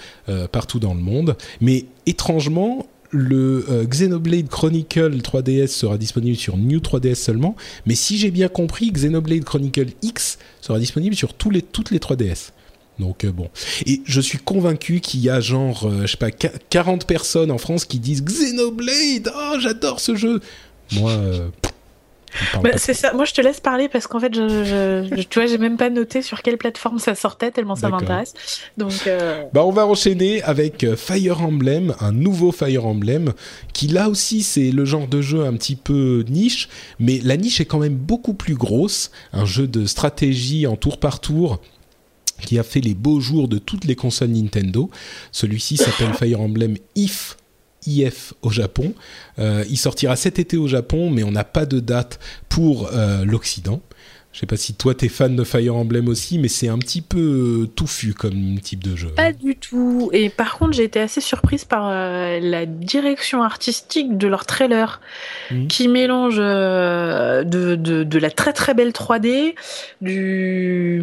partout 0.52 0.78
dans 0.78 0.94
le 0.94 1.00
monde. 1.00 1.36
Mais 1.62 1.86
étrangement, 2.04 2.86
le 3.10 3.64
Xenoblade 3.88 4.48
Chronicle 4.48 5.16
3DS 5.16 5.68
sera 5.68 5.96
disponible 5.96 6.36
sur 6.36 6.58
New 6.58 6.80
3DS 6.80 7.14
seulement, 7.14 7.56
mais 7.86 7.94
si 7.94 8.18
j'ai 8.18 8.30
bien 8.30 8.48
compris, 8.48 8.90
Xenoblade 8.92 9.44
Chronicle 9.44 9.88
X 10.02 10.38
sera 10.60 10.78
disponible 10.78 11.16
sur 11.16 11.32
toutes 11.32 11.90
les 11.90 11.98
3DS. 11.98 12.52
Donc 12.98 13.24
euh, 13.24 13.32
bon. 13.32 13.48
Et 13.86 14.02
je 14.04 14.20
suis 14.20 14.38
convaincu 14.38 15.00
qu'il 15.00 15.20
y 15.20 15.30
a 15.30 15.40
genre, 15.40 15.86
euh, 15.86 16.02
je 16.02 16.12
sais 16.12 16.16
pas, 16.16 16.30
40 16.30 17.06
personnes 17.06 17.50
en 17.50 17.58
France 17.58 17.84
qui 17.84 17.98
disent 17.98 18.22
Xenoblade, 18.24 19.32
oh 19.34 19.56
j'adore 19.58 20.00
ce 20.00 20.14
jeu. 20.14 20.40
Moi, 20.92 21.10
euh, 21.10 21.48
bah, 22.62 22.70
c'est 22.76 22.94
ça. 22.94 23.12
Moi, 23.12 23.24
je 23.24 23.32
te 23.32 23.40
laisse 23.40 23.60
parler 23.60 23.88
parce 23.88 24.06
qu'en 24.06 24.20
fait, 24.20 24.34
je, 24.34 25.22
tu 25.24 25.38
vois, 25.38 25.46
j'ai 25.46 25.58
même 25.58 25.76
pas 25.76 25.90
noté 25.90 26.22
sur 26.22 26.42
quelle 26.42 26.58
plateforme 26.58 26.98
ça 26.98 27.14
sortait 27.14 27.50
tellement 27.50 27.76
ça 27.76 27.88
m'intéresse. 27.88 28.34
Donc, 28.76 28.92
bah, 29.52 29.64
on 29.64 29.70
va 29.70 29.86
enchaîner 29.86 30.42
avec 30.42 30.94
Fire 30.94 31.42
Emblem, 31.42 31.94
un 32.00 32.12
nouveau 32.12 32.52
Fire 32.52 32.86
Emblem 32.86 33.32
qui 33.72 33.88
là 33.88 34.08
aussi 34.10 34.42
c'est 34.42 34.70
le 34.70 34.84
genre 34.84 35.08
de 35.08 35.22
jeu 35.22 35.44
un 35.44 35.54
petit 35.54 35.76
peu 35.76 36.24
niche, 36.28 36.68
mais 37.00 37.20
la 37.22 37.36
niche 37.36 37.60
est 37.60 37.64
quand 37.64 37.78
même 37.78 37.96
beaucoup 37.96 38.34
plus 38.34 38.54
grosse. 38.54 39.10
Un 39.32 39.46
jeu 39.46 39.66
de 39.66 39.86
stratégie 39.86 40.66
en 40.66 40.76
tour 40.76 40.98
par 40.98 41.20
tour 41.20 41.60
qui 42.44 42.58
a 42.58 42.62
fait 42.62 42.80
les 42.80 42.94
beaux 42.94 43.20
jours 43.20 43.48
de 43.48 43.58
toutes 43.58 43.84
les 43.84 43.96
consoles 43.96 44.30
Nintendo. 44.30 44.90
Celui-ci 45.30 45.76
s'appelle 45.76 46.14
Fire 46.14 46.40
Emblem 46.40 46.76
If 46.94 47.36
IF 47.86 48.34
au 48.42 48.50
Japon. 48.50 48.94
Euh, 49.38 49.64
il 49.68 49.76
sortira 49.76 50.16
cet 50.16 50.38
été 50.38 50.56
au 50.56 50.68
Japon, 50.68 51.10
mais 51.10 51.22
on 51.22 51.32
n'a 51.32 51.44
pas 51.44 51.66
de 51.66 51.80
date 51.80 52.20
pour 52.48 52.90
euh, 52.92 53.24
l'Occident. 53.24 53.80
Je 54.32 54.38
sais 54.38 54.46
pas 54.46 54.56
si 54.56 54.72
toi 54.72 54.94
t'es 54.94 55.08
fan 55.08 55.36
de 55.36 55.44
Fire 55.44 55.76
Emblem 55.76 56.08
aussi, 56.08 56.38
mais 56.38 56.48
c'est 56.48 56.68
un 56.68 56.78
petit 56.78 57.02
peu 57.02 57.64
euh, 57.64 57.66
touffu 57.66 58.14
comme 58.14 58.58
type 58.60 58.82
de 58.82 58.96
jeu. 58.96 59.08
Pas 59.08 59.32
du 59.32 59.56
tout. 59.56 60.08
Et 60.14 60.30
par 60.30 60.56
contre, 60.56 60.72
j'ai 60.72 60.84
été 60.84 61.00
assez 61.00 61.20
surprise 61.20 61.66
par 61.66 61.86
euh, 61.90 62.40
la 62.40 62.64
direction 62.64 63.42
artistique 63.42 64.16
de 64.16 64.26
leur 64.26 64.46
trailer, 64.46 65.02
mmh. 65.50 65.66
qui 65.66 65.86
mélange 65.88 66.36
euh, 66.38 67.44
de, 67.44 67.74
de, 67.74 68.04
de, 68.04 68.18
la 68.18 68.30
très 68.30 68.54
très 68.54 68.72
belle 68.72 68.92
3D, 68.92 69.54
du 70.00 71.02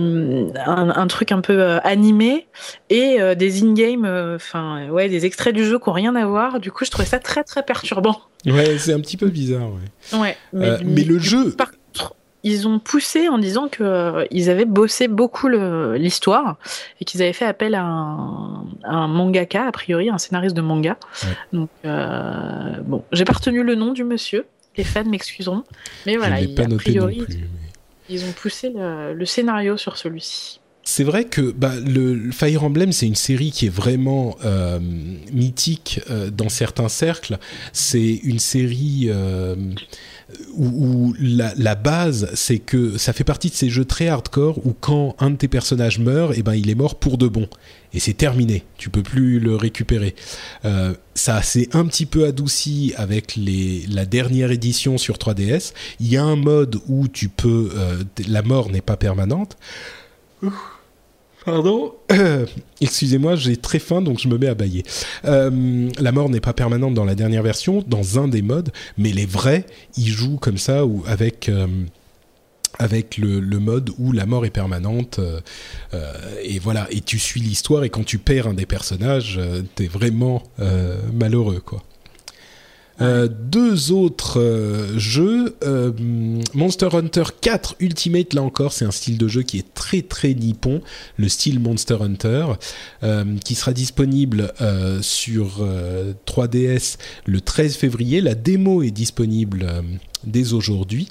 un, 0.66 1.08
truc 1.08 1.32
un 1.32 1.42
peu 1.42 1.78
animé 1.84 2.48
et 2.90 3.20
des 3.36 3.64
in-game, 3.64 4.06
enfin 4.36 4.90
ouais, 4.90 5.08
des 5.08 5.26
extraits 5.26 5.54
du 5.54 5.66
jeu 5.66 5.78
qui 5.78 5.88
n'ont 5.88 5.94
rien 5.94 6.16
à 6.16 6.26
voir. 6.26 6.60
Du 6.60 6.72
coup, 6.72 6.84
je 6.84 6.90
trouvais 6.90 7.08
ça 7.08 7.20
très 7.20 7.44
très 7.44 7.62
perturbant. 7.62 8.22
Ouais, 8.46 8.78
c'est 8.80 8.94
un 8.94 9.00
petit 9.00 9.18
peu 9.18 9.28
bizarre. 9.28 9.70
Ouais. 10.14 10.20
ouais 10.20 10.38
mais, 10.54 10.78
mais, 10.84 11.04
le 11.04 11.20
jeu 11.20 11.54
ils 12.44 12.68
ont 12.68 12.80
poussé 12.80 13.28
en 13.28 13.38
disant 13.38 13.68
que 13.68 13.84
euh, 13.84 14.26
ils 14.32 14.50
avaient 14.50 14.66
bossé 14.66 15.08
beaucoup 15.08 15.50
l'histoire 15.50 16.58
et 17.02 17.06
qu'ils 17.06 17.22
avaient 17.22 17.34
fait 17.34 17.46
appel 17.46 17.76
à 17.76 17.84
un, 17.84 19.08
mangaka 19.08 19.68
a 19.68 19.72
priori 19.72 20.10
un 20.10 20.18
scénariste 20.18 20.56
de 20.56 20.62
manga. 20.62 20.98
Donc 21.52 21.70
euh, 21.86 22.78
bon, 22.86 23.04
j'ai 23.12 23.26
pas 23.26 23.34
retenu 23.34 23.64
le 23.64 23.76
nom 23.76 23.94
du 23.94 24.04
monsieur. 24.04 24.46
Les 24.78 24.84
fans 24.84 25.04
m'excuseront, 25.04 25.64
mais 26.06 26.16
voilà, 26.16 26.36
a 26.36 26.76
priori 26.78 27.26
ils 28.12 28.26
ont 28.26 28.32
poussé 28.32 28.72
le, 28.74 29.26
scénario 29.26 29.78
sur 29.78 29.98
celui-ci. 29.98 30.60
C'est 30.84 31.04
vrai 31.04 31.26
que 31.26 31.52
bah, 31.52 31.74
le, 31.86 32.32
Fire 32.32 32.64
Emblem, 32.64 32.92
c'est 32.92 33.06
une 33.06 33.14
série 33.14 33.52
qui 33.52 33.68
est 33.68 33.70
vraiment 33.72 34.36
euh, 34.44 34.80
mythique 35.32 36.02
dans 36.32 36.50
certains 36.50 36.90
cercles. 36.90 37.38
C'est 37.72 38.16
une 38.24 38.40
série 38.40 39.12
où, 40.54 41.14
la, 41.20 41.76
base, 41.76 42.30
c'est 42.34 42.60
que 42.60 42.98
ça 42.98 43.14
fait 43.14 43.24
partie 43.24 43.50
de 43.50 43.56
ces 43.56 43.70
jeux 43.70 43.86
très 43.86 44.08
hardcore 44.08 44.66
où 44.66 44.74
quand 44.80 45.16
un 45.20 45.32
de 45.32 45.36
tes 45.36 45.48
personnages 45.48 46.00
meurt, 46.00 46.34
et 46.34 46.40
eh 46.40 46.44
ben 46.44 46.54
il 46.56 46.70
est 46.70 46.76
mort 46.76 46.96
pour 46.96 47.18
de 47.18 47.28
bon. 47.28 47.48
Et 47.94 48.00
c'est 48.00 48.14
terminé, 48.14 48.64
tu 48.78 48.90
peux 48.90 49.02
plus 49.02 49.40
le 49.40 49.56
récupérer. 49.56 50.16
Euh, 50.66 50.94
ça 51.16 51.42
s'est 51.42 51.70
un 51.74 51.86
petit 51.86 52.06
peu 52.06 52.26
adouci 52.26 52.94
avec 52.98 53.36
les, 53.36 53.86
la 53.88 54.06
dernière 54.06 54.52
édition 54.52 54.98
sur 54.98 55.18
3DS. 55.18 55.74
Il 56.00 56.08
y 56.08 56.18
a 56.18 56.24
un 56.24 56.36
mode 56.36 56.80
où 56.88 57.08
tu 57.08 57.30
peux, 57.30 57.72
euh, 57.76 58.04
la 58.28 58.42
mort 58.42 58.70
n'est 58.70 58.82
pas 58.82 58.98
permanente. 58.98 59.58
Pardon 61.46 61.94
Excusez-moi, 62.82 63.36
j'ai 63.36 63.58
très 63.58 63.80
faim 63.80 64.02
donc 64.02 64.20
je 64.20 64.28
me 64.28 64.38
mets 64.38 64.48
à 64.48 64.56
bailler. 64.56 64.84
Euh, 65.26 65.90
la 66.00 66.12
mort 66.12 66.30
n'est 66.30 66.42
pas 66.42 66.54
permanente 66.54 66.94
dans 66.94 67.06
la 67.06 67.16
dernière 67.16 67.44
version, 67.44 67.84
dans 67.88 68.20
un 68.20 68.28
des 68.28 68.42
modes, 68.42 68.72
mais 68.98 69.12
les 69.12 69.26
vrais, 69.26 69.66
ils 69.98 70.08
jouent 70.08 70.38
comme 70.38 70.58
ça 70.58 70.86
ou 70.86 71.04
avec. 71.08 71.50
Euh, 71.50 71.68
avec 72.78 73.18
le, 73.18 73.42
mode 73.60 73.90
où 73.98 74.14
la 74.14 74.26
mort 74.26 74.46
est 74.46 74.52
permanente 74.52 75.20
et 76.44 76.60
voilà 76.60 76.88
et 76.92 77.02
tu 77.02 77.20
suis 77.20 77.42
l'histoire 77.42 77.84
et 77.84 77.90
quand 77.90 78.06
tu 78.06 78.20
perds 78.20 78.48
un 78.48 78.54
des 78.54 78.68
personnages 78.68 79.42
t'es 79.76 79.88
vraiment 79.88 80.44
malheureux 81.12 81.60
quoi 81.60 81.84
euh, 83.02 83.28
deux 83.28 83.92
autres 83.92 84.40
euh, 84.40 84.98
jeux, 84.98 85.56
euh, 85.64 85.92
Monster 86.54 86.90
Hunter 86.94 87.24
4 87.40 87.76
Ultimate, 87.80 88.34
là 88.34 88.42
encore, 88.42 88.74
c'est 88.74 88.86
un 88.86 88.92
style 88.92 89.18
de 89.18 89.28
jeu 89.28 89.42
qui 89.44 89.58
est 89.58 89.74
très 89.74 90.02
très 90.02 90.34
nippon, 90.34 90.82
le 91.18 91.30
style 91.30 91.60
Monster 91.60 91.98
Hunter, 92.02 92.48
qui 93.44 93.56
sera 93.56 93.74
disponible 93.74 94.54
sur 95.02 95.66
3DS 96.26 96.98
le 97.26 97.42
13 97.42 97.76
février. 97.76 98.22
La 98.22 98.36
démo 98.36 98.84
est 98.84 98.92
disponible 98.92 99.68
dès 100.24 100.54
aujourd'hui. 100.54 101.10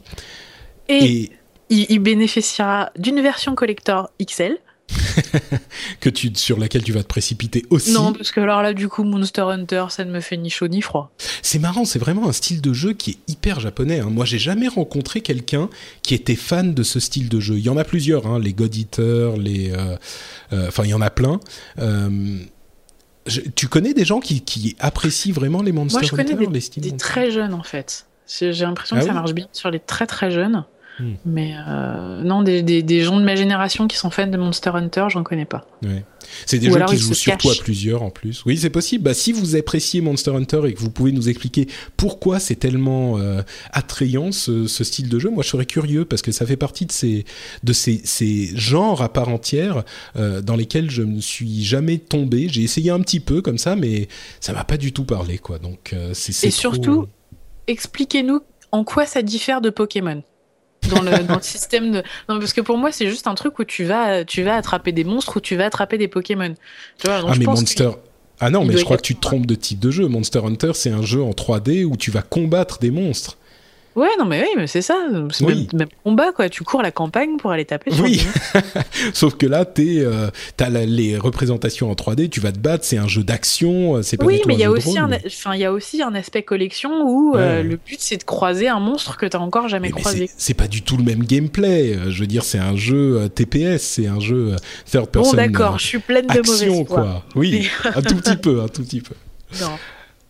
Et, 0.88 1.30
il 1.70 1.98
bénéficiera 1.98 2.90
d'une 2.98 3.20
version 3.20 3.54
collector 3.54 4.10
XL 4.24 4.56
que 6.00 6.08
tu, 6.08 6.32
sur 6.34 6.58
laquelle 6.58 6.82
tu 6.82 6.92
vas 6.92 7.02
te 7.02 7.08
précipiter 7.08 7.64
aussi. 7.70 7.92
Non, 7.92 8.12
parce 8.12 8.30
que 8.30 8.40
alors 8.40 8.62
là, 8.62 8.72
du 8.72 8.88
coup, 8.88 9.04
Monster 9.04 9.42
Hunter, 9.42 9.86
ça 9.90 10.04
ne 10.04 10.10
me 10.10 10.20
fait 10.20 10.36
ni 10.36 10.50
chaud 10.50 10.68
ni 10.68 10.80
froid. 10.82 11.10
C'est 11.42 11.58
marrant, 11.58 11.84
c'est 11.84 11.98
vraiment 11.98 12.28
un 12.28 12.32
style 12.32 12.60
de 12.60 12.72
jeu 12.72 12.92
qui 12.92 13.10
est 13.12 13.32
hyper 13.32 13.60
japonais. 13.60 14.00
Hein. 14.00 14.10
Moi, 14.10 14.24
j'ai 14.24 14.38
jamais 14.38 14.68
rencontré 14.68 15.20
quelqu'un 15.20 15.68
qui 16.02 16.14
était 16.14 16.36
fan 16.36 16.74
de 16.74 16.82
ce 16.82 17.00
style 17.00 17.28
de 17.28 17.40
jeu. 17.40 17.58
Il 17.58 17.64
y 17.64 17.68
en 17.68 17.76
a 17.76 17.84
plusieurs, 17.84 18.26
hein, 18.26 18.38
les 18.38 18.52
God 18.52 18.74
Eater, 18.74 19.36
les, 19.36 19.72
euh, 19.72 19.96
euh, 20.52 20.68
enfin, 20.68 20.84
il 20.84 20.90
y 20.90 20.94
en 20.94 21.02
a 21.02 21.10
plein. 21.10 21.40
Euh, 21.78 22.38
tu 23.54 23.68
connais 23.68 23.92
des 23.92 24.06
gens 24.06 24.20
qui, 24.20 24.40
qui, 24.40 24.74
apprécient 24.78 25.34
vraiment 25.34 25.62
les 25.62 25.72
Monster 25.72 25.98
Hunter, 25.98 26.06
Moi, 26.14 26.24
je 26.26 26.34
connais 26.34 26.60
des, 26.76 26.96
très 26.96 27.30
jeunes 27.30 27.52
en 27.52 27.62
fait. 27.62 28.06
J'ai 28.26 28.52
l'impression 28.52 28.96
que 28.96 29.02
ah 29.02 29.06
ça 29.06 29.12
marche 29.12 29.32
bien 29.32 29.46
sur 29.52 29.70
les 29.70 29.80
très 29.80 30.06
très 30.06 30.30
jeunes. 30.30 30.64
Hmm. 31.00 31.14
Mais 31.24 31.54
euh, 31.56 32.22
non, 32.22 32.42
des, 32.42 32.62
des, 32.62 33.00
gens 33.02 33.18
de 33.18 33.24
ma 33.24 33.36
génération 33.36 33.86
qui 33.86 33.96
sont 33.96 34.10
fans 34.10 34.26
de 34.26 34.36
Monster 34.36 34.70
Hunter, 34.74 35.06
j'en 35.08 35.22
connais 35.22 35.44
pas. 35.44 35.66
C'est 36.44 36.58
des 36.58 36.70
jeux 36.70 36.84
qui 36.88 36.96
jouent 36.96 37.14
surtout 37.14 37.50
à 37.50 37.54
plusieurs 37.54 38.02
en 38.02 38.10
plus. 38.10 38.44
Oui, 38.44 38.56
c'est 38.58 38.70
possible. 38.70 39.04
Bah, 39.04 39.14
si 39.14 39.32
vous 39.32 39.54
appréciez 39.54 40.00
Monster 40.00 40.32
Hunter 40.32 40.62
et 40.66 40.74
que 40.74 40.80
vous 40.80 40.90
pouvez 40.90 41.12
nous 41.12 41.28
expliquer 41.28 41.68
pourquoi 41.96 42.40
c'est 42.40 42.56
tellement 42.56 43.18
euh, 43.18 43.42
attrayant 43.72 44.32
ce, 44.32 44.66
style 44.66 45.08
de 45.08 45.18
jeu, 45.18 45.30
moi 45.30 45.42
je 45.42 45.48
serais 45.48 45.66
curieux 45.66 46.04
parce 46.04 46.22
que 46.22 46.32
ça 46.32 46.46
fait 46.46 46.56
partie 46.56 46.86
de 46.86 46.92
ces, 46.92 47.24
de 47.62 47.72
ces, 47.72 48.00
ces 48.04 48.50
genres 48.56 49.02
à 49.02 49.12
part 49.12 49.28
entière 49.28 49.84
euh, 50.16 50.40
dans 50.40 50.56
lesquels 50.56 50.90
je 50.90 51.02
ne 51.02 51.20
suis 51.20 51.64
jamais 51.64 51.98
tombé. 51.98 52.48
J'ai 52.48 52.62
essayé 52.62 52.90
un 52.90 53.00
petit 53.00 53.20
peu 53.20 53.40
comme 53.40 53.58
ça, 53.58 53.76
mais 53.76 54.08
ça 54.40 54.52
m'a 54.52 54.64
pas 54.64 54.76
du 54.76 54.92
tout 54.92 55.04
parlé. 55.04 55.38
Quoi. 55.38 55.58
Donc, 55.58 55.94
c'est, 56.12 56.46
et 56.46 56.50
surtout, 56.50 57.06
expliquez-nous 57.68 58.40
en 58.72 58.84
quoi 58.84 59.06
ça 59.06 59.22
diffère 59.22 59.60
de 59.60 59.70
Pokémon 59.70 60.22
dans 60.88 61.02
le, 61.02 61.42
système 61.42 61.92
de. 61.92 62.02
Non, 62.28 62.38
parce 62.38 62.52
que 62.52 62.60
pour 62.60 62.78
moi, 62.78 62.92
c'est 62.92 63.08
juste 63.08 63.26
un 63.26 63.34
truc 63.34 63.58
où 63.58 63.64
tu 63.64 63.84
vas, 63.84 64.24
tu 64.24 64.42
vas 64.42 64.56
attraper 64.56 64.92
des 64.92 65.04
monstres 65.04 65.36
ou 65.36 65.40
tu 65.40 65.56
vas 65.56 65.66
attraper 65.66 65.98
des 65.98 66.08
Pokémon. 66.08 66.54
Tu 66.98 67.06
vois, 67.06 67.20
ah, 67.26 67.34
mais 67.38 67.44
Monster. 67.44 67.90
Ah 68.40 68.50
non, 68.50 68.64
mais 68.64 68.76
je 68.76 68.84
crois 68.84 68.96
que 68.96 69.02
tu 69.02 69.16
te 69.16 69.20
trompes 69.20 69.46
de 69.46 69.54
type 69.54 69.80
de 69.80 69.90
jeu. 69.90 70.06
Monster 70.06 70.40
Hunter, 70.44 70.72
c'est 70.74 70.90
un 70.90 71.02
jeu 71.02 71.22
en 71.22 71.30
3D 71.30 71.84
où 71.84 71.96
tu 71.96 72.10
vas 72.10 72.22
combattre 72.22 72.78
des 72.78 72.90
monstres. 72.90 73.36
Ouais, 73.98 74.10
non, 74.16 74.26
mais 74.26 74.42
oui, 74.42 74.48
mais 74.56 74.66
c'est 74.68 74.80
ça. 74.80 74.94
C'est 75.32 75.44
même, 75.44 75.66
même, 75.72 75.88
combat, 76.04 76.30
quoi. 76.30 76.48
Tu 76.48 76.62
cours 76.62 76.82
la 76.82 76.92
campagne 76.92 77.36
pour 77.36 77.50
aller 77.50 77.64
taper 77.64 77.90
sur 77.90 78.04
Oui. 78.04 78.24
Sauf 79.12 79.34
que 79.34 79.44
là, 79.44 79.64
tu 79.64 80.02
euh, 80.02 80.28
as 80.60 80.68
les 80.70 81.16
représentations 81.16 81.90
en 81.90 81.94
3D, 81.94 82.28
tu 82.28 82.38
vas 82.38 82.52
te 82.52 82.60
battre, 82.60 82.84
c'est 82.84 82.96
un 82.96 83.08
jeu 83.08 83.24
d'action, 83.24 83.96
euh, 83.96 84.02
c'est 84.02 84.16
pas 84.16 84.24
Oui, 84.24 84.40
mais 84.46 84.54
il 84.54 84.60
y, 84.60 84.64
a 84.64 84.70
aussi 84.70 84.96
un, 84.96 85.10
y 85.56 85.64
a 85.64 85.72
aussi 85.72 86.00
un 86.00 86.14
aspect 86.14 86.44
collection 86.44 87.02
où 87.02 87.36
euh, 87.36 87.64
le 87.64 87.76
but, 87.76 87.98
c'est 87.98 88.18
de 88.18 88.22
croiser 88.22 88.68
un 88.68 88.78
monstre 88.78 89.16
que 89.16 89.26
tu 89.26 89.36
encore 89.36 89.66
jamais 89.68 89.90
croisé. 89.90 90.30
C'est 90.36 90.54
pas 90.54 90.68
du 90.68 90.82
tout 90.82 90.96
le 90.96 91.02
même 91.02 91.24
gameplay. 91.24 91.98
Je 92.08 92.20
veux 92.20 92.28
dire, 92.28 92.44
c'est 92.44 92.58
un 92.58 92.76
jeu 92.76 93.28
TPS, 93.34 93.82
c'est 93.82 94.06
un 94.06 94.20
jeu 94.20 94.54
third 94.88 95.08
person. 95.08 95.32
Bon, 95.32 95.36
d'accord, 95.36 95.80
je 95.80 95.86
suis 95.86 95.98
pleine 95.98 96.26
de 96.28 96.38
action, 96.38 96.84
quoi. 96.84 97.24
Oui, 97.34 97.68
un 97.84 98.02
tout 98.02 98.14
petit 98.14 98.36
peu, 98.36 98.62
un 98.62 98.68
tout 98.68 98.84
petit 98.84 99.00
peu. 99.00 99.14
Non. 99.60 99.76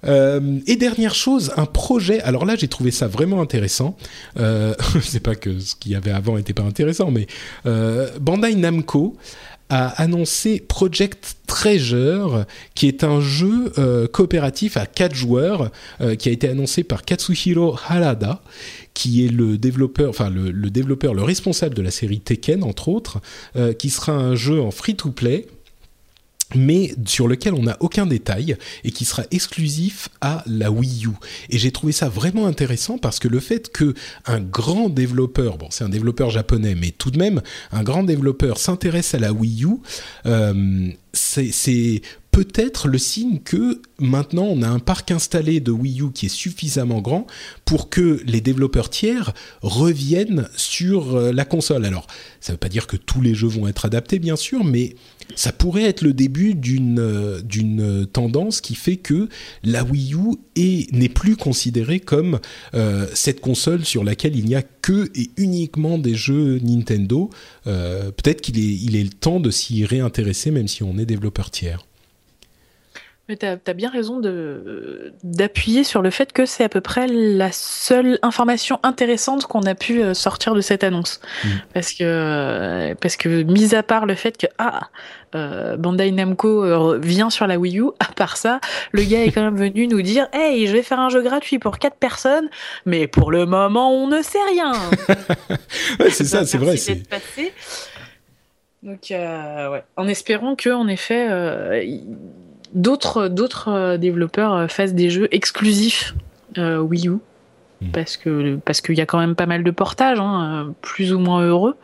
Euh, 0.04 0.60
et 0.66 0.76
dernière 0.76 1.14
chose, 1.14 1.52
un 1.56 1.66
projet. 1.66 2.20
Alors 2.22 2.44
là, 2.44 2.56
j'ai 2.56 2.68
trouvé 2.68 2.90
ça 2.90 3.06
vraiment 3.08 3.40
intéressant. 3.40 3.96
Euh, 4.38 4.74
sais 5.00 5.20
pas 5.20 5.34
que 5.34 5.58
ce 5.58 5.74
qu'il 5.74 5.92
y 5.92 5.94
avait 5.94 6.10
avant 6.10 6.36
n'était 6.36 6.54
pas 6.54 6.62
intéressant, 6.62 7.10
mais 7.10 7.26
euh, 7.66 8.08
Bandai 8.20 8.54
Namco 8.54 9.16
a 9.70 9.88
annoncé 10.00 10.60
Project 10.60 11.36
Treasure, 11.46 12.46
qui 12.74 12.88
est 12.88 13.04
un 13.04 13.20
jeu 13.20 13.70
euh, 13.76 14.06
coopératif 14.06 14.78
à 14.78 14.86
4 14.86 15.14
joueurs, 15.14 15.70
qui 16.18 16.30
a 16.30 16.32
été 16.32 16.48
annoncé 16.48 16.84
par 16.84 17.02
Katsuhiro 17.02 17.76
Harada, 17.86 18.40
qui 18.94 19.26
est 19.26 19.28
le 19.28 19.58
développeur, 19.58 20.08
enfin 20.08 20.30
le 20.30 20.70
développeur, 20.70 21.12
le 21.12 21.22
responsable 21.22 21.74
de 21.74 21.82
la 21.82 21.90
série 21.90 22.20
Tekken 22.20 22.64
entre 22.64 22.88
autres, 22.88 23.20
qui 23.78 23.90
sera 23.90 24.12
un 24.12 24.34
jeu 24.34 24.58
en 24.58 24.70
free-to-play 24.70 25.46
mais 26.54 26.94
sur 27.06 27.28
lequel 27.28 27.54
on 27.54 27.62
n'a 27.62 27.76
aucun 27.80 28.06
détail 28.06 28.56
et 28.84 28.90
qui 28.90 29.04
sera 29.04 29.24
exclusif 29.30 30.08
à 30.20 30.42
la 30.46 30.70
Wii 30.70 31.06
U. 31.06 31.10
Et 31.50 31.58
j'ai 31.58 31.72
trouvé 31.72 31.92
ça 31.92 32.08
vraiment 32.08 32.46
intéressant 32.46 32.98
parce 32.98 33.18
que 33.18 33.28
le 33.28 33.40
fait 33.40 33.70
que 33.70 33.94
un 34.26 34.40
grand 34.40 34.88
développeur, 34.88 35.58
bon 35.58 35.68
c'est 35.70 35.84
un 35.84 35.88
développeur 35.88 36.30
japonais, 36.30 36.74
mais 36.74 36.90
tout 36.90 37.10
de 37.10 37.18
même 37.18 37.42
un 37.72 37.82
grand 37.82 38.02
développeur 38.02 38.58
s'intéresse 38.58 39.14
à 39.14 39.18
la 39.18 39.32
Wii 39.32 39.64
U, 39.64 39.68
euh, 40.26 40.90
c'est 41.18 42.02
peut-être 42.30 42.86
le 42.86 42.98
signe 42.98 43.40
que 43.40 43.82
maintenant 43.98 44.44
on 44.44 44.62
a 44.62 44.68
un 44.68 44.78
parc 44.78 45.10
installé 45.10 45.58
de 45.58 45.72
Wii 45.72 46.02
U 46.02 46.12
qui 46.12 46.26
est 46.26 46.28
suffisamment 46.28 47.00
grand 47.00 47.26
pour 47.64 47.90
que 47.90 48.22
les 48.26 48.40
développeurs 48.40 48.90
tiers 48.90 49.32
reviennent 49.60 50.48
sur 50.56 51.16
euh, 51.16 51.32
la 51.32 51.44
console. 51.44 51.84
Alors, 51.84 52.06
ça 52.40 52.52
ne 52.52 52.54
veut 52.54 52.60
pas 52.60 52.68
dire 52.68 52.86
que 52.86 52.96
tous 52.96 53.20
les 53.20 53.34
jeux 53.34 53.48
vont 53.48 53.66
être 53.66 53.86
adaptés, 53.86 54.20
bien 54.20 54.36
sûr, 54.36 54.62
mais 54.62 54.94
ça 55.34 55.52
pourrait 55.52 55.82
être 55.82 56.02
le 56.02 56.12
début 56.12 56.54
d'une 56.54 57.00
euh, 57.00 58.04
tendance 58.04 58.60
qui 58.60 58.74
fait 58.74 58.96
que 58.96 59.28
la 59.64 59.84
Wii 59.84 60.14
U 60.14 60.86
n'est 60.92 61.08
plus 61.08 61.36
considérée 61.36 62.00
comme 62.00 62.38
euh, 62.74 63.06
cette 63.14 63.40
console 63.40 63.84
sur 63.84 64.04
laquelle 64.04 64.36
il 64.36 64.44
n'y 64.44 64.54
a 64.54 64.62
que 64.88 65.10
et 65.14 65.30
uniquement 65.36 65.98
des 65.98 66.14
jeux 66.14 66.58
Nintendo. 66.60 67.28
Peut-être 67.64 68.40
qu'il 68.40 68.58
est, 68.58 68.62
il 68.62 68.96
est 68.96 69.04
le 69.04 69.10
temps 69.10 69.38
de 69.38 69.50
s'y 69.50 69.84
réintéresser, 69.84 70.50
même 70.50 70.66
si 70.66 70.82
on 70.82 70.96
est 70.96 71.04
développeur 71.04 71.50
tiers. 71.50 71.87
Mais 73.28 73.36
tu 73.36 73.44
as, 73.44 73.74
bien 73.74 73.90
raison 73.90 74.22
d'appuyer 75.22 75.84
sur 75.84 76.00
le 76.00 76.08
fait 76.08 76.32
que 76.32 76.46
c'est 76.46 76.64
à 76.64 76.70
peu 76.70 76.80
près 76.80 77.06
la 77.06 77.52
seule 77.52 78.18
information 78.22 78.80
intéressante 78.82 79.44
qu'on 79.44 79.64
a 79.64 79.74
pu 79.74 80.02
euh, 80.02 80.14
sortir 80.14 80.54
de 80.54 80.62
cette 80.62 80.82
annonce. 80.82 81.20
Mm. 81.44 81.48
Parce 81.74 81.92
que, 81.92 82.94
parce 82.94 83.16
que, 83.18 83.42
mis 83.42 83.74
à 83.74 83.82
part 83.82 84.06
le 84.06 84.14
fait 84.14 84.38
que 84.38 84.46
ah, 84.56 84.88
euh, 85.34 85.76
Bandai 85.76 86.10
Namco 86.10 86.64
euh, 86.64 86.98
vient 87.02 87.28
sur 87.28 87.46
la 87.46 87.58
Wii 87.58 87.80
U, 87.80 87.90
à 88.00 88.10
part 88.16 88.38
ça, 88.38 88.60
le 88.92 89.02
gars 89.02 89.22
est 89.22 89.30
quand 89.30 89.42
même 89.42 89.58
venu 89.58 89.86
nous 89.88 90.00
dire 90.00 90.26
Hey, 90.32 90.66
je 90.66 90.72
vais 90.72 90.82
faire 90.82 90.98
un 90.98 91.10
jeu 91.10 91.20
gratuit 91.20 91.58
pour 91.58 91.78
4 91.78 91.96
personnes, 91.96 92.48
mais 92.86 93.08
pour 93.08 93.30
le 93.30 93.44
moment, 93.44 93.92
on 93.92 94.06
ne 94.06 94.22
sait 94.22 94.42
rien. 94.52 94.72
c'est 96.10 96.24
ça, 96.24 96.46
c'est 96.46 96.56
vrai. 96.56 96.76
Donc, 98.82 99.00
ouais. 99.10 99.84
en 99.96 100.08
espérant 100.08 100.56
que, 100.56 100.70
en 100.70 100.88
effet, 100.88 101.28
d'autres 102.74 103.28
d'autres 103.28 103.68
euh, 103.68 103.96
développeurs 103.98 104.54
euh, 104.54 104.68
fassent 104.68 104.94
des 104.94 105.10
jeux 105.10 105.28
exclusifs 105.30 106.14
euh, 106.58 106.78
Wii 106.78 107.08
U. 107.08 107.18
Hmm. 107.80 107.92
parce 107.92 108.16
que 108.16 108.56
parce 108.64 108.80
qu'il 108.80 108.96
y 108.96 109.00
a 109.00 109.06
quand 109.06 109.20
même 109.20 109.36
pas 109.36 109.46
mal 109.46 109.62
de 109.62 109.70
portages 109.70 110.18
hein, 110.18 110.74
plus 110.82 111.12
ou 111.12 111.20
moins 111.20 111.42
heureux. 111.42 111.76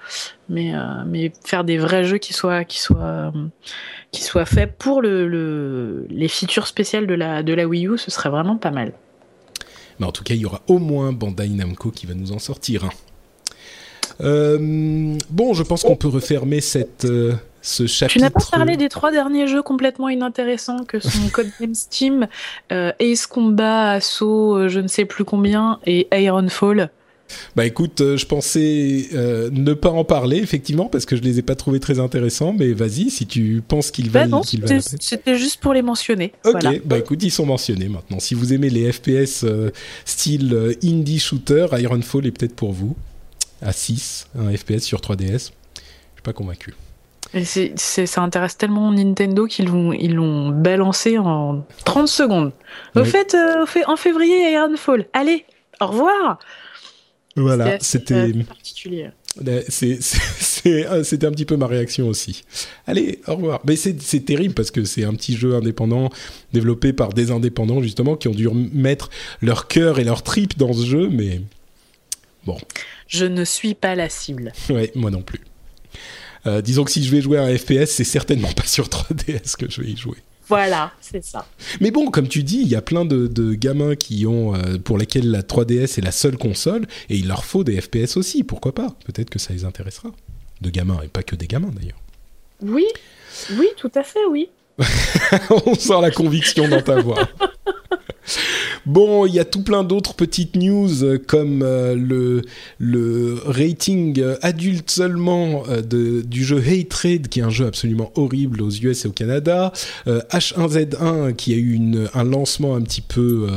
Mais 0.48 0.72
mais 1.06 1.32
faire 1.44 1.62
des 1.62 1.78
vrais 1.78 2.02
jeux 2.02 2.18
qui 2.18 2.32
soient 2.32 2.64
qui 2.64 2.80
soient 2.80 3.32
qui 4.10 4.24
soient 4.24 4.44
faits 4.44 4.76
pour 4.76 5.02
le, 5.02 6.04
les 6.10 6.26
features 6.26 6.66
spéciales 6.66 7.06
de 7.06 7.14
la 7.14 7.44
de 7.44 7.54
la 7.54 7.66
Wii 7.68 7.86
U 7.86 7.96
ce 7.96 8.10
serait 8.10 8.28
vraiment 8.28 8.56
pas 8.56 8.72
mal. 8.72 8.92
Mais 10.00 10.06
en 10.06 10.10
tout 10.10 10.24
cas 10.24 10.34
il 10.34 10.40
y 10.40 10.46
aura 10.46 10.62
au 10.66 10.80
moins 10.80 11.12
Bandai 11.12 11.48
Namco 11.48 11.92
qui 11.92 12.06
va 12.06 12.14
nous 12.14 12.32
en 12.32 12.40
sortir 12.40 12.88
bon 14.18 15.54
je 15.54 15.62
pense 15.62 15.84
qu'on 15.84 15.96
peut 15.96 16.08
refermer 16.08 16.60
cette 16.60 17.06
tu 17.64 18.18
n'as 18.18 18.30
pas 18.30 18.44
parlé 18.50 18.76
des 18.76 18.88
trois 18.88 19.10
derniers 19.10 19.46
jeux 19.46 19.62
complètement 19.62 20.08
inintéressants 20.08 20.84
que 20.84 21.00
sont 21.00 21.28
Codename 21.32 21.74
Steam, 21.74 22.28
euh, 22.72 22.92
Ace 22.98 23.26
Combat, 23.26 23.92
Assault, 23.92 24.56
euh, 24.56 24.68
je 24.68 24.80
ne 24.80 24.88
sais 24.88 25.06
plus 25.06 25.24
combien, 25.24 25.78
et 25.86 26.06
Ironfall. 26.12 26.90
Bah 27.56 27.64
écoute, 27.64 28.02
euh, 28.02 28.18
je 28.18 28.26
pensais 28.26 29.08
ne 29.50 29.72
pas 29.72 29.90
en 29.90 30.04
parler 30.04 30.36
effectivement 30.36 30.86
parce 30.86 31.06
que 31.06 31.16
je 31.16 31.22
les 31.22 31.38
ai 31.38 31.42
pas 31.42 31.54
trouvés 31.54 31.80
très 31.80 31.98
intéressants, 31.98 32.52
mais 32.52 32.74
vas-y 32.74 33.10
si 33.10 33.26
tu 33.26 33.62
penses 33.66 33.90
qu'ils 33.90 34.10
bah 34.10 34.20
valent, 34.20 34.42
bah 34.58 34.68
C'était 35.00 35.36
juste 35.36 35.58
pour 35.60 35.72
les 35.72 35.80
mentionner. 35.82 36.32
Ok, 36.44 36.82
bah 36.84 36.98
écoute, 36.98 37.22
ils 37.22 37.30
sont 37.30 37.46
mentionnés 37.46 37.88
maintenant. 37.88 38.20
Si 38.20 38.34
vous 38.34 38.52
aimez 38.52 38.68
les 38.68 38.92
FPS 38.92 39.46
style 40.04 40.76
indie 40.84 41.18
shooter, 41.18 41.66
Ironfall 41.72 42.26
est 42.26 42.30
peut-être 42.30 42.54
pour 42.54 42.72
vous. 42.72 42.94
À 43.62 43.72
6, 43.72 44.26
un 44.38 44.54
FPS 44.54 44.82
sur 44.82 45.00
3DS. 45.00 45.22
Je 45.24 45.38
suis 45.38 46.22
pas 46.22 46.34
convaincu. 46.34 46.74
Et 47.34 47.44
ça 47.44 48.22
intéresse 48.22 48.56
tellement 48.56 48.92
Nintendo 48.92 49.46
qu'ils 49.46 49.66
l'ont 49.66 49.92
ils 49.92 50.14
l'ont 50.14 50.50
balancé 50.50 51.18
en 51.18 51.64
30 51.84 52.08
secondes. 52.08 52.52
Au, 52.94 53.04
fait, 53.04 53.34
euh, 53.34 53.64
en 53.86 53.96
février, 53.96 54.52
Ironfall. 54.52 55.06
Allez, 55.12 55.44
au 55.80 55.86
revoir. 55.86 56.38
Voilà, 57.36 57.78
c'était 57.80 58.32
particulier. 58.44 59.10
C'était 59.42 61.26
un 61.26 61.32
petit 61.32 61.44
peu 61.44 61.56
ma 61.56 61.66
réaction 61.66 62.08
aussi. 62.08 62.44
Allez, 62.86 63.18
au 63.26 63.34
revoir. 63.34 63.60
Mais 63.64 63.74
c'est 63.74 64.20
terrible 64.24 64.54
parce 64.54 64.70
que 64.70 64.84
c'est 64.84 65.02
un 65.04 65.12
petit 65.14 65.36
jeu 65.36 65.56
indépendant 65.56 66.10
développé 66.52 66.92
par 66.92 67.12
des 67.12 67.32
indépendants 67.32 67.82
justement 67.82 68.16
qui 68.16 68.28
ont 68.28 68.34
dû 68.34 68.48
mettre 68.48 69.10
leur 69.42 69.66
cœur 69.66 69.98
et 69.98 70.04
leur 70.04 70.22
trip 70.22 70.56
dans 70.56 70.72
ce 70.72 70.86
jeu, 70.86 71.08
mais 71.10 71.40
bon. 72.46 72.58
Je 73.08 73.24
ne 73.24 73.44
suis 73.44 73.74
pas 73.74 73.96
la 73.96 74.08
cible. 74.08 74.52
Ouais, 74.70 74.92
moi 74.94 75.10
non 75.10 75.22
plus. 75.22 75.40
Euh, 76.46 76.60
disons 76.60 76.84
que 76.84 76.90
si 76.90 77.02
je 77.02 77.10
vais 77.10 77.20
jouer 77.20 77.38
à 77.38 77.44
un 77.44 77.56
FPS, 77.56 77.86
c'est 77.86 78.04
certainement 78.04 78.52
pas 78.52 78.66
sur 78.66 78.88
3DS 78.88 79.56
que 79.56 79.70
je 79.70 79.82
vais 79.82 79.88
y 79.88 79.96
jouer. 79.96 80.18
Voilà, 80.46 80.92
c'est 81.00 81.24
ça. 81.24 81.46
Mais 81.80 81.90
bon, 81.90 82.10
comme 82.10 82.28
tu 82.28 82.42
dis, 82.42 82.60
il 82.60 82.68
y 82.68 82.76
a 82.76 82.82
plein 82.82 83.06
de, 83.06 83.54
gamins 83.54 83.94
qui 83.96 84.26
ont, 84.26 84.54
euh, 84.54 84.78
pour 84.78 84.98
lesquels 84.98 85.30
la 85.30 85.42
3DS 85.42 85.98
est 85.98 86.04
la 86.04 86.12
seule 86.12 86.36
console, 86.36 86.86
et 87.08 87.16
il 87.16 87.28
leur 87.28 87.44
faut 87.44 87.64
des 87.64 87.80
FPS 87.80 88.18
aussi. 88.18 88.44
Pourquoi 88.44 88.74
pas? 88.74 88.94
Peut-être 89.06 89.30
que 89.30 89.38
ça 89.38 89.54
les 89.54 89.64
intéressera. 89.64 90.10
De 90.60 90.70
gamins, 90.70 91.00
et 91.02 91.08
pas 91.08 91.22
que 91.22 91.34
des 91.34 91.46
gamins 91.46 91.72
d'ailleurs. 91.74 92.00
Oui, 92.60 92.84
oui, 93.58 93.68
tout 93.76 93.90
à 93.94 94.02
fait, 94.02 94.24
oui. 94.30 94.50
On 95.66 95.74
sent 95.74 96.00
la 96.00 96.10
conviction 96.10 96.68
dans 96.68 96.82
ta 96.82 97.00
voix. 97.00 97.28
Bon, 98.86 99.24
il 99.26 99.34
y 99.34 99.38
a 99.38 99.44
tout 99.44 99.62
plein 99.62 99.82
d'autres 99.82 100.14
petites 100.14 100.56
news 100.56 101.04
euh, 101.04 101.18
comme 101.18 101.62
euh, 101.62 101.94
le, 101.94 102.42
le 102.78 103.40
rating 103.46 104.20
euh, 104.20 104.36
adulte 104.42 104.90
seulement 104.90 105.62
de, 105.66 106.20
du 106.20 106.44
jeu 106.44 106.58
Hatred, 106.58 107.28
qui 107.28 107.40
est 107.40 107.42
un 107.42 107.50
jeu 107.50 107.66
absolument 107.66 108.12
horrible 108.14 108.62
aux 108.62 108.70
US 108.70 109.04
et 109.04 109.08
au 109.08 109.12
Canada. 109.12 109.72
H1Z1 110.06 111.34
qui 111.34 111.54
a 111.54 111.56
eu 111.56 111.72
une, 111.72 112.08
un 112.14 112.24
lancement 112.24 112.76
un 112.76 112.82
petit 112.82 113.00
peu, 113.00 113.48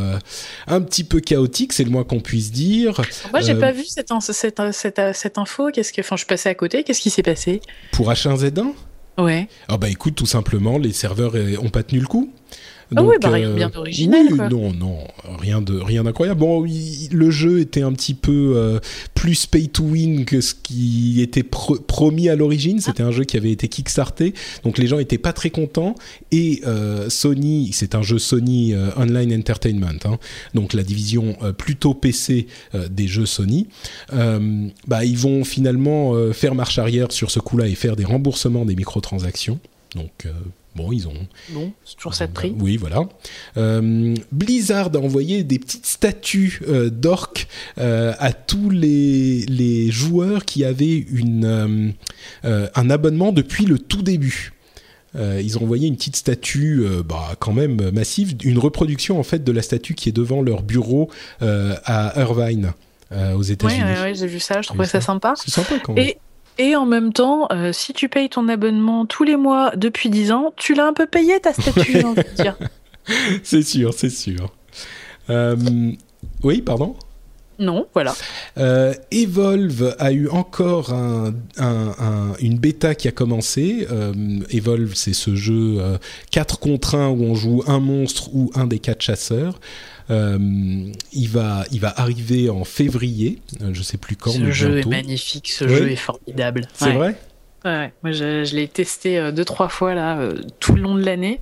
un 0.68 0.82
petit 0.82 1.04
peu 1.04 1.20
chaotique, 1.20 1.74
c'est 1.74 1.84
le 1.84 1.90
moins 1.90 2.04
qu'on 2.04 2.20
puisse 2.20 2.52
dire. 2.52 3.02
Moi, 3.32 3.42
j'ai 3.42 3.56
pas 3.56 3.72
vu 3.72 3.84
cette, 3.86 4.12
cette, 4.22 4.62
cette, 4.72 5.02
cette 5.14 5.38
info. 5.38 5.70
Qu'est-ce 5.74 5.92
que, 5.92 6.02
enfin, 6.02 6.16
je 6.16 6.22
suis 6.22 6.28
passé 6.28 6.50
à 6.50 6.56
côté. 6.56 6.84
Qu'est-ce 6.84 7.02
qui 7.02 7.10
s'est 7.10 7.24
passé? 7.24 7.62
Pour 7.92 8.12
H1Z1 8.12 8.74
Ouais. 9.18 9.48
Ah 9.68 9.78
bah 9.78 9.90
écoute, 9.90 10.16
tout 10.16 10.26
simplement, 10.26 10.78
les 10.78 10.94
serveurs 10.94 11.34
ont 11.62 11.70
pas 11.70 11.84
tenu 11.84 12.00
le 12.00 12.08
coup. 12.08 12.32
Ah 12.96 13.04
oui, 13.04 13.16
bah, 13.22 13.30
rien 13.30 13.54
bien 13.54 13.70
d'original. 13.70 14.28
Oui, 14.32 14.38
non, 14.50 14.72
non, 14.74 14.98
rien 15.40 15.62
de 15.62 15.78
rien 15.78 16.04
d'incroyable. 16.04 16.40
Bon, 16.40 16.66
le 17.12 17.32
jeu 17.32 17.60
était 17.60 17.82
un 17.82 17.92
petit 17.92 18.14
peu 18.14 18.54
euh, 18.56 18.80
plus 19.14 19.46
pay 19.46 19.68
to 19.68 19.84
win 19.84 20.24
que 20.24 20.40
ce 20.40 20.54
qui 20.54 21.22
était 21.22 21.44
promis 21.44 22.30
à 22.30 22.36
l'origine. 22.36 22.80
C'était 22.80 23.04
un 23.04 23.12
jeu 23.12 23.26
qui 23.26 23.36
avait 23.36 23.52
été 23.52 23.68
kickstarté, 23.68 24.34
donc 24.64 24.78
les 24.78 24.88
gens 24.88 25.00
étaient 25.00 25.18
pas 25.18 25.34
très 25.34 25.50
contents. 25.50 25.96
Et 26.32 26.62
euh, 26.66 27.10
Sony, 27.10 27.72
c'est 27.74 27.94
un 27.94 28.02
jeu 28.02 28.20
Sony 28.20 28.74
euh, 28.74 28.90
Online 28.96 29.34
Entertainment, 29.34 30.00
hein, 30.06 30.18
donc 30.54 30.74
la 30.74 30.84
division 30.84 31.38
plutôt 31.58 31.94
PC 31.94 32.48
des 32.90 33.08
jeux 33.08 33.26
Sony. 33.26 33.68
bah, 34.12 35.04
ils 35.04 35.18
vont 35.18 35.44
finalement 35.44 36.14
faire 36.34 36.56
marche 36.56 36.80
arrière 36.80 37.12
sur 37.12 37.32
ce 37.32 37.40
coup-là 37.40 37.68
et 37.68 37.76
faire 37.76 37.96
des 37.96 38.06
remboursements 38.06 38.66
des 38.66 38.76
microtransactions. 38.76 39.60
Donc 39.96 40.28
Bon, 40.78 40.92
ils 40.92 41.08
ont. 41.08 41.28
Bon, 41.50 41.72
c'est 41.84 41.96
toujours 41.96 42.14
ça 42.14 42.28
de 42.28 42.34
prix. 42.34 42.54
Oui, 42.60 42.78
voilà. 42.78 43.10
Euh, 43.58 44.14
Blizzard 44.32 44.92
a 44.94 45.00
envoyé 45.00 45.44
des 45.44 45.58
petites 45.58 45.88
statues 45.88 46.62
euh, 46.68 46.92
d'orques 46.92 47.48
euh, 47.80 48.14
à 48.20 48.32
tous 48.32 48.70
les, 48.70 49.44
les, 49.48 49.90
joueurs 49.90 50.46
qui 50.46 50.64
avaient 50.64 50.98
une, 50.98 51.96
un 52.44 52.90
abonnement 52.92 53.32
depuis 53.32 53.66
le 53.66 53.80
tout 53.80 54.04
début. 54.04 54.54
ils 55.16 55.58
ont 55.58 55.64
envoyé 55.64 55.88
une 55.88 55.96
petite 55.96 56.16
statue, 56.16 56.86
bah, 57.04 57.36
quand 57.40 57.54
même 57.54 57.90
massive, 57.90 58.36
une 58.44 58.60
reproduction 58.60 59.20
en 59.20 59.24
fait 59.24 59.44
de 59.44 59.52
la 59.52 59.64
statue 59.64 59.96
qui 59.96 60.10
est 60.10 60.12
devant 60.12 60.44
leur 60.44 60.62
bureau 60.62 61.10
à 61.42 62.14
Irvine, 62.20 62.74
aux 63.12 63.42
États-Unis. 63.42 63.82
Oui, 63.84 64.02
ouais, 64.02 64.14
j'ai 64.14 64.28
vu 64.28 64.40
ça, 64.40 64.62
je 64.62 64.68
trouvais 64.68 64.86
ça, 64.86 65.02
sympa. 65.02 65.34
C'est 65.38 65.50
sympa 65.50 65.80
quand 65.84 65.94
même. 65.94 66.06
Et 66.06 66.18
et 66.58 66.76
en 66.76 66.86
même 66.86 67.14
temps, 67.14 67.48
euh, 67.52 67.72
si 67.72 67.94
tu 67.94 68.10
payes 68.10 68.30
ton 68.30 68.48
abonnement 68.48 69.06
tous 69.06 69.24
les 69.24 69.36
mois 69.36 69.72
depuis 69.76 70.10
10 70.10 70.32
ans, 70.32 70.54
tu 70.56 70.74
l'as 70.74 70.88
un 70.88 70.94
peu 70.94 71.06
payé 71.06 71.40
ta 71.40 71.54
statue, 71.54 71.92
j'ai 71.94 72.04
envie 72.04 72.24
de 72.24 72.42
dire. 72.42 72.58
C'est 73.44 73.62
sûr, 73.62 73.94
c'est 73.94 74.10
sûr. 74.10 74.54
Euh, 75.30 75.56
oui, 76.44 76.62
pardon? 76.62 76.98
Non, 77.58 77.88
voilà. 77.94 78.14
Euh, 78.58 78.94
Evolve 79.12 79.96
a 79.98 80.12
eu 80.12 80.28
encore 80.28 80.92
un, 80.92 81.34
une 82.42 82.58
bêta 82.60 82.96
qui 82.96 83.08
a 83.08 83.14
commencé. 83.14 83.88
Evolve, 84.50 84.94
c'est 84.94 85.14
ce 85.14 85.38
jeu 85.38 85.78
4 86.32 86.60
contre 86.60 86.96
1 86.96 87.08
où 87.08 87.24
on 87.24 87.34
joue 87.34 87.64
un 87.66 87.80
monstre 87.80 88.28
ou 88.34 88.52
un 88.56 88.68
des 88.68 88.80
quatre 88.80 89.02
chasseurs. 89.02 89.58
Euh, 90.10 90.38
il, 91.12 91.30
va, 91.30 91.66
il 91.72 91.82
va 91.82 91.94
arriver 91.98 92.50
en 92.50 92.64
février, 92.64 93.42
euh, 93.62 93.72
je 93.74 93.82
sais 93.84 93.98
plus 93.98 94.16
quand. 94.16 94.32
Ce 94.32 94.52
jeu 94.52 94.80
est 94.80 94.86
magnifique, 94.86 95.50
ce 95.50 95.68
jeu 95.68 95.92
est 95.92 95.96
formidable. 95.96 96.68
C'est 96.74 96.94
vrai 96.94 97.16
Ouais, 97.66 97.92
moi 98.02 98.14
je, 98.14 98.56
l'ai 98.56 98.68
testé 98.68 99.18
euh, 99.18 99.32
deux 99.32 99.44
trois 99.44 99.68
fois 99.68 99.94
là 99.94 100.30
tout 100.60 100.76
le 100.76 100.82
long 100.82 100.96
de 100.96 101.04
l'année 101.04 101.42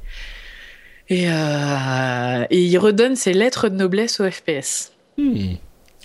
et, 1.09 1.25
et, 1.25 2.63
il 2.63 2.77
redonne 2.79 3.15
ses 3.15 3.33
lettres 3.33 3.69
de 3.69 3.75
noblesse 3.75 4.19
au 4.19 4.31
FPS. 4.31 4.93
Hmm. 5.17 5.55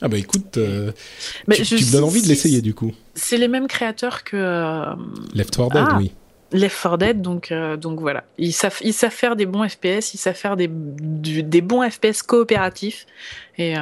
Ah 0.02 0.08
bah 0.08 0.18
écoute, 0.18 0.52
tu, 0.52 0.60
me 0.60 1.92
donnes 1.92 2.04
envie 2.04 2.20
de 2.20 2.28
l'essayer 2.28 2.60
du 2.60 2.74
coup. 2.74 2.92
C'est 3.14 3.38
les 3.38 3.48
mêmes 3.48 3.68
créateurs 3.68 4.24
que 4.24 4.94
Left 5.34 5.56
4 5.56 5.70
Dead, 5.70 5.84
ah. 5.88 5.96
oui. 5.98 6.12
Left 6.52 6.82
4 6.82 6.98
Dead, 6.98 7.22
donc, 7.22 7.52
euh, 7.52 7.76
donc 7.76 8.00
voilà. 8.00 8.24
Ils 8.38 8.52
savent, 8.52 8.78
ils 8.82 8.92
savent 8.92 9.12
faire 9.12 9.36
des 9.36 9.46
bons 9.46 9.68
FPS, 9.68 10.14
ils 10.14 10.18
savent 10.18 10.34
faire 10.34 10.56
des, 10.56 10.68
des 10.68 11.60
bons 11.60 11.88
FPS 11.88 12.22
coopératifs. 12.22 13.06
Et, 13.56 13.76
euh, 13.76 13.80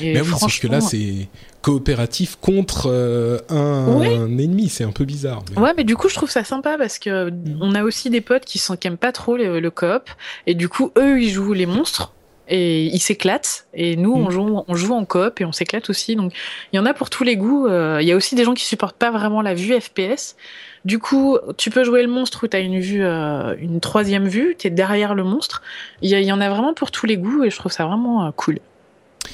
et 0.00 0.14
mais 0.14 0.20
oui, 0.20 0.34
sauf 0.38 0.60
que 0.60 0.66
là, 0.66 0.80
c'est 0.80 1.28
coopératif 1.62 2.36
contre 2.40 2.90
euh, 2.90 3.38
un, 3.48 4.02
ennemi, 4.38 4.68
c'est 4.68 4.84
un 4.84 4.92
peu 4.92 5.04
bizarre. 5.04 5.42
Ouais, 5.56 5.72
mais 5.76 5.84
du 5.84 5.96
coup, 5.96 6.08
je 6.08 6.14
trouve 6.14 6.30
ça 6.30 6.44
sympa 6.44 6.76
parce 6.76 6.98
que 6.98 7.32
on 7.60 7.74
a 7.74 7.82
aussi 7.82 8.10
des 8.10 8.20
potes 8.20 8.44
qui 8.44 8.60
aiment 8.84 8.96
pas 8.96 9.12
trop 9.12 9.36
le, 9.36 9.70
coop, 9.70 10.10
et 10.46 10.54
du 10.54 10.68
coup, 10.68 10.92
eux, 10.98 11.22
ils 11.22 11.30
jouent 11.30 11.54
les 11.54 11.66
monstres 11.66 12.12
et 12.48 12.84
ils 12.86 13.00
s'éclatent. 13.00 13.66
Et 13.72 13.96
nous, 13.96 14.12
on, 14.12 14.28
mm. 14.28 14.30
joue, 14.30 14.64
on 14.66 14.74
joue 14.74 14.92
en 14.92 15.06
coop 15.06 15.40
et 15.40 15.46
on 15.46 15.52
s'éclate 15.52 15.88
aussi. 15.88 16.16
Donc, 16.16 16.34
il 16.72 16.76
y 16.76 16.78
en 16.78 16.84
a 16.84 16.92
pour 16.92 17.08
tous 17.08 17.24
les 17.24 17.36
goûts. 17.36 17.68
Il 17.68 18.06
y 18.06 18.12
a 18.12 18.16
aussi 18.16 18.34
des 18.34 18.44
gens 18.44 18.52
qui 18.52 18.66
supportent 18.66 18.98
pas 18.98 19.10
vraiment 19.10 19.40
la 19.40 19.54
vue 19.54 19.80
FPS. 19.80 20.36
Du 20.84 20.98
coup, 20.98 21.38
tu 21.56 21.70
peux 21.70 21.84
jouer 21.84 22.02
le 22.02 22.08
monstre 22.08 22.44
où 22.44 22.48
tu 22.48 22.56
as 22.56 22.60
une 22.60 22.80
vue, 22.80 23.04
euh, 23.04 23.54
une 23.58 23.78
troisième 23.80 24.26
vue, 24.26 24.56
tu 24.58 24.66
es 24.66 24.70
derrière 24.70 25.14
le 25.14 25.22
monstre. 25.22 25.62
Il 26.00 26.10
y, 26.10 26.32
en 26.32 26.40
a 26.40 26.50
vraiment 26.50 26.74
pour 26.74 26.90
tous 26.90 27.06
les 27.06 27.16
goûts 27.16 27.44
et 27.44 27.50
je 27.50 27.56
trouve 27.56 27.70
ça 27.70 27.86
vraiment 27.86 28.26
euh, 28.26 28.30
cool. 28.34 28.58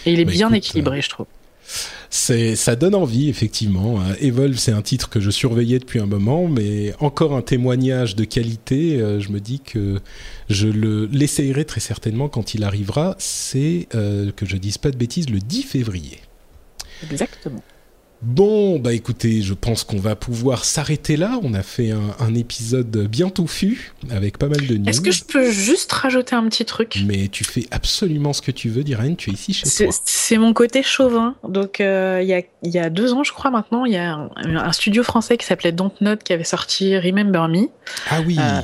Et 0.05 0.13
il 0.13 0.21
est 0.21 0.27
bah, 0.27 0.33
bien 0.33 0.53
équilibré, 0.53 1.01
je 1.01 1.09
trouve. 1.09 1.27
C'est, 2.11 2.55
ça 2.55 2.77
donne 2.77 2.95
envie, 2.95 3.31
effectivement. 3.31 3.99
Evolve, 4.21 4.59
c'est 4.59 4.73
un 4.73 4.83
titre 4.83 5.09
que 5.09 5.21
je 5.21 5.31
surveillais 5.31 5.79
depuis 5.79 6.01
un 6.01 6.07
moment, 6.07 6.49
mais 6.49 6.95
encore 7.01 7.35
un 7.35 7.43
témoignage 7.43 8.15
de 8.15 8.25
qualité. 8.25 9.01
Euh, 9.01 9.21
je 9.21 9.31
me 9.31 9.41
dis 9.41 9.61
que 9.61 10.01
je 10.51 10.69
le, 10.69 11.07
l'essayerai 11.07 11.65
très 11.65 11.81
certainement 11.81 12.29
quand 12.29 12.55
il 12.55 12.63
arrivera. 12.63 13.17
C'est, 13.19 13.89
que 13.91 14.45
je 14.45 14.57
dise 14.59 14.77
pas 14.77 14.91
de 14.91 14.99
bêtises, 14.99 15.31
le 15.31 15.39
10 15.39 15.63
février. 15.63 16.21
Exactement. 17.11 17.63
Bon, 18.21 18.81
bah 18.81 18.95
écoutez, 18.95 19.43
je 19.43 19.55
pense 19.55 19.85
qu'on 19.85 19.99
va 19.99 20.17
pouvoir 20.17 20.65
s'arrêter 20.65 21.17
là. 21.17 21.39
On 21.43 21.55
a 21.55 21.63
fait 21.63 21.93
un, 21.93 22.35
épisode 22.35 23.07
bien 23.07 23.31
touffu 23.31 23.93
avec 24.11 24.39
pas 24.39 24.49
mal 24.49 24.67
de 24.67 24.77
news. 24.77 24.89
Est-ce 24.89 25.01
que 25.01 25.13
je 25.13 25.25
peux 25.25 25.51
juste 25.51 25.93
rajouter 25.93 26.35
un 26.35 26.47
petit 26.49 26.65
truc? 26.65 26.99
Mais 27.07 27.29
tu 27.29 27.45
fais 27.45 27.67
absolument 27.71 28.33
ce 28.33 28.43
que 28.43 28.51
tu 28.51 28.69
veux, 28.69 28.83
Diren. 28.83 29.15
Tu 29.17 29.31
es 29.31 29.33
ici 29.35 29.53
chez 29.53 29.87
toi. 29.87 29.95
C'est 30.05 30.37
mon 30.37 30.53
côté 30.53 30.83
chauvin. 30.83 31.37
Donc 31.47 31.81
euh, 31.81 32.21
il 32.23 32.73
y, 32.73 32.79
a, 32.79 32.91
deux 32.91 33.13
ans, 33.13 33.23
je 33.23 33.33
crois 33.33 33.51
maintenant, 33.51 33.85
il 33.85 33.93
y 33.93 33.97
a 33.97 34.29
un, 34.37 34.73
studio 34.73 35.03
français 35.05 35.37
qui 35.37 35.47
s'appelait 35.47 35.73
Dontnod 35.73 36.23
qui 36.23 36.33
avait 36.33 36.45
sorti 36.45 36.99
Remember 36.99 37.49
Me. 37.49 37.69
Ah 38.11 38.21
oui. 38.27 38.37
Euh, 38.39 38.63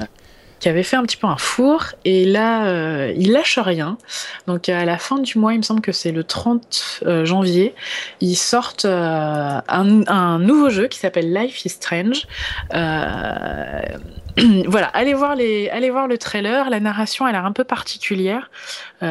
qui 0.64 0.70
avait 0.70 0.82
fait 0.82 0.96
un 0.96 1.02
petit 1.02 1.18
peu 1.18 1.26
un 1.26 1.36
four 1.36 1.92
et 2.06 2.24
là 2.24 2.64
euh, 2.64 3.12
il 3.18 3.32
lâche 3.32 3.58
rien. 3.58 3.98
Donc 4.46 4.70
à 4.70 4.86
la 4.86 4.96
fin 4.96 5.18
du 5.18 5.36
mois, 5.36 5.52
il 5.52 5.58
me 5.58 5.62
semble 5.62 5.82
que 5.82 5.92
c'est 5.92 6.10
le 6.10 6.24
30 6.24 7.02
euh, 7.04 7.26
janvier, 7.26 7.74
ils 8.22 8.34
sortent 8.34 8.86
euh, 8.86 9.60
un, 9.68 10.38
nouveau 10.38 10.70
jeu 10.70 10.88
qui 10.88 10.98
s'appelle 10.98 11.34
Life 11.34 11.66
is 11.66 11.68
Strange. 11.68 12.26
voilà, 14.66 14.86
allez 14.94 15.12
voir 15.12 15.36
les, 15.36 15.68
allez 15.68 15.90
voir 15.90 16.08
le 16.08 16.16
trailer. 16.16 16.70
La 16.70 16.80
narration 16.80 17.26
a 17.26 17.32
l'air 17.32 17.44
un 17.44 17.52
peu 17.52 17.64
particulière, 17.64 18.50
mais 19.02 19.10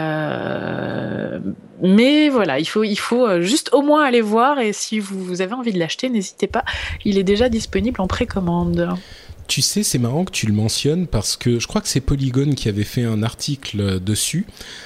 voilà, 2.30 2.57
il 2.57 2.65
faut, 2.65 2.84
il 2.84 2.95
faut 2.95 3.41
juste 3.41 3.69
au 3.73 3.84
moins 3.84 4.03
aller 4.03 4.21
voir 4.21 4.57
et 4.57 4.73
si 4.73 4.99
vous 4.99 5.43
avez 5.43 5.53
envie 5.53 5.71
de 5.71 5.77
l'acheter, 5.77 6.09
n'hésitez 6.09 6.47
pas. 6.47 6.63
Il 7.05 7.19
est 7.19 7.23
déjà 7.23 7.47
disponible 7.47 8.01
en 8.01 8.07
précommande. 8.07 8.97
Tu 9.47 9.61
sais, 9.61 9.83
c'est 9.83 9.97
marrant 9.97 10.25
que 10.25 10.31
tu 10.31 10.47
le 10.47 10.53
mentionnes 10.53 11.07
parce 11.07 11.35
que 11.35 11.59
je 11.59 11.67
crois 11.67 11.81
que 11.81 11.87
c'est 11.87 12.01
Polygon 12.01 12.53
qui 12.53 12.69
avait 12.69 12.83
fait 12.83 13.03
un 13.03 13.23
article 13.23 13.99
dessus 13.99 14.45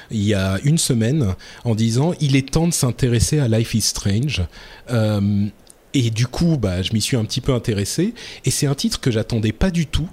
il 0.10 0.24
y 0.24 0.34
a 0.34 0.60
une 0.64 0.78
semaine 0.78 1.36
en 1.64 1.76
disant 1.76 2.14
il 2.20 2.36
est 2.36 2.50
temps 2.50 2.68
de 2.68 2.74
s'intéresser 2.74 3.40
à 3.40 3.48
Life 3.48 3.74
is 3.74 3.82
Strange. 3.82 4.42
Euh, 4.90 5.48
et 5.94 6.10
du 6.10 6.28
coup, 6.28 6.58
bah, 6.58 6.82
je 6.82 6.94
m'y 6.94 7.02
suis 7.02 7.18
un 7.18 7.26
petit 7.26 7.42
peu 7.42 7.54
intéressé 7.54 8.14
et 8.46 8.52
c'est 8.52 8.68
un 8.68 8.76
titre 8.76 9.00
que 9.00 9.12
j'attendais 9.12 9.52
pas 9.52 9.72
du 9.72 9.86
tout 9.86 10.10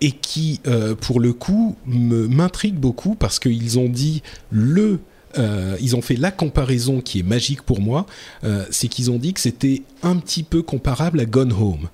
et 0.00 0.12
qui, 0.12 0.60
euh, 0.66 0.94
pour 0.94 1.20
le 1.20 1.32
coup, 1.32 1.76
m'intrigue 1.86 2.74
beaucoup 2.74 3.14
parce 3.14 3.38
qu'ils 3.38 3.78
ont 3.78 3.88
dit 3.88 4.22
le 4.50 5.00
euh, 5.38 5.76
ils 5.80 5.96
ont 5.96 6.02
fait 6.02 6.16
la 6.16 6.30
comparaison 6.30 7.00
qui 7.00 7.18
est 7.18 7.22
magique 7.22 7.62
pour 7.62 7.80
moi, 7.80 8.06
euh, 8.44 8.64
c'est 8.70 8.88
qu'ils 8.88 9.10
ont 9.10 9.18
dit 9.18 9.34
que 9.34 9.40
c'était 9.40 9.82
un 10.02 10.16
petit 10.16 10.42
peu 10.42 10.62
comparable 10.62 11.20
à 11.20 11.26
Gone 11.26 11.52
Home. 11.52 11.88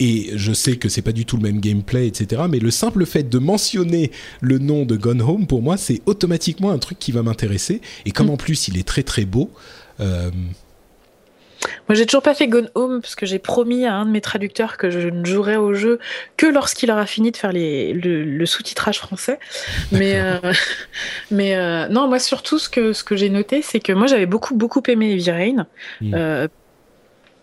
Et 0.00 0.30
je 0.34 0.52
sais 0.52 0.76
que 0.76 0.88
c'est 0.88 1.02
pas 1.02 1.12
du 1.12 1.24
tout 1.24 1.36
le 1.36 1.42
même 1.42 1.60
gameplay, 1.60 2.06
etc. 2.06 2.42
Mais 2.48 2.58
le 2.58 2.70
simple 2.70 3.04
fait 3.04 3.28
de 3.28 3.38
mentionner 3.38 4.10
le 4.40 4.58
nom 4.58 4.84
de 4.84 4.96
Gone 4.96 5.22
Home, 5.22 5.46
pour 5.46 5.62
moi, 5.62 5.76
c'est 5.76 6.02
automatiquement 6.06 6.70
un 6.70 6.78
truc 6.78 6.98
qui 6.98 7.12
va 7.12 7.22
m'intéresser. 7.22 7.80
Et 8.04 8.10
comme 8.10 8.28
mm. 8.28 8.30
en 8.30 8.36
plus 8.36 8.68
il 8.68 8.78
est 8.78 8.86
très 8.86 9.02
très 9.02 9.24
beau, 9.24 9.50
euh, 10.00 10.30
moi, 11.88 11.96
j'ai 11.96 12.06
toujours 12.06 12.22
pas 12.22 12.34
fait 12.34 12.46
Gone 12.46 12.70
Home 12.74 13.00
parce 13.00 13.14
que 13.14 13.26
j'ai 13.26 13.38
promis 13.38 13.84
à 13.86 13.94
un 13.94 14.06
de 14.06 14.10
mes 14.10 14.20
traducteurs 14.20 14.76
que 14.76 14.90
je 14.90 15.08
ne 15.08 15.24
jouerai 15.24 15.56
au 15.56 15.74
jeu 15.74 15.98
que 16.36 16.46
lorsqu'il 16.46 16.90
aura 16.90 17.06
fini 17.06 17.30
de 17.30 17.36
faire 17.36 17.52
les, 17.52 17.92
le, 17.92 18.46
sous-titrage 18.46 18.98
français. 18.98 19.38
Mais, 19.92 20.20
euh, 20.20 20.52
mais 21.30 21.56
euh, 21.56 21.88
non, 21.88 22.08
moi 22.08 22.18
surtout 22.18 22.58
ce 22.58 22.68
que, 22.68 22.92
ce 22.92 23.04
que 23.04 23.16
j'ai 23.16 23.30
noté, 23.30 23.62
c'est 23.62 23.80
que 23.80 23.92
moi 23.92 24.06
j'avais 24.06 24.26
beaucoup 24.26 24.54
beaucoup 24.54 24.82
aimé 24.88 25.12
Heavy 25.12 25.30
Rain. 25.30 25.66
Hmm. 26.00 26.14
Euh, 26.14 26.48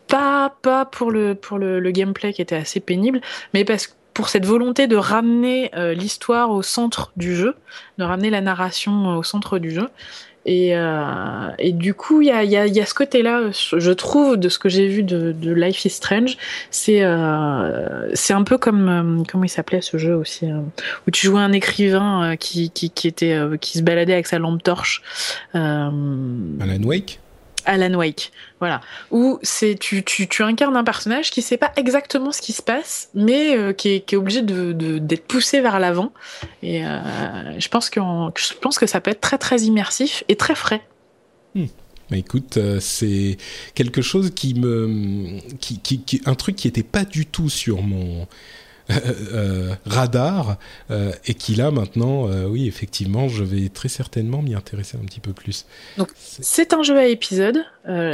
pas 0.08 0.56
pas 0.62 0.86
pour 0.86 1.12
le 1.12 1.36
pour 1.36 1.58
le, 1.58 1.92
gameplay 1.92 2.34
qui 2.34 2.42
était 2.42 2.56
assez 2.56 2.80
pénible, 2.80 3.22
mais 3.54 3.66
parce 3.66 3.88
que 3.88 3.94
pour 4.14 4.30
cette 4.30 4.46
volonté 4.46 4.88
de 4.88 4.96
ramener 4.96 5.72
l'histoire 5.94 6.50
au 6.50 6.62
centre 6.62 7.12
du 7.18 7.36
jeu, 7.36 7.54
de 7.98 8.06
ramener 8.06 8.30
la 8.30 8.40
narration 8.40 9.18
au 9.18 9.24
centre 9.24 9.60
du 9.60 9.72
jeu. 9.72 9.90
Et, 10.46 10.76
euh, 10.76 11.50
et, 11.58 11.72
du 11.72 11.96
coup, 11.96 12.22
il 12.22 12.28
y 12.28 12.32
a, 12.32 12.44
y, 12.44 12.50
y 12.52 12.80
a, 12.80 12.86
ce 12.86 12.94
côté-là, 12.94 13.50
je 13.52 13.92
trouve, 13.92 14.38
de 14.38 14.48
ce 14.48 14.60
que 14.60 14.70
j'ai 14.70 14.88
vu 14.88 15.02
de, 15.02 15.34
Life 15.42 15.86
is 15.86 15.90
Strange. 15.90 16.38
C'est 16.70 17.04
euh, 17.04 18.14
un 18.30 18.44
peu 18.44 18.58
comme 18.60 18.90
euh, 18.90 19.24
comment 19.30 19.44
il 19.44 19.50
s'appelait 19.50 19.82
ce 19.82 19.98
jeu 19.98 20.16
aussi, 20.16 20.46
euh, 20.46 20.60
où 21.08 21.12
tu 21.12 21.26
jouais 21.26 21.42
un 21.42 21.52
écrivain 21.52 22.34
euh, 22.34 22.36
qui, 22.36 22.70
qui, 22.70 22.92
qui 22.92 23.08
était 23.08 23.40
qui 23.60 23.80
se 23.80 23.84
baladait 23.84 24.14
avec 24.14 24.28
sa 24.28 24.38
lampe 24.38 24.62
torche. 24.62 25.02
Alan 25.54 26.84
Wake? 26.84 27.20
Alan 27.66 27.94
Wake, 27.96 28.32
voilà, 28.60 28.82
où 29.12 29.40
c'est 29.42 29.76
tu, 29.80 30.04
tu, 30.04 30.28
tu, 30.28 30.44
incarnes 30.44 30.76
un 30.76 30.84
personnage 30.84 31.32
qui 31.32 31.42
sait 31.42 31.58
pas 31.58 31.72
exactement 31.76 32.32
ce 32.32 32.42
qui 32.42 32.54
se 32.54 32.62
passe, 32.62 33.10
mais 33.14 33.58
euh, 33.58 33.74
qui, 33.74 33.90
est, 33.90 34.00
qui, 34.02 34.16
est, 34.16 34.18
obligé 34.18 34.42
de, 34.42 34.72
d'être 34.72 35.26
poussé 35.28 35.62
vers 35.62 35.80
l'avant. 35.80 36.12
Et 36.64 36.86
euh, 36.86 37.60
je 37.60 37.68
pense 37.68 37.90
que 37.90 38.00
je 38.00 38.54
pense 38.54 38.80
que 38.80 38.88
ça 38.88 39.02
peut 39.02 39.12
être 39.12 39.22
très 39.22 39.38
très 39.38 39.62
immersif 39.62 40.24
et 40.30 40.36
très 40.36 40.56
frais. 40.56 40.82
Mais 42.12 42.20
écoute, 42.20 42.58
euh, 42.58 42.80
c'est 42.80 43.38
quelque 43.74 44.02
chose 44.02 44.32
qui 44.36 44.54
me, 44.54 45.40
qui, 45.60 45.80
qui, 45.80 46.22
un 46.26 46.36
truc 46.36 46.56
qui 46.56 46.68
était 46.68 46.84
pas 46.84 47.04
du 47.04 47.26
tout 47.26 47.50
sur 47.50 47.82
mon 47.82 48.28
radar 49.86 50.58
euh, 50.92 51.12
et 51.26 51.34
qui 51.34 51.56
là 51.56 51.72
maintenant, 51.72 52.28
oui, 52.48 52.68
effectivement, 52.68 53.28
je 53.28 53.44
vais 53.44 53.70
très 53.70 53.90
certainement 53.90 54.42
m'y 54.42 54.56
intéresser 54.56 54.98
un 55.02 55.06
petit 55.06 55.20
peu 55.20 55.34
plus. 55.34 55.66
Donc 55.98 56.10
c'est 56.16 56.74
un 56.74 56.84
jeu 56.84 56.98
à 56.98 57.06
épisodes. 57.06 57.60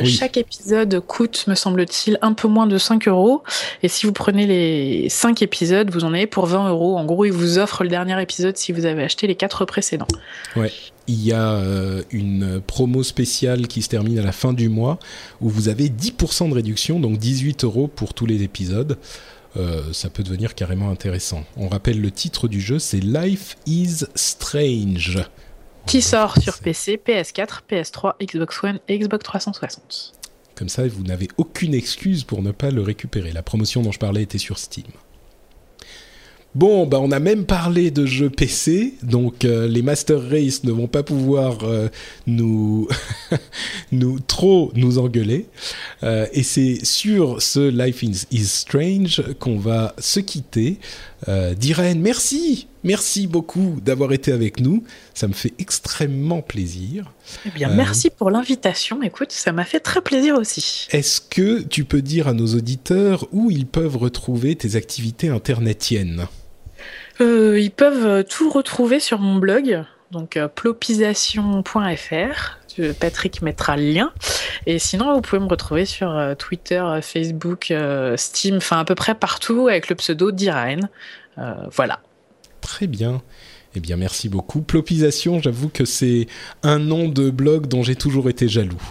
Chaque 0.04 0.38
épisode 0.38 1.00
coûte, 1.00 1.46
me 1.48 1.56
semble-t-il, 1.56 2.18
un 2.22 2.34
peu 2.34 2.48
moins 2.48 2.68
de 2.68 2.78
5 2.78 3.08
euros. 3.08 3.44
Et 3.84 3.88
si 3.88 4.06
vous 4.06 4.12
prenez 4.12 4.46
les 4.46 5.10
5 5.10 5.42
épisodes, 5.42 5.90
vous 5.92 6.04
en 6.04 6.14
avez 6.14 6.28
pour 6.28 6.46
20 6.46 6.70
euros. 6.70 6.98
En 6.98 7.06
gros, 7.06 7.26
ils 7.26 7.32
vous 7.32 7.58
offrent 7.58 7.84
le 7.84 7.90
dernier 7.90 8.22
épisode 8.22 8.58
si 8.58 8.72
vous 8.72 8.86
avez 8.86 9.04
acheté 9.04 9.28
les 9.28 9.36
4 9.36 9.66
précédents. 9.66 10.08
Ouais. 10.56 10.72
Il 11.08 11.26
y 11.26 11.34
a 11.34 11.60
une 12.12 12.62
promo 12.66 13.04
spéciale 13.04 13.68
qui 13.68 13.82
se 13.82 13.90
termine 13.90 14.20
à 14.20 14.24
la 14.24 14.32
fin 14.32 14.54
du 14.54 14.70
mois 14.70 15.00
où 15.42 15.50
vous 15.50 15.68
avez 15.68 15.90
10% 15.90 16.50
de 16.50 16.54
réduction, 16.54 17.00
donc 17.00 17.18
18 17.18 17.64
euros 17.64 17.88
pour 17.88 18.14
tous 18.14 18.26
les 18.26 18.44
épisodes. 18.44 18.98
Euh, 19.58 19.92
ça 19.94 20.10
peut 20.10 20.24
devenir 20.24 20.56
carrément 20.56 20.90
intéressant. 20.90 21.44
On 21.58 21.68
rappelle 21.68 22.00
le 22.00 22.12
titre 22.12 22.48
du 22.48 22.62
jeu, 22.62 22.80
c'est 22.80 23.00
Life 23.00 23.58
is 23.66 24.06
Strange. 24.16 25.20
Qui 25.88 26.02
sort 26.02 26.38
sur 26.38 26.60
PC, 26.60 27.02
PS4, 27.06 27.62
PS3, 27.70 28.14
Xbox 28.24 28.64
One 28.64 28.80
et 28.88 28.98
Xbox 29.00 29.24
360. 29.24 30.14
Comme 30.56 30.70
ça, 30.70 30.88
vous 30.88 31.04
n'avez 31.04 31.28
aucune 31.38 31.74
excuse 31.74 32.24
pour 32.24 32.42
ne 32.44 32.52
pas 32.52 32.72
le 32.72 32.82
récupérer. 32.82 33.32
La 33.32 33.42
promotion 33.42 33.82
dont 33.82 33.92
je 33.92 34.00
parlais 34.00 34.22
était 34.22 34.38
sur 34.38 34.60
Steam. 34.60 34.86
Bon, 36.54 36.86
bah 36.86 37.00
on 37.00 37.12
a 37.12 37.20
même 37.20 37.46
parlé 37.46 37.92
de 37.92 38.06
jeux 38.06 38.30
PC, 38.30 38.96
donc 39.04 39.46
euh, 39.46 39.70
les 39.70 39.82
Master 39.82 40.22
Race 40.22 40.66
ne 40.66 40.72
vont 40.72 40.88
pas 40.88 41.02
pouvoir 41.02 41.60
euh, 41.64 41.88
nous, 42.28 42.90
nous 43.94 44.20
trop 44.20 44.70
nous 44.76 45.00
engueuler. 45.00 45.46
Euh, 46.04 46.28
et 46.34 46.44
c'est 46.44 46.84
sur 46.84 47.42
ce 47.42 47.70
Life 47.70 48.04
is, 48.04 48.46
Strange 48.46 49.24
qu'on 49.40 49.60
va 49.60 49.96
se 49.98 50.20
quitter. 50.20 50.78
Diren, 51.56 52.02
merci, 52.02 52.68
merci 52.84 53.28
beaucoup 53.28 53.78
d'avoir 53.86 54.12
été 54.12 54.32
avec 54.32 54.60
nous. 54.60 54.84
Ça 55.14 55.28
me 55.28 55.34
fait 55.34 55.54
extrêmement 55.60 56.42
plaisir. 56.42 57.14
Eh 57.46 57.52
bien, 57.52 57.70
merci 57.70 58.10
pour 58.10 58.32
l'invitation. 58.32 59.04
Écoute, 59.04 59.32
ça 59.32 59.52
m'a 59.52 59.64
fait 59.64 59.80
très 59.80 60.02
plaisir 60.02 60.36
aussi. 60.36 60.88
Est-ce 60.90 61.22
que 61.22 61.62
tu 61.62 61.86
peux 61.86 62.02
dire 62.02 62.28
à 62.28 62.34
nos 62.34 62.48
auditeurs 62.56 63.28
où 63.32 63.52
ils 63.52 63.68
peuvent 63.68 63.98
retrouver 63.98 64.56
tes 64.56 64.76
activités 64.76 65.30
internetiennes? 65.30 66.28
Euh, 67.22 67.60
ils 67.60 67.72
peuvent 67.72 68.24
tout 68.26 68.50
retrouver 68.50 69.00
sur 69.00 69.20
mon 69.20 69.36
blog, 69.36 69.84
donc 70.12 70.38
euh, 70.38 70.48
plopisation.fr. 70.48 72.58
Patrick 73.00 73.42
mettra 73.42 73.76
le 73.76 73.84
lien. 73.84 74.14
Et 74.66 74.80
sinon, 74.80 75.14
vous 75.14 75.22
pouvez 75.22 75.42
me 75.42 75.48
retrouver 75.48 75.86
sur 75.86 76.10
euh, 76.10 76.36
Twitter, 76.36 76.84
Facebook, 77.02 77.74
Steam, 78.16 78.58
enfin 78.58 78.80
à 78.80 78.86
peu 78.86 78.96
près 78.96 79.16
partout 79.16 79.68
avec 79.68 79.90
le 79.90 79.96
pseudo 79.96 80.32
d'Irene. 80.32 80.90
voilà. 81.72 82.00
Très 82.62 82.88
bien. 82.88 83.22
Eh 83.76 83.80
bien, 83.80 83.98
merci 83.98 84.30
beaucoup. 84.30 84.62
Plopisation, 84.62 85.42
j'avoue 85.42 85.70
que 85.70 85.86
c'est 85.86 86.28
un 86.64 86.80
nom 86.80 87.08
de 87.08 87.30
blog 87.30 87.68
dont 87.68 87.84
j'ai 87.84 87.96
toujours 87.96 88.30
été 88.30 88.48
jaloux. 88.48 88.82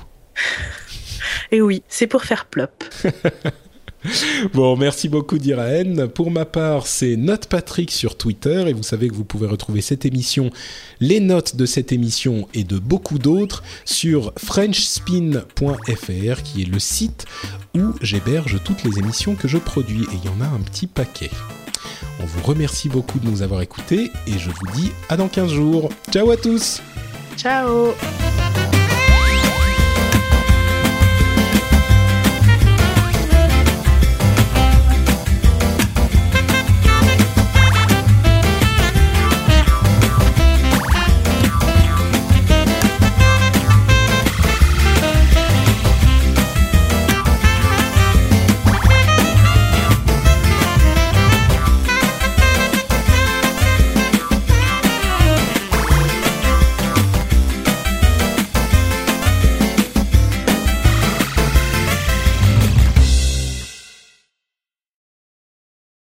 Et 1.52 1.60
oui, 1.60 1.82
c'est 1.88 2.06
pour 2.06 2.24
faire 2.24 2.46
plop. 2.46 2.84
Bon, 4.54 4.76
merci 4.76 5.08
beaucoup 5.08 5.38
Diraen. 5.38 6.08
Pour 6.08 6.30
ma 6.30 6.44
part, 6.44 6.86
c'est 6.86 7.16
Note 7.16 7.46
Patrick 7.46 7.90
sur 7.90 8.16
Twitter 8.16 8.64
et 8.68 8.72
vous 8.72 8.82
savez 8.82 9.08
que 9.08 9.14
vous 9.14 9.24
pouvez 9.24 9.46
retrouver 9.46 9.80
cette 9.80 10.04
émission, 10.04 10.50
les 11.00 11.20
notes 11.20 11.56
de 11.56 11.66
cette 11.66 11.92
émission 11.92 12.48
et 12.54 12.64
de 12.64 12.78
beaucoup 12.78 13.18
d'autres 13.18 13.62
sur 13.84 14.32
frenchspin.fr 14.36 16.42
qui 16.42 16.62
est 16.62 16.70
le 16.70 16.78
site 16.78 17.26
où 17.74 17.94
j'héberge 18.00 18.58
toutes 18.64 18.84
les 18.84 18.98
émissions 18.98 19.34
que 19.34 19.48
je 19.48 19.58
produis 19.58 20.04
et 20.04 20.16
il 20.22 20.24
y 20.24 20.28
en 20.28 20.40
a 20.40 20.46
un 20.46 20.60
petit 20.60 20.86
paquet. 20.86 21.30
On 22.20 22.26
vous 22.26 22.42
remercie 22.42 22.88
beaucoup 22.88 23.18
de 23.18 23.28
nous 23.28 23.42
avoir 23.42 23.62
écoutés 23.62 24.10
et 24.26 24.38
je 24.38 24.50
vous 24.50 24.66
dis 24.74 24.90
à 25.08 25.16
dans 25.16 25.28
15 25.28 25.50
jours. 25.50 25.90
Ciao 26.10 26.30
à 26.30 26.36
tous 26.36 26.82
Ciao 27.36 27.94